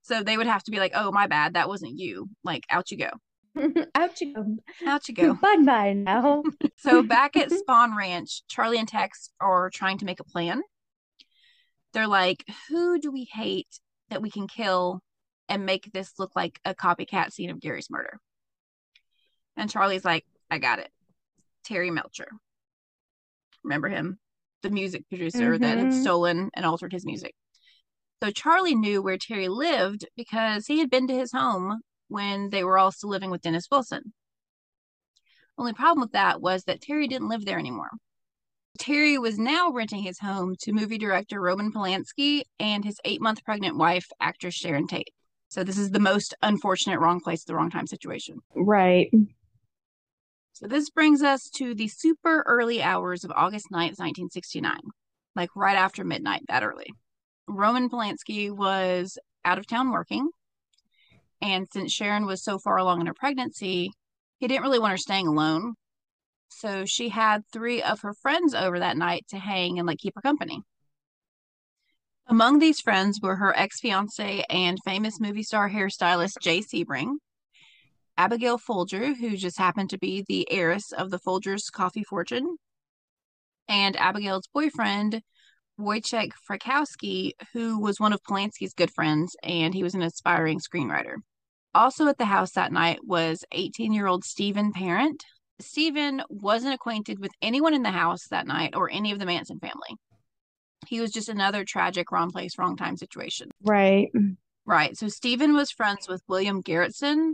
So 0.03 0.23
they 0.23 0.37
would 0.37 0.47
have 0.47 0.63
to 0.63 0.71
be 0.71 0.79
like, 0.79 0.93
oh, 0.95 1.11
my 1.11 1.27
bad. 1.27 1.53
That 1.53 1.67
wasn't 1.67 1.99
you. 1.99 2.29
Like, 2.43 2.65
out 2.69 2.91
you 2.91 2.97
go. 2.97 3.09
Out 3.95 4.21
you 4.21 4.33
go. 4.33 4.57
Out 4.87 5.09
you 5.09 5.13
go. 5.13 5.33
Bye 5.33 5.57
bye 5.57 5.91
now. 5.91 6.41
so 6.77 7.03
back 7.03 7.35
at 7.35 7.49
Spahn 7.49 7.97
Ranch, 7.97 8.43
Charlie 8.47 8.79
and 8.79 8.87
Tex 8.87 9.29
are 9.41 9.69
trying 9.69 9.97
to 9.97 10.05
make 10.05 10.21
a 10.21 10.23
plan. 10.23 10.61
They're 11.91 12.07
like, 12.07 12.45
who 12.69 12.97
do 12.97 13.11
we 13.11 13.27
hate 13.31 13.67
that 14.11 14.21
we 14.21 14.29
can 14.29 14.47
kill 14.47 15.01
and 15.49 15.65
make 15.65 15.91
this 15.91 16.13
look 16.19 16.35
like 16.35 16.59
a 16.63 16.75
copycat 16.75 17.31
scene 17.33 17.49
of 17.49 17.59
Gary's 17.59 17.89
murder? 17.89 18.19
And 19.57 19.69
Charlie's 19.69 20.05
like, 20.05 20.25
I 20.49 20.59
got 20.59 20.79
it. 20.79 20.91
Terry 21.63 21.89
Melcher. 21.89 22.27
Remember 23.63 23.89
him? 23.89 24.19
The 24.61 24.69
music 24.69 25.07
producer 25.09 25.57
that 25.57 25.77
had 25.77 25.87
Mhm. 25.87 25.93
stolen 25.93 26.49
and 26.53 26.65
altered 26.65 26.93
his 26.93 27.05
music. 27.05 27.33
So 28.21 28.29
Charlie 28.29 28.75
knew 28.75 29.01
where 29.01 29.17
Terry 29.17 29.47
lived 29.47 30.05
because 30.15 30.67
he 30.67 30.79
had 30.79 30.89
been 30.91 31.07
to 31.07 31.15
his 31.15 31.31
home 31.31 31.81
when 32.07 32.49
they 32.49 32.63
were 32.63 32.77
all 32.77 32.91
still 32.91 33.09
living 33.09 33.31
with 33.31 33.41
Dennis 33.41 33.67
Wilson. 33.71 34.13
Only 35.57 35.73
problem 35.73 36.01
with 36.01 36.11
that 36.11 36.41
was 36.41 36.63
that 36.65 36.81
Terry 36.81 37.07
didn't 37.07 37.29
live 37.29 37.45
there 37.45 37.59
anymore. 37.59 37.89
Terry 38.79 39.17
was 39.17 39.37
now 39.37 39.71
renting 39.71 40.03
his 40.03 40.19
home 40.19 40.55
to 40.61 40.73
movie 40.73 40.97
director 40.97 41.39
Roman 41.39 41.71
Polanski 41.71 42.43
and 42.59 42.83
his 42.83 42.99
eight 43.05 43.21
month 43.21 43.43
pregnant 43.43 43.77
wife, 43.77 44.07
actress 44.19 44.55
Sharon 44.55 44.87
Tate. 44.87 45.13
So 45.49 45.63
this 45.63 45.77
is 45.77 45.91
the 45.91 45.99
most 45.99 46.33
unfortunate 46.41 46.99
wrong 46.99 47.19
place 47.19 47.43
at 47.43 47.47
the 47.47 47.55
wrong 47.55 47.69
time 47.69 47.85
situation. 47.85 48.39
Right. 48.55 49.11
So 50.53 50.67
this 50.67 50.89
brings 50.89 51.21
us 51.21 51.49
to 51.55 51.75
the 51.75 51.87
super 51.87 52.43
early 52.47 52.81
hours 52.81 53.23
of 53.23 53.31
August 53.35 53.65
9th, 53.71 53.99
1969, 53.99 54.79
like 55.35 55.49
right 55.55 55.75
after 55.75 56.03
midnight, 56.03 56.43
that 56.47 56.63
early. 56.63 56.87
Roman 57.47 57.89
Polanski 57.89 58.49
was 58.55 59.17
out 59.43 59.57
of 59.57 59.67
town 59.67 59.91
working. 59.91 60.29
And 61.41 61.67
since 61.73 61.91
Sharon 61.91 62.25
was 62.25 62.43
so 62.43 62.59
far 62.59 62.77
along 62.77 63.01
in 63.01 63.07
her 63.07 63.13
pregnancy, 63.13 63.91
he 64.39 64.47
didn't 64.47 64.63
really 64.63 64.79
want 64.79 64.91
her 64.91 64.97
staying 64.97 65.27
alone. 65.27 65.73
So 66.51 66.85
she 66.85 67.09
had 67.09 67.43
three 67.51 67.81
of 67.81 68.01
her 68.01 68.13
friends 68.13 68.53
over 68.53 68.79
that 68.79 68.97
night 68.97 69.25
to 69.29 69.39
hang 69.39 69.79
and 69.79 69.87
like 69.87 69.99
keep 69.99 70.15
her 70.15 70.21
company. 70.21 70.61
Among 72.27 72.59
these 72.59 72.79
friends 72.79 73.19
were 73.21 73.37
her 73.37 73.57
ex 73.57 73.79
fiance 73.79 74.45
and 74.49 74.77
famous 74.85 75.19
movie 75.19 75.43
star 75.43 75.69
hairstylist 75.69 76.39
Jay 76.41 76.59
Sebring, 76.61 77.15
Abigail 78.17 78.57
Folger, 78.57 79.13
who 79.13 79.35
just 79.35 79.57
happened 79.57 79.89
to 79.89 79.97
be 79.97 80.23
the 80.27 80.49
heiress 80.51 80.91
of 80.91 81.09
the 81.09 81.19
Folgers 81.19 81.71
coffee 81.71 82.03
fortune, 82.03 82.57
and 83.67 83.95
Abigail's 83.95 84.47
boyfriend, 84.53 85.21
Wojciech 85.79 86.31
Frykowski, 86.47 87.31
who 87.53 87.79
was 87.79 87.99
one 87.99 88.13
of 88.13 88.21
Polanski's 88.23 88.73
good 88.73 88.93
friends, 88.93 89.35
and 89.41 89.73
he 89.73 89.83
was 89.83 89.95
an 89.95 90.01
aspiring 90.01 90.59
screenwriter. 90.59 91.15
Also 91.73 92.07
at 92.07 92.17
the 92.17 92.25
house 92.25 92.51
that 92.51 92.71
night 92.71 92.99
was 93.03 93.43
18 93.51 93.93
year 93.93 94.07
old 94.07 94.23
Stephen 94.23 94.71
Parent. 94.73 95.23
Stephen 95.63 96.23
wasn't 96.29 96.73
acquainted 96.73 97.19
with 97.19 97.31
anyone 97.41 97.73
in 97.73 97.83
the 97.83 97.91
house 97.91 98.27
that 98.27 98.47
night 98.47 98.75
or 98.75 98.89
any 98.89 99.11
of 99.11 99.19
the 99.19 99.25
Manson 99.25 99.59
family. 99.59 99.97
He 100.87 100.99
was 100.99 101.11
just 101.11 101.29
another 101.29 101.63
tragic 101.63 102.11
wrong 102.11 102.31
place, 102.31 102.57
wrong 102.57 102.75
time 102.75 102.97
situation. 102.97 103.51
Right. 103.61 104.11
Right. 104.65 104.97
So 104.97 105.07
Stephen 105.07 105.53
was 105.53 105.71
friends 105.71 106.07
with 106.07 106.23
William 106.27 106.61
Garretson, 106.63 107.33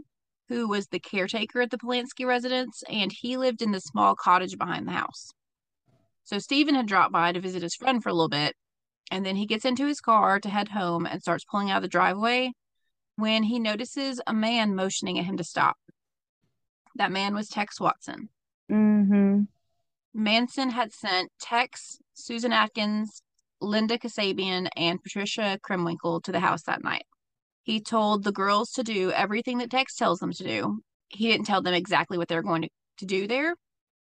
who 0.50 0.68
was 0.68 0.88
the 0.88 1.00
caretaker 1.00 1.62
at 1.62 1.72
the 1.72 1.78
Polanski 1.78 2.26
residence, 2.26 2.84
and 2.90 3.12
he 3.12 3.38
lived 3.38 3.62
in 3.62 3.72
the 3.72 3.80
small 3.80 4.16
cottage 4.16 4.58
behind 4.58 4.88
the 4.88 4.94
house. 4.94 5.32
So 6.24 6.40
Stephen 6.40 6.76
had 6.76 6.88
dropped 6.88 7.14
by 7.14 7.32
to 7.32 7.40
visit 7.40 7.62
his 7.62 7.76
friend 7.76 8.04
for 8.04 8.10
a 8.10 8.14
little 8.14 8.30
bit, 8.30 8.56
and 9.12 9.26
then 9.26 9.36
he 9.36 9.46
gets 9.46 9.66
into 9.66 9.88
his 9.88 10.02
car 10.02 10.40
to 10.40 10.50
head 10.50 10.70
home 10.70 11.06
and 11.06 11.22
starts 11.22 11.46
pulling 11.46 11.72
out 11.72 11.78
of 11.78 11.84
the 11.84 11.88
driveway 11.88 12.52
when 13.16 13.44
he 13.44 13.60
notices 13.60 14.22
a 14.28 14.34
man 14.34 14.76
motioning 14.76 15.18
at 15.18 15.26
him 15.26 15.38
to 15.38 15.44
stop. 15.44 15.78
That 16.98 17.12
man 17.12 17.34
was 17.34 17.48
Tex 17.48 17.80
Watson. 17.80 18.30
Mm-hmm. 18.72 19.44
Manson 20.14 20.70
had 20.72 20.92
sent 20.92 21.32
Tex, 21.40 22.00
Susan 22.14 22.52
Atkins, 22.52 23.22
Linda 23.62 23.98
Kasabian, 23.98 24.68
and 24.76 25.02
Patricia 25.02 25.60
Krenwinkel 25.64 26.24
to 26.24 26.32
the 26.32 26.40
house 26.40 26.64
that 26.64 26.84
night. 26.84 27.06
He 27.64 27.82
told 27.82 28.24
the 28.24 28.32
girls 28.32 28.72
to 28.72 28.84
do 28.84 29.12
everything 29.12 29.60
that 29.60 29.70
Tex 29.70 29.96
tells 29.96 30.20
them 30.20 30.32
to 30.34 30.44
do. 30.44 30.80
He 31.10 31.28
didn't 31.28 31.46
tell 31.46 31.62
them 31.62 31.74
exactly 31.74 32.18
what 32.18 32.28
they're 32.28 32.42
going 32.42 32.64
to, 32.64 32.70
to 33.00 33.06
do 33.06 33.28
there. 33.28 33.56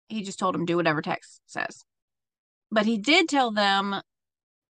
He 0.09 0.23
just 0.23 0.39
told 0.39 0.55
them 0.55 0.65
do 0.65 0.77
whatever 0.77 1.03
Tex 1.03 1.41
says. 1.47 1.85
But 2.71 2.87
he 2.87 2.97
did 2.97 3.29
tell 3.29 3.51
them 3.51 4.01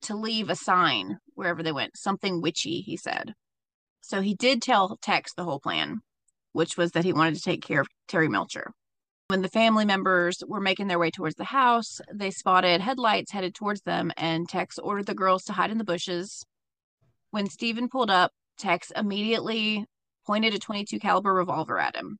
to 0.02 0.16
leave 0.16 0.50
a 0.50 0.56
sign 0.56 1.18
wherever 1.34 1.62
they 1.62 1.72
went, 1.72 1.96
something 1.96 2.40
witchy, 2.42 2.80
he 2.80 2.96
said. 2.96 3.34
So 4.00 4.20
he 4.20 4.34
did 4.34 4.60
tell 4.60 4.98
Tex 5.00 5.32
the 5.34 5.44
whole 5.44 5.60
plan, 5.60 6.00
which 6.52 6.76
was 6.76 6.92
that 6.92 7.04
he 7.04 7.12
wanted 7.12 7.36
to 7.36 7.42
take 7.42 7.62
care 7.62 7.80
of 7.80 7.88
Terry 8.08 8.28
Melcher. 8.28 8.72
When 9.28 9.42
the 9.42 9.48
family 9.48 9.84
members 9.84 10.42
were 10.46 10.60
making 10.60 10.88
their 10.88 10.98
way 10.98 11.10
towards 11.10 11.36
the 11.36 11.44
house, 11.44 12.00
they 12.12 12.30
spotted 12.32 12.80
headlights 12.80 13.30
headed 13.30 13.54
towards 13.54 13.82
them, 13.82 14.10
and 14.16 14.48
Tex 14.48 14.78
ordered 14.78 15.06
the 15.06 15.14
girls 15.14 15.44
to 15.44 15.52
hide 15.52 15.70
in 15.70 15.78
the 15.78 15.84
bushes. 15.84 16.44
When 17.30 17.48
Stephen 17.48 17.88
pulled 17.88 18.10
up, 18.10 18.32
Tex 18.58 18.90
immediately 18.96 19.86
pointed 20.26 20.54
a 20.54 20.58
22 20.58 20.98
caliber 20.98 21.32
revolver 21.32 21.78
at 21.78 21.94
him. 21.94 22.18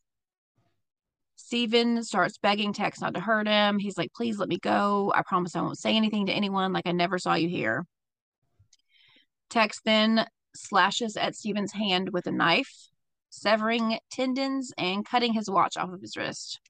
Stephen 1.35 2.05
starts 2.05 2.39
begging 2.39 2.72
Tex 2.72 3.01
not 3.01 3.14
to 3.14 3.20
hurt 3.20 3.49
him. 3.49 3.78
He's 3.78 3.99
like, 3.99 4.12
"Please 4.12 4.39
let 4.39 4.49
me 4.49 4.59
go. 4.59 5.12
I 5.16 5.22
promise 5.22 5.57
I 5.57 5.62
won't 5.62 5.78
say 5.78 5.97
anything 5.97 6.26
to 6.26 6.33
anyone. 6.33 6.72
Like 6.72 6.87
I 6.87 6.93
never 6.93 7.18
saw 7.18 7.35
you 7.35 7.49
here." 7.49 7.87
Tex 9.49 9.81
then 9.85 10.28
slashes 10.55 11.16
at 11.16 11.35
Stephen's 11.35 11.72
hand 11.72 12.11
with 12.12 12.26
a 12.28 12.31
knife, 12.31 12.89
severing 13.31 13.99
tendons 14.11 14.72
and 14.76 15.07
cutting 15.07 15.33
his 15.33 15.49
watch 15.49 15.76
off 15.76 15.93
of 15.93 16.01
his 16.01 16.16
wrist. 16.16 16.61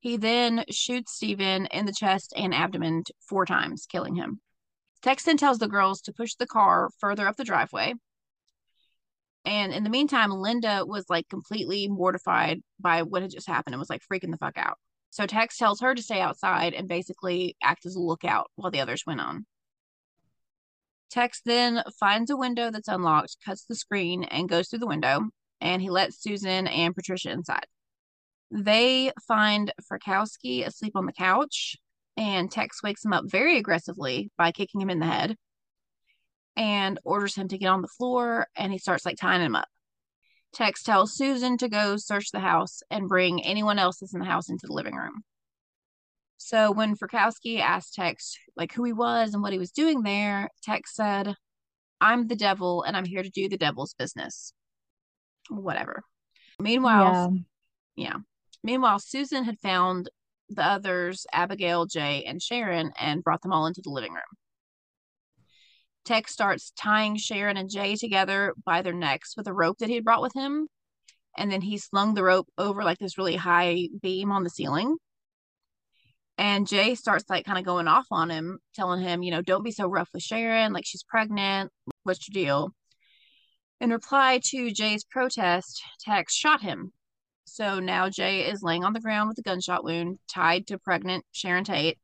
He 0.00 0.16
then 0.16 0.64
shoots 0.70 1.12
Stephen 1.12 1.66
in 1.66 1.86
the 1.86 1.92
chest 1.92 2.32
and 2.36 2.54
abdomen 2.54 3.04
four 3.28 3.44
times, 3.46 3.86
killing 3.86 4.16
him. 4.16 4.40
Tex 5.02 5.24
then 5.24 5.36
tells 5.36 5.58
the 5.58 5.68
girls 5.68 6.00
to 6.02 6.12
push 6.12 6.34
the 6.34 6.46
car 6.46 6.90
further 6.98 7.26
up 7.26 7.36
the 7.36 7.44
driveway. 7.44 7.94
And 9.44 9.72
in 9.72 9.84
the 9.84 9.90
meantime, 9.90 10.30
Linda 10.30 10.84
was 10.86 11.06
like 11.08 11.28
completely 11.28 11.88
mortified 11.88 12.60
by 12.78 13.02
what 13.02 13.22
had 13.22 13.30
just 13.30 13.48
happened 13.48 13.74
and 13.74 13.80
was 13.80 13.90
like 13.90 14.02
freaking 14.10 14.30
the 14.30 14.36
fuck 14.36 14.56
out. 14.56 14.76
So 15.10 15.26
Tex 15.26 15.56
tells 15.56 15.80
her 15.80 15.94
to 15.94 16.02
stay 16.02 16.20
outside 16.20 16.74
and 16.74 16.88
basically 16.88 17.56
act 17.62 17.86
as 17.86 17.96
a 17.96 18.00
lookout 18.00 18.50
while 18.56 18.70
the 18.70 18.80
others 18.80 19.04
went 19.06 19.20
on. 19.20 19.46
Tex 21.10 21.40
then 21.44 21.82
finds 21.98 22.30
a 22.30 22.36
window 22.36 22.70
that's 22.70 22.86
unlocked, 22.86 23.36
cuts 23.44 23.64
the 23.64 23.74
screen, 23.74 24.22
and 24.24 24.48
goes 24.48 24.68
through 24.68 24.78
the 24.78 24.86
window, 24.86 25.30
and 25.60 25.82
he 25.82 25.90
lets 25.90 26.22
Susan 26.22 26.66
and 26.66 26.94
Patricia 26.94 27.30
inside. 27.30 27.66
They 28.50 29.12
find 29.28 29.72
Frykowski 29.90 30.66
asleep 30.66 30.96
on 30.96 31.06
the 31.06 31.12
couch, 31.12 31.76
and 32.16 32.50
Tex 32.50 32.82
wakes 32.82 33.04
him 33.04 33.12
up 33.12 33.24
very 33.26 33.56
aggressively 33.58 34.30
by 34.36 34.52
kicking 34.52 34.80
him 34.80 34.90
in 34.90 34.98
the 34.98 35.06
head 35.06 35.36
and 36.56 36.98
orders 37.04 37.34
him 37.36 37.48
to 37.48 37.58
get 37.58 37.68
on 37.68 37.82
the 37.82 37.88
floor, 37.88 38.46
and 38.56 38.72
he 38.72 38.78
starts 38.78 39.06
like 39.06 39.16
tying 39.16 39.42
him 39.42 39.56
up. 39.56 39.68
Tex 40.52 40.82
tells 40.82 41.14
Susan 41.14 41.56
to 41.58 41.68
go 41.68 41.96
search 41.96 42.32
the 42.32 42.40
house 42.40 42.82
and 42.90 43.08
bring 43.08 43.42
anyone 43.44 43.78
else 43.78 43.98
that's 43.98 44.14
in 44.14 44.20
the 44.20 44.26
house 44.26 44.50
into 44.50 44.66
the 44.66 44.72
living 44.72 44.96
room. 44.96 45.22
So 46.38 46.72
when 46.72 46.96
Frykowski 46.96 47.60
asked 47.60 47.94
Tex 47.94 48.36
like 48.56 48.72
who 48.72 48.82
he 48.82 48.92
was 48.92 49.32
and 49.32 49.42
what 49.42 49.52
he 49.52 49.58
was 49.58 49.70
doing 49.70 50.02
there, 50.02 50.48
Tex 50.62 50.94
said, 50.94 51.36
"I'm 52.00 52.26
the 52.26 52.36
devil 52.36 52.82
and 52.82 52.96
I'm 52.96 53.04
here 53.04 53.22
to 53.22 53.30
do 53.30 53.48
the 53.48 53.56
devil's 53.58 53.94
business." 53.94 54.52
Whatever. 55.50 56.02
Meanwhile, 56.58 57.34
yeah. 57.94 58.08
yeah. 58.08 58.16
Meanwhile, 58.62 59.00
Susan 59.00 59.44
had 59.44 59.58
found 59.58 60.10
the 60.48 60.64
others, 60.64 61.26
Abigail, 61.32 61.86
Jay, 61.86 62.24
and 62.24 62.40
Sharon, 62.40 62.92
and 62.98 63.22
brought 63.22 63.42
them 63.42 63.52
all 63.52 63.66
into 63.66 63.82
the 63.82 63.90
living 63.90 64.12
room. 64.12 64.22
Tex 66.04 66.32
starts 66.32 66.72
tying 66.76 67.16
Sharon 67.16 67.56
and 67.56 67.70
Jay 67.70 67.94
together 67.96 68.54
by 68.64 68.82
their 68.82 68.92
necks 68.92 69.36
with 69.36 69.46
a 69.46 69.52
rope 69.52 69.78
that 69.78 69.88
he 69.88 69.94
had 69.94 70.04
brought 70.04 70.22
with 70.22 70.34
him. 70.34 70.68
And 71.36 71.50
then 71.52 71.60
he 71.60 71.78
slung 71.78 72.14
the 72.14 72.24
rope 72.24 72.48
over 72.58 72.82
like 72.82 72.98
this 72.98 73.18
really 73.18 73.36
high 73.36 73.88
beam 74.02 74.32
on 74.32 74.42
the 74.42 74.50
ceiling. 74.50 74.96
And 76.36 76.66
Jay 76.66 76.94
starts 76.94 77.28
like 77.28 77.44
kind 77.44 77.58
of 77.58 77.64
going 77.64 77.86
off 77.86 78.06
on 78.10 78.30
him, 78.30 78.58
telling 78.74 79.02
him, 79.02 79.22
you 79.22 79.30
know, 79.30 79.42
don't 79.42 79.62
be 79.62 79.70
so 79.70 79.86
rough 79.86 80.08
with 80.12 80.22
Sharon. 80.22 80.72
Like 80.72 80.84
she's 80.86 81.02
pregnant. 81.02 81.70
What's 82.02 82.26
your 82.28 82.42
deal? 82.42 82.74
In 83.80 83.90
reply 83.90 84.40
to 84.44 84.70
Jay's 84.70 85.04
protest, 85.04 85.82
Tex 86.00 86.34
shot 86.34 86.60
him. 86.60 86.92
So 87.46 87.80
now 87.80 88.08
Jay 88.10 88.42
is 88.42 88.62
laying 88.62 88.84
on 88.84 88.92
the 88.92 89.00
ground 89.00 89.28
with 89.28 89.38
a 89.38 89.42
gunshot 89.42 89.84
wound, 89.84 90.18
tied 90.32 90.66
to 90.68 90.78
pregnant 90.78 91.24
Sharon 91.32 91.64
Tate. 91.64 91.98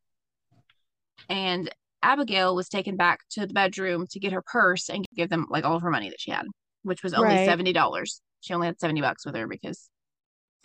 And 1.29 1.71
Abigail 2.03 2.55
was 2.55 2.69
taken 2.69 2.97
back 2.97 3.21
to 3.31 3.47
the 3.47 3.53
bedroom 3.53 4.07
to 4.11 4.21
get 4.21 4.33
her 4.33 4.43
purse 4.43 4.89
and 4.89 5.05
give 5.15 5.29
them 5.29 5.47
like 5.51 5.65
all 5.65 5.77
of 5.77 5.83
her 5.83 5.91
money 5.91 6.09
that 6.09 6.21
she 6.21 6.31
had, 6.31 6.47
which 6.83 7.03
was 7.03 7.13
only 7.15 7.35
Right. 7.35 7.45
seventy 7.45 7.73
dollars. 7.73 8.21
She 8.41 8.55
only 8.55 8.67
had 8.69 8.81
seventy 8.81 9.01
bucks 9.01 9.27
with 9.27 9.35
her 9.35 9.47
because 9.47 9.89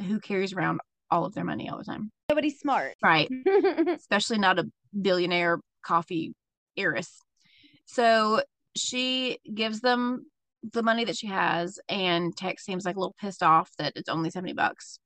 who 0.02 0.20
carries 0.20 0.54
around 0.54 0.80
all 1.10 1.26
of 1.26 1.34
their 1.34 1.44
money 1.44 1.70
all 1.70 1.78
the 1.78 1.84
time? 1.84 2.12
Nobody's 2.30 2.60
smart. 2.60 2.96
Right. 3.04 3.30
Especially 3.88 4.38
not 4.38 4.60
a 4.60 4.66
billionaire 5.00 5.60
coffee 5.84 6.34
heiress. 6.78 7.20
So 7.86 8.42
she 8.76 9.40
gives 9.54 9.82
them 9.82 10.26
the 10.64 10.84
money 10.84 11.06
that 11.06 11.18
she 11.18 11.28
has, 11.28 11.80
and 11.90 12.36
Tex 12.36 12.64
seems 12.64 12.86
like 12.86 12.96
a 12.96 13.00
little 13.00 13.16
pissed 13.20 13.44
off 13.44 13.70
that 13.78 13.94
it's 13.96 14.10
only 14.10 14.30
70 14.30 14.54
bucks. 14.54 15.00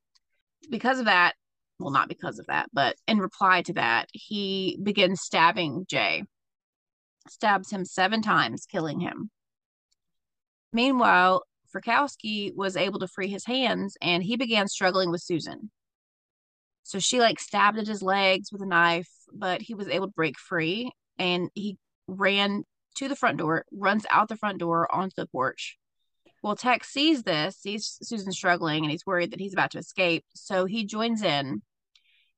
Because 0.70 1.00
of 1.00 1.06
that, 1.06 1.34
well, 1.80 1.92
not 1.92 2.10
because 2.10 2.40
of 2.40 2.48
that, 2.48 2.70
but 2.74 2.96
in 3.08 3.20
reply 3.20 3.62
to 3.64 3.74
that, 3.74 4.10
he 4.14 4.78
begins 4.82 5.22
stabbing 5.22 5.86
Jay, 5.90 6.24
stabs 7.30 7.72
him 7.72 7.86
seven 7.86 8.22
times, 8.22 8.66
killing 8.66 9.00
him. 9.00 9.30
Meanwhile, 10.74 11.44
Frykowski 11.74 12.56
was 12.56 12.78
able 12.78 13.00
to 13.00 13.08
free 13.08 13.28
his 13.28 13.46
hands 13.46 13.98
and 14.02 14.24
he 14.24 14.38
began 14.38 14.68
struggling 14.68 15.12
with 15.12 15.22
Susan. 15.22 15.72
So 16.84 17.00
she 17.00 17.20
like 17.20 17.40
stabbed 17.40 17.80
at 17.80 17.88
his 17.88 18.02
legs 18.02 18.52
with 18.52 18.62
a 18.62 18.66
knife, 18.66 19.10
but 19.34 19.62
he 19.62 19.74
was 19.74 19.88
able 19.88 20.08
to 20.08 20.14
break 20.14 20.38
free 20.38 20.92
and 21.18 21.50
he 21.54 21.78
ran 22.08 22.64
to 22.96 23.08
the 23.08 23.16
front 23.16 23.38
door, 23.38 23.66
runs 23.72 24.06
out 24.10 24.30
the 24.30 24.38
front 24.38 24.60
door 24.60 24.94
onto 24.94 25.16
the 25.16 25.28
porch. 25.28 25.78
Well, 26.44 26.56
Tex 26.56 26.90
sees 26.90 27.24
this, 27.24 27.58
sees 27.58 27.98
Susan 28.04 28.32
struggling, 28.32 28.84
and 28.84 28.92
he's 28.92 29.06
worried 29.06 29.32
that 29.32 29.40
he's 29.40 29.54
about 29.54 29.72
to 29.72 29.80
escape. 29.80 30.26
So 30.36 30.66
he 30.66 30.86
joins 30.86 31.24
in 31.24 31.62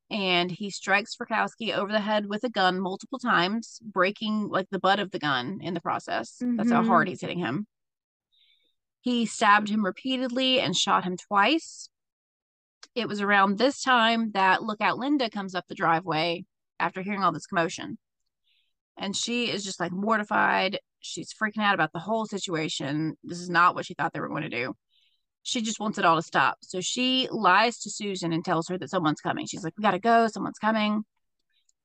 and 0.10 0.49
he 0.49 0.70
strikes 0.70 1.16
Frykowski 1.16 1.76
over 1.76 1.91
the 1.91 1.99
head 1.99 2.28
with 2.28 2.43
a 2.43 2.49
gun 2.49 2.80
multiple 2.80 3.20
times, 3.20 3.80
breaking 3.84 4.47
like 4.47 4.70
the 4.70 4.80
butt 4.80 4.99
of 4.99 5.12
the 5.12 5.20
gun 5.20 5.60
in 5.62 5.74
the 5.74 5.82
process. 5.82 6.38
That's 6.39 6.72
how 6.72 6.84
hard 6.84 7.08
mm-hmm. 7.08 7.12
he's 7.12 7.22
hitting 7.22 7.39
him. 7.39 7.68
He 9.01 9.26
stabbed 9.26 9.70
him 9.70 9.84
repeatedly 9.84 10.60
and 10.60 10.76
shot 10.76 11.03
him 11.03 11.18
twice. 11.18 11.89
It 12.95 13.08
was 13.08 13.22
around 13.22 13.58
this 13.58 13.82
time 13.82 14.32
that 14.32 14.64
Lookout 14.64 14.97
Linda 14.97 15.30
comes 15.30 15.53
up 15.53 15.66
the 15.68 15.76
driveway 15.76 16.45
after 16.80 17.01
hearing 17.01 17.24
all 17.24 17.32
this 17.32 17.45
commotion. 17.45 17.97
And 18.98 19.16
she 19.16 19.50
is 19.50 19.64
just 19.64 19.80
like 19.80 19.91
mortified. 19.91 20.80
She's 21.00 21.34
freaking 21.34 21.62
out 21.62 21.76
about 21.76 21.93
the 21.93 22.00
whole 22.00 22.26
situation. 22.26 23.16
This 23.24 23.39
is 23.39 23.50
not 23.50 23.76
what 23.76 23.86
she 23.86 23.93
thought 23.93 24.14
they 24.14 24.20
were 24.20 24.30
going 24.30 24.43
to 24.43 24.50
do. 24.50 24.74
She 25.43 25.62
just 25.62 25.80
wants 25.80 25.98
it 25.98 26.06
all 26.06 26.16
to 26.16 26.22
stop. 26.22 26.58
So 26.62 26.82
she 26.82 27.28
lies 27.32 27.80
to 27.80 27.89
Susan 27.89 28.34
and 28.34 28.43
tells 28.43 28.68
her 28.68 28.78
that 28.78 28.89
someone's 28.89 29.22
coming. 29.22 29.45
She's 29.45 29.64
like, 29.64 29.74
We 29.78 29.82
got 29.82 29.91
to 29.91 30.00
go. 30.00 30.28
Someone's 30.28 30.60
coming. 30.60 31.04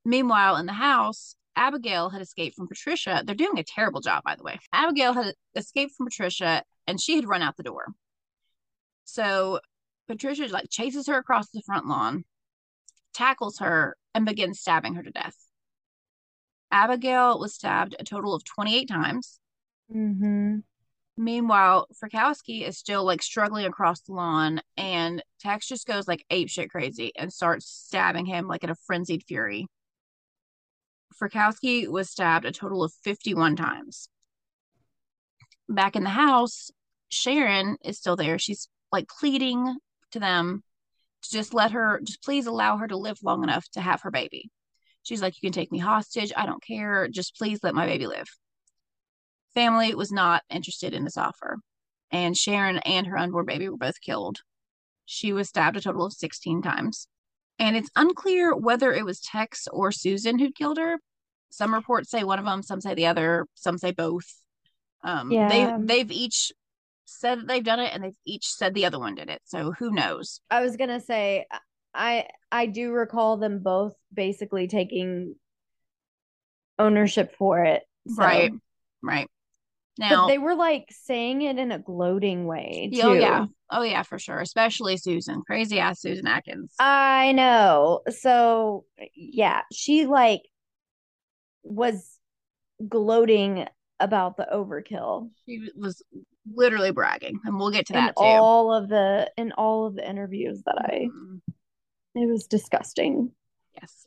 Meanwhile, 0.05 0.57
in 0.57 0.67
the 0.67 0.73
house, 0.73 1.37
Abigail 1.55 2.11
had 2.11 2.23
escaped 2.23 2.57
from 2.57 2.69
Patricia. 2.69 3.23
They're 3.25 3.35
doing 3.35 3.59
a 3.59 3.65
terrible 3.65 4.01
job, 4.01 4.25
by 4.25 4.37
the 4.37 4.43
way. 4.43 4.59
Abigail 4.73 5.13
had 5.13 5.35
escaped 5.55 5.95
from 5.97 6.07
Patricia 6.07 6.63
and 6.87 7.01
she 7.01 7.17
had 7.17 7.29
run 7.29 7.43
out 7.43 7.57
the 7.57 7.63
door. 7.63 7.87
So 9.05 9.61
Patricia 10.09 10.47
like 10.49 10.71
chases 10.71 11.07
her 11.07 11.19
across 11.19 11.51
the 11.51 11.63
front 11.65 11.87
lawn, 11.87 12.25
tackles 13.15 13.59
her, 13.59 13.97
and 14.15 14.27
begins 14.27 14.61
stabbing 14.61 14.95
her 14.95 15.03
to 15.03 15.11
death. 15.11 15.37
Abigail 16.73 17.39
was 17.39 17.55
stabbed 17.55 17.95
a 17.99 18.05
total 18.05 18.35
of 18.35 18.45
28 18.45 18.89
times. 18.89 19.39
mm-hmm. 19.95 20.61
Meanwhile, 21.19 21.89
Frykowski 22.03 22.67
is 22.67 22.79
still 22.79 23.05
like 23.05 23.23
struggling 23.23 23.67
across 23.67 24.01
the 24.01 24.15
lawn, 24.15 24.63
and 24.79 25.23
Tex 25.41 25.69
just 25.69 25.87
goes 25.87 26.09
like 26.09 26.25
ape 26.31 26.49
shit 26.49 26.71
crazy 26.71 27.13
and 27.15 27.31
starts 27.31 27.69
stabbing 27.69 28.25
him 28.25 28.49
like 28.49 28.65
in 28.65 28.71
a 28.71 28.75
frenzied 28.87 29.23
fury. 29.29 29.67
Frykowski 31.21 31.87
was 31.87 32.09
stabbed 32.09 32.47
a 32.47 32.51
total 32.51 32.83
of 32.83 32.95
51 33.05 33.57
times. 33.57 34.09
Back 35.69 35.97
in 35.97 36.03
the 36.03 36.11
house, 36.11 36.71
Sharon 37.11 37.77
is 37.85 37.99
still 37.99 38.17
there. 38.17 38.39
She's 38.39 38.69
like 38.91 39.09
pleading 39.09 39.77
to 40.13 40.19
them 40.19 40.63
to 41.23 41.31
just 41.31 41.53
let 41.53 41.73
her, 41.73 42.01
just 42.03 42.23
please 42.23 42.47
allow 42.47 42.79
her 42.79 42.89
to 42.89 42.97
live 42.97 43.19
long 43.23 43.43
enough 43.43 43.69
to 43.73 43.81
have 43.83 44.01
her 44.03 44.11
baby. 44.11 44.51
She's 45.03 45.23
like, 45.23 45.35
You 45.41 45.49
can 45.49 45.53
take 45.53 45.73
me 45.73 45.79
hostage. 45.79 46.33
I 46.37 46.47
don't 46.47 46.63
care. 46.63 47.09
Just 47.09 47.37
please 47.37 47.61
let 47.63 47.75
my 47.75 47.87
baby 47.87 48.07
live. 48.07 48.29
Family 49.55 49.95
was 49.95 50.11
not 50.13 50.43
interested 50.49 50.95
in 50.95 51.05
this 51.05 51.17
offer, 51.19 51.59
and 52.11 52.37
Sharon 52.37 52.79
and 52.79 53.07
her 53.07 53.19
unborn 53.19 53.47
baby 53.47 53.69
were 53.69 53.77
both 53.77 54.01
killed. 54.01 54.39
She 55.05 55.33
was 55.33 55.49
stabbed 55.49 55.77
a 55.77 55.81
total 55.81 56.07
of 56.07 56.13
16 56.13 56.63
times. 56.63 57.07
And 57.59 57.77
it's 57.77 57.91
unclear 57.97 58.57
whether 58.57 58.93
it 58.93 59.05
was 59.05 59.21
Tex 59.21 59.69
or 59.71 59.93
Susan 59.93 60.39
who'd 60.39 60.55
killed 60.55 60.79
her. 60.79 60.99
Some 61.51 61.75
reports 61.75 62.11
say 62.11 62.25
one 62.25 62.39
of 62.39 62.47
them, 62.47 62.63
some 62.63 62.81
say 62.81 62.95
the 62.95 63.07
other, 63.07 63.47
some 63.55 63.77
say 63.77 63.91
both. 63.93 64.25
Um, 65.05 65.31
Yeah. 65.31 65.49
they 65.49 65.85
they've 65.85 66.11
each 66.11 66.53
said 67.05 67.41
that 67.41 67.49
they've 67.49 67.63
done 67.63 67.81
it, 67.81 67.93
and 67.93 68.03
they've 68.03 68.17
each 68.25 68.47
said 68.47 68.73
the 68.73 68.87
other 68.87 68.99
one 68.99 69.15
did 69.15 69.29
it. 69.29 69.43
So 69.45 69.73
who 69.73 69.91
knows? 69.91 70.41
I 70.51 70.63
was 70.63 70.77
gonna 70.77 71.01
say 71.01 71.45
I 71.95 72.27
I 72.51 72.67
do 72.67 72.93
recall 72.93 73.37
them 73.37 73.61
both 73.63 73.95
basically 74.13 74.69
taking 74.69 75.35
ownership 76.79 77.35
for 77.37 77.63
it. 77.65 77.83
So- 78.09 78.23
Right, 78.23 78.53
right. 79.03 79.29
But 79.99 80.05
Now, 80.09 80.27
they 80.27 80.39
were 80.39 80.55
like 80.55 80.87
saying 80.91 81.43
it 81.43 81.59
in 81.59 81.71
a 81.71 81.79
gloating 81.79 82.47
way 82.47 82.91
too. 82.95 83.01
oh 83.03 83.13
yeah, 83.13 83.45
oh 83.71 83.83
yeah, 83.83 84.03
for 84.03 84.19
sure. 84.19 84.41
Especially 84.41 84.97
Susan, 84.97 85.43
crazy 85.43 85.79
ass 85.81 86.01
Susan 86.01 86.27
Atkins. 86.27 86.75
I 86.79 87.33
know. 87.33 88.01
So 88.09 88.87
yeah, 89.15 89.63
she 89.71 90.07
like 90.07 90.41
was 91.63 92.19
gloating 92.89 93.67
about 94.01 94.37
the 94.37 94.49
overkill 94.53 95.31
she 95.47 95.61
was 95.77 96.03
literally 96.53 96.91
bragging, 96.91 97.39
and 97.45 97.57
we'll 97.59 97.71
get 97.71 97.87
to 97.87 97.93
in 97.93 98.01
that 98.01 98.17
too. 98.17 98.23
all 98.23 98.73
of 98.75 98.89
the 98.89 99.31
in 99.37 99.53
all 99.53 99.87
of 99.87 99.95
the 99.95 100.09
interviews 100.09 100.63
that 100.65 100.79
I 100.79 101.09
Mhm. 101.13 101.41
It 102.15 102.29
was 102.29 102.47
disgusting. 102.47 103.33
Yes. 103.75 104.07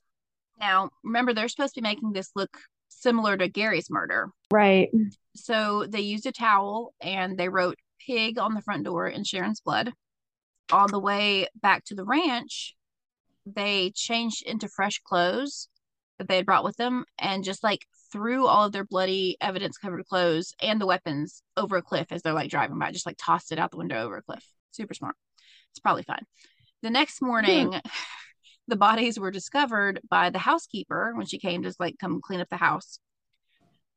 Now, 0.59 0.89
remember, 1.03 1.33
they're 1.33 1.47
supposed 1.47 1.75
to 1.75 1.81
be 1.81 1.87
making 1.87 2.13
this 2.13 2.31
look 2.35 2.57
similar 2.89 3.37
to 3.37 3.47
Gary's 3.47 3.89
murder. 3.89 4.29
Right. 4.51 4.89
So 5.35 5.85
they 5.87 6.01
used 6.01 6.25
a 6.25 6.31
towel 6.31 6.93
and 7.01 7.37
they 7.37 7.49
wrote 7.49 7.77
pig 8.05 8.37
on 8.37 8.53
the 8.53 8.61
front 8.61 8.85
door 8.85 9.07
in 9.07 9.23
Sharon's 9.23 9.61
blood. 9.61 9.93
On 10.71 10.89
the 10.89 10.99
way 10.99 11.47
back 11.61 11.83
to 11.85 11.95
the 11.95 12.05
ranch, 12.05 12.75
they 13.45 13.91
changed 13.93 14.43
into 14.45 14.67
fresh 14.67 14.99
clothes 15.03 15.67
that 16.17 16.27
they 16.27 16.37
had 16.37 16.45
brought 16.45 16.63
with 16.63 16.77
them 16.77 17.05
and 17.19 17.43
just 17.43 17.63
like 17.63 17.85
threw 18.11 18.47
all 18.47 18.65
of 18.65 18.71
their 18.71 18.85
bloody 18.85 19.37
evidence 19.41 19.77
covered 19.77 20.05
clothes 20.05 20.53
and 20.61 20.79
the 20.79 20.85
weapons 20.85 21.43
over 21.57 21.75
a 21.75 21.81
cliff 21.81 22.07
as 22.11 22.21
they're 22.21 22.33
like 22.33 22.49
driving 22.49 22.79
by, 22.79 22.91
just 22.91 23.05
like 23.05 23.17
tossed 23.19 23.51
it 23.51 23.59
out 23.59 23.71
the 23.71 23.77
window 23.77 24.03
over 24.03 24.17
a 24.17 24.21
cliff. 24.23 24.43
Super 24.71 24.93
smart. 24.93 25.15
It's 25.71 25.79
probably 25.79 26.03
fine. 26.03 26.25
The 26.81 26.89
next 26.89 27.21
morning, 27.21 27.79
the 28.67 28.75
bodies 28.75 29.19
were 29.19 29.31
discovered 29.31 30.01
by 30.09 30.29
the 30.29 30.39
housekeeper 30.39 31.13
when 31.15 31.25
she 31.25 31.39
came 31.39 31.63
to 31.63 31.73
like 31.79 31.95
come 31.99 32.21
clean 32.21 32.41
up 32.41 32.49
the 32.49 32.57
house. 32.57 32.99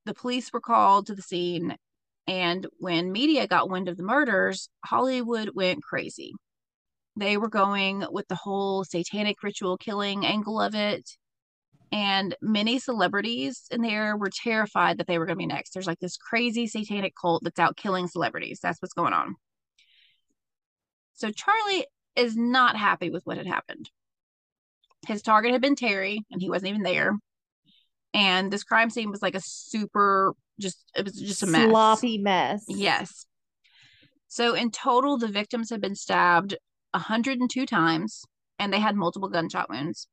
The 0.05 0.15
police 0.15 0.53
were 0.53 0.61
called 0.61 1.07
to 1.07 1.15
the 1.15 1.23
scene, 1.23 1.77
and 2.27 2.67
when 2.79 3.13
media 3.13 3.47
got 3.47 3.71
wind 3.71 3.89
of 3.89 3.97
the 3.97 4.03
murders, 4.03 4.69
Hollywood 4.85 5.51
went 5.55 5.83
crazy. 5.83 6.33
They 7.17 7.37
were 7.37 7.49
going 7.49 8.05
with 8.11 8.29
the 8.29 8.37
whole 8.37 8.85
satanic 8.85 9.43
ritual 9.43 9.77
killing 9.77 10.25
angle 10.25 10.61
of 10.61 10.75
it. 10.75 11.09
And 11.91 12.37
many 12.41 12.79
celebrities 12.79 13.65
in 13.71 13.81
there 13.81 14.17
were 14.17 14.31
terrified 14.31 14.99
that 14.99 15.07
they 15.07 15.19
were 15.19 15.27
going 15.27 15.37
to 15.37 15.43
be 15.43 15.47
next. 15.47 15.73
There's 15.73 15.87
like 15.87 16.01
this 16.01 16.19
crazy 16.19 16.67
satanic 16.67 17.15
cult 17.21 17.43
that's 17.43 17.59
out 17.59 17.77
killing 17.77 18.09
celebrities. 18.09 18.61
That's 18.63 18.81
what's 18.81 18.95
going 18.95 19.15
on. 19.15 19.37
So 21.15 21.31
Charlie 21.31 21.87
is 22.19 22.37
not 22.37 22.77
happy 22.77 23.11
with 23.11 23.25
what 23.25 23.37
had 23.37 23.47
happened. 23.47 23.91
His 25.07 25.23
target 25.23 25.53
had 25.53 25.63
been 25.63 25.77
Terry, 25.77 26.25
and 26.31 26.41
he 26.41 26.51
wasn't 26.51 26.71
even 26.71 26.83
there. 26.83 27.13
And 28.15 28.51
this 28.51 28.65
crime 28.65 28.91
scene 28.91 29.11
was 29.11 29.23
like 29.23 29.35
a 29.35 29.41
super, 29.41 30.35
just 30.61 30.83
it 30.97 31.05
was 31.05 31.15
just 31.15 31.43
a 31.43 31.47
mess, 31.47 31.69
sloppy 31.69 32.19
mess. 32.19 32.65
Yes. 32.69 33.27
So 34.29 34.55
in 34.55 34.71
total, 34.71 35.19
the 35.19 35.29
victims 35.29 35.71
had 35.71 35.81
been 35.81 35.95
stabbed 35.95 36.57
102 36.93 37.67
times, 37.67 38.25
and 38.59 38.73
they 38.73 38.81
had 38.81 38.97
multiple 38.97 39.29
gunshot 39.29 39.71
wounds. 39.71 40.09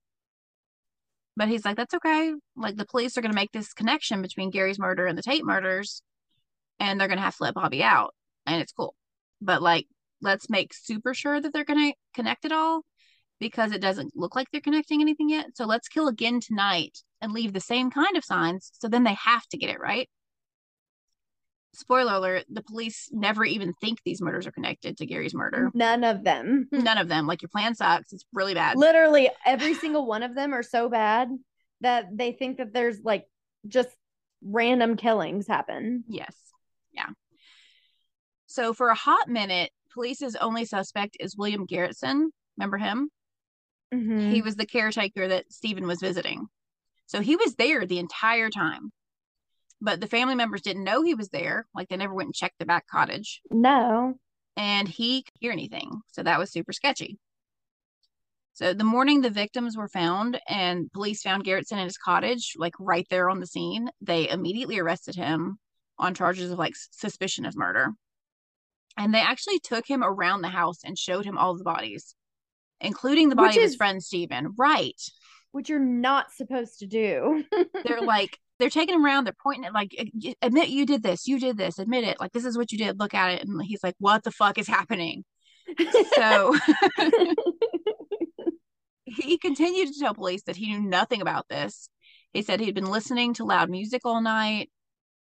But 1.38 1.50
he's 1.50 1.66
like, 1.66 1.76
that's 1.76 1.94
okay. 1.96 2.34
Like 2.56 2.78
the 2.78 2.86
police 2.86 3.18
are 3.18 3.22
going 3.22 3.32
to 3.32 3.36
make 3.36 3.52
this 3.52 3.74
connection 3.74 4.22
between 4.22 4.52
Gary's 4.52 4.80
murder 4.80 5.06
and 5.06 5.18
the 5.18 5.24
Tate 5.24 5.44
murders, 5.44 6.02
and 6.80 7.00
they're 7.00 7.08
going 7.08 7.18
to 7.18 7.24
have 7.24 7.36
to 7.38 7.44
let 7.44 7.56
Bobby 7.56 7.84
out, 7.84 8.14
and 8.46 8.62
it's 8.62 8.72
cool. 8.72 8.96
But 9.42 9.62
like, 9.62 9.88
let's 10.22 10.50
make 10.50 10.74
super 10.74 11.14
sure 11.14 11.40
that 11.40 11.54
they're 11.54 11.64
going 11.64 11.92
to 11.92 11.98
connect 12.14 12.46
it 12.46 12.52
all 12.52 12.82
because 13.40 13.72
it 13.72 13.82
doesn't 13.82 14.16
look 14.16 14.36
like 14.36 14.48
they're 14.52 14.62
connecting 14.62 15.02
anything 15.02 15.30
yet. 15.30 15.48
So 15.56 15.66
let's 15.66 15.88
kill 15.88 16.08
again 16.08 16.40
tonight 16.40 17.00
and 17.22 17.32
leave 17.32 17.54
the 17.54 17.60
same 17.60 17.92
kind 17.92 18.16
of 18.16 18.24
signs. 18.24 18.72
So 18.74 18.88
then 18.88 19.04
they 19.04 19.16
have 19.16 19.46
to 19.48 19.58
get 19.58 19.70
it 19.70 19.80
right. 19.80 20.10
Spoiler 21.74 22.14
alert, 22.14 22.46
the 22.50 22.64
police 22.64 23.10
never 23.12 23.44
even 23.44 23.74
think 23.74 24.00
these 24.06 24.22
murders 24.22 24.48
are 24.48 24.52
connected 24.52 24.98
to 24.98 25.06
Gary's 25.06 25.34
murder. 25.34 25.72
None 25.74 26.06
of 26.06 26.24
them. 26.24 26.70
None 26.72 26.98
of 26.98 27.10
them. 27.10 27.28
Like 27.28 27.42
your 27.42 27.50
plan 27.50 27.76
sucks. 27.76 28.14
It's 28.14 28.24
really 28.32 28.54
bad. 28.54 28.78
Literally 28.78 29.30
every 29.46 29.74
single 29.74 30.06
one 30.06 30.24
of 30.24 30.36
them 30.36 30.54
are 30.54 30.64
so 30.64 30.88
bad 30.88 31.30
that 31.82 32.06
they 32.16 32.32
think 32.32 32.58
that 32.58 32.74
there's 32.74 33.02
like 33.04 33.26
just 33.68 33.90
random 34.42 34.96
killings 34.96 35.48
happen. 35.48 36.06
Yes. 36.08 36.34
Yeah. 36.94 37.08
So 38.46 38.74
for 38.74 38.88
a 38.88 38.96
hot 38.96 39.28
minute, 39.28 39.72
police's 39.96 40.36
only 40.36 40.66
suspect 40.66 41.18
is 41.20 41.36
William 41.36 41.66
Garretson. 41.66 42.28
Remember 42.58 42.78
him? 42.78 43.10
Mhm. 43.94 44.32
He 44.32 44.42
was 44.42 44.56
the 44.58 44.66
caretaker 44.66 45.28
that 45.28 45.52
Stephen 45.52 45.88
was 45.88 46.00
visiting. 46.00 46.48
So 47.08 47.22
he 47.22 47.36
was 47.36 47.56
there 47.56 47.86
the 47.86 48.00
entire 48.00 48.50
time. 48.50 48.92
But 49.82 50.00
the 50.02 50.08
family 50.08 50.36
members 50.36 50.62
didn't 50.62 50.84
know 50.84 51.02
he 51.02 51.16
was 51.16 51.30
there. 51.30 51.68
Like 51.74 51.90
they 51.90 51.98
never 51.98 52.14
went 52.14 52.28
and 52.28 52.36
checked 52.36 52.60
the 52.60 52.66
back 52.66 52.88
cottage. 52.88 53.42
no. 53.50 54.20
And 54.58 54.88
he 54.88 55.24
could 55.24 55.34
hear 55.40 55.52
anything. 55.52 56.02
So 56.14 56.24
that 56.24 56.40
was 56.40 56.50
super 56.52 56.72
sketchy. 56.72 57.20
So 58.54 58.74
the 58.74 58.86
morning 58.86 59.20
the 59.20 59.30
victims 59.30 59.76
were 59.76 59.90
found 59.90 60.40
and 60.48 60.90
police 60.94 61.22
found 61.22 61.44
Garretson 61.44 61.74
in 61.74 61.84
his 61.84 61.98
cottage, 61.98 62.54
like 62.58 62.74
right 62.80 63.06
there 63.10 63.30
on 63.30 63.42
the 63.42 63.48
scene, 63.48 63.90
they 64.00 64.30
immediately 64.30 64.80
arrested 64.80 65.16
him 65.16 65.60
on 66.00 66.16
charges 66.16 66.52
of 66.52 66.58
like 66.58 66.74
suspicion 66.92 67.46
of 67.46 67.58
murder. 67.58 67.90
And 68.98 69.14
they 69.14 69.22
actually 69.22 69.60
took 69.60 69.88
him 69.88 70.04
around 70.04 70.42
the 70.42 70.50
house 70.50 70.80
and 70.86 70.98
showed 70.98 71.26
him 71.26 71.38
all 71.38 71.58
the 71.58 71.64
bodies, 71.64 72.16
including 72.80 73.30
the 73.30 73.36
body 73.36 73.50
Which 73.50 73.58
of 73.58 73.64
his 73.64 73.72
is- 73.72 73.78
friend 73.78 74.02
Stephen. 74.02 74.54
Right. 74.58 75.00
Which 75.52 75.70
you're 75.70 75.80
not 75.80 76.32
supposed 76.32 76.80
to 76.80 76.88
do. 76.88 77.44
they're 77.86 78.02
like 78.02 78.38
they're 78.60 78.70
taking 78.70 78.96
him 78.96 79.06
around 79.06 79.26
they're 79.26 79.34
pointing 79.44 79.66
at 79.66 79.74
like 79.74 79.92
admit 80.42 80.70
you 80.70 80.86
did 80.86 81.04
this 81.04 81.28
you 81.28 81.40
did 81.40 81.58
this 81.58 81.78
admit 81.78 82.06
it 82.06 82.20
like 82.20 82.32
this 82.32 82.46
is 82.46 82.58
what 82.58 82.72
you 82.72 82.78
did 82.78 83.00
look 83.00 83.14
at 83.14 83.34
it 83.34 83.46
and 83.46 83.62
he's 83.64 83.84
like 83.84 83.96
what 84.00 84.24
the 84.24 84.32
fuck 84.32 84.58
is 84.58 84.68
happening 84.68 85.24
so 86.16 86.56
he 89.06 89.38
continued 89.38 89.94
to 89.94 90.00
tell 90.00 90.14
police 90.14 90.44
that 90.44 90.56
he 90.56 90.72
knew 90.72 90.82
nothing 90.82 91.22
about 91.22 91.48
this 91.50 91.90
he 92.34 92.42
said 92.42 92.60
he'd 92.60 92.76
been 92.76 92.90
listening 92.90 93.34
to 93.34 93.46
loud 93.46 93.70
music 93.70 94.02
all 94.06 94.22
night 94.22 94.70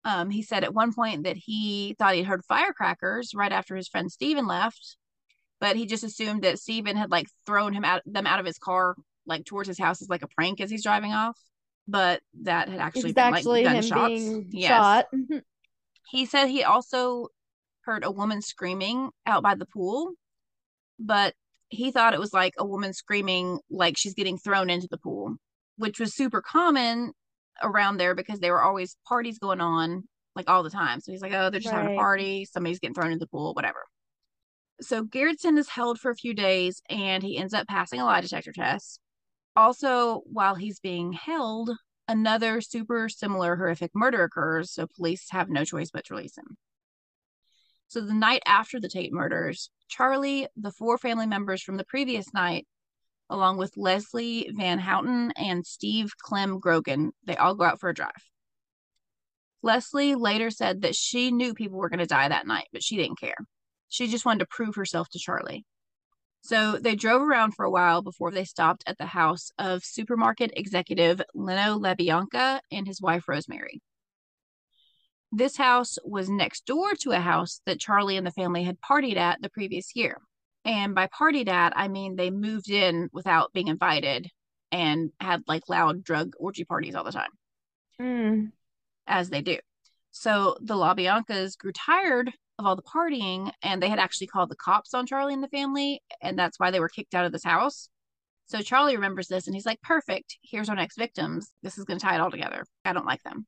um, 0.05 0.29
he 0.29 0.41
said 0.41 0.63
at 0.63 0.73
one 0.73 0.93
point 0.93 1.23
that 1.23 1.37
he 1.37 1.95
thought 1.99 2.15
he'd 2.15 2.23
heard 2.23 2.43
firecrackers 2.45 3.33
right 3.35 3.51
after 3.51 3.75
his 3.75 3.87
friend 3.87 4.11
Steven 4.11 4.47
left 4.47 4.97
but 5.59 5.75
he 5.75 5.85
just 5.85 6.03
assumed 6.05 6.43
that 6.43 6.59
Steven 6.59 6.95
had 6.95 7.11
like 7.11 7.27
thrown 7.45 7.73
him 7.73 7.83
out 7.83 8.01
them 8.05 8.27
out 8.27 8.39
of 8.39 8.45
his 8.45 8.57
car 8.57 8.95
like 9.25 9.45
towards 9.45 9.67
his 9.67 9.79
house 9.79 10.01
as 10.01 10.09
like 10.09 10.23
a 10.23 10.27
prank 10.27 10.61
as 10.61 10.71
he's 10.71 10.83
driving 10.83 11.13
off 11.13 11.37
but 11.89 12.21
that 12.43 12.69
had 12.69 12.79
actually 12.79 13.09
it's 13.09 13.15
been 13.15 13.33
actually 13.33 13.63
like 13.63 13.75
gunshots 13.75 14.37
Yes. 14.51 14.69
shot. 14.69 15.05
he 16.09 16.25
said 16.25 16.47
he 16.47 16.63
also 16.63 17.29
heard 17.81 18.03
a 18.03 18.11
woman 18.11 18.41
screaming 18.41 19.09
out 19.25 19.41
by 19.41 19.55
the 19.55 19.65
pool, 19.65 20.11
but 20.99 21.33
he 21.69 21.91
thought 21.91 22.13
it 22.13 22.19
was 22.19 22.33
like 22.33 22.53
a 22.57 22.65
woman 22.65 22.93
screaming 22.93 23.59
like 23.69 23.97
she's 23.97 24.13
getting 24.13 24.37
thrown 24.37 24.69
into 24.69 24.87
the 24.89 24.97
pool, 24.97 25.35
which 25.77 25.99
was 25.99 26.13
super 26.13 26.41
common 26.41 27.13
around 27.61 27.97
there 27.97 28.15
because 28.15 28.39
there 28.39 28.53
were 28.53 28.63
always 28.63 28.97
parties 29.07 29.39
going 29.39 29.61
on 29.61 30.03
like 30.35 30.49
all 30.49 30.63
the 30.63 30.69
time. 30.69 30.99
So 31.01 31.11
he's 31.11 31.21
like, 31.21 31.33
oh, 31.33 31.49
they're 31.49 31.59
just 31.59 31.73
having 31.73 31.95
a 31.95 31.97
party, 31.97 32.45
somebody's 32.45 32.79
getting 32.79 32.93
thrown 32.93 33.11
in 33.11 33.19
the 33.19 33.27
pool, 33.27 33.53
whatever. 33.53 33.79
So 34.81 35.03
Garretson 35.03 35.57
is 35.57 35.69
held 35.69 35.99
for 35.99 36.11
a 36.11 36.15
few 36.15 36.33
days 36.33 36.81
and 36.89 37.21
he 37.21 37.37
ends 37.37 37.53
up 37.53 37.67
passing 37.67 37.99
a 37.99 38.05
lie 38.05 38.21
detector 38.21 38.53
test. 38.53 38.99
Also, 39.55 40.21
while 40.25 40.55
he's 40.55 40.79
being 40.79 41.11
held, 41.11 41.71
another 42.07 42.61
super 42.61 43.09
similar 43.09 43.55
horrific 43.55 43.91
murder 43.93 44.23
occurs, 44.23 44.71
so 44.71 44.87
police 44.87 45.27
have 45.31 45.49
no 45.49 45.65
choice 45.65 45.91
but 45.91 46.05
to 46.05 46.13
release 46.13 46.37
him. 46.37 46.57
So 47.89 48.01
the 48.01 48.13
night 48.13 48.43
after 48.45 48.79
the 48.79 48.87
Tate 48.87 49.11
murders, 49.11 49.69
Charlie, 49.89 50.47
the 50.55 50.71
four 50.71 50.97
family 50.97 51.25
members 51.25 51.61
from 51.61 51.77
the 51.77 51.83
previous 51.85 52.33
night, 52.33 52.67
along 53.29 53.57
with 53.57 53.77
Leslie 53.77 54.49
Van 54.55 54.79
Houten 54.79 55.31
and 55.35 55.65
Steve 55.65 56.11
Clem 56.17 56.59
Grogan, 56.59 57.11
they 57.25 57.35
all 57.35 57.55
go 57.55 57.63
out 57.63 57.79
for 57.79 57.89
a 57.89 57.93
drive. 57.93 58.11
Leslie 59.61 60.15
later 60.15 60.49
said 60.49 60.81
that 60.81 60.95
she 60.95 61.31
knew 61.31 61.53
people 61.53 61.77
were 61.77 61.89
going 61.89 61.99
to 61.99 62.05
die 62.05 62.29
that 62.29 62.47
night, 62.47 62.67
but 62.71 62.83
she 62.83 62.95
didn't 62.95 63.19
care. 63.19 63.35
She 63.89 64.07
just 64.07 64.25
wanted 64.25 64.39
to 64.39 64.47
prove 64.47 64.75
herself 64.75 65.09
to 65.09 65.19
Charlie. 65.19 65.65
So 66.41 66.77
they 66.77 66.95
drove 66.95 67.21
around 67.21 67.53
for 67.55 67.65
a 67.65 67.71
while 67.71 68.01
before 68.01 68.31
they 68.31 68.45
stopped 68.45 68.83
at 68.87 68.97
the 68.97 69.05
house 69.05 69.51
of 69.59 69.83
supermarket 69.83 70.51
executive 70.55 71.21
Leno 71.33 71.77
LaBianca 71.77 72.61
and 72.71 72.87
his 72.87 73.01
wife 73.01 73.27
Rosemary. 73.27 73.81
This 75.31 75.57
house 75.57 75.97
was 76.03 76.29
next 76.29 76.65
door 76.65 76.93
to 77.01 77.11
a 77.11 77.19
house 77.19 77.61
that 77.65 77.79
Charlie 77.79 78.17
and 78.17 78.25
the 78.25 78.31
family 78.31 78.63
had 78.63 78.79
partied 78.79 79.17
at 79.17 79.41
the 79.41 79.49
previous 79.49 79.95
year. 79.95 80.17
And 80.65 80.93
by 80.93 81.07
partied 81.07 81.47
at, 81.47 81.73
I 81.75 81.87
mean 81.87 82.15
they 82.15 82.31
moved 82.31 82.69
in 82.69 83.09
without 83.11 83.53
being 83.53 83.67
invited 83.67 84.29
and 84.71 85.11
had 85.19 85.43
like 85.47 85.69
loud 85.69 86.03
drug 86.03 86.33
orgy 86.37 86.63
parties 86.63 86.95
all 86.95 87.03
the 87.03 87.11
time, 87.11 87.31
Mm. 87.99 88.51
as 89.07 89.29
they 89.29 89.41
do. 89.41 89.57
So 90.11 90.57
the 90.61 90.75
LaBiancas 90.75 91.57
grew 91.57 91.71
tired 91.71 92.31
of 92.57 92.65
all 92.65 92.75
the 92.75 92.81
partying 92.81 93.51
and 93.63 93.81
they 93.81 93.89
had 93.89 93.99
actually 93.99 94.27
called 94.27 94.49
the 94.49 94.55
cops 94.55 94.93
on 94.93 95.05
Charlie 95.07 95.33
and 95.33 95.43
the 95.43 95.47
family. 95.47 96.01
And 96.21 96.37
that's 96.37 96.59
why 96.59 96.71
they 96.71 96.79
were 96.79 96.89
kicked 96.89 97.15
out 97.15 97.25
of 97.25 97.31
this 97.31 97.43
house. 97.43 97.89
So 98.47 98.61
Charlie 98.61 98.95
remembers 98.95 99.27
this 99.27 99.47
and 99.47 99.55
he's 99.55 99.65
like, 99.65 99.81
perfect. 99.81 100.37
Here's 100.41 100.69
our 100.69 100.75
next 100.75 100.97
victims. 100.97 101.51
This 101.63 101.77
is 101.77 101.85
going 101.85 101.99
to 101.99 102.05
tie 102.05 102.15
it 102.15 102.21
all 102.21 102.31
together. 102.31 102.65
I 102.83 102.93
don't 102.93 103.05
like 103.05 103.23
them. 103.23 103.45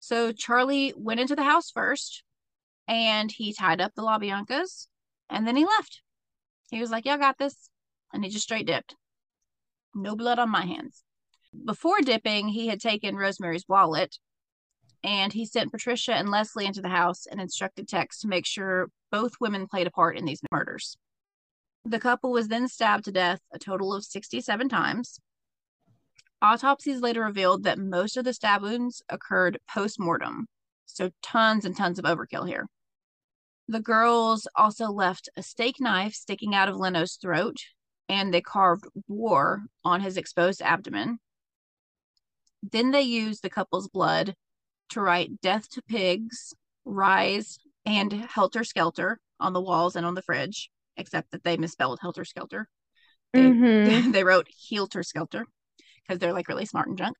So 0.00 0.32
Charlie 0.32 0.94
went 0.96 1.20
into 1.20 1.36
the 1.36 1.44
house 1.44 1.70
first 1.70 2.22
and 2.88 3.30
he 3.30 3.52
tied 3.52 3.80
up 3.80 3.92
the 3.94 4.02
LaBiancas 4.02 4.88
and 5.28 5.46
then 5.46 5.56
he 5.56 5.64
left. 5.64 6.02
He 6.70 6.80
was 6.80 6.90
like, 6.90 7.04
Y'all 7.04 7.18
got 7.18 7.38
this. 7.38 7.70
And 8.12 8.24
he 8.24 8.30
just 8.30 8.44
straight 8.44 8.66
dipped. 8.66 8.96
No 9.94 10.16
blood 10.16 10.38
on 10.38 10.50
my 10.50 10.66
hands. 10.66 11.04
Before 11.64 12.00
dipping, 12.00 12.48
he 12.48 12.68
had 12.68 12.80
taken 12.80 13.16
Rosemary's 13.16 13.64
wallet 13.68 14.18
and 15.02 15.32
he 15.32 15.46
sent 15.46 15.72
Patricia 15.72 16.14
and 16.14 16.30
Leslie 16.30 16.66
into 16.66 16.82
the 16.82 16.88
house 16.88 17.26
and 17.26 17.40
instructed 17.40 17.88
Tex 17.88 18.18
to 18.20 18.28
make 18.28 18.46
sure 18.46 18.90
both 19.10 19.40
women 19.40 19.66
played 19.66 19.86
a 19.86 19.90
part 19.90 20.16
in 20.16 20.24
these 20.24 20.42
murders. 20.52 20.96
The 21.84 21.98
couple 21.98 22.30
was 22.30 22.48
then 22.48 22.68
stabbed 22.68 23.06
to 23.06 23.12
death 23.12 23.40
a 23.52 23.58
total 23.58 23.94
of 23.94 24.04
67 24.04 24.68
times. 24.68 25.18
Autopsies 26.42 27.00
later 27.00 27.24
revealed 27.24 27.64
that 27.64 27.78
most 27.78 28.16
of 28.16 28.24
the 28.24 28.32
stab 28.34 28.62
wounds 28.62 29.02
occurred 29.08 29.58
post 29.68 29.98
mortem, 29.98 30.46
so 30.86 31.10
tons 31.22 31.64
and 31.64 31.76
tons 31.76 31.98
of 31.98 32.04
overkill 32.04 32.46
here. 32.46 32.66
The 33.70 33.78
girls 33.78 34.48
also 34.56 34.86
left 34.90 35.28
a 35.36 35.44
steak 35.44 35.76
knife 35.78 36.12
sticking 36.12 36.56
out 36.56 36.68
of 36.68 36.74
Leno's 36.74 37.14
throat, 37.14 37.58
and 38.08 38.34
they 38.34 38.40
carved 38.40 38.86
war 39.06 39.62
on 39.84 40.00
his 40.00 40.16
exposed 40.16 40.60
abdomen. 40.60 41.20
Then 42.64 42.90
they 42.90 43.02
used 43.02 43.44
the 43.44 43.48
couple's 43.48 43.86
blood 43.86 44.34
to 44.88 45.00
write 45.00 45.40
death 45.40 45.70
to 45.70 45.82
pigs, 45.82 46.52
rise, 46.84 47.60
and 47.86 48.12
helter 48.12 48.64
skelter 48.64 49.20
on 49.38 49.52
the 49.52 49.60
walls 49.60 49.94
and 49.94 50.04
on 50.04 50.16
the 50.16 50.22
fridge, 50.22 50.68
except 50.96 51.30
that 51.30 51.44
they 51.44 51.56
misspelled 51.56 52.00
helter 52.00 52.24
skelter. 52.24 52.68
They, 53.34 53.42
Mhm. 53.42 54.12
they 54.12 54.24
wrote 54.24 54.48
helter 54.68 55.04
skelter 55.04 55.46
because 56.02 56.18
they're 56.18 56.32
like 56.32 56.48
really 56.48 56.66
smart 56.66 56.88
and 56.88 56.98
junk. 56.98 57.16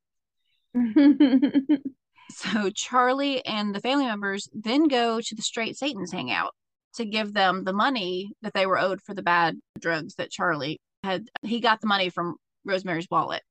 So 2.35 2.71
Charlie 2.71 3.45
and 3.45 3.75
the 3.75 3.81
family 3.81 4.07
members 4.07 4.49
then 4.53 4.89
go 4.89 5.21
to 5.21 5.35
the 5.35 5.43
Straight 5.43 5.77
Satan's 5.77 6.13
hangout 6.13 6.53
to 6.95 7.05
give 7.05 7.33
them 7.33 7.65
the 7.65 7.73
money 7.73 8.33
that 8.43 8.55
they 8.55 8.67
were 8.67 8.79
owed 8.79 9.01
for 9.03 9.15
the 9.15 9.23
bad 9.23 9.57
drugs 9.79 10.15
that 10.17 10.31
Charlie 10.31 10.81
had. 11.05 11.29
He 11.43 11.61
got 11.61 11.81
the 11.81 11.87
money 11.87 12.11
from 12.11 12.37
Rosemary's 12.65 13.07
wallet. 13.11 13.43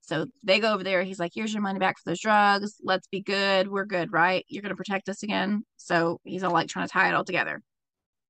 So 0.00 0.26
they 0.42 0.60
go 0.60 0.74
over 0.74 0.84
there. 0.84 1.02
He's 1.02 1.18
like, 1.18 1.32
here's 1.34 1.52
your 1.52 1.62
money 1.62 1.78
back 1.78 1.96
for 1.98 2.10
those 2.10 2.20
drugs. 2.20 2.74
Let's 2.82 3.06
be 3.06 3.22
good. 3.22 3.68
We're 3.68 3.86
good, 3.86 4.12
right? 4.12 4.44
You're 4.48 4.62
going 4.62 4.70
to 4.70 4.76
protect 4.76 5.08
us 5.08 5.22
again. 5.22 5.62
So 5.76 6.20
he's 6.24 6.42
all 6.42 6.52
like 6.52 6.68
trying 6.68 6.86
to 6.86 6.92
tie 6.92 7.08
it 7.08 7.14
all 7.14 7.24
together. 7.24 7.62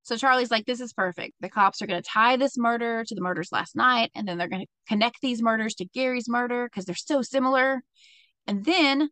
So 0.05 0.17
Charlie's 0.17 0.51
like, 0.51 0.67
this 0.67 0.81
is 0.81 0.93
perfect. 0.93 1.33
The 1.41 1.49
cops 1.49 1.81
are 1.81 1.87
going 1.87 2.01
to 2.01 2.09
tie 2.09 2.37
this 2.37 2.59
murder 2.59 3.05
to 3.05 3.15
the 3.15 3.23
murders 3.23 3.49
last 3.51 3.75
night, 3.75 4.11
and 4.15 4.29
then 4.29 4.37
they're 4.37 4.49
going 4.49 4.63
to 4.63 4.69
connect 4.87 5.21
these 5.23 5.43
murders 5.43 5.75
to 5.77 5.87
Gary's 5.87 6.29
murder 6.29 6.69
because 6.69 6.85
they're 6.85 6.95
so 6.95 7.23
similar. 7.23 7.83
And 8.47 8.65
then 8.65 9.09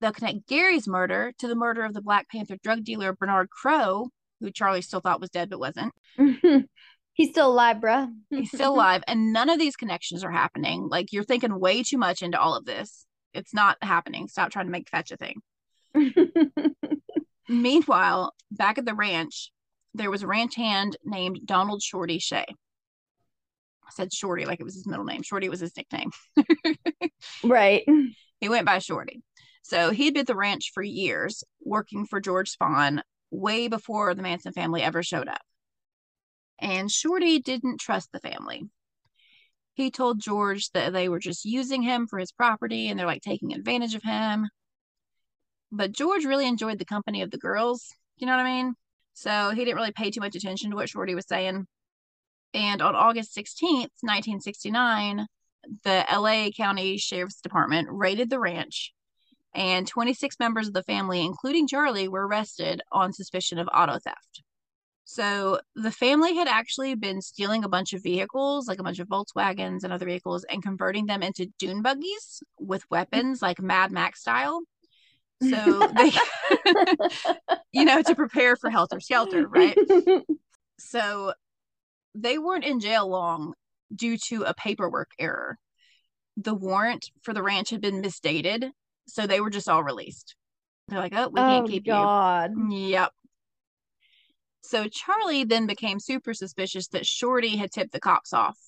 they'll 0.00 0.12
connect 0.12 0.46
Gary's 0.46 0.88
murder 0.88 1.32
to 1.38 1.48
the 1.48 1.54
murder 1.54 1.84
of 1.84 1.94
the 1.94 2.02
Black 2.02 2.28
Panther 2.30 2.56
drug 2.62 2.84
dealer 2.84 3.12
Bernard 3.12 3.50
Crowe, 3.50 4.08
who 4.40 4.50
Charlie 4.50 4.82
still 4.82 5.00
thought 5.00 5.20
was 5.20 5.30
dead 5.30 5.50
but 5.50 5.60
wasn't. 5.60 5.92
He's 7.14 7.30
still 7.30 7.50
alive, 7.50 7.78
bruh. 7.78 8.08
He's 8.30 8.50
still 8.54 8.74
alive. 8.74 9.02
And 9.08 9.32
none 9.32 9.50
of 9.50 9.58
these 9.58 9.74
connections 9.74 10.22
are 10.22 10.30
happening. 10.30 10.88
Like 10.88 11.12
you're 11.12 11.24
thinking 11.24 11.58
way 11.58 11.82
too 11.82 11.98
much 11.98 12.22
into 12.22 12.40
all 12.40 12.56
of 12.56 12.64
this. 12.64 13.06
It's 13.34 13.52
not 13.52 13.76
happening. 13.82 14.28
Stop 14.28 14.50
trying 14.50 14.66
to 14.66 14.72
make 14.72 14.88
fetch 14.88 15.10
a 15.10 15.16
thing. 15.16 15.40
Meanwhile, 17.48 18.34
back 18.52 18.78
at 18.78 18.84
the 18.84 18.94
ranch, 18.94 19.50
there 19.94 20.10
was 20.10 20.22
a 20.22 20.28
ranch 20.28 20.54
hand 20.54 20.96
named 21.04 21.40
Donald 21.44 21.82
Shorty 21.82 22.20
Shea. 22.20 22.46
I 22.46 23.90
said 23.90 24.12
Shorty 24.12 24.44
like 24.44 24.60
it 24.60 24.64
was 24.64 24.74
his 24.74 24.86
middle 24.86 25.04
name. 25.04 25.22
Shorty 25.22 25.48
was 25.48 25.60
his 25.60 25.76
nickname. 25.76 26.10
right. 27.42 27.84
He 28.40 28.48
went 28.48 28.66
by 28.66 28.78
Shorty. 28.78 29.22
So 29.68 29.90
he'd 29.90 30.14
been 30.14 30.20
at 30.20 30.26
the 30.26 30.34
ranch 30.34 30.70
for 30.72 30.82
years, 30.82 31.44
working 31.62 32.06
for 32.06 32.22
George 32.22 32.50
Spahn 32.50 33.02
way 33.30 33.68
before 33.68 34.14
the 34.14 34.22
Manson 34.22 34.54
family 34.54 34.82
ever 34.82 35.02
showed 35.02 35.28
up. 35.28 35.42
And 36.58 36.90
Shorty 36.90 37.38
didn't 37.38 37.78
trust 37.78 38.10
the 38.10 38.18
family. 38.18 38.62
He 39.74 39.90
told 39.90 40.22
George 40.22 40.70
that 40.70 40.94
they 40.94 41.10
were 41.10 41.18
just 41.18 41.44
using 41.44 41.82
him 41.82 42.06
for 42.06 42.18
his 42.18 42.32
property 42.32 42.88
and 42.88 42.98
they're 42.98 43.06
like 43.06 43.20
taking 43.20 43.52
advantage 43.52 43.94
of 43.94 44.02
him. 44.02 44.48
But 45.70 45.92
George 45.92 46.24
really 46.24 46.48
enjoyed 46.48 46.78
the 46.78 46.86
company 46.86 47.20
of 47.20 47.30
the 47.30 47.36
girls. 47.36 47.92
You 48.16 48.26
know 48.26 48.38
what 48.38 48.46
I 48.46 48.62
mean? 48.62 48.74
So 49.12 49.50
he 49.50 49.66
didn't 49.66 49.76
really 49.76 49.92
pay 49.92 50.10
too 50.10 50.20
much 50.20 50.34
attention 50.34 50.70
to 50.70 50.76
what 50.76 50.88
Shorty 50.88 51.14
was 51.14 51.28
saying. 51.28 51.66
And 52.54 52.80
on 52.80 52.96
August 52.96 53.36
16th, 53.36 53.92
1969, 54.00 55.26
the 55.84 56.06
LA 56.10 56.48
County 56.56 56.96
Sheriff's 56.96 57.42
Department 57.42 57.88
raided 57.90 58.30
the 58.30 58.40
ranch, 58.40 58.94
and 59.58 59.88
26 59.88 60.36
members 60.38 60.68
of 60.68 60.72
the 60.72 60.84
family, 60.84 61.20
including 61.20 61.66
Charlie, 61.66 62.06
were 62.06 62.28
arrested 62.28 62.80
on 62.92 63.12
suspicion 63.12 63.58
of 63.58 63.68
auto 63.74 63.98
theft. 63.98 64.42
So 65.04 65.58
the 65.74 65.90
family 65.90 66.36
had 66.36 66.46
actually 66.46 66.94
been 66.94 67.20
stealing 67.20 67.64
a 67.64 67.68
bunch 67.68 67.92
of 67.92 68.02
vehicles, 68.02 68.68
like 68.68 68.78
a 68.78 68.84
bunch 68.84 69.00
of 69.00 69.08
Volkswagens 69.08 69.82
and 69.82 69.92
other 69.92 70.06
vehicles, 70.06 70.44
and 70.48 70.62
converting 70.62 71.06
them 71.06 71.24
into 71.24 71.48
dune 71.58 71.82
buggies 71.82 72.40
with 72.60 72.88
weapons, 72.88 73.42
like 73.42 73.60
Mad 73.60 73.90
Max 73.90 74.20
style. 74.20 74.60
So 75.42 75.90
they, 75.96 76.12
you 77.72 77.84
know, 77.84 78.00
to 78.02 78.14
prepare 78.14 78.54
for 78.54 78.70
Helter 78.70 79.00
Skelter, 79.00 79.46
right? 79.48 79.76
So 80.80 81.32
they 82.14 82.38
weren't 82.38 82.62
in 82.62 82.78
jail 82.78 83.08
long 83.08 83.54
due 83.92 84.16
to 84.28 84.44
a 84.44 84.54
paperwork 84.54 85.10
error. 85.18 85.58
The 86.36 86.54
warrant 86.54 87.10
for 87.22 87.34
the 87.34 87.42
ranch 87.42 87.70
had 87.70 87.80
been 87.80 88.00
misdated, 88.00 88.70
so 89.08 89.26
they 89.26 89.40
were 89.40 89.50
just 89.50 89.68
all 89.68 89.82
released. 89.82 90.36
They're 90.88 91.00
like, 91.00 91.12
oh, 91.14 91.28
we 91.28 91.40
can't 91.40 91.64
oh 91.64 91.68
keep 91.68 91.86
God. 91.86 92.52
you. 92.56 92.88
Yep. 92.88 93.12
So 94.62 94.86
Charlie 94.88 95.44
then 95.44 95.66
became 95.66 96.00
super 96.00 96.34
suspicious 96.34 96.88
that 96.88 97.06
Shorty 97.06 97.56
had 97.56 97.72
tipped 97.72 97.92
the 97.92 98.00
cops 98.00 98.32
off 98.32 98.58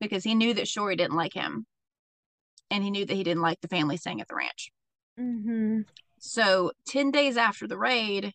because 0.00 0.24
he 0.24 0.34
knew 0.34 0.54
that 0.54 0.68
Shorty 0.68 0.96
didn't 0.96 1.16
like 1.16 1.34
him. 1.34 1.66
And 2.70 2.82
he 2.82 2.90
knew 2.90 3.04
that 3.04 3.14
he 3.14 3.22
didn't 3.22 3.42
like 3.42 3.60
the 3.60 3.68
family 3.68 3.96
staying 3.96 4.20
at 4.20 4.28
the 4.28 4.34
ranch. 4.34 4.72
Mm-hmm. 5.18 5.80
So 6.18 6.72
10 6.86 7.10
days 7.10 7.36
after 7.36 7.66
the 7.66 7.76
raid, 7.76 8.32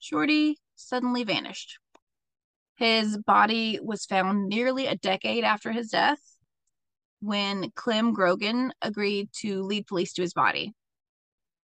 Shorty 0.00 0.58
suddenly 0.74 1.24
vanished. 1.24 1.78
His 2.76 3.16
body 3.18 3.78
was 3.82 4.04
found 4.04 4.48
nearly 4.48 4.86
a 4.86 4.96
decade 4.96 5.44
after 5.44 5.72
his 5.72 5.90
death 5.90 6.20
when 7.20 7.70
Clem 7.74 8.12
Grogan 8.12 8.72
agreed 8.82 9.28
to 9.40 9.62
lead 9.62 9.86
police 9.86 10.14
to 10.14 10.22
his 10.22 10.32
body. 10.32 10.74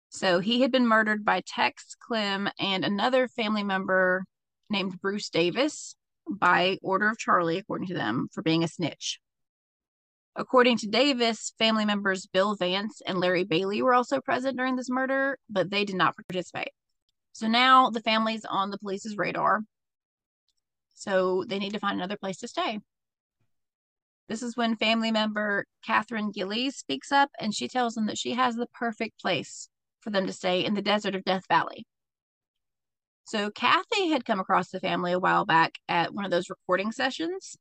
So 0.10 0.40
he 0.40 0.62
had 0.62 0.72
been 0.72 0.88
murdered 0.88 1.24
by 1.24 1.42
Tex 1.46 1.96
Clem 2.00 2.50
and 2.60 2.84
another 2.84 3.28
family 3.28 3.64
member 3.64 4.26
named 4.70 5.00
Bruce 5.00 5.30
Davis 5.30 5.96
by 6.28 6.78
order 6.82 7.10
of 7.10 7.18
Charlie, 7.20 7.60
according 7.60 7.88
to 7.88 7.94
them, 7.94 8.28
for 8.34 8.42
being 8.42 8.64
a 8.64 8.68
snitch. 8.68 9.20
According 10.36 10.78
to 10.80 10.88
Davis, 10.88 11.54
family 11.60 11.86
members 11.86 12.26
Bill 12.26 12.56
Vance 12.56 13.02
and 13.06 13.20
Larry 13.20 13.44
Bailey 13.44 13.82
were 13.82 13.94
also 13.94 14.20
present 14.20 14.58
during 14.58 14.76
this 14.76 14.90
murder, 14.90 15.38
but 15.50 15.70
they 15.70 15.86
did 15.86 15.96
not 15.96 16.16
participate. 16.16 16.72
So 17.34 17.48
now 17.48 17.90
the 17.90 18.02
family's 18.02 18.46
on 18.46 18.72
the 18.72 18.80
police's 18.80 19.18
radar. 19.18 19.62
So 20.96 21.46
they 21.48 21.60
need 21.60 21.74
to 21.74 21.80
find 21.80 21.98
another 21.98 22.18
place 22.18 22.38
to 22.40 22.48
stay. 22.48 22.80
This 24.28 24.42
is 24.42 24.58
when 24.58 24.76
family 24.76 25.12
member 25.12 25.66
Catherine 25.84 26.32
Gillies 26.32 26.78
speaks 26.78 27.12
up 27.12 27.30
and 27.40 27.54
she 27.54 27.68
tells 27.68 27.94
them 27.94 28.08
that 28.08 28.18
she 28.18 28.34
has 28.34 28.56
the 28.56 28.68
perfect 28.68 29.20
place 29.20 29.70
for 30.10 30.14
them 30.14 30.28
to 30.28 30.34
stay 30.34 30.66
in 30.66 30.74
the 30.74 30.82
desert 30.82 31.16
of 31.16 31.24
Death 31.24 31.44
Valley. 31.48 31.86
So 33.26 33.52
Kathy 33.52 34.10
had 34.10 34.26
come 34.26 34.40
across 34.40 34.70
the 34.70 34.80
family 34.80 35.12
a 35.12 35.20
while 35.20 35.46
back 35.46 35.74
at 35.88 36.14
one 36.14 36.26
of 36.26 36.32
those 36.32 36.50
recording 36.50 36.92
sessions. 36.92 37.56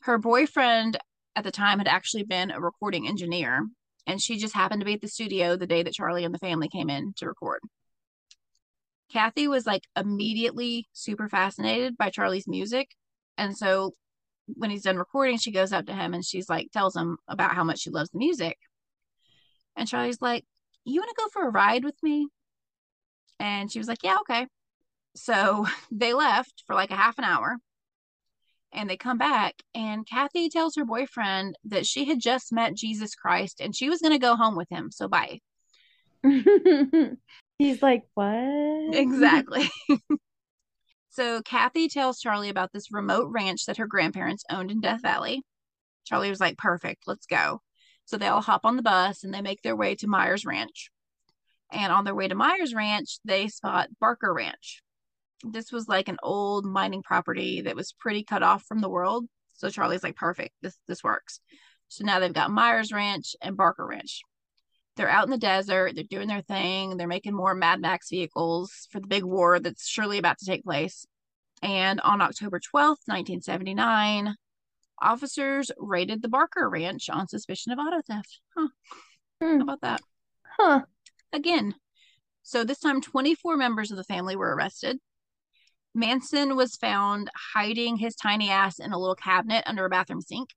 Her 0.00 0.18
boyfriend 0.18 0.98
at 1.34 1.44
the 1.44 1.50
time 1.50 1.78
had 1.78 1.88
actually 1.88 2.24
been 2.24 2.50
a 2.50 2.60
recording 2.60 3.08
engineer, 3.08 3.66
and 4.06 4.20
she 4.20 4.36
just 4.36 4.54
happened 4.54 4.82
to 4.82 4.84
be 4.84 4.92
at 4.94 5.00
the 5.00 5.08
studio 5.08 5.56
the 5.56 5.66
day 5.66 5.82
that 5.82 5.94
Charlie 5.94 6.24
and 6.24 6.34
the 6.34 6.38
family 6.38 6.68
came 6.68 6.90
in 6.90 7.14
to 7.16 7.26
record. 7.26 7.60
Kathy 9.10 9.48
was 9.48 9.64
like 9.64 9.84
immediately 9.96 10.88
super 10.92 11.26
fascinated 11.30 11.96
by 11.96 12.10
Charlie's 12.10 12.46
music. 12.46 12.90
And 13.38 13.56
so 13.56 13.94
when 14.46 14.68
he's 14.68 14.82
done 14.82 14.98
recording, 14.98 15.38
she 15.38 15.52
goes 15.52 15.72
up 15.72 15.86
to 15.86 15.94
him 15.94 16.12
and 16.12 16.22
she's 16.22 16.50
like, 16.50 16.70
tells 16.70 16.94
him 16.94 17.16
about 17.26 17.54
how 17.54 17.64
much 17.64 17.80
she 17.80 17.90
loves 17.90 18.10
the 18.10 18.18
music. 18.18 18.58
And 19.74 19.88
Charlie's 19.88 20.20
like, 20.20 20.44
You 20.84 21.00
want 21.00 21.10
to 21.10 21.22
go 21.22 21.28
for 21.32 21.46
a 21.46 21.50
ride 21.50 21.84
with 21.84 21.96
me? 22.02 22.28
And 23.40 23.70
she 23.70 23.78
was 23.78 23.88
like, 23.88 24.02
Yeah, 24.02 24.16
okay. 24.20 24.46
So 25.14 25.66
they 25.90 26.14
left 26.14 26.64
for 26.66 26.74
like 26.74 26.90
a 26.90 26.96
half 26.96 27.18
an 27.18 27.24
hour 27.24 27.58
and 28.72 28.88
they 28.88 28.96
come 28.96 29.18
back. 29.18 29.54
And 29.74 30.06
Kathy 30.06 30.48
tells 30.48 30.76
her 30.76 30.84
boyfriend 30.84 31.56
that 31.64 31.86
she 31.86 32.04
had 32.04 32.20
just 32.20 32.52
met 32.52 32.74
Jesus 32.74 33.14
Christ 33.14 33.60
and 33.60 33.74
she 33.74 33.88
was 33.88 34.00
going 34.00 34.12
to 34.12 34.18
go 34.18 34.36
home 34.36 34.56
with 34.56 34.68
him. 34.70 34.90
So 34.90 35.08
bye. 35.08 35.40
He's 36.22 37.82
like, 37.82 38.04
what? 38.14 38.94
Exactly. 38.94 39.68
so 41.10 41.42
Kathy 41.42 41.88
tells 41.88 42.20
Charlie 42.20 42.48
about 42.48 42.72
this 42.72 42.92
remote 42.92 43.28
ranch 43.30 43.66
that 43.66 43.78
her 43.78 43.86
grandparents 43.86 44.44
owned 44.50 44.70
in 44.70 44.80
Death 44.80 45.02
Valley. 45.02 45.42
Charlie 46.04 46.30
was 46.30 46.40
like, 46.40 46.56
perfect, 46.56 47.04
let's 47.06 47.26
go. 47.26 47.60
So 48.08 48.16
they 48.16 48.26
all 48.26 48.40
hop 48.40 48.64
on 48.64 48.76
the 48.76 48.82
bus 48.82 49.22
and 49.22 49.34
they 49.34 49.42
make 49.42 49.60
their 49.60 49.76
way 49.76 49.94
to 49.96 50.06
Myers 50.06 50.46
Ranch. 50.46 50.90
And 51.70 51.92
on 51.92 52.04
their 52.04 52.14
way 52.14 52.26
to 52.26 52.34
Myers 52.34 52.74
Ranch, 52.74 53.18
they 53.24 53.48
spot 53.48 53.90
Barker 54.00 54.32
Ranch. 54.32 54.82
This 55.44 55.70
was 55.70 55.88
like 55.88 56.08
an 56.08 56.16
old 56.22 56.64
mining 56.64 57.02
property 57.02 57.60
that 57.62 57.76
was 57.76 57.92
pretty 57.92 58.24
cut 58.24 58.42
off 58.42 58.64
from 58.64 58.80
the 58.80 58.88
world. 58.88 59.26
So 59.54 59.68
Charlie's 59.68 60.02
like, 60.02 60.16
perfect, 60.16 60.54
this 60.62 60.78
this 60.88 61.04
works. 61.04 61.40
So 61.88 62.04
now 62.04 62.18
they've 62.18 62.32
got 62.32 62.50
Myers 62.50 62.92
Ranch 62.92 63.36
and 63.42 63.56
Barker 63.56 63.86
Ranch 63.86 64.22
they're 64.98 65.08
out 65.08 65.24
in 65.24 65.30
the 65.30 65.38
desert, 65.38 65.94
they're 65.94 66.04
doing 66.04 66.28
their 66.28 66.42
thing, 66.42 66.96
they're 66.96 67.06
making 67.06 67.32
more 67.32 67.54
Mad 67.54 67.80
Max 67.80 68.10
vehicles 68.10 68.88
for 68.90 69.00
the 69.00 69.06
big 69.06 69.24
war 69.24 69.60
that's 69.60 69.88
surely 69.88 70.18
about 70.18 70.38
to 70.38 70.44
take 70.44 70.64
place. 70.64 71.06
And 71.62 72.00
on 72.00 72.20
October 72.20 72.58
12th, 72.58 73.06
1979, 73.06 74.34
officers 75.00 75.70
raided 75.78 76.22
the 76.22 76.28
Barker 76.28 76.68
Ranch 76.68 77.08
on 77.10 77.28
suspicion 77.28 77.72
of 77.72 77.78
auto 77.78 78.02
theft. 78.06 78.40
Huh. 78.56 78.68
Hmm. 79.42 79.56
How 79.58 79.62
about 79.62 79.80
that? 79.82 80.00
Huh. 80.58 80.82
Again. 81.32 81.74
So 82.42 82.64
this 82.64 82.80
time, 82.80 83.02
24 83.02 83.56
members 83.56 83.90
of 83.90 83.96
the 83.96 84.04
family 84.04 84.34
were 84.34 84.54
arrested. 84.54 84.98
Manson 85.94 86.56
was 86.56 86.76
found 86.76 87.30
hiding 87.54 87.96
his 87.96 88.14
tiny 88.14 88.50
ass 88.50 88.78
in 88.78 88.92
a 88.92 88.98
little 88.98 89.14
cabinet 89.14 89.64
under 89.66 89.84
a 89.84 89.90
bathroom 89.90 90.20
sink 90.22 90.50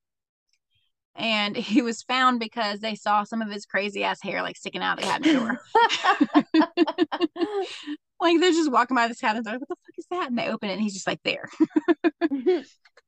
and 1.15 1.55
he 1.55 1.81
was 1.81 2.01
found 2.03 2.39
because 2.39 2.79
they 2.79 2.95
saw 2.95 3.23
some 3.23 3.41
of 3.41 3.49
his 3.49 3.65
crazy 3.65 4.03
ass 4.03 4.21
hair 4.21 4.41
like 4.41 4.57
sticking 4.57 4.81
out 4.81 4.99
of 4.99 5.05
the 5.05 5.11
cabinet 5.11 5.33
door. 5.39 5.59
like 8.19 8.39
they're 8.39 8.51
just 8.51 8.71
walking 8.71 8.95
by 8.95 9.07
this 9.07 9.19
cabinet, 9.19 9.43
they're 9.43 9.53
like, 9.53 9.61
"What 9.61 9.69
the 9.69 9.75
fuck 9.75 9.97
is 9.97 10.05
that?" 10.11 10.29
And 10.29 10.37
they 10.37 10.47
open 10.47 10.69
it, 10.69 10.73
and 10.73 10.81
he's 10.81 10.93
just 10.93 11.07
like 11.07 11.21
there. 11.23 11.49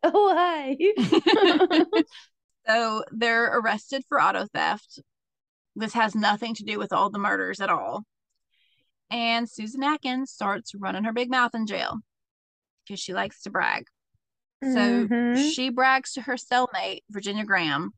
oh 0.14 0.34
hi. 0.36 0.78
so 2.68 3.04
they're 3.12 3.58
arrested 3.60 4.04
for 4.08 4.22
auto 4.22 4.48
theft. 4.54 5.00
This 5.76 5.94
has 5.94 6.16
nothing 6.16 6.56
to 6.56 6.64
do 6.64 6.78
with 6.78 6.94
all 6.94 7.10
the 7.10 7.20
murders 7.20 7.60
at 7.62 7.70
all. 7.70 8.04
And 9.10 9.50
Susan 9.50 9.84
Atkins 9.84 10.32
starts 10.32 10.74
running 10.76 11.04
her 11.04 11.14
big 11.14 11.30
mouth 11.30 11.54
in 11.54 11.68
jail 11.68 12.00
because 12.86 13.00
she 13.00 13.14
likes 13.14 13.42
to 13.44 13.50
brag. 13.50 13.86
So 14.64 15.08
Mhm. 15.08 15.54
she 15.54 15.70
brags 15.70 16.14
to 16.14 16.22
her 16.22 16.36
cellmate, 16.36 17.04
Virginia 17.10 17.46
Graham, 17.46 17.94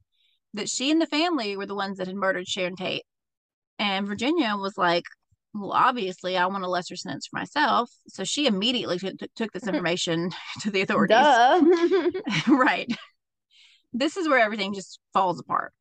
that 0.53 0.69
she 0.69 0.91
and 0.91 1.02
the 1.02 1.07
family 1.07 1.57
were 1.57 1.65
the 1.65 1.76
ones 1.76 1.98
that 1.98 2.07
had 2.07 2.15
murdered 2.15 2.48
Sharon 2.48 2.76
Tate. 2.76 3.06
And 3.80 4.07
Virginia 4.07 4.56
was 4.57 4.77
like, 4.77 5.06
well, 5.56 5.72
obviously, 5.72 6.38
I 6.38 6.45
want 6.48 6.65
a 6.65 6.69
lesser 6.69 6.95
sentence 6.98 7.27
for 7.27 7.40
myself. 7.40 7.90
So 8.10 8.23
she 8.23 8.45
immediately 8.45 8.99
t- 8.99 9.14
t- 9.14 9.30
took 9.36 9.52
this 9.53 9.68
information 9.68 10.32
to 10.61 10.69
the 10.69 10.82
authorities. 10.82 11.15
Duh. 11.18 12.11
right. 12.49 12.94
This 13.94 14.18
is 14.18 14.27
where 14.27 14.40
everything 14.40 14.73
just 14.73 14.99
falls 15.14 15.40
apart. 15.40 15.73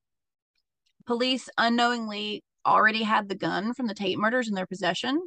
Police 1.06 1.48
unknowingly 1.58 2.44
already 2.64 3.02
had 3.02 3.28
the 3.28 3.34
gun 3.34 3.74
from 3.74 3.88
the 3.88 3.94
Tate 3.94 4.16
murders 4.16 4.48
in 4.48 4.54
their 4.54 4.66
possession. 4.66 5.20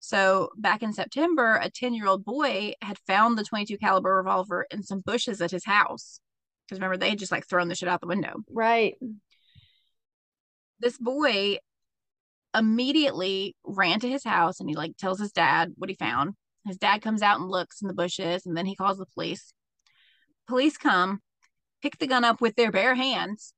So 0.00 0.48
back 0.56 0.82
in 0.82 0.94
September, 0.94 1.60
a 1.62 1.70
10 1.70 1.92
year 1.92 2.06
old 2.06 2.24
boy 2.24 2.72
had 2.80 2.98
found 3.06 3.36
the 3.36 3.44
22 3.44 3.76
caliber 3.76 4.16
revolver 4.16 4.66
in 4.70 4.82
some 4.82 5.00
bushes 5.00 5.42
at 5.42 5.50
his 5.50 5.66
house. 5.66 6.20
Because 6.66 6.78
remember, 6.78 6.96
they 6.96 7.10
had 7.10 7.18
just 7.18 7.32
like 7.32 7.46
thrown 7.46 7.68
the 7.68 7.74
shit 7.74 7.88
out 7.88 8.00
the 8.00 8.06
window. 8.06 8.36
right. 8.50 8.94
This 10.78 10.96
boy 10.96 11.58
immediately 12.54 13.54
ran 13.64 14.00
to 14.00 14.08
his 14.08 14.24
house 14.24 14.60
and 14.60 14.68
he 14.68 14.74
like 14.74 14.96
tells 14.96 15.20
his 15.20 15.32
dad 15.32 15.72
what 15.76 15.90
he 15.90 15.96
found. 15.96 16.34
His 16.66 16.76
dad 16.76 17.02
comes 17.02 17.22
out 17.22 17.40
and 17.40 17.48
looks 17.48 17.80
in 17.80 17.88
the 17.88 17.94
bushes 17.94 18.46
and 18.46 18.56
then 18.56 18.66
he 18.66 18.76
calls 18.76 18.98
the 18.98 19.06
police. 19.06 19.52
Police 20.48 20.76
come, 20.76 21.20
pick 21.82 21.98
the 21.98 22.06
gun 22.06 22.24
up 22.24 22.40
with 22.40 22.56
their 22.56 22.72
bare 22.72 22.94
hands, 22.94 23.54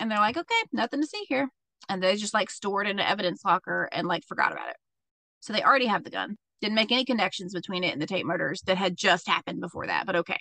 and 0.00 0.10
they're 0.10 0.18
like, 0.18 0.36
okay, 0.36 0.54
nothing 0.72 1.00
to 1.00 1.06
see 1.06 1.24
here. 1.28 1.48
And 1.88 2.02
they 2.02 2.16
just 2.16 2.34
like 2.34 2.50
stored 2.50 2.86
in 2.86 2.98
an 2.98 3.06
evidence 3.06 3.44
locker 3.44 3.88
and 3.92 4.08
like 4.08 4.24
forgot 4.26 4.52
about 4.52 4.70
it. 4.70 4.76
So 5.40 5.52
they 5.52 5.62
already 5.62 5.86
have 5.86 6.02
the 6.02 6.10
gun. 6.10 6.36
Didn't 6.60 6.76
make 6.76 6.90
any 6.90 7.04
connections 7.04 7.52
between 7.52 7.84
it 7.84 7.92
and 7.92 8.00
the 8.00 8.06
Tate 8.06 8.24
murders 8.24 8.62
that 8.62 8.78
had 8.78 8.96
just 8.96 9.28
happened 9.28 9.60
before 9.60 9.86
that, 9.86 10.06
but 10.06 10.16
okay. 10.16 10.38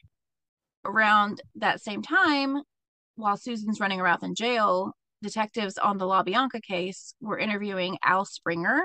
Around 0.86 1.42
that 1.56 1.82
same 1.82 2.02
time, 2.02 2.62
while 3.16 3.38
Susan's 3.38 3.80
running 3.80 4.00
around 4.00 4.24
in 4.24 4.36
jail, 4.36 4.94
detectives 5.24 5.78
on 5.80 5.98
the 5.98 6.06
LaBianca 6.06 6.62
case 6.62 7.16
were 7.20 7.40
interviewing 7.40 7.98
Al 8.04 8.26
Springer, 8.26 8.84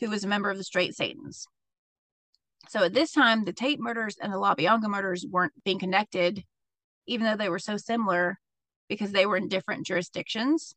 who 0.00 0.08
was 0.08 0.24
a 0.24 0.28
member 0.28 0.50
of 0.50 0.56
the 0.56 0.64
Straight 0.64 0.94
Satans. 0.94 1.46
So 2.68 2.84
at 2.84 2.94
this 2.94 3.12
time, 3.12 3.44
the 3.44 3.52
Tate 3.52 3.78
murders 3.80 4.16
and 4.20 4.32
the 4.32 4.38
LaBianca 4.38 4.88
murders 4.88 5.26
weren't 5.28 5.52
being 5.64 5.78
connected, 5.78 6.42
even 7.06 7.26
though 7.26 7.36
they 7.36 7.48
were 7.50 7.58
so 7.58 7.76
similar 7.76 8.38
because 8.88 9.12
they 9.12 9.26
were 9.26 9.36
in 9.36 9.48
different 9.48 9.86
jurisdictions 9.86 10.74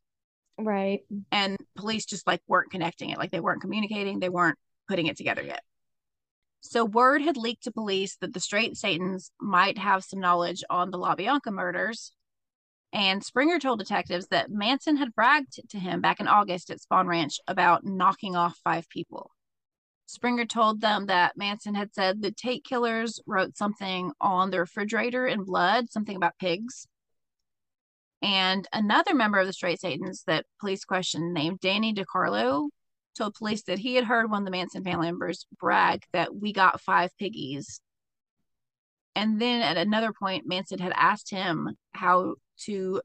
Right. 0.57 1.01
and 1.31 1.57
police 1.77 2.05
just 2.05 2.27
like 2.27 2.41
weren't 2.47 2.71
connecting 2.71 3.11
it 3.11 3.17
like 3.17 3.31
they 3.31 3.39
weren't 3.39 3.61
communicating 3.61 4.19
they 4.19 4.27
weren't 4.29 4.57
putting 4.89 5.05
it 5.05 5.15
together 5.15 5.41
yet 5.41 5.61
so 6.59 6.83
word 6.83 7.21
had 7.21 7.37
leaked 7.37 7.63
to 7.63 7.71
police 7.71 8.17
that 8.17 8.33
the 8.33 8.41
straight 8.41 8.75
satans 8.75 9.31
might 9.39 9.77
have 9.77 10.03
some 10.03 10.19
knowledge 10.19 10.63
on 10.69 10.91
the 10.91 10.97
LaBianca 10.97 11.51
murders 11.53 12.11
and 12.91 13.23
springer 13.23 13.59
told 13.59 13.79
detectives 13.79 14.27
that 14.27 14.51
manson 14.51 14.97
had 14.97 15.13
bragged 15.13 15.59
to 15.69 15.79
him 15.79 16.01
back 16.01 16.19
in 16.19 16.27
august 16.27 16.69
at 16.69 16.79
Spahn 16.79 17.07
ranch 17.07 17.39
about 17.47 17.85
knocking 17.85 18.35
off 18.35 18.59
five 18.63 18.89
people 18.89 19.31
springer 20.05 20.45
told 20.45 20.81
them 20.81 21.05
that 21.05 21.37
manson 21.37 21.75
had 21.75 21.93
said 21.93 22.21
the 22.21 22.31
tate 22.31 22.63
killers 22.63 23.19
wrote 23.25 23.55
something 23.55 24.11
on 24.19 24.49
the 24.49 24.59
refrigerator 24.59 25.27
in 25.27 25.43
blood 25.43 25.89
something 25.91 26.15
about 26.15 26.37
pigs 26.39 26.87
and 28.21 28.67
another 28.73 29.15
member 29.15 29.39
of 29.39 29.47
the 29.47 29.53
Straight 29.53 29.79
Satans 29.79 30.23
that 30.27 30.45
police 30.59 30.83
questioned, 30.83 31.33
named 31.33 31.59
Danny 31.61 31.93
DiCarlo, 31.93 32.69
told 33.17 33.35
police 33.35 33.63
that 33.63 33.79
he 33.79 33.95
had 33.95 34.03
heard 34.03 34.29
one 34.29 34.41
of 34.41 34.45
the 34.45 34.51
Manson 34.51 34.83
family 34.83 35.07
members 35.07 35.45
brag 35.57 36.03
that 36.11 36.35
we 36.35 36.51
got 36.51 36.81
five 36.81 37.11
piggies. 37.17 37.81
And 39.15 39.41
then 39.41 39.61
at 39.61 39.77
another 39.77 40.13
point, 40.13 40.47
Manson 40.47 40.79
had 40.79 40.93
asked 40.95 41.29
him 41.29 41.75
how 41.91 42.35
to 42.65 43.01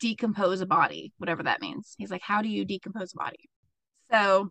decompose 0.00 0.60
a 0.60 0.66
body, 0.66 1.12
whatever 1.18 1.44
that 1.44 1.60
means. 1.60 1.94
He's 1.98 2.10
like, 2.10 2.22
How 2.22 2.42
do 2.42 2.48
you 2.48 2.64
decompose 2.64 3.12
a 3.14 3.18
body? 3.18 3.48
So 4.10 4.50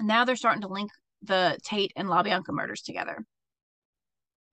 now 0.00 0.24
they're 0.24 0.36
starting 0.36 0.62
to 0.62 0.68
link 0.68 0.90
the 1.22 1.58
Tate 1.64 1.92
and 1.96 2.08
LaBianca 2.08 2.50
murders 2.50 2.82
together. 2.82 3.24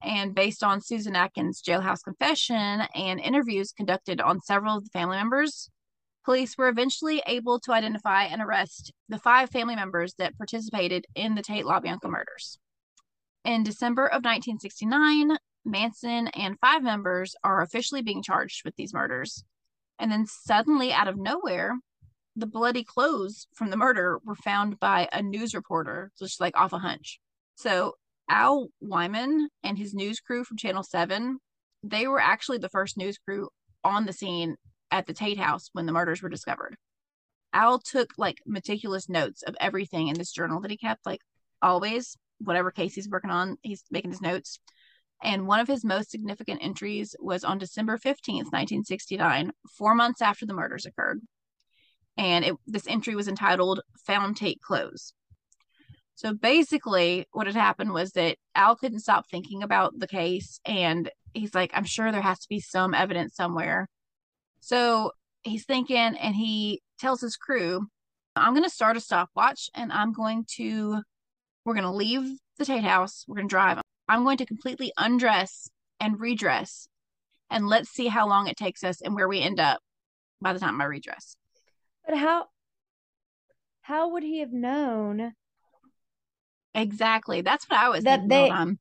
And 0.02 0.34
based 0.34 0.64
on 0.64 0.82
Susan 0.82 1.16
Atkins' 1.16 1.62
jailhouse 1.62 2.04
confession 2.04 2.82
and 2.96 3.20
interviews 3.20 3.72
conducted 3.72 4.20
on 4.20 4.42
several 4.42 4.78
of 4.78 4.84
the 4.84 4.90
family 4.90 5.18
members, 5.18 5.70
police 6.26 6.58
were 6.58 6.70
eventually 6.70 7.22
able 7.28 7.60
to 7.60 7.74
identify 7.74 8.24
and 8.24 8.42
arrest 8.42 8.92
the 9.10 9.20
five 9.20 9.50
family 9.50 9.76
members 9.76 10.16
that 10.18 10.38
participated 10.38 11.06
in 11.16 11.36
the 11.36 11.44
Tate 11.44 11.66
LaBianca 11.66 12.10
murders. 12.10 12.58
In 13.46 13.64
December 13.64 14.06
of 14.06 14.24
1969, 14.24 15.38
Manson 15.66 16.28
and 16.30 16.60
five 16.60 16.84
members 16.84 17.36
are 17.44 17.62
officially 17.62 18.02
being 18.02 18.24
charged 18.24 18.64
with 18.66 18.76
these 18.76 18.94
murders. 18.94 19.44
And 20.00 20.12
then 20.12 20.26
suddenly, 20.26 20.92
out 20.92 21.08
of 21.08 21.18
nowhere, 21.18 21.76
the 22.36 22.48
bloody 22.48 22.84
clothes 22.84 23.48
from 23.54 23.70
the 23.70 23.78
murder 23.78 24.20
were 24.24 24.36
found 24.36 24.80
by 24.80 25.08
a 25.12 25.22
news 25.22 25.54
reporter, 25.54 26.12
just 26.18 26.40
like 26.40 26.58
off 26.58 26.74
a 26.74 26.80
hunch. 26.80 27.20
So 27.56 27.96
Al 28.30 28.70
Wiman 28.82 29.48
and 29.64 29.78
his 29.78 29.94
news 29.94 30.20
crew 30.20 30.44
from 30.44 30.58
Channel 30.58 30.84
7, 30.84 31.38
they 31.84 32.08
were 32.08 32.20
actually 32.20 32.58
the 32.58 32.70
first 32.70 32.98
news 32.98 33.18
crew 33.18 33.50
on 33.84 34.06
the 34.06 34.14
scene 34.14 34.56
at 34.92 35.06
the 35.06 35.14
Tate 35.14 35.40
house 35.40 35.70
when 35.74 35.86
the 35.86 35.92
murders 35.92 36.22
were 36.22 36.30
discovered. 36.30 36.76
Al 37.54 37.80
took 37.80 38.14
like 38.18 38.38
meticulous 38.46 39.10
notes 39.10 39.44
of 39.44 39.56
everything 39.60 40.08
in 40.08 40.16
this 40.16 40.32
journal 40.32 40.62
that 40.62 40.72
he 40.72 40.78
kept, 40.78 41.06
like 41.06 41.20
always, 41.62 42.18
whatever 42.40 42.72
case 42.72 42.96
he's 42.96 43.10
working 43.10 43.30
on, 43.30 43.58
he's 43.62 43.84
making 43.92 44.12
his 44.12 44.22
notes. 44.22 44.60
And 45.24 45.48
one 45.48 45.60
of 45.60 45.68
his 45.68 45.86
most 45.86 46.10
significant 46.10 46.64
entries 46.64 47.16
was 47.20 47.44
on 47.44 47.60
December 47.60 47.98
15th, 47.98 48.50
1969, 48.52 49.52
four 49.78 49.94
months 49.94 50.22
after 50.22 50.46
the 50.46 50.54
murders 50.54 50.86
occurred. 50.86 51.22
And 52.18 52.44
it, 52.44 52.56
this 52.66 52.88
entry 52.88 53.16
was 53.16 53.28
entitled 53.28 53.82
Found 54.06 54.38
Tate 54.38 54.62
Clothes. 54.62 55.14
So 56.16 56.34
basically, 56.34 57.26
what 57.32 57.48
had 57.48 57.56
happened 57.56 57.94
was 57.94 58.12
that 58.12 58.38
Al 58.54 58.76
couldn't 58.76 59.00
stop 59.00 59.28
thinking 59.28 59.64
about 59.64 59.98
the 59.98 60.08
case, 60.08 60.60
and 60.66 61.10
he's 61.34 61.56
like, 61.56 61.72
I'm 61.74 61.86
sure 61.86 62.12
there 62.12 62.22
has 62.22 62.40
to 62.40 62.50
be 62.50 62.60
some 62.60 62.94
evidence 62.94 63.36
somewhere. 63.36 63.88
So 64.60 65.14
he's 65.42 65.66
thinking, 65.66 65.98
and 65.98 66.36
he 66.36 66.82
tells 67.00 67.22
his 67.22 67.38
crew, 67.38 67.88
I'm 68.36 68.54
going 68.54 68.64
to 68.64 68.70
start 68.70 68.98
a 68.98 69.02
stopwatch, 69.02 69.70
and 69.74 69.92
I'm 69.92 70.14
going 70.14 70.46
to, 70.58 71.02
we're 71.66 71.74
going 71.74 71.86
to 71.86 71.92
leave 71.92 72.38
the 72.60 72.66
Tate 72.66 72.84
house, 72.84 73.26
we're 73.28 73.38
going 73.38 73.48
to 73.48 73.54
drive. 73.54 73.81
I'm 74.12 74.26
going 74.26 74.36
to 74.38 74.46
completely 74.46 74.92
undress 74.98 75.70
and 76.02 76.20
redress, 76.20 76.90
and 77.50 77.68
let's 77.68 77.90
see 77.90 78.08
how 78.08 78.28
long 78.28 78.48
it 78.48 78.58
takes 78.58 78.84
us 78.84 79.00
and 79.00 79.16
where 79.16 79.30
we 79.30 79.40
end 79.40 79.58
up 79.58 79.80
by 80.42 80.52
the 80.52 80.60
time 80.60 80.82
I 80.82 80.84
redress. 80.84 81.38
But 82.06 82.18
how 82.18 82.48
how 83.84 84.10
would 84.10 84.24
he 84.24 84.40
have 84.40 84.52
known? 84.52 85.32
Exactly. 86.76 87.40
That's 87.40 87.70
what 87.70 87.80
I 87.80 87.88
was 87.88 88.04
That 88.04 88.28
thinking 88.28 88.30
they-. 88.30 88.76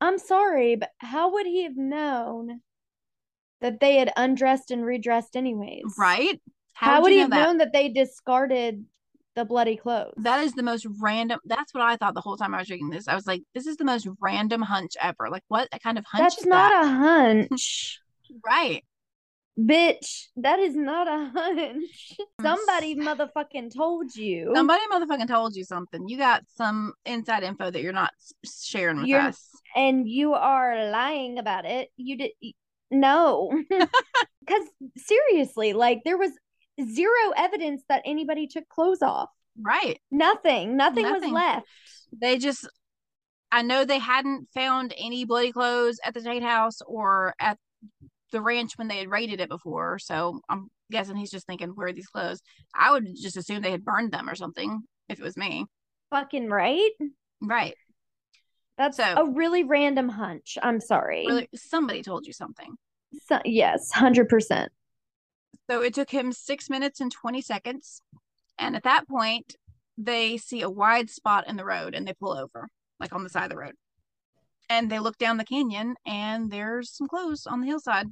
I'm 0.00 0.18
sorry, 0.18 0.74
but 0.74 0.90
how 0.98 1.32
would 1.34 1.46
he 1.46 1.62
have 1.62 1.76
known 1.76 2.60
that 3.60 3.78
they 3.78 3.96
had 3.96 4.12
undressed 4.16 4.72
and 4.72 4.84
redressed 4.84 5.36
anyways? 5.36 5.84
Right? 5.96 6.40
How, 6.72 7.00
would 7.00 7.12
you 7.12 7.14
he 7.14 7.16
know 7.18 7.22
have 7.22 7.30
that? 7.30 7.46
known 7.46 7.58
that 7.58 7.72
they 7.72 7.90
discarded 7.90 8.84
the 9.36 9.44
bloody 9.44 9.76
clothes? 9.76 10.14
That 10.18 10.42
is 10.44 10.52
the 10.52 10.62
most 10.62 10.86
random. 11.00 11.40
That's 11.44 11.72
what 11.74 11.82
I 11.82 11.96
thought 11.96 12.14
the 12.14 12.20
whole 12.20 12.36
time 12.36 12.54
I 12.54 12.58
was 12.58 12.70
reading 12.70 12.90
this. 12.90 13.08
I 13.08 13.14
was 13.14 13.26
like, 13.26 13.42
this 13.54 13.66
is 13.66 13.76
the 13.76 13.84
most 13.84 14.06
random 14.20 14.62
hunch 14.62 14.92
ever. 15.00 15.28
Like, 15.30 15.42
what 15.48 15.68
kind 15.82 15.98
of 15.98 16.04
hunch 16.04 16.22
That's 16.22 16.38
is 16.38 16.46
not 16.46 16.70
that? 16.70 16.84
a 16.84 16.88
hunch. 16.88 18.00
right. 18.46 18.84
Bitch, 19.58 20.24
that 20.36 20.58
is 20.58 20.74
not 20.76 21.06
a 21.08 21.30
hunch. 21.32 22.16
Mm. 22.40 22.56
Somebody 22.56 22.96
motherfucking 22.96 23.72
told 23.72 24.14
you. 24.16 24.52
Somebody 24.54 24.82
motherfucking 24.92 25.28
told 25.28 25.54
you 25.54 25.62
something. 25.64 26.08
You 26.08 26.18
got 26.18 26.42
some 26.56 26.92
inside 27.06 27.44
info 27.44 27.70
that 27.70 27.80
you're 27.80 27.92
not 27.92 28.10
sharing 28.44 28.96
with 28.98 29.06
You're- 29.06 29.28
us. 29.28 29.48
and 29.76 30.06
you 30.08 30.34
are 30.34 30.90
lying 30.90 31.38
about 31.38 31.64
it. 31.64 31.90
You 31.96 32.18
did 32.18 32.32
no. 32.90 33.50
Cuz 34.46 34.68
seriously, 34.98 35.72
like 35.72 36.02
there 36.04 36.18
was 36.18 36.32
zero 36.82 37.32
evidence 37.36 37.82
that 37.88 38.02
anybody 38.04 38.46
took 38.46 38.68
clothes 38.68 39.02
off. 39.02 39.28
Right. 39.60 40.00
Nothing. 40.10 40.76
Nothing, 40.76 41.04
was 41.04 41.24
left. 41.24 41.66
They 42.20 42.38
just, 42.38 42.68
I 43.52 43.62
know 43.62 43.84
they 43.84 43.98
hadn't 43.98 44.48
found 44.52 44.94
any 44.96 45.24
bloody 45.24 45.52
clothes 45.52 45.98
at 46.04 46.14
the 46.14 46.20
Tate 46.20 46.42
house 46.42 46.80
or 46.86 47.34
at 47.38 47.58
the 48.32 48.40
ranch 48.40 48.72
when 48.76 48.88
they 48.88 48.98
had 48.98 49.10
raided 49.10 49.40
it 49.40 49.48
before. 49.48 49.98
So 49.98 50.40
I'm 50.48 50.68
guessing 50.90 51.16
he's 51.16 51.30
just 51.30 51.46
thinking, 51.46 51.68
where 51.70 51.88
are 51.88 51.92
these 51.92 52.08
clothes? 52.08 52.40
I 52.74 52.90
would 52.90 53.06
just 53.14 53.36
assume 53.36 53.62
they 53.62 53.70
had 53.70 53.84
burned 53.84 54.12
them 54.12 54.28
or 54.28 54.34
something 54.34 54.80
if 55.08 55.20
it 55.20 55.24
was 55.24 55.36
me. 55.36 55.66
Fucking 56.10 56.48
right? 56.48 56.90
Right. 57.40 57.74
That's 58.76 58.96
So- 58.96 59.04
a 59.04 59.30
really 59.30 59.62
random 59.62 60.08
hunch. 60.08 60.58
I'm 60.60 60.80
sorry. 60.80 61.24
Really, 61.26 61.48
somebody 61.54 62.02
told 62.02 62.26
you 62.26 62.32
something. 62.32 62.74
So, 63.26 63.40
yes, 63.44 63.92
100%. 63.94 64.68
So 65.68 65.82
it 65.82 65.94
took 65.94 66.10
him 66.10 66.32
six 66.32 66.68
minutes 66.68 67.00
and 67.00 67.10
20 67.10 67.40
seconds. 67.40 68.00
And 68.58 68.76
at 68.76 68.82
that 68.82 69.08
point, 69.08 69.56
they 69.96 70.36
see 70.36 70.60
a 70.62 70.70
wide 70.70 71.10
spot 71.10 71.48
in 71.48 71.56
the 71.56 71.64
road 71.64 71.94
and 71.94 72.06
they 72.06 72.14
pull 72.14 72.32
over, 72.32 72.68
like 73.00 73.14
on 73.14 73.22
the 73.22 73.30
side 73.30 73.44
of 73.44 73.50
the 73.50 73.56
road. 73.56 73.74
And 74.68 74.90
they 74.90 74.98
look 74.98 75.18
down 75.18 75.36
the 75.36 75.44
canyon 75.44 75.94
and 76.06 76.50
there's 76.50 76.90
some 76.90 77.08
clothes 77.08 77.46
on 77.46 77.60
the 77.60 77.66
hillside. 77.66 78.06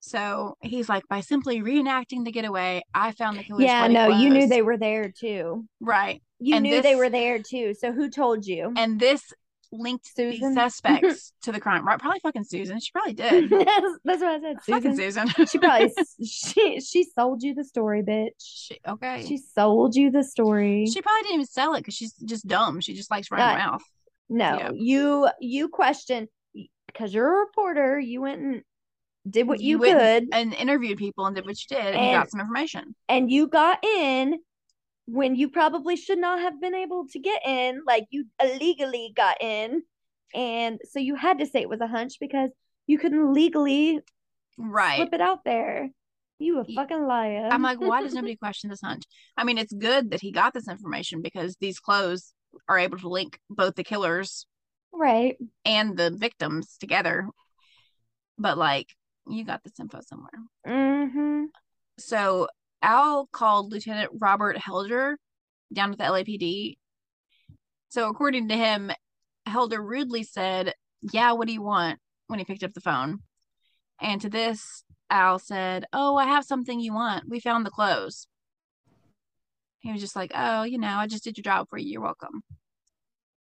So 0.00 0.56
he's 0.60 0.88
like, 0.88 1.08
by 1.08 1.20
simply 1.20 1.60
reenacting 1.60 2.24
the 2.24 2.30
getaway, 2.32 2.82
I 2.94 3.12
found 3.12 3.38
the 3.38 3.42
killer's 3.42 3.64
Yeah, 3.64 3.88
no, 3.88 4.08
you 4.08 4.30
knew 4.30 4.46
they 4.46 4.62
were 4.62 4.76
there 4.76 5.10
too. 5.10 5.64
Right. 5.80 6.22
You 6.38 6.54
And 6.54 6.62
knew 6.62 6.80
they 6.80 6.94
were 6.94 7.10
there 7.10 7.40
too. 7.40 7.74
So 7.74 7.92
who 7.92 8.08
told 8.08 8.46
you? 8.46 8.72
And 8.76 9.00
this 9.00 9.32
linked 9.72 10.06
Susan? 10.16 10.54
the 10.54 10.60
suspects 10.60 11.32
to 11.42 11.52
the 11.52 11.60
crime. 11.60 11.86
Right? 11.86 11.98
Probably 11.98 12.20
fucking 12.20 12.44
Susan. 12.44 12.80
She 12.80 12.90
probably 12.92 13.12
did. 13.14 13.50
that's, 13.50 13.98
that's 14.04 14.22
what 14.22 14.22
I 14.22 14.40
said. 14.40 14.56
fucking 14.66 14.96
Susan. 14.96 15.28
Susan. 15.28 15.46
She 15.50 15.58
probably 15.58 15.92
she 16.24 16.80
she 16.80 17.04
sold 17.04 17.42
you 17.42 17.54
the 17.54 17.64
story, 17.64 18.02
bitch. 18.02 18.30
She, 18.38 18.78
okay. 18.86 19.24
She 19.26 19.36
sold 19.38 19.94
you 19.96 20.10
the 20.10 20.24
story. 20.24 20.86
She 20.86 21.02
probably 21.02 21.22
didn't 21.22 21.34
even 21.34 21.46
sell 21.46 21.74
it 21.74 21.80
because 21.80 21.94
she's 21.94 22.12
just 22.14 22.46
dumb. 22.46 22.80
She 22.80 22.94
just 22.94 23.10
likes 23.10 23.30
running 23.30 23.46
Uh, 23.60 23.70
mouth. 23.70 23.82
no, 24.28 24.58
yeah. 24.58 24.70
you 24.74 25.28
you 25.40 25.68
question 25.68 26.28
because 26.86 27.12
you're 27.14 27.26
a 27.36 27.40
reporter. 27.46 27.98
You 27.98 28.22
went 28.22 28.40
and 28.40 28.62
did 29.28 29.46
what 29.46 29.60
you, 29.60 29.78
went 29.78 29.98
could, 29.98 30.28
and 30.32 30.54
interviewed 30.54 30.96
people 30.96 31.26
and 31.26 31.36
did 31.36 31.44
what 31.44 31.56
you 31.58 31.76
did 31.76 31.86
and, 31.86 31.96
you 31.96 32.00
And- 32.12 32.20
got 32.22 32.30
some 32.30 32.40
information. 32.40 32.94
and 33.10 33.30
you 33.30 33.46
got 33.46 33.84
in 33.84 34.38
when 35.10 35.34
you 35.34 35.48
probably 35.48 35.96
should 35.96 36.18
not 36.18 36.38
have 36.40 36.60
been 36.60 36.74
able 36.74 37.06
to 37.08 37.18
get 37.18 37.40
in. 37.46 37.82
Like 37.86 38.04
you 38.10 38.26
illegally 38.42 39.12
got 39.16 39.42
in, 39.42 39.82
and 40.34 40.78
so 40.90 40.98
you 40.98 41.14
had 41.14 41.38
to 41.38 41.46
say 41.46 41.62
it 41.62 41.68
was 41.68 41.80
a 41.80 41.86
hunch 41.86 42.14
because 42.20 42.50
you 42.86 42.98
couldn't 42.98 43.32
legally 43.32 44.00
Right. 44.58 44.96
flip 44.96 45.14
it 45.14 45.20
out 45.20 45.44
there. 45.44 45.88
You 46.40 46.60
a 46.60 46.64
fucking 46.64 47.06
liar. 47.06 47.48
I'm 47.50 47.62
like, 47.62 47.80
why 47.80 48.02
does 48.02 48.14
nobody 48.14 48.36
question 48.42 48.70
this 48.70 48.80
hunch? 48.82 49.04
I 49.36 49.44
mean, 49.44 49.58
it's 49.58 49.72
good 49.72 50.10
that 50.10 50.20
he 50.20 50.30
got 50.30 50.52
this 50.52 50.68
information 50.68 51.22
because 51.22 51.56
these 51.60 51.80
clothes 51.80 52.32
are 52.68 52.78
able 52.78 52.98
to 52.98 53.08
link 53.08 53.38
both 53.48 53.74
the 53.74 53.84
killers 53.84 54.46
right. 54.92 55.36
and 55.64 55.96
the 55.96 56.10
victims 56.10 56.76
together. 56.78 57.28
But 58.36 58.58
like, 58.58 58.88
you 59.28 59.44
got 59.44 59.64
this 59.64 59.80
info 59.80 60.00
somewhere. 60.06 60.30
Mm-hmm. 60.66 61.44
So 61.98 62.48
Al 62.82 63.26
called 63.32 63.72
Lieutenant 63.72 64.10
Robert 64.20 64.56
Helder 64.56 65.18
down 65.72 65.92
at 65.92 65.98
the 65.98 66.04
LAPD. 66.04 66.76
So 67.88 68.08
according 68.08 68.48
to 68.48 68.56
him, 68.56 68.90
Helder 69.46 69.82
rudely 69.82 70.22
said, 70.22 70.74
"Yeah, 71.12 71.32
what 71.32 71.46
do 71.46 71.52
you 71.52 71.62
want?" 71.62 72.00
when 72.26 72.38
he 72.38 72.44
picked 72.44 72.62
up 72.62 72.74
the 72.74 72.80
phone. 72.80 73.22
And 74.00 74.20
to 74.20 74.28
this, 74.28 74.84
Al 75.10 75.38
said, 75.38 75.86
"Oh, 75.92 76.16
I 76.16 76.26
have 76.26 76.44
something 76.44 76.80
you 76.80 76.92
want. 76.94 77.28
We 77.28 77.40
found 77.40 77.64
the 77.64 77.70
clothes." 77.70 78.28
He 79.80 79.92
was 79.92 80.00
just 80.00 80.16
like, 80.16 80.32
"Oh, 80.34 80.62
you 80.62 80.78
know, 80.78 80.96
I 80.96 81.06
just 81.06 81.24
did 81.24 81.38
your 81.38 81.42
job 81.42 81.68
for 81.68 81.78
you. 81.78 81.92
You're 81.92 82.00
welcome." 82.02 82.42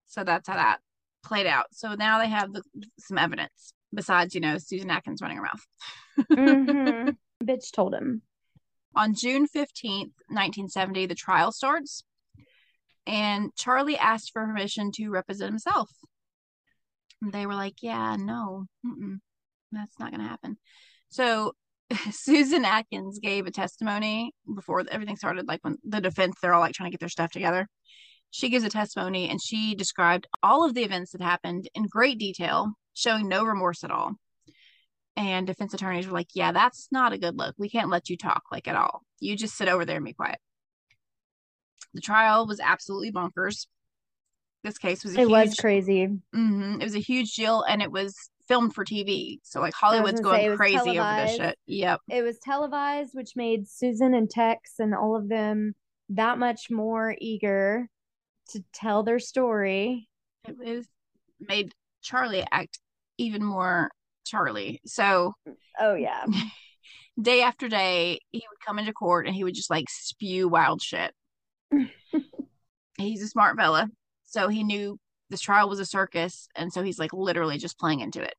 So 0.06 0.24
that's 0.24 0.48
how 0.48 0.56
that 0.56 0.80
played 1.24 1.46
out. 1.46 1.66
So 1.72 1.94
now 1.94 2.18
they 2.18 2.28
have 2.28 2.52
the, 2.52 2.62
some 2.98 3.18
evidence 3.18 3.72
besides, 3.94 4.34
you 4.34 4.40
know, 4.40 4.58
Susan 4.58 4.90
Atkins 4.90 5.22
running 5.22 5.38
her 5.38 5.44
mouth. 5.44 5.66
Mm-hmm. 6.30 7.10
Bitch 7.42 7.72
told 7.72 7.94
him. 7.94 8.20
On 8.94 9.14
June 9.14 9.46
15th, 9.46 10.12
1970, 10.28 11.06
the 11.06 11.14
trial 11.14 11.50
starts, 11.52 12.04
and 13.06 13.54
Charlie 13.56 13.96
asked 13.96 14.32
for 14.32 14.44
permission 14.44 14.92
to 14.92 15.08
represent 15.08 15.50
himself. 15.50 15.90
They 17.22 17.46
were 17.46 17.54
like, 17.54 17.82
Yeah, 17.82 18.16
no, 18.16 18.66
that's 19.70 19.98
not 19.98 20.10
going 20.10 20.20
to 20.20 20.28
happen. 20.28 20.58
So 21.08 21.52
Susan 22.10 22.64
Atkins 22.64 23.18
gave 23.18 23.46
a 23.46 23.50
testimony 23.50 24.34
before 24.54 24.84
everything 24.90 25.16
started, 25.16 25.48
like 25.48 25.60
when 25.62 25.78
the 25.84 26.00
defense, 26.00 26.36
they're 26.40 26.54
all 26.54 26.60
like 26.60 26.74
trying 26.74 26.90
to 26.90 26.92
get 26.92 27.00
their 27.00 27.08
stuff 27.08 27.30
together. 27.30 27.68
She 28.30 28.48
gives 28.48 28.64
a 28.64 28.70
testimony 28.70 29.28
and 29.28 29.40
she 29.42 29.74
described 29.74 30.26
all 30.42 30.64
of 30.64 30.74
the 30.74 30.84
events 30.84 31.12
that 31.12 31.20
happened 31.20 31.68
in 31.74 31.84
great 31.84 32.18
detail, 32.18 32.72
showing 32.94 33.28
no 33.28 33.44
remorse 33.44 33.84
at 33.84 33.90
all 33.90 34.12
and 35.16 35.46
defense 35.46 35.74
attorneys 35.74 36.06
were 36.06 36.12
like, 36.14 36.28
"Yeah, 36.34 36.52
that's 36.52 36.88
not 36.90 37.12
a 37.12 37.18
good 37.18 37.36
look. 37.36 37.54
We 37.58 37.68
can't 37.68 37.90
let 37.90 38.08
you 38.08 38.16
talk 38.16 38.44
like 38.50 38.68
at 38.68 38.76
all. 38.76 39.02
You 39.20 39.36
just 39.36 39.56
sit 39.56 39.68
over 39.68 39.84
there 39.84 39.96
and 39.96 40.04
be 40.04 40.14
quiet." 40.14 40.38
The 41.94 42.00
trial 42.00 42.46
was 42.46 42.60
absolutely 42.60 43.12
bonkers. 43.12 43.66
This 44.62 44.78
case 44.78 45.04
was 45.04 45.14
a 45.16 45.20
It 45.20 45.28
huge, 45.28 45.30
was 45.30 45.54
crazy. 45.56 46.08
Mhm, 46.34 46.80
it 46.80 46.84
was 46.84 46.94
a 46.94 47.00
huge 47.00 47.34
deal, 47.34 47.62
and 47.62 47.82
it 47.82 47.90
was 47.90 48.30
filmed 48.46 48.74
for 48.74 48.84
TV. 48.84 49.40
So 49.42 49.60
like 49.60 49.74
Hollywood's 49.74 50.20
gonna 50.20 50.38
say, 50.38 50.44
it 50.44 50.48
going 50.48 50.56
crazy 50.56 50.98
over 50.98 51.20
this 51.20 51.36
shit. 51.36 51.58
Yep. 51.66 52.00
It 52.08 52.22
was 52.22 52.38
televised, 52.38 53.14
which 53.14 53.36
made 53.36 53.68
Susan 53.68 54.14
and 54.14 54.30
Tex 54.30 54.78
and 54.78 54.94
all 54.94 55.16
of 55.16 55.28
them 55.28 55.74
that 56.08 56.38
much 56.38 56.70
more 56.70 57.16
eager 57.20 57.88
to 58.50 58.64
tell 58.72 59.02
their 59.02 59.18
story. 59.18 60.08
It 60.46 60.56
was 60.56 60.86
made 61.40 61.74
Charlie 62.02 62.44
act 62.50 62.78
even 63.18 63.44
more 63.44 63.90
Charlie. 64.24 64.80
So 64.86 65.34
Oh 65.78 65.94
yeah. 65.94 66.24
day 67.20 67.42
after 67.42 67.68
day, 67.68 68.20
he 68.30 68.42
would 68.50 68.64
come 68.64 68.78
into 68.78 68.92
court 68.92 69.26
and 69.26 69.34
he 69.34 69.44
would 69.44 69.54
just 69.54 69.70
like 69.70 69.86
spew 69.88 70.48
wild 70.48 70.82
shit. 70.82 71.12
he's 72.98 73.22
a 73.22 73.28
smart 73.28 73.56
fella. 73.56 73.88
So 74.24 74.48
he 74.48 74.64
knew 74.64 74.98
this 75.30 75.40
trial 75.40 75.68
was 75.68 75.80
a 75.80 75.86
circus. 75.86 76.48
And 76.56 76.72
so 76.72 76.82
he's 76.82 76.98
like 76.98 77.12
literally 77.12 77.58
just 77.58 77.78
playing 77.78 78.00
into 78.00 78.22
it. 78.22 78.34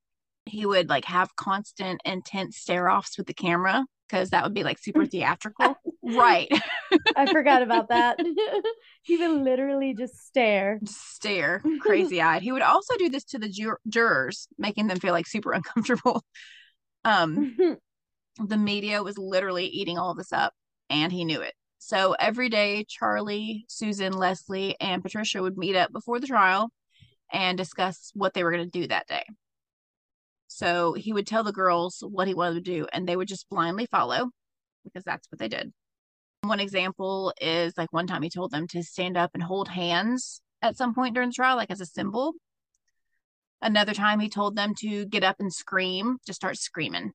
He 0.46 0.66
would 0.66 0.90
like 0.90 1.06
have 1.06 1.36
constant, 1.36 2.02
intense 2.06 2.58
stare 2.58 2.90
offs 2.90 3.18
with 3.18 3.28
the 3.28 3.34
camera 3.34 3.86
because 4.08 4.30
that 4.32 4.44
would 4.44 4.54
be 4.54 4.64
like 4.64 4.80
super 4.80 5.06
theatrical. 5.08 5.76
Right. 6.04 6.50
I 7.16 7.32
forgot 7.32 7.62
about 7.62 7.90
that. 7.90 8.20
he 9.04 9.18
would 9.18 9.42
literally 9.42 9.94
just 9.94 10.26
stare. 10.26 10.80
Stare 10.86 11.62
crazy 11.82 12.22
eyed. 12.22 12.42
He 12.42 12.52
would 12.52 12.62
also 12.62 12.96
do 12.98 13.10
this 13.10 13.24
to 13.26 13.40
the 13.40 13.50
jur- 13.50 13.80
jurors, 13.88 14.48
making 14.58 14.88
them 14.88 15.00
feel 15.00 15.14
like 15.14 15.28
super 15.28 15.54
uncomfortable. 15.54 16.24
Um, 17.06 17.78
the 18.38 18.58
media 18.58 19.04
was 19.04 19.18
literally 19.18 19.66
eating 19.66 19.98
all 19.98 20.16
this 20.16 20.32
up 20.32 20.54
and 20.90 21.12
he 21.12 21.26
knew 21.26 21.42
it. 21.42 21.54
So 21.80 22.16
every 22.18 22.48
day, 22.48 22.86
Charlie, 22.88 23.66
Susan, 23.68 24.14
Leslie, 24.14 24.80
and 24.80 25.04
Patricia 25.04 25.42
would 25.42 25.58
meet 25.58 25.76
up 25.76 25.92
before 25.92 26.20
the 26.20 26.28
trial 26.28 26.70
and 27.32 27.58
discuss 27.58 28.12
what 28.14 28.34
they 28.34 28.44
were 28.44 28.52
going 28.52 28.70
to 28.70 28.80
do 28.80 28.88
that 28.88 29.08
day. 29.08 29.26
So 30.48 30.94
he 30.94 31.12
would 31.12 31.28
tell 31.28 31.44
the 31.44 31.52
girls 31.52 32.02
what 32.08 32.28
he 32.28 32.34
wanted 32.34 32.64
to 32.64 32.72
do, 32.72 32.88
and 32.94 33.08
they 33.08 33.16
would 33.16 33.28
just 33.28 33.50
blindly 33.50 33.88
follow 33.88 34.30
because 34.86 35.04
that's 35.04 35.28
what 35.32 35.40
they 35.40 35.48
did. 35.48 35.74
One 36.44 36.60
example 36.60 37.34
is 37.40 37.74
like 37.78 37.94
one 37.94 38.06
time 38.06 38.22
he 38.22 38.30
told 38.30 38.52
them 38.52 38.68
to 38.68 38.84
stand 38.84 39.16
up 39.16 39.32
and 39.34 39.42
hold 39.42 39.70
hands 39.70 40.42
at 40.62 40.76
some 40.76 40.94
point 40.94 41.14
during 41.14 41.30
the 41.30 41.34
trial, 41.34 41.56
like 41.56 41.72
as 41.72 41.80
a 41.80 41.86
symbol. 41.86 42.34
Another 43.62 43.94
time 43.94 44.20
he 44.20 44.28
told 44.28 44.58
them 44.58 44.74
to 44.80 45.06
get 45.06 45.24
up 45.24 45.38
and 45.40 45.54
scream, 45.54 46.18
just 46.28 46.36
start 46.36 46.58
screaming. 46.58 47.14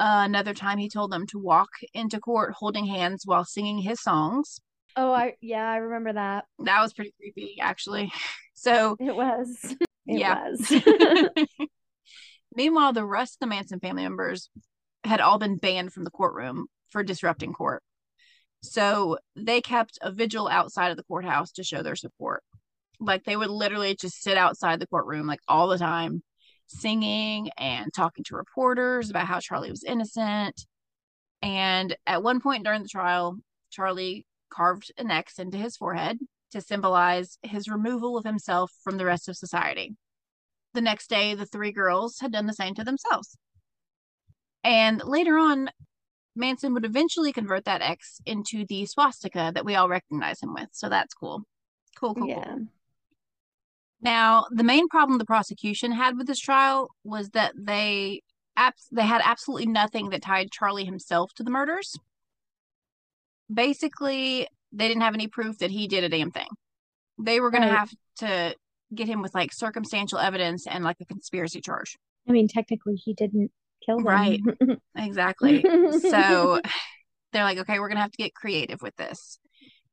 Uh, 0.00 0.26
another 0.26 0.52
time 0.52 0.78
he 0.78 0.88
told 0.88 1.12
them 1.12 1.28
to 1.28 1.38
walk 1.38 1.68
into 1.92 2.18
court 2.18 2.54
holding 2.58 2.86
hands 2.86 3.22
while 3.24 3.44
singing 3.44 3.78
his 3.78 4.02
songs. 4.02 4.60
Oh, 4.96 5.12
I 5.12 5.36
yeah, 5.40 5.70
I 5.70 5.76
remember 5.76 6.12
that. 6.14 6.46
That 6.58 6.80
was 6.82 6.92
pretty 6.92 7.14
creepy, 7.18 7.58
actually. 7.60 8.12
So, 8.56 8.96
It 8.98 9.14
was. 9.14 9.58
It 10.06 10.18
Yeah. 10.18 10.48
was. 10.48 11.68
meanwhile, 12.54 12.92
the 12.92 13.04
rest 13.04 13.34
of 13.34 13.40
the 13.40 13.46
Manson 13.46 13.78
family 13.80 14.04
members 14.04 14.48
had 15.02 15.20
all 15.20 15.38
been 15.38 15.56
banned 15.56 15.92
from 15.92 16.04
the 16.04 16.10
courtroom 16.10 16.66
for 16.94 17.02
disrupting 17.02 17.52
court. 17.52 17.82
So, 18.62 19.18
they 19.36 19.60
kept 19.60 19.98
a 20.00 20.12
vigil 20.12 20.48
outside 20.48 20.92
of 20.92 20.96
the 20.96 21.02
courthouse 21.02 21.50
to 21.52 21.64
show 21.64 21.82
their 21.82 21.96
support. 21.96 22.42
Like, 23.00 23.24
they 23.24 23.36
would 23.36 23.50
literally 23.50 23.96
just 23.96 24.22
sit 24.22 24.38
outside 24.38 24.78
the 24.78 24.86
courtroom, 24.86 25.26
like 25.26 25.40
all 25.48 25.66
the 25.66 25.76
time, 25.76 26.22
singing 26.68 27.50
and 27.58 27.92
talking 27.92 28.22
to 28.24 28.36
reporters 28.36 29.10
about 29.10 29.26
how 29.26 29.40
Charlie 29.40 29.70
was 29.70 29.82
innocent. 29.84 30.64
And 31.42 31.96
at 32.06 32.22
one 32.22 32.40
point 32.40 32.64
during 32.64 32.82
the 32.82 32.88
trial, 32.88 33.36
Charlie 33.70 34.24
carved 34.50 34.92
an 34.96 35.10
X 35.10 35.38
into 35.38 35.58
his 35.58 35.76
forehead 35.76 36.18
to 36.52 36.60
symbolize 36.60 37.38
his 37.42 37.68
removal 37.68 38.16
of 38.16 38.24
himself 38.24 38.70
from 38.84 38.98
the 38.98 39.04
rest 39.04 39.28
of 39.28 39.36
society. 39.36 39.96
The 40.72 40.80
next 40.80 41.10
day, 41.10 41.34
the 41.34 41.46
three 41.46 41.72
girls 41.72 42.20
had 42.20 42.32
done 42.32 42.46
the 42.46 42.52
same 42.52 42.74
to 42.76 42.84
themselves. 42.84 43.36
And 44.62 45.02
later 45.04 45.36
on, 45.36 45.68
Manson 46.36 46.74
would 46.74 46.84
eventually 46.84 47.32
convert 47.32 47.64
that 47.64 47.82
X 47.82 48.20
into 48.26 48.64
the 48.66 48.86
swastika 48.86 49.52
that 49.54 49.64
we 49.64 49.74
all 49.74 49.88
recognize 49.88 50.42
him 50.42 50.54
with. 50.54 50.68
So 50.72 50.88
that's 50.88 51.14
cool. 51.14 51.44
Cool, 51.98 52.14
cool, 52.14 52.28
yeah. 52.28 52.44
cool. 52.44 52.66
Now, 54.00 54.44
the 54.50 54.64
main 54.64 54.88
problem 54.88 55.18
the 55.18 55.24
prosecution 55.24 55.92
had 55.92 56.18
with 56.18 56.26
this 56.26 56.38
trial 56.38 56.90
was 57.04 57.30
that 57.30 57.52
they 57.56 58.22
abs- 58.56 58.88
they 58.92 59.02
had 59.02 59.22
absolutely 59.24 59.66
nothing 59.66 60.10
that 60.10 60.22
tied 60.22 60.50
Charlie 60.50 60.84
himself 60.84 61.32
to 61.34 61.42
the 61.42 61.50
murders. 61.50 61.98
Basically, 63.52 64.46
they 64.72 64.88
didn't 64.88 65.02
have 65.02 65.14
any 65.14 65.28
proof 65.28 65.58
that 65.58 65.70
he 65.70 65.88
did 65.88 66.04
a 66.04 66.08
damn 66.08 66.30
thing. 66.30 66.48
They 67.18 67.40
were 67.40 67.50
going 67.50 67.62
to 67.62 67.74
have 67.74 67.90
to 68.18 68.54
get 68.94 69.08
him 69.08 69.22
with 69.22 69.34
like 69.34 69.52
circumstantial 69.52 70.18
evidence 70.18 70.66
and 70.66 70.84
like 70.84 70.96
a 71.00 71.04
conspiracy 71.06 71.60
charge. 71.60 71.96
I 72.28 72.32
mean, 72.32 72.48
technically, 72.48 72.96
he 72.96 73.14
didn't 73.14 73.52
kill 73.84 73.98
them. 73.98 74.06
Right. 74.06 74.40
Exactly. 74.96 75.62
so 76.00 76.60
they're 77.32 77.44
like, 77.44 77.58
okay, 77.58 77.78
we're 77.78 77.88
going 77.88 77.96
to 77.96 78.02
have 78.02 78.12
to 78.12 78.22
get 78.22 78.34
creative 78.34 78.80
with 78.80 78.94
this. 78.96 79.38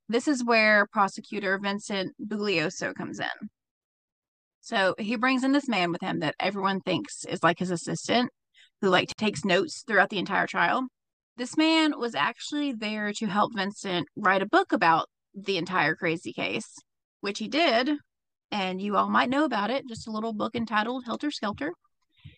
This 0.07 0.27
is 0.27 0.43
where 0.43 0.87
prosecutor 0.91 1.57
Vincent 1.61 2.13
Bugliosi 2.21 2.93
comes 2.95 3.19
in. 3.19 3.49
So 4.61 4.93
he 4.99 5.15
brings 5.15 5.43
in 5.43 5.53
this 5.53 5.67
man 5.67 5.91
with 5.91 6.01
him 6.01 6.19
that 6.19 6.35
everyone 6.39 6.81
thinks 6.81 7.25
is 7.25 7.41
like 7.41 7.59
his 7.59 7.71
assistant, 7.71 8.29
who 8.81 8.89
like 8.89 9.15
takes 9.15 9.43
notes 9.43 9.83
throughout 9.87 10.09
the 10.09 10.19
entire 10.19 10.47
trial. 10.47 10.87
This 11.37 11.57
man 11.57 11.97
was 11.97 12.13
actually 12.13 12.73
there 12.73 13.11
to 13.13 13.25
help 13.25 13.55
Vincent 13.55 14.07
write 14.15 14.43
a 14.43 14.47
book 14.47 14.71
about 14.71 15.07
the 15.33 15.57
entire 15.57 15.95
crazy 15.95 16.33
case, 16.33 16.77
which 17.21 17.39
he 17.39 17.47
did. 17.47 17.89
And 18.51 18.81
you 18.81 18.97
all 18.97 19.09
might 19.09 19.29
know 19.29 19.45
about 19.45 19.71
it. 19.71 19.87
Just 19.87 20.07
a 20.07 20.11
little 20.11 20.33
book 20.33 20.55
entitled 20.55 21.05
Helter 21.05 21.31
Skelter. 21.31 21.71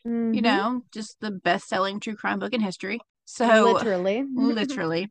Mhm. 0.05 0.35
You 0.35 0.41
know, 0.41 0.81
just 0.91 1.19
the 1.19 1.31
best 1.31 1.67
selling 1.67 1.99
true 1.99 2.15
crime 2.15 2.39
book 2.39 2.53
in 2.53 2.61
history. 2.61 2.99
So, 3.25 3.73
literally. 3.73 4.23
literally. 4.35 5.09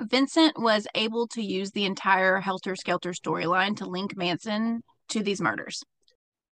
Vincent 0.00 0.58
was 0.60 0.86
able 0.94 1.28
to 1.28 1.42
use 1.42 1.70
the 1.70 1.84
entire 1.84 2.40
Helter 2.40 2.74
Skelter 2.74 3.12
storyline 3.12 3.76
to 3.76 3.86
link 3.86 4.16
Manson 4.16 4.82
to 5.10 5.22
these 5.22 5.40
murders. 5.40 5.82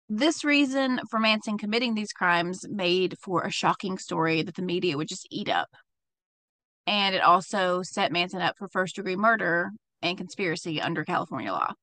This 0.09 0.43
reason 0.43 1.01
for 1.09 1.19
Manson 1.19 1.57
committing 1.57 1.93
these 1.93 2.13
crimes 2.13 2.65
made 2.69 3.15
for 3.21 3.43
a 3.43 3.51
shocking 3.51 3.97
story 3.97 4.41
that 4.41 4.55
the 4.55 4.61
media 4.61 4.97
would 4.97 5.09
just 5.09 5.27
eat 5.29 5.49
up. 5.49 5.67
And 6.87 7.13
it 7.13 7.21
also 7.21 7.81
set 7.83 8.13
Manson 8.13 8.41
up 8.41 8.55
for 8.57 8.69
first 8.69 8.95
degree 8.95 9.17
murder 9.17 9.71
and 10.01 10.17
conspiracy 10.17 10.81
under 10.81 11.03
California 11.03 11.51
law. 11.51 11.73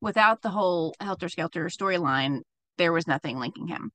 Without 0.00 0.42
the 0.42 0.50
whole 0.50 0.94
Helter 1.00 1.28
Skelter 1.28 1.66
storyline, 1.66 2.40
there 2.76 2.92
was 2.92 3.06
nothing 3.06 3.38
linking 3.38 3.68
him. 3.68 3.92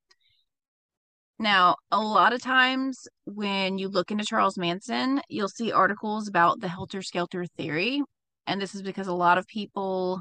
Now, 1.38 1.76
a 1.92 2.00
lot 2.00 2.32
of 2.32 2.42
times 2.42 3.06
when 3.24 3.78
you 3.78 3.88
look 3.88 4.10
into 4.10 4.24
Charles 4.24 4.58
Manson, 4.58 5.20
you'll 5.28 5.48
see 5.48 5.70
articles 5.70 6.26
about 6.26 6.60
the 6.60 6.68
Helter 6.68 7.00
Skelter 7.00 7.46
theory. 7.56 8.02
And 8.46 8.60
this 8.60 8.74
is 8.74 8.82
because 8.82 9.06
a 9.06 9.12
lot 9.12 9.38
of 9.38 9.46
people 9.46 10.20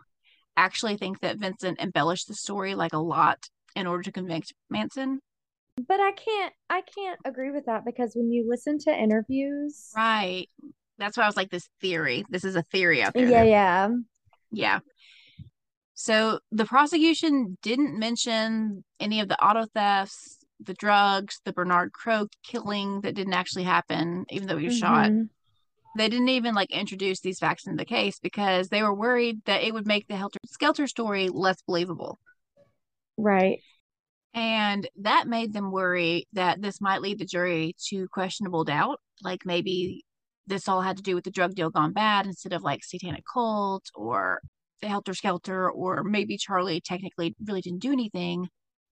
actually 0.56 0.98
think 0.98 1.19
that 1.22 1.39
Vincent 1.39 1.80
embellished 1.80 2.27
the 2.27 2.35
story 2.35 2.76
like 2.76 2.94
a 2.94 2.99
lot 2.99 3.39
in 3.76 3.88
order 3.88 4.03
to 4.03 4.11
convict 4.11 4.53
Manson. 4.69 5.19
But 5.88 5.99
I 5.99 6.11
can't 6.11 6.53
I 6.69 6.81
can't 6.81 7.19
agree 7.26 7.52
with 7.52 7.65
that 7.65 7.85
because 7.85 8.14
when 8.15 8.31
you 8.31 8.48
listen 8.48 8.80
to 8.80 8.91
interviews 8.91 9.91
Right. 9.95 10.49
That's 10.98 11.15
why 11.15 11.23
I 11.23 11.27
was 11.27 11.38
like, 11.38 11.52
this 11.52 11.69
theory. 11.80 12.26
This 12.30 12.44
is 12.44 12.56
a 12.56 12.64
theory 12.64 13.03
out 13.03 13.14
there. 13.14 13.30
Yeah, 13.30 13.44
yeah. 13.44 13.89
Yeah. 14.52 14.80
So 15.94 16.39
the 16.52 16.65
prosecution 16.65 17.57
didn't 17.61 17.98
mention 17.99 18.84
any 18.99 19.19
of 19.19 19.30
the 19.30 19.44
auto 19.44 19.65
thefts, 19.73 20.37
the 20.68 20.76
drugs, 20.76 21.41
the 21.44 21.53
Bernard 21.53 21.91
Crowe 21.91 22.27
killing 22.44 23.02
that 23.02 23.15
didn't 23.15 23.34
actually 23.34 23.64
happen, 23.64 24.26
even 24.30 24.48
though 24.48 24.57
he 24.57 24.68
was 24.68 24.77
shot. 24.77 25.10
Mhm. 25.10 25.30
They 25.98 26.10
didn't 26.10 26.30
even 26.30 26.53
like 26.53 26.69
introduce 26.69 27.22
these 27.22 27.39
facts 27.39 27.65
into 27.65 27.77
the 27.77 27.85
case 27.85 28.19
because 28.19 28.69
they 28.69 28.84
were 28.84 28.94
worried 28.94 29.44
that 29.45 29.64
it 29.64 29.73
would 29.73 29.88
make 29.88 30.07
the 30.07 30.15
Helter 30.15 30.39
Skelter 30.45 30.85
story 30.85 31.30
less 31.30 31.61
believable. 31.64 32.19
Right. 33.18 33.61
And 34.35 34.88
that 34.98 35.27
made 35.27 35.53
them 35.53 35.72
worry 35.72 36.27
that 36.34 36.61
this 36.61 36.80
might 36.80 37.02
lead 37.02 37.18
the 37.18 37.26
jury 37.26 37.76
to 37.88 38.07
questionable 38.10 38.64
doubt. 38.64 39.02
Like 39.23 39.45
maybe 39.45 40.06
this 40.45 40.68
all 40.68 40.81
had 40.81 40.98
to 40.98 41.03
do 41.03 41.15
with 41.15 41.23
the 41.23 41.31
drug 41.31 41.56
deal 41.56 41.72
gone 41.72 41.94
bad 41.94 42.27
instead 42.27 42.53
of 42.53 42.61
like 42.61 42.84
satanic 42.84 43.23
cult 43.31 43.85
or 43.95 44.41
the 44.81 44.88
helter 44.88 45.15
skelter, 45.15 45.72
or 45.72 46.03
maybe 46.03 46.38
Charlie 46.38 46.80
technically 46.80 47.35
really 47.44 47.61
didn't 47.61 47.81
do 47.81 47.91
anything. 47.91 48.49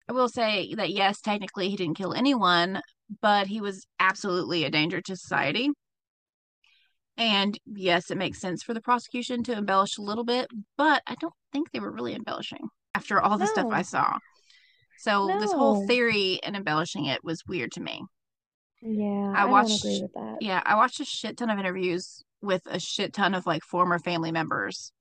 I 0.08 0.12
will 0.12 0.28
say 0.28 0.74
that 0.74 0.90
yes, 0.90 1.20
technically 1.20 1.68
he 1.68 1.76
didn't 1.76 1.96
kill 1.96 2.12
anyone, 2.12 2.80
but 3.20 3.46
he 3.46 3.60
was 3.60 3.86
absolutely 4.00 4.64
a 4.64 4.70
danger 4.70 5.00
to 5.00 5.16
society. 5.16 5.70
And 7.16 7.58
yes, 7.66 8.10
it 8.10 8.18
makes 8.18 8.40
sense 8.40 8.62
for 8.62 8.74
the 8.74 8.80
prosecution 8.80 9.42
to 9.44 9.52
embellish 9.52 9.98
a 9.98 10.02
little 10.02 10.24
bit, 10.24 10.48
but 10.76 11.02
I 11.06 11.14
don't 11.20 11.34
think 11.52 11.70
they 11.70 11.80
were 11.80 11.92
really 11.92 12.14
embellishing 12.14 12.68
after 12.94 13.20
all 13.20 13.38
the 13.38 13.46
stuff 13.46 13.68
I 13.70 13.82
saw. 13.82 14.16
So 14.98 15.26
this 15.40 15.52
whole 15.52 15.86
theory 15.86 16.40
and 16.42 16.56
embellishing 16.56 17.06
it 17.06 17.22
was 17.24 17.42
weird 17.46 17.72
to 17.72 17.80
me. 17.80 18.02
Yeah. 18.80 19.32
I 19.36 19.42
I, 19.42 19.44
watched- 19.44 19.82
don't 19.82 19.92
agree 19.92 20.02
with 20.02 20.12
that. 20.14 20.36
Yeah, 20.40 20.62
I 20.64 20.76
watched 20.76 21.00
a 21.00 21.04
shit 21.04 21.36
ton 21.36 21.50
of 21.50 21.58
interviews 21.58 22.22
with 22.40 22.62
a 22.66 22.80
shit 22.80 23.12
ton 23.12 23.34
of 23.34 23.46
like 23.46 23.62
former 23.62 23.98
family 23.98 24.32
members 24.32 24.92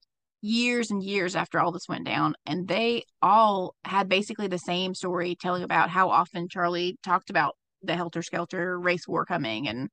years 0.42 0.90
and 0.90 1.04
years 1.04 1.36
after 1.36 1.60
all 1.60 1.72
this 1.72 1.88
went 1.88 2.06
down 2.06 2.34
and 2.46 2.68
they 2.68 3.04
all 3.22 3.76
had 3.84 4.10
basically 4.10 4.48
the 4.48 4.58
same 4.58 4.96
story 4.96 5.36
telling 5.40 5.64
about 5.64 5.90
how 5.90 6.10
often 6.10 6.50
Charlie 6.50 6.98
talked 7.04 7.30
about 7.30 7.56
the 7.84 7.96
helter 7.96 8.22
skelter 8.22 8.80
race 8.80 9.08
war 9.08 9.26
coming 9.26 9.68
and 9.68 9.90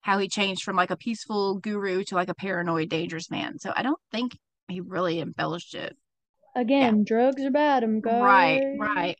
how 0.00 0.18
he 0.18 0.28
changed 0.28 0.62
from 0.62 0.76
like 0.76 0.90
a 0.90 0.96
peaceful 0.96 1.58
guru 1.58 2.04
to 2.04 2.14
like 2.14 2.28
a 2.28 2.34
paranoid 2.34 2.88
dangerous 2.88 3.30
man. 3.30 3.58
So 3.58 3.72
I 3.74 3.82
don't 3.82 3.98
think 4.12 4.36
he 4.68 4.80
really 4.80 5.20
embellished 5.20 5.74
it. 5.74 5.96
Again, 6.54 7.04
drugs 7.04 7.42
are 7.42 7.50
bad, 7.50 7.82
I'm 7.82 8.00
guys. 8.00 8.22
Right, 8.22 8.62
right. 8.78 9.16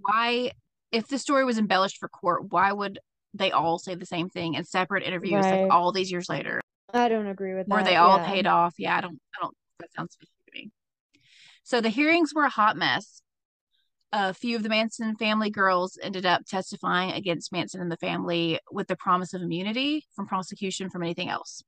Why, 0.00 0.52
if 0.90 1.08
the 1.08 1.18
story 1.18 1.44
was 1.44 1.58
embellished 1.58 1.98
for 1.98 2.08
court, 2.08 2.50
why 2.50 2.72
would 2.72 2.98
they 3.34 3.50
all 3.50 3.78
say 3.78 3.94
the 3.94 4.06
same 4.06 4.30
thing 4.30 4.54
in 4.54 4.64
separate 4.64 5.02
interviews 5.02 5.44
Right. 5.44 5.62
like 5.62 5.72
all 5.72 5.92
these 5.92 6.10
years 6.10 6.28
later? 6.30 6.62
I 6.94 7.08
don't 7.08 7.26
agree 7.26 7.52
with 7.54 7.66
that. 7.66 7.74
Were 7.74 7.84
they 7.84 7.96
all 7.96 8.18
yeah. 8.18 8.26
paid 8.26 8.46
off? 8.46 8.74
Yeah, 8.78 8.96
I 8.96 9.00
don't, 9.02 9.20
I 9.36 9.42
don't, 9.42 9.54
that 9.80 9.92
sounds 9.92 10.16
fishy 10.16 10.30
to 10.46 10.52
me. 10.54 10.70
So 11.62 11.80
the 11.80 11.88
hearings 11.88 12.34
were 12.34 12.44
a 12.44 12.50
hot 12.50 12.76
mess. 12.76 13.22
A 14.12 14.32
few 14.32 14.56
of 14.56 14.62
the 14.62 14.70
Manson 14.70 15.16
family 15.16 15.50
girls 15.50 15.98
ended 16.02 16.24
up 16.24 16.42
testifying 16.46 17.12
against 17.12 17.52
Manson 17.52 17.82
and 17.82 17.92
the 17.92 17.98
family 17.98 18.58
with 18.72 18.88
the 18.88 18.96
promise 18.96 19.34
of 19.34 19.42
immunity 19.42 20.06
from 20.16 20.26
prosecution 20.26 20.88
from 20.88 21.02
anything 21.02 21.28
else. 21.28 21.62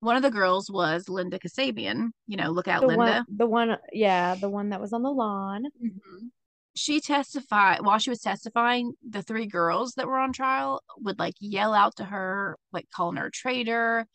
One 0.00 0.16
of 0.16 0.22
the 0.22 0.30
girls 0.30 0.68
was 0.70 1.08
Linda 1.08 1.38
Kasabian. 1.38 2.08
You 2.26 2.36
know, 2.36 2.50
look 2.50 2.68
out, 2.68 2.80
The 2.80 2.88
Linda. 2.88 3.02
one, 3.04 3.24
the 3.28 3.46
one, 3.46 3.76
yeah, 3.92 4.34
the 4.34 4.48
one 4.50 4.70
that 4.70 4.80
was 4.80 4.92
on 4.92 5.02
the 5.02 5.10
lawn. 5.10 5.66
Mhm. 5.82 6.30
She 6.74 7.00
testified 7.00 7.80
while 7.82 7.98
she 7.98 8.10
was 8.10 8.20
testifying, 8.20 8.92
the 9.08 9.22
three 9.22 9.46
girls 9.46 9.94
that 9.94 10.06
were 10.06 10.18
on 10.18 10.32
trial 10.32 10.82
would 10.98 11.18
like 11.18 11.34
yell 11.40 11.72
out 11.72 11.96
to 11.96 12.04
her, 12.04 12.58
like 12.72 12.90
calling 12.90 13.16
her 13.16 13.26
a 13.26 13.30
traitor. 13.30 14.06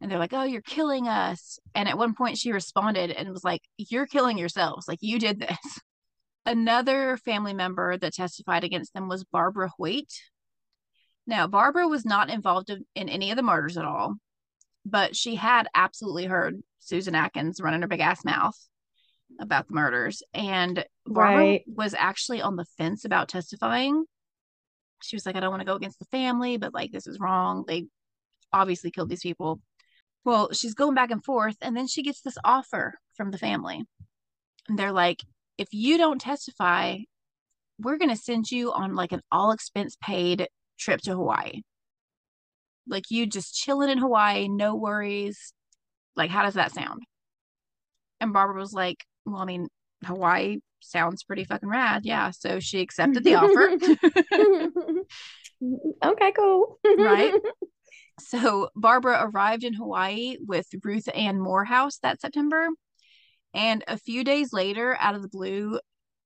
And 0.00 0.10
they're 0.10 0.18
like, 0.18 0.32
Oh, 0.32 0.44
you're 0.44 0.60
killing 0.62 1.08
us. 1.08 1.58
And 1.74 1.88
at 1.88 1.98
one 1.98 2.14
point 2.14 2.38
she 2.38 2.52
responded 2.52 3.10
and 3.10 3.30
was 3.30 3.44
like, 3.44 3.62
You're 3.78 4.06
killing 4.06 4.38
yourselves. 4.38 4.86
Like 4.88 4.98
you 5.00 5.18
did 5.18 5.40
this. 5.40 5.58
Another 6.46 7.16
family 7.16 7.54
member 7.54 7.96
that 7.96 8.14
testified 8.14 8.62
against 8.62 8.94
them 8.94 9.08
was 9.08 9.24
Barbara 9.24 9.68
Hoyt. 9.78 10.12
Now, 11.26 11.48
Barbara 11.48 11.88
was 11.88 12.04
not 12.04 12.30
involved 12.30 12.70
in- 12.70 12.86
in 12.94 13.08
any 13.08 13.32
of 13.32 13.36
the 13.36 13.42
murders 13.42 13.76
at 13.76 13.84
all, 13.84 14.14
but 14.84 15.16
she 15.16 15.34
had 15.34 15.66
absolutely 15.74 16.26
heard 16.26 16.62
Susan 16.78 17.16
Atkins 17.16 17.60
running 17.60 17.82
her 17.82 17.88
big 17.88 17.98
ass 17.98 18.24
mouth 18.24 18.56
about 19.40 19.66
the 19.66 19.74
murders. 19.74 20.22
And 20.34 20.84
Barbara 21.04 21.36
Right. 21.36 21.64
was 21.66 21.94
actually 21.94 22.42
on 22.42 22.54
the 22.54 22.64
fence 22.78 23.04
about 23.04 23.28
testifying. 23.28 24.04
She 25.02 25.16
was 25.16 25.26
like, 25.26 25.34
I 25.34 25.40
don't 25.40 25.50
want 25.50 25.62
to 25.62 25.66
go 25.66 25.74
against 25.74 25.98
the 25.98 26.04
family, 26.06 26.58
but 26.58 26.72
like, 26.72 26.92
this 26.92 27.08
is 27.08 27.18
wrong. 27.18 27.64
They 27.66 27.86
obviously 28.52 28.92
killed 28.92 29.08
these 29.08 29.20
people. 29.22 29.60
Well, 30.26 30.52
she's 30.52 30.74
going 30.74 30.96
back 30.96 31.12
and 31.12 31.24
forth, 31.24 31.56
and 31.62 31.76
then 31.76 31.86
she 31.86 32.02
gets 32.02 32.20
this 32.20 32.36
offer 32.44 32.98
from 33.14 33.30
the 33.30 33.38
family. 33.38 33.84
And 34.68 34.76
they're 34.76 34.90
like, 34.90 35.22
if 35.56 35.68
you 35.70 35.98
don't 35.98 36.20
testify, 36.20 36.98
we're 37.78 37.96
going 37.96 38.10
to 38.10 38.16
send 38.16 38.50
you 38.50 38.72
on 38.72 38.96
like 38.96 39.12
an 39.12 39.20
all 39.30 39.52
expense 39.52 39.96
paid 40.02 40.48
trip 40.80 41.00
to 41.02 41.12
Hawaii. 41.12 41.62
Like, 42.88 43.04
you 43.08 43.26
just 43.26 43.54
chilling 43.54 43.88
in 43.88 43.98
Hawaii, 43.98 44.48
no 44.48 44.74
worries. 44.74 45.52
Like, 46.16 46.32
how 46.32 46.42
does 46.42 46.54
that 46.54 46.72
sound? 46.72 47.02
And 48.20 48.32
Barbara 48.32 48.60
was 48.60 48.72
like, 48.72 49.04
well, 49.26 49.40
I 49.42 49.44
mean, 49.44 49.68
Hawaii 50.04 50.56
sounds 50.80 51.22
pretty 51.22 51.44
fucking 51.44 51.68
rad. 51.68 52.02
Yeah. 52.04 52.32
So 52.32 52.58
she 52.58 52.80
accepted 52.80 53.22
the 53.22 53.36
offer. 53.36 53.76
okay, 56.04 56.32
cool. 56.32 56.80
Right? 56.98 57.32
So 58.18 58.70
Barbara 58.74 59.28
arrived 59.30 59.64
in 59.64 59.74
Hawaii 59.74 60.36
with 60.40 60.66
Ruth 60.82 61.08
Ann 61.14 61.40
Morehouse 61.40 61.98
that 61.98 62.20
September. 62.20 62.68
And 63.54 63.84
a 63.88 63.98
few 63.98 64.24
days 64.24 64.52
later, 64.52 64.96
out 64.98 65.14
of 65.14 65.22
the 65.22 65.28
blue, 65.28 65.78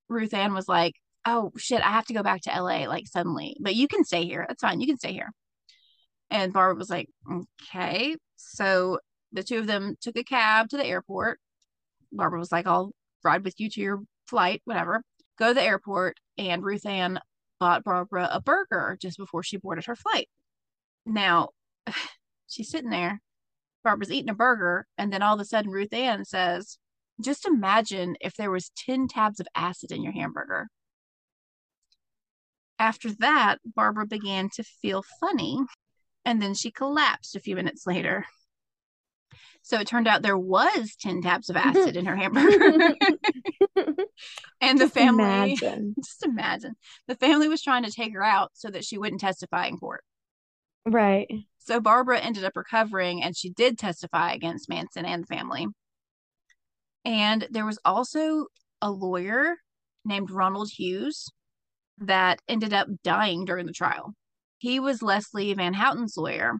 Ruth 0.08 0.34
Ann 0.34 0.54
was 0.54 0.68
like, 0.68 0.94
Oh 1.26 1.52
shit, 1.56 1.82
I 1.82 1.90
have 1.90 2.06
to 2.06 2.14
go 2.14 2.22
back 2.22 2.42
to 2.42 2.50
LA 2.50 2.88
like 2.88 3.06
suddenly. 3.06 3.56
But 3.60 3.74
you 3.74 3.88
can 3.88 4.04
stay 4.04 4.24
here. 4.24 4.46
That's 4.48 4.62
fine. 4.62 4.80
You 4.80 4.86
can 4.86 4.98
stay 4.98 5.12
here. 5.12 5.30
And 6.30 6.52
Barbara 6.52 6.76
was 6.76 6.90
like, 6.90 7.08
Okay. 7.62 8.16
So 8.36 8.98
the 9.32 9.42
two 9.42 9.58
of 9.58 9.66
them 9.66 9.96
took 10.00 10.16
a 10.16 10.24
cab 10.24 10.68
to 10.70 10.76
the 10.76 10.86
airport. 10.86 11.38
Barbara 12.12 12.38
was 12.38 12.52
like, 12.52 12.66
I'll 12.66 12.92
ride 13.22 13.44
with 13.44 13.60
you 13.60 13.68
to 13.70 13.80
your 13.80 14.00
flight, 14.26 14.62
whatever. 14.64 15.02
Go 15.38 15.48
to 15.48 15.54
the 15.54 15.62
airport. 15.62 16.18
And 16.38 16.64
Ruth 16.64 16.86
Ann 16.86 17.20
bought 17.58 17.84
Barbara 17.84 18.28
a 18.32 18.40
burger 18.40 18.96
just 19.00 19.18
before 19.18 19.42
she 19.42 19.58
boarded 19.58 19.84
her 19.86 19.96
flight. 19.96 20.28
Now, 21.06 21.50
she's 22.48 22.70
sitting 22.70 22.90
there. 22.90 23.20
Barbara's 23.82 24.12
eating 24.12 24.30
a 24.30 24.34
burger, 24.34 24.86
and 24.98 25.12
then 25.12 25.22
all 25.22 25.34
of 25.34 25.40
a 25.40 25.44
sudden, 25.44 25.70
Ruth 25.70 25.92
Ann 25.92 26.24
says, 26.24 26.78
"Just 27.22 27.46
imagine 27.46 28.16
if 28.20 28.34
there 28.34 28.50
was 28.50 28.70
ten 28.76 29.08
tabs 29.08 29.40
of 29.40 29.48
acid 29.54 29.90
in 29.92 30.02
your 30.02 30.12
hamburger." 30.12 30.68
After 32.78 33.12
that, 33.20 33.58
Barbara 33.64 34.06
began 34.06 34.48
to 34.54 34.62
feel 34.62 35.04
funny, 35.20 35.58
and 36.24 36.40
then 36.40 36.54
she 36.54 36.70
collapsed 36.70 37.36
a 37.36 37.40
few 37.40 37.56
minutes 37.56 37.86
later. 37.86 38.26
So 39.62 39.78
it 39.78 39.86
turned 39.86 40.08
out 40.08 40.22
there 40.22 40.38
was 40.38 40.96
ten 41.00 41.22
tabs 41.22 41.50
of 41.50 41.56
acid 41.56 41.96
in 41.96 42.06
her 42.06 42.16
hamburger, 42.16 42.96
and 44.60 44.78
the 44.78 44.84
Just 44.84 44.94
family. 44.94 45.24
Imagine. 45.24 45.94
Just 46.04 46.24
imagine 46.24 46.74
the 47.08 47.14
family 47.14 47.48
was 47.48 47.62
trying 47.62 47.84
to 47.84 47.90
take 47.90 48.12
her 48.12 48.24
out 48.24 48.50
so 48.54 48.68
that 48.70 48.84
she 48.84 48.98
wouldn't 48.98 49.20
testify 49.20 49.66
in 49.66 49.76
court. 49.76 50.04
Right. 50.86 51.28
So 51.60 51.80
Barbara 51.80 52.18
ended 52.18 52.44
up 52.44 52.56
recovering 52.56 53.22
and 53.22 53.36
she 53.36 53.50
did 53.50 53.78
testify 53.78 54.32
against 54.32 54.68
Manson 54.68 55.04
and 55.04 55.22
the 55.22 55.26
family. 55.26 55.66
And 57.04 57.46
there 57.50 57.66
was 57.66 57.78
also 57.84 58.46
a 58.82 58.90
lawyer 58.90 59.56
named 60.04 60.30
Ronald 60.30 60.70
Hughes 60.70 61.28
that 61.98 62.40
ended 62.48 62.72
up 62.72 62.88
dying 63.04 63.44
during 63.44 63.66
the 63.66 63.72
trial. 63.72 64.14
He 64.58 64.80
was 64.80 65.02
Leslie 65.02 65.54
Van 65.54 65.74
Houten's 65.74 66.16
lawyer. 66.16 66.54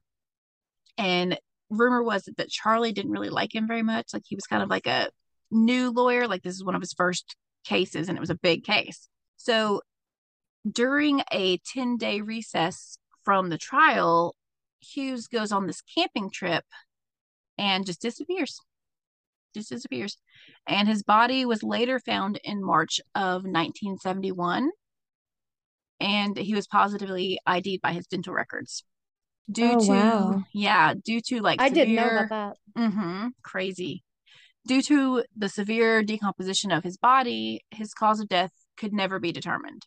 And 0.99 1.39
rumor 1.71 2.03
was 2.03 2.29
that 2.37 2.49
Charlie 2.49 2.93
didn't 2.93 3.13
really 3.13 3.31
like 3.31 3.55
him 3.55 3.67
very 3.67 3.83
much. 3.83 4.09
Like 4.13 4.25
he 4.27 4.35
was 4.35 4.47
kind 4.47 4.63
of 4.63 4.69
like 4.69 4.87
a 4.87 5.09
new 5.51 5.91
lawyer. 5.91 6.29
Like 6.29 6.43
this 6.43 6.55
is 6.55 6.65
one 6.65 6.75
of 6.75 6.83
his 6.83 6.93
first 6.93 7.37
cases 7.65 8.09
and 8.09 8.17
it 8.17 8.21
was 8.21 8.31
a 8.31 8.35
big 8.35 8.65
case. 8.65 9.09
So 9.37 9.81
during 10.71 11.23
a 11.33 11.59
10 11.73 11.97
day 11.97 12.21
recess 12.21 12.99
from 13.25 13.49
the 13.49 13.59
trial, 13.59 14.35
Hughes 14.81 15.27
goes 15.27 15.53
on 15.53 15.67
this 15.67 15.83
camping 15.83 16.31
trip 16.31 16.65
and 17.59 17.87
just 17.87 18.01
disappears. 18.01 18.59
Just 19.55 19.69
disappears. 19.71 20.17
And 20.67 20.89
his 20.89 21.03
body 21.03 21.45
was 21.45 21.63
later 21.63 21.99
found 21.99 22.41
in 22.45 22.65
March 22.65 23.01
of 23.15 23.43
1971. 23.45 24.71
And 26.01 26.37
he 26.37 26.55
was 26.55 26.67
positively 26.67 27.39
ID'd 27.47 27.81
by 27.83 27.93
his 27.93 28.07
dental 28.07 28.33
records. 28.33 28.85
Due 29.51 29.73
Oh, 29.75 29.81
to, 29.81 29.91
wow. 29.91 30.43
yeah, 30.55 30.95
due 30.95 31.21
to 31.23 31.41
like 31.41 31.61
I 31.61 31.69
didn't 31.69 31.97
know 31.97 32.19
about 32.25 32.57
Mm-hmm. 32.79 33.29
Crazy. 33.43 34.05
Due 34.67 34.83
to 34.83 35.25
the 35.37 35.49
severe 35.49 36.03
decomposition 36.03 36.71
of 36.71 36.85
his 36.85 36.97
body, 36.97 37.65
his 37.71 37.93
cause 37.93 38.21
of 38.21 38.29
death 38.29 38.53
could 38.77 38.93
never 38.93 39.19
be 39.19 39.33
determined. 39.33 39.87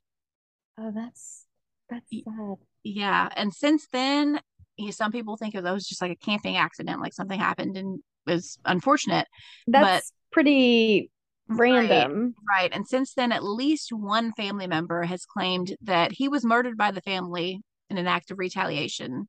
Oh, 0.77 0.91
that's 0.93 1.45
that's 1.89 2.09
sad. 2.09 2.57
Yeah. 2.83 3.29
And 3.35 3.53
since 3.53 3.87
then, 3.91 4.41
you 4.77 4.85
know, 4.85 4.91
some 4.91 5.11
people 5.11 5.37
think 5.37 5.55
of 5.55 5.63
those 5.63 5.85
just 5.85 6.01
like 6.01 6.11
a 6.11 6.15
camping 6.15 6.57
accident, 6.57 7.01
like 7.01 7.13
something 7.13 7.39
happened 7.39 7.77
and 7.77 7.99
was 8.25 8.57
unfortunate. 8.65 9.27
That's 9.67 10.11
pretty 10.31 11.09
Right. 11.47 11.89
random. 11.89 12.35
Right. 12.47 12.71
And 12.73 12.87
since 12.87 13.13
then, 13.13 13.31
at 13.31 13.43
least 13.43 13.91
one 13.91 14.31
family 14.31 14.65
member 14.65 15.03
has 15.03 15.25
claimed 15.25 15.75
that 15.81 16.13
he 16.13 16.29
was 16.29 16.45
murdered 16.45 16.77
by 16.77 16.91
the 16.91 17.01
family 17.01 17.61
in 17.89 17.97
an 17.97 18.07
act 18.07 18.31
of 18.31 18.39
retaliation. 18.39 19.27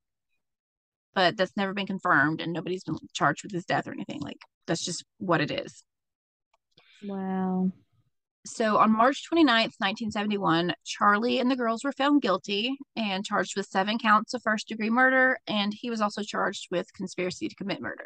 But 1.14 1.36
that's 1.36 1.56
never 1.56 1.74
been 1.74 1.86
confirmed, 1.86 2.40
and 2.40 2.52
nobody's 2.52 2.84
been 2.84 2.96
charged 3.12 3.42
with 3.42 3.52
his 3.52 3.64
death 3.64 3.86
or 3.86 3.92
anything. 3.92 4.20
Like, 4.20 4.38
that's 4.66 4.84
just 4.84 5.04
what 5.18 5.40
it 5.40 5.50
is. 5.50 5.84
Wow. 7.02 7.72
So 8.46 8.76
on 8.76 8.92
March 8.92 9.26
29th, 9.30 9.78
1971, 9.78 10.74
Charlie 10.84 11.38
and 11.38 11.50
the 11.50 11.56
girls 11.56 11.82
were 11.82 11.92
found 11.92 12.20
guilty 12.20 12.76
and 12.94 13.24
charged 13.24 13.56
with 13.56 13.66
seven 13.66 13.98
counts 13.98 14.34
of 14.34 14.42
first 14.42 14.68
degree 14.68 14.90
murder, 14.90 15.38
and 15.46 15.72
he 15.72 15.88
was 15.88 16.02
also 16.02 16.22
charged 16.22 16.68
with 16.70 16.92
conspiracy 16.92 17.48
to 17.48 17.54
commit 17.54 17.80
murder. 17.80 18.04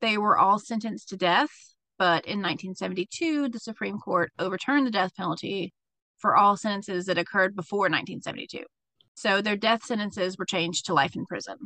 They 0.00 0.16
were 0.16 0.38
all 0.38 0.60
sentenced 0.60 1.08
to 1.08 1.16
death, 1.16 1.50
but 1.98 2.24
in 2.24 2.38
1972, 2.38 3.48
the 3.48 3.58
Supreme 3.58 3.98
Court 3.98 4.30
overturned 4.38 4.86
the 4.86 4.92
death 4.92 5.14
penalty 5.16 5.74
for 6.18 6.36
all 6.36 6.56
sentences 6.56 7.06
that 7.06 7.18
occurred 7.18 7.56
before 7.56 7.88
1972. 7.88 8.62
So 9.14 9.42
their 9.42 9.56
death 9.56 9.84
sentences 9.84 10.38
were 10.38 10.46
changed 10.46 10.86
to 10.86 10.94
life 10.94 11.16
in 11.16 11.26
prison. 11.26 11.56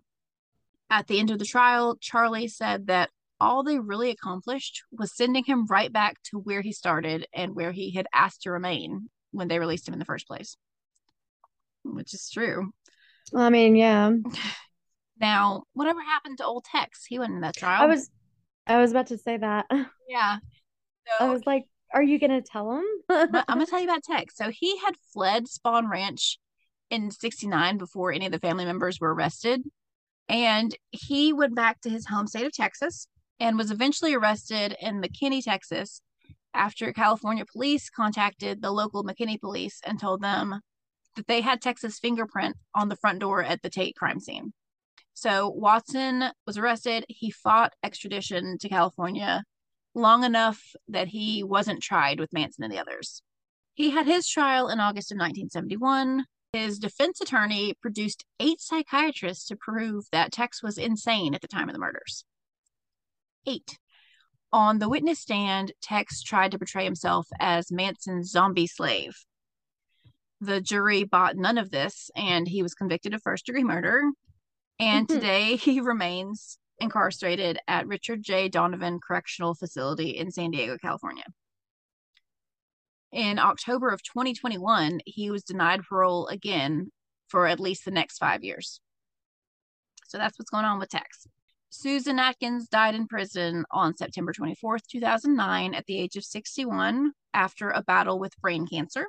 At 0.89 1.09
the 1.09 1.21
end 1.21 1.31
of 1.31 1.39
the 1.39 1.45
trial, 1.45 1.99
Charlie 2.01 2.49
said 2.49 2.87
that 2.87 3.11
all 3.41 3.63
they 3.63 3.79
really 3.79 4.11
accomplished 4.11 4.83
was 4.93 5.17
sending 5.17 5.45
him 5.45 5.67
right 5.67 5.93
back 5.93 6.17
to 6.31 6.39
where 6.39 6.63
he 6.63 6.73
started 6.73 7.27
and 7.35 7.55
where 7.55 7.73
he 7.73 7.93
had 7.93 8.07
asked 8.13 8.43
to 8.43 8.51
remain 8.51 9.11
when 9.33 9.49
they 9.49 9.59
released 9.59 9.89
him 9.89 9.95
in 9.95 9.99
the 9.99 10.05
first 10.05 10.27
place, 10.27 10.57
which 11.85 12.15
is 12.15 12.31
true. 12.31 12.71
I 13.35 13.51
mean, 13.51 13.77
yeah. 13.77 14.11
Now, 15.21 15.63
whatever 15.75 16.03
happened 16.03 16.39
to 16.39 16.45
old 16.45 16.65
Tex? 16.65 17.05
He 17.07 17.21
wasn't 17.21 17.37
in 17.37 17.41
that 17.43 17.57
trial. 17.57 17.81
I 17.81 17.87
was 17.87 18.11
I 18.67 18.79
was 18.79 18.91
about 18.91 19.07
to 19.07 19.17
say 19.17 19.37
that. 19.37 19.67
yeah. 20.09 20.39
I 21.21 21.31
was 21.31 21.47
like, 21.47 21.67
are 21.95 22.03
you 22.03 22.19
gonna 22.19 22.43
tell 22.43 22.73
him? 22.73 22.85
I'm 23.09 23.31
gonna 23.47 23.67
tell 23.67 23.79
you 23.79 23.89
about 23.89 24.03
Tex. 24.03 24.37
So 24.37 24.51
he 24.51 24.77
had 24.79 24.97
fled 25.13 25.45
Spahn 25.47 25.89
Ranch 25.89 26.41
in 26.91 27.13
'69 27.13 27.79
before 27.79 28.13
any 28.13 28.27
of 28.27 28.33
the 28.33 28.41
family 28.41 28.65
members 28.65 28.99
were 29.01 29.15
arrested, 29.15 29.63
and 30.29 30.77
he 30.91 31.33
went 31.33 31.55
back 31.55 31.81
to 31.83 31.91
his 31.91 32.07
home 32.07 32.27
state 32.27 32.45
of 32.45 32.53
Texas 32.53 33.07
and 33.41 33.59
was 33.59 33.71
eventually 33.71 34.15
arrested 34.15 34.77
in 34.81 35.01
McKinney, 35.01 35.43
Texas, 35.43 36.01
after 36.55 36.93
California 36.93 37.45
police 37.45 37.91
contacted 37.91 38.63
the 38.63 38.71
local 38.71 39.05
McKinney 39.05 39.41
police 39.41 39.81
and 39.85 39.99
told 39.99 40.23
them 40.23 40.61
that 41.17 41.27
they 41.27 41.41
had 41.41 41.61
Texas 41.61 41.99
fingerprint 41.99 42.57
on 42.75 42.89
the 42.89 42.97
front 42.97 43.19
door 43.19 43.43
at 43.43 43.63
the 43.63 43.71
Tate 43.71 43.97
crime 43.97 44.21
scene. 44.21 44.53
So 45.15 45.49
Watson 45.49 46.25
was 46.47 46.59
arrested. 46.59 47.05
He 47.09 47.31
fought 47.31 47.73
extradition 47.83 48.59
to 48.59 48.69
California 48.69 49.45
long 49.95 50.25
enough 50.25 50.61
that 50.89 51.09
he 51.09 51.45
wasn't 51.45 51.83
tried 51.83 52.19
with 52.19 52.33
Manson 52.33 52.65
and 52.65 52.73
the 52.73 52.81
others. 52.81 53.23
He 53.75 53.91
had 53.91 54.07
his 54.07 54.29
trial 54.29 54.69
in 54.69 54.81
August 54.81 55.13
of 55.13 55.17
1971. 55.17 56.25
His 56.53 56.79
defense 56.79 57.21
attorney 57.21 57.75
produced 57.81 58.25
eight 58.39 58.61
psychiatrists 58.61 59.47
to 59.47 59.57
prove 59.57 60.05
that 60.13 60.33
Tex 60.33 60.63
was 60.63 60.79
insane 60.79 61.35
at 61.35 61.41
the 61.41 61.49
time 61.49 61.69
of 61.69 61.73
the 61.73 61.81
murders. 61.81 62.25
Eight. 63.47 63.79
On 64.53 64.79
the 64.79 64.89
witness 64.89 65.19
stand, 65.19 65.73
Tex 65.83 66.23
tried 66.23 66.53
to 66.53 66.59
portray 66.59 66.85
himself 66.85 67.27
as 67.41 67.73
Manson's 67.73 68.31
zombie 68.31 68.67
slave. 68.67 69.17
The 70.41 70.61
jury 70.61 71.05
bought 71.05 71.37
none 71.37 71.59
of 71.59 71.71
this, 71.71 72.11
and 72.15 72.47
he 72.47 72.63
was 72.63 72.75
convicted 72.75 73.15
of 73.15 73.23
first 73.23 73.47
degree 73.47 73.65
murder. 73.65 74.03
And 74.79 75.07
Mhm. 75.09 75.13
today 75.13 75.57
he 75.57 75.81
remains 75.81 76.59
incarcerated 76.79 77.59
at 77.69 77.87
Richard 77.87 78.23
J. 78.23 78.49
Donovan 78.49 79.01
Correctional 79.01 79.55
Facility 79.55 80.11
in 80.11 80.31
San 80.31 80.51
Diego, 80.51 80.77
California. 80.79 81.25
In 83.13 83.39
October 83.39 83.91
of 83.91 84.03
2021, 84.03 85.01
he 85.07 85.31
was 85.31 85.45
denied 85.45 85.85
parole 85.85 86.27
again 86.27 86.91
for 87.29 87.47
at 87.47 87.61
least 87.61 87.85
the 87.85 87.91
next 87.93 88.19
five 88.19 88.43
years. 88.43 88.81
So 90.07 90.19
that's 90.19 90.39
what's 90.39 90.51
going 90.51 90.65
on 90.65 90.79
with 90.79 90.91
Tex. 90.91 91.27
Susan 91.77 92.21
Atkins 92.21 92.69
died 92.69 92.95
in 92.95 93.09
prison 93.09 93.65
on 93.73 93.97
September 93.97 94.33
24th, 94.33 94.87
2009, 94.87 95.75
at 95.75 95.85
the 95.87 95.99
age 95.99 96.17
of 96.17 96.25
61 96.25 97.13
after 97.35 97.71
a 97.71 97.83
battle 97.83 98.21
with 98.21 98.41
brain 98.41 98.67
cancer. 98.67 99.09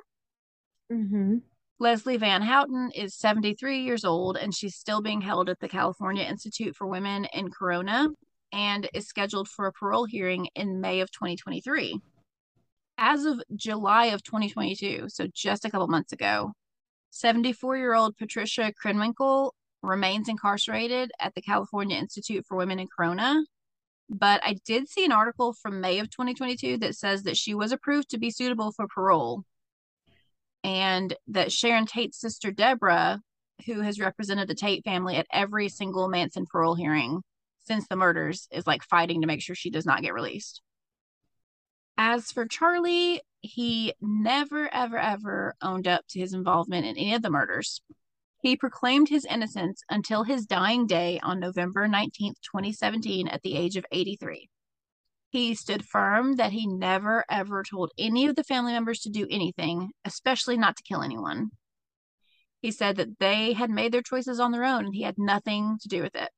hmm 0.90 1.38
Leslie 1.78 2.16
Van 2.16 2.42
Houten 2.42 2.90
is 2.92 3.14
73 3.14 3.80
years 3.80 4.04
old 4.04 4.36
and 4.36 4.54
she's 4.54 4.74
still 4.74 5.00
being 5.00 5.20
held 5.20 5.48
at 5.48 5.60
the 5.60 5.68
California 5.68 6.24
Institute 6.24 6.74
for 6.74 6.86
Women 6.86 7.26
in 7.34 7.50
Corona 7.50 8.08
and 8.50 8.88
is 8.94 9.06
scheduled 9.06 9.46
for 9.46 9.66
a 9.66 9.72
parole 9.72 10.06
hearing 10.06 10.48
in 10.54 10.80
May 10.80 11.00
of 11.00 11.10
2023. 11.10 12.00
As 12.98 13.26
of 13.26 13.42
July 13.54 14.06
of 14.06 14.22
2022, 14.22 15.04
so 15.08 15.26
just 15.32 15.66
a 15.66 15.70
couple 15.70 15.86
months 15.86 16.12
ago, 16.12 16.52
74 17.10 17.76
year 17.76 17.94
old 17.94 18.16
Patricia 18.16 18.72
Krenwinkel 18.82 19.52
remains 19.86 20.28
incarcerated 20.28 21.10
at 21.20 21.34
the 21.34 21.42
California 21.42 21.96
Institute 21.96 22.44
for 22.46 22.56
Women 22.56 22.78
in 22.78 22.88
Corona. 22.94 23.42
But 24.08 24.40
I 24.44 24.56
did 24.64 24.88
see 24.88 25.04
an 25.04 25.12
article 25.12 25.52
from 25.52 25.80
May 25.80 25.98
of 25.98 26.10
2022 26.10 26.78
that 26.78 26.94
says 26.94 27.24
that 27.24 27.36
she 27.36 27.54
was 27.54 27.72
approved 27.72 28.10
to 28.10 28.18
be 28.18 28.30
suitable 28.30 28.72
for 28.72 28.86
parole 28.86 29.44
and 30.62 31.14
that 31.28 31.52
Sharon 31.52 31.86
Tate's 31.86 32.20
sister 32.20 32.50
Deborah, 32.50 33.20
who 33.66 33.80
has 33.80 34.00
represented 34.00 34.48
the 34.48 34.54
Tate 34.54 34.84
family 34.84 35.16
at 35.16 35.26
every 35.32 35.68
single 35.68 36.08
Manson 36.08 36.44
parole 36.44 36.74
hearing 36.74 37.22
since 37.64 37.86
the 37.88 37.96
murders, 37.96 38.48
is 38.50 38.66
like 38.66 38.82
fighting 38.82 39.20
to 39.20 39.26
make 39.26 39.40
sure 39.40 39.54
she 39.54 39.70
does 39.70 39.86
not 39.86 40.02
get 40.02 40.14
released. 40.14 40.62
As 41.98 42.30
for 42.30 42.46
Charlie, 42.46 43.22
he 43.40 43.94
never, 44.00 44.68
ever, 44.72 44.98
ever 44.98 45.54
owned 45.62 45.88
up 45.88 46.04
to 46.10 46.18
his 46.18 46.34
involvement 46.34 46.84
in 46.84 46.96
any 46.96 47.14
of 47.14 47.22
the 47.22 47.30
murders. 47.30 47.80
He 48.46 48.54
proclaimed 48.54 49.08
his 49.08 49.24
innocence 49.24 49.82
until 49.90 50.22
his 50.22 50.46
dying 50.46 50.86
day 50.86 51.18
on 51.20 51.40
November 51.40 51.88
19th, 51.88 52.40
2017, 52.42 53.26
at 53.26 53.42
the 53.42 53.56
age 53.56 53.76
of 53.76 53.84
83. 53.90 54.48
He 55.30 55.52
stood 55.56 55.84
firm 55.84 56.36
that 56.36 56.52
he 56.52 56.64
never 56.64 57.24
ever 57.28 57.64
told 57.64 57.90
any 57.98 58.24
of 58.24 58.36
the 58.36 58.44
family 58.44 58.72
members 58.72 59.00
to 59.00 59.10
do 59.10 59.26
anything, 59.28 59.90
especially 60.04 60.56
not 60.56 60.76
to 60.76 60.84
kill 60.84 61.02
anyone. 61.02 61.50
He 62.60 62.70
said 62.70 62.94
that 62.98 63.18
they 63.18 63.52
had 63.52 63.68
made 63.68 63.90
their 63.90 64.00
choices 64.00 64.38
on 64.38 64.52
their 64.52 64.62
own 64.62 64.84
and 64.84 64.94
he 64.94 65.02
had 65.02 65.18
nothing 65.18 65.78
to 65.80 65.88
do 65.88 66.02
with 66.02 66.14
it, 66.14 66.30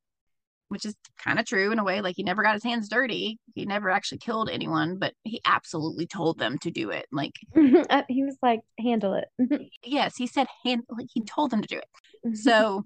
which 0.69 0.85
is 0.85 0.95
kind 1.23 1.39
of 1.39 1.45
true 1.45 1.71
in 1.71 1.79
a 1.79 1.83
way. 1.83 2.01
Like 2.01 2.15
he 2.15 2.23
never 2.23 2.41
got 2.41 2.53
his 2.53 2.63
hands 2.63 2.87
dirty. 2.87 3.39
He 3.53 3.65
never 3.65 3.89
actually 3.89 4.19
killed 4.19 4.49
anyone, 4.49 4.97
but 4.97 5.13
he 5.23 5.41
absolutely 5.45 6.07
told 6.07 6.39
them 6.39 6.57
to 6.59 6.71
do 6.71 6.91
it. 6.91 7.05
Like, 7.11 7.33
Uh, 7.89 8.03
he 8.07 8.23
was 8.23 8.37
like, 8.41 8.61
handle 8.79 9.13
it. 9.13 9.69
yes, 9.83 10.15
he 10.15 10.27
said, 10.27 10.47
hand, 10.63 10.83
like, 10.89 11.07
he 11.11 11.21
told 11.21 11.51
them 11.51 11.61
to 11.61 11.67
do 11.67 11.77
it. 11.77 12.37
So 12.37 12.85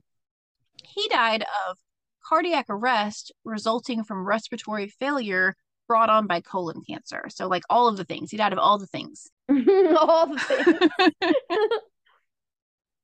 he 0.83 1.07
died 1.09 1.43
of 1.67 1.77
cardiac 2.25 2.65
arrest 2.69 3.31
resulting 3.43 4.03
from 4.03 4.25
respiratory 4.25 4.87
failure 4.87 5.55
brought 5.87 6.09
on 6.09 6.27
by 6.27 6.39
colon 6.39 6.81
cancer. 6.87 7.25
So, 7.29 7.47
like 7.47 7.63
all 7.69 7.87
of 7.87 7.97
the 7.97 8.05
things, 8.05 8.31
he 8.31 8.37
died 8.37 8.53
of 8.53 8.59
all 8.59 8.77
the 8.77 8.87
things. 8.87 9.29
all 9.49 10.27
the 10.27 10.39
things. 10.39 11.23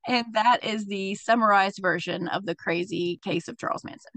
And 0.07 0.25
that 0.33 0.63
is 0.63 0.87
the 0.87 1.15
summarized 1.15 1.79
version 1.81 2.27
of 2.29 2.45
the 2.45 2.55
crazy 2.55 3.19
case 3.23 3.47
of 3.47 3.57
Charles 3.59 3.83
Manson. 3.83 4.11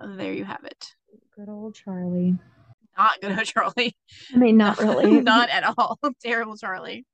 There 0.00 0.32
you 0.32 0.44
have 0.44 0.64
it. 0.64 0.94
Good 1.36 1.48
old 1.48 1.74
Charlie. 1.74 2.38
Not 2.96 3.20
good 3.20 3.32
old 3.38 3.44
Charlie. 3.46 3.96
I 4.34 4.38
mean, 4.38 4.56
not 4.56 4.78
really. 4.82 5.20
Not 5.20 5.50
at 5.50 5.64
all. 5.76 5.98
Terrible 6.22 6.56
Charlie. 6.56 7.04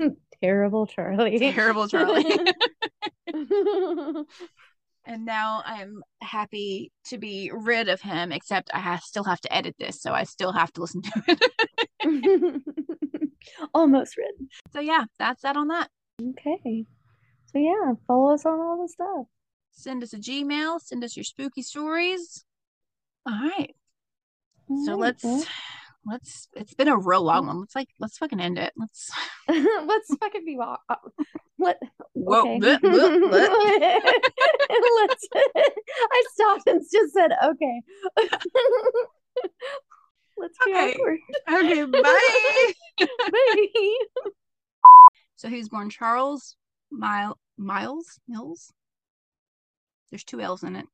Terrible 0.00 0.86
Charlie. 0.86 1.38
Terrible 1.38 1.88
Charlie. 1.88 2.24
and 5.04 5.24
now 5.24 5.62
I'm 5.64 6.02
happy 6.22 6.90
to 7.06 7.18
be 7.18 7.50
rid 7.52 7.88
of 7.88 8.00
him, 8.00 8.32
except 8.32 8.70
I 8.72 8.98
still 9.02 9.24
have 9.24 9.40
to 9.42 9.52
edit 9.52 9.74
this, 9.78 10.00
so 10.00 10.12
I 10.12 10.24
still 10.24 10.52
have 10.52 10.72
to 10.74 10.80
listen 10.80 11.02
to 11.02 11.22
it. 12.02 12.62
Almost 13.74 14.16
rid. 14.16 14.48
so 14.72 14.80
yeah, 14.80 15.04
that's 15.18 15.42
that 15.42 15.56
on 15.56 15.68
that. 15.68 15.90
Okay. 16.22 16.86
So 17.46 17.58
yeah, 17.58 17.92
follow 18.06 18.32
us 18.32 18.46
on 18.46 18.58
all 18.58 18.80
the 18.82 18.88
stuff. 18.88 19.26
Send 19.80 20.02
us 20.02 20.12
a 20.12 20.18
Gmail, 20.18 20.78
send 20.82 21.02
us 21.04 21.16
your 21.16 21.24
spooky 21.24 21.62
stories. 21.62 22.44
All 23.26 23.32
right. 23.32 23.74
So 24.84 24.92
right, 24.92 24.98
let's 25.24 25.46
let's 26.04 26.48
it's 26.54 26.74
been 26.74 26.88
a 26.88 26.98
real 26.98 27.22
long 27.22 27.46
one. 27.46 27.60
Let's 27.60 27.74
like 27.74 27.88
let's 27.98 28.18
fucking 28.18 28.40
end 28.40 28.58
it. 28.58 28.74
Let's 28.76 29.10
let's 29.48 30.14
fucking 30.20 30.44
be 30.44 30.58
wa- 30.58 30.76
uh, 30.90 30.96
what 31.56 31.78
Whoa, 32.12 32.40
okay. 32.42 32.58
bleh, 32.60 32.78
bleh, 32.78 33.30
bleh. 33.30 34.00
let's 35.00 35.28
I 35.34 36.22
stopped 36.34 36.68
and 36.68 36.82
just 36.92 37.14
said 37.14 37.30
okay. 37.42 37.80
let's 40.36 40.58
be 40.66 40.72
Okay. 40.72 40.92
awkward. 40.92 41.18
Okay, 41.50 41.84
bye. 41.86 42.72
Bye. 43.32 43.94
so 45.36 45.48
he 45.48 45.56
was 45.56 45.70
born 45.70 45.88
Charles 45.88 46.56
Mile 46.92 47.38
Miles 47.56 48.20
Mills. 48.28 48.74
There's 50.10 50.24
two 50.24 50.40
L's 50.40 50.62
in 50.62 50.76
it. 50.76 50.86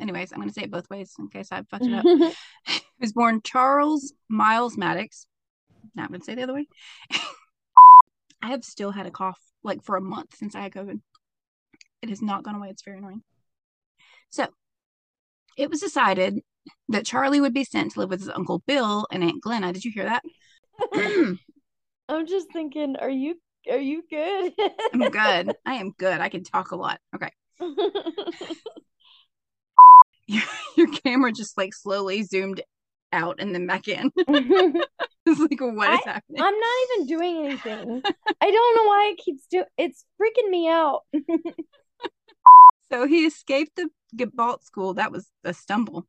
Anyways, 0.00 0.32
I'm 0.32 0.38
gonna 0.38 0.52
say 0.52 0.62
it 0.62 0.70
both 0.70 0.88
ways 0.90 1.12
in 1.18 1.28
case 1.28 1.48
I 1.50 1.62
fucked 1.62 1.86
it 1.86 1.92
up. 1.92 2.04
he 2.66 2.80
was 3.00 3.12
born 3.12 3.40
Charles 3.42 4.12
Miles 4.28 4.76
Maddox. 4.76 5.26
Now 5.94 6.04
I'm 6.04 6.10
gonna 6.10 6.24
say 6.24 6.34
the 6.34 6.42
other 6.42 6.54
way. 6.54 6.68
I 8.42 8.50
have 8.50 8.64
still 8.64 8.92
had 8.92 9.06
a 9.06 9.10
cough 9.10 9.40
like 9.64 9.82
for 9.82 9.96
a 9.96 10.00
month 10.00 10.36
since 10.36 10.54
I 10.54 10.60
had 10.60 10.72
COVID. 10.72 11.00
It 12.02 12.10
has 12.10 12.22
not 12.22 12.44
gone 12.44 12.54
away. 12.54 12.68
It's 12.68 12.84
very 12.84 12.98
annoying. 12.98 13.22
So 14.30 14.46
it 15.56 15.68
was 15.68 15.80
decided 15.80 16.40
that 16.88 17.06
Charlie 17.06 17.40
would 17.40 17.54
be 17.54 17.64
sent 17.64 17.92
to 17.92 18.00
live 18.00 18.10
with 18.10 18.20
his 18.20 18.28
uncle 18.28 18.62
Bill 18.66 19.06
and 19.10 19.24
Aunt 19.24 19.42
Glenna. 19.42 19.72
Did 19.72 19.84
you 19.84 19.90
hear 19.90 20.04
that? 20.04 20.22
I'm 22.08 22.26
just 22.26 22.52
thinking, 22.52 22.96
are 22.96 23.10
you 23.10 23.34
are 23.68 23.78
you 23.78 24.02
good? 24.08 24.52
I'm 24.94 25.10
good. 25.10 25.56
I 25.66 25.74
am 25.74 25.92
good. 25.98 26.20
I 26.20 26.28
can 26.28 26.44
talk 26.44 26.70
a 26.70 26.76
lot. 26.76 27.00
Okay. 27.14 27.30
Your, 30.30 30.42
your 30.76 30.92
camera 30.92 31.32
just 31.32 31.56
like 31.56 31.72
slowly 31.72 32.22
zoomed 32.22 32.60
out 33.14 33.36
and 33.40 33.54
then 33.54 33.66
back 33.66 33.88
in. 33.88 34.12
it's 34.18 35.40
like, 35.40 35.58
what 35.58 35.94
is 35.94 36.04
happening? 36.04 36.42
I'm 36.42 36.54
not 36.54 36.74
even 36.84 37.06
doing 37.06 37.46
anything. 37.46 38.02
I 38.38 38.50
don't 38.50 38.76
know 38.76 38.84
why 38.84 39.14
it 39.14 39.24
keeps 39.24 39.46
doing. 39.50 39.64
It's 39.78 40.04
freaking 40.20 40.50
me 40.50 40.68
out. 40.68 41.00
So 42.90 43.06
he 43.06 43.26
escaped 43.26 43.76
the 43.76 43.90
Gibault 44.16 44.64
school. 44.64 44.94
That 44.94 45.12
was 45.12 45.28
a 45.44 45.52
stumble. 45.52 46.06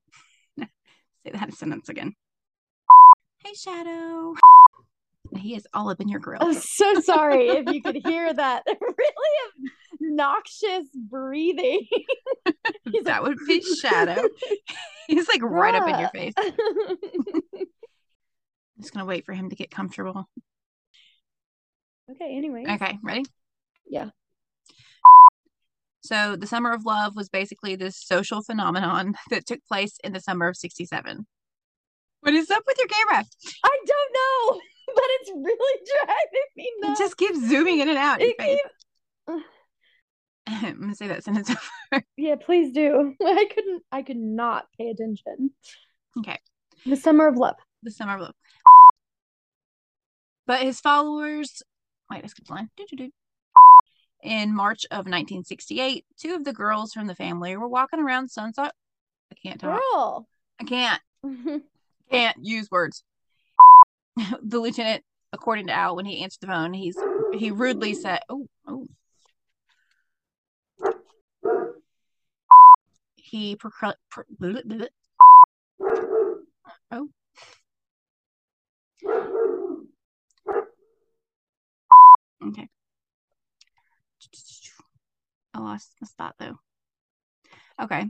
Say 0.57 1.31
that 1.33 1.53
sentence 1.53 1.89
again. 1.89 2.13
Hey, 3.43 3.53
Shadow. 3.53 4.33
He 5.37 5.55
is 5.55 5.67
all 5.73 5.89
up 5.89 5.99
in 6.01 6.07
your 6.09 6.19
grill. 6.19 6.39
I'm 6.41 6.53
so 6.53 6.99
sorry 7.01 7.47
if 7.49 7.73
you 7.73 7.81
could 7.81 7.97
hear 8.05 8.33
that 8.33 8.63
really 8.67 9.71
obnoxious 10.01 10.87
breathing. 10.95 11.85
That 13.03 13.21
like- 13.21 13.21
would 13.23 13.37
be 13.47 13.61
Shadow. 13.81 14.27
He's 15.07 15.27
like 15.27 15.41
right 15.43 15.75
up 15.75 15.87
in 15.87 15.99
your 15.99 16.09
face. 16.09 16.33
I'm 16.37 16.95
Just 18.79 18.93
gonna 18.93 19.05
wait 19.05 19.25
for 19.25 19.33
him 19.33 19.49
to 19.49 19.55
get 19.55 19.69
comfortable. 19.69 20.27
okay, 22.11 22.35
anyway. 22.35 22.65
Okay, 22.67 22.97
ready? 23.03 23.25
Yeah. 23.87 24.09
So 26.01 26.35
the 26.35 26.47
Summer 26.47 26.71
of 26.73 26.85
Love 26.85 27.15
was 27.15 27.29
basically 27.29 27.75
this 27.75 27.95
social 28.03 28.41
phenomenon 28.41 29.13
that 29.29 29.45
took 29.45 29.59
place 29.67 29.97
in 30.03 30.13
the 30.13 30.19
summer 30.19 30.47
of 30.47 30.57
67. 30.57 31.27
What 32.21 32.33
is 32.33 32.49
up 32.49 32.63
with 32.65 32.77
your 32.79 32.87
camera? 32.87 33.23
I 33.63 33.77
don't 33.85 34.13
know, 34.53 34.59
but 34.95 35.03
it's 35.21 35.31
really 35.35 35.79
driving 36.05 36.49
me 36.57 36.63
It 36.63 36.87
nuts. 36.87 36.99
just 36.99 37.17
keeps 37.17 37.39
zooming 37.47 37.79
in 37.79 37.89
and 37.89 37.97
out. 37.97 38.19
It 38.21 38.35
I'm 40.47 40.79
gonna 40.81 40.95
say 40.95 41.07
that 41.07 41.23
sentence 41.23 41.49
over. 41.93 42.03
Yeah, 42.17 42.35
please 42.35 42.71
do. 42.73 43.13
I 43.23 43.47
couldn't 43.53 43.83
I 43.91 44.01
could 44.01 44.17
not 44.17 44.65
pay 44.77 44.89
attention. 44.89 45.51
Okay. 46.17 46.39
The 46.85 46.95
summer 46.95 47.27
of 47.27 47.35
love. 47.37 47.55
The 47.83 47.91
Summer 47.91 48.15
of 48.15 48.21
Love. 48.21 48.33
But 50.47 50.61
his 50.61 50.79
followers, 50.81 51.61
wait, 52.09 52.23
I 52.23 52.27
skipped 52.27 52.49
line. 52.49 52.69
Doo-doo-doo. 52.75 53.11
In 54.23 54.53
March 54.55 54.85
of 54.91 55.05
1968, 55.05 56.05
two 56.19 56.33
of 56.33 56.43
the 56.43 56.51
girls 56.53 56.91
from 56.91 57.07
the 57.07 57.15
family 57.15 57.55
were 57.55 57.67
walking 57.69 57.99
around 57.99 58.29
Sunset. 58.29 58.73
I 59.31 59.35
can't 59.41 59.61
talk. 59.61 59.79
Girl. 59.93 60.27
I 60.59 60.63
can't. 60.65 61.01
Can't 62.11 62.37
use 62.41 62.69
words. 62.71 63.03
the 64.41 64.59
lieutenant, 64.59 65.03
according 65.33 65.67
to 65.67 65.73
Al, 65.73 65.95
when 65.95 66.05
he 66.05 66.23
answered 66.23 66.41
the 66.41 66.47
phone, 66.47 66.73
he's 66.73 66.97
he 67.33 67.51
rudely 67.51 67.93
said, 67.93 68.19
"Oh, 68.29 68.47
oh." 68.67 68.87
He 73.15 73.55
procl- 73.55 73.93
pro- 74.09 74.23
bleh, 74.41 74.63
bleh, 74.65 74.87
bleh. 75.81 76.39
oh. 76.91 77.09
Okay. 82.47 82.67
I 85.53 85.59
lost 85.59 85.93
my 86.01 86.07
spot 86.07 86.35
though. 86.39 86.59
Okay. 87.81 88.09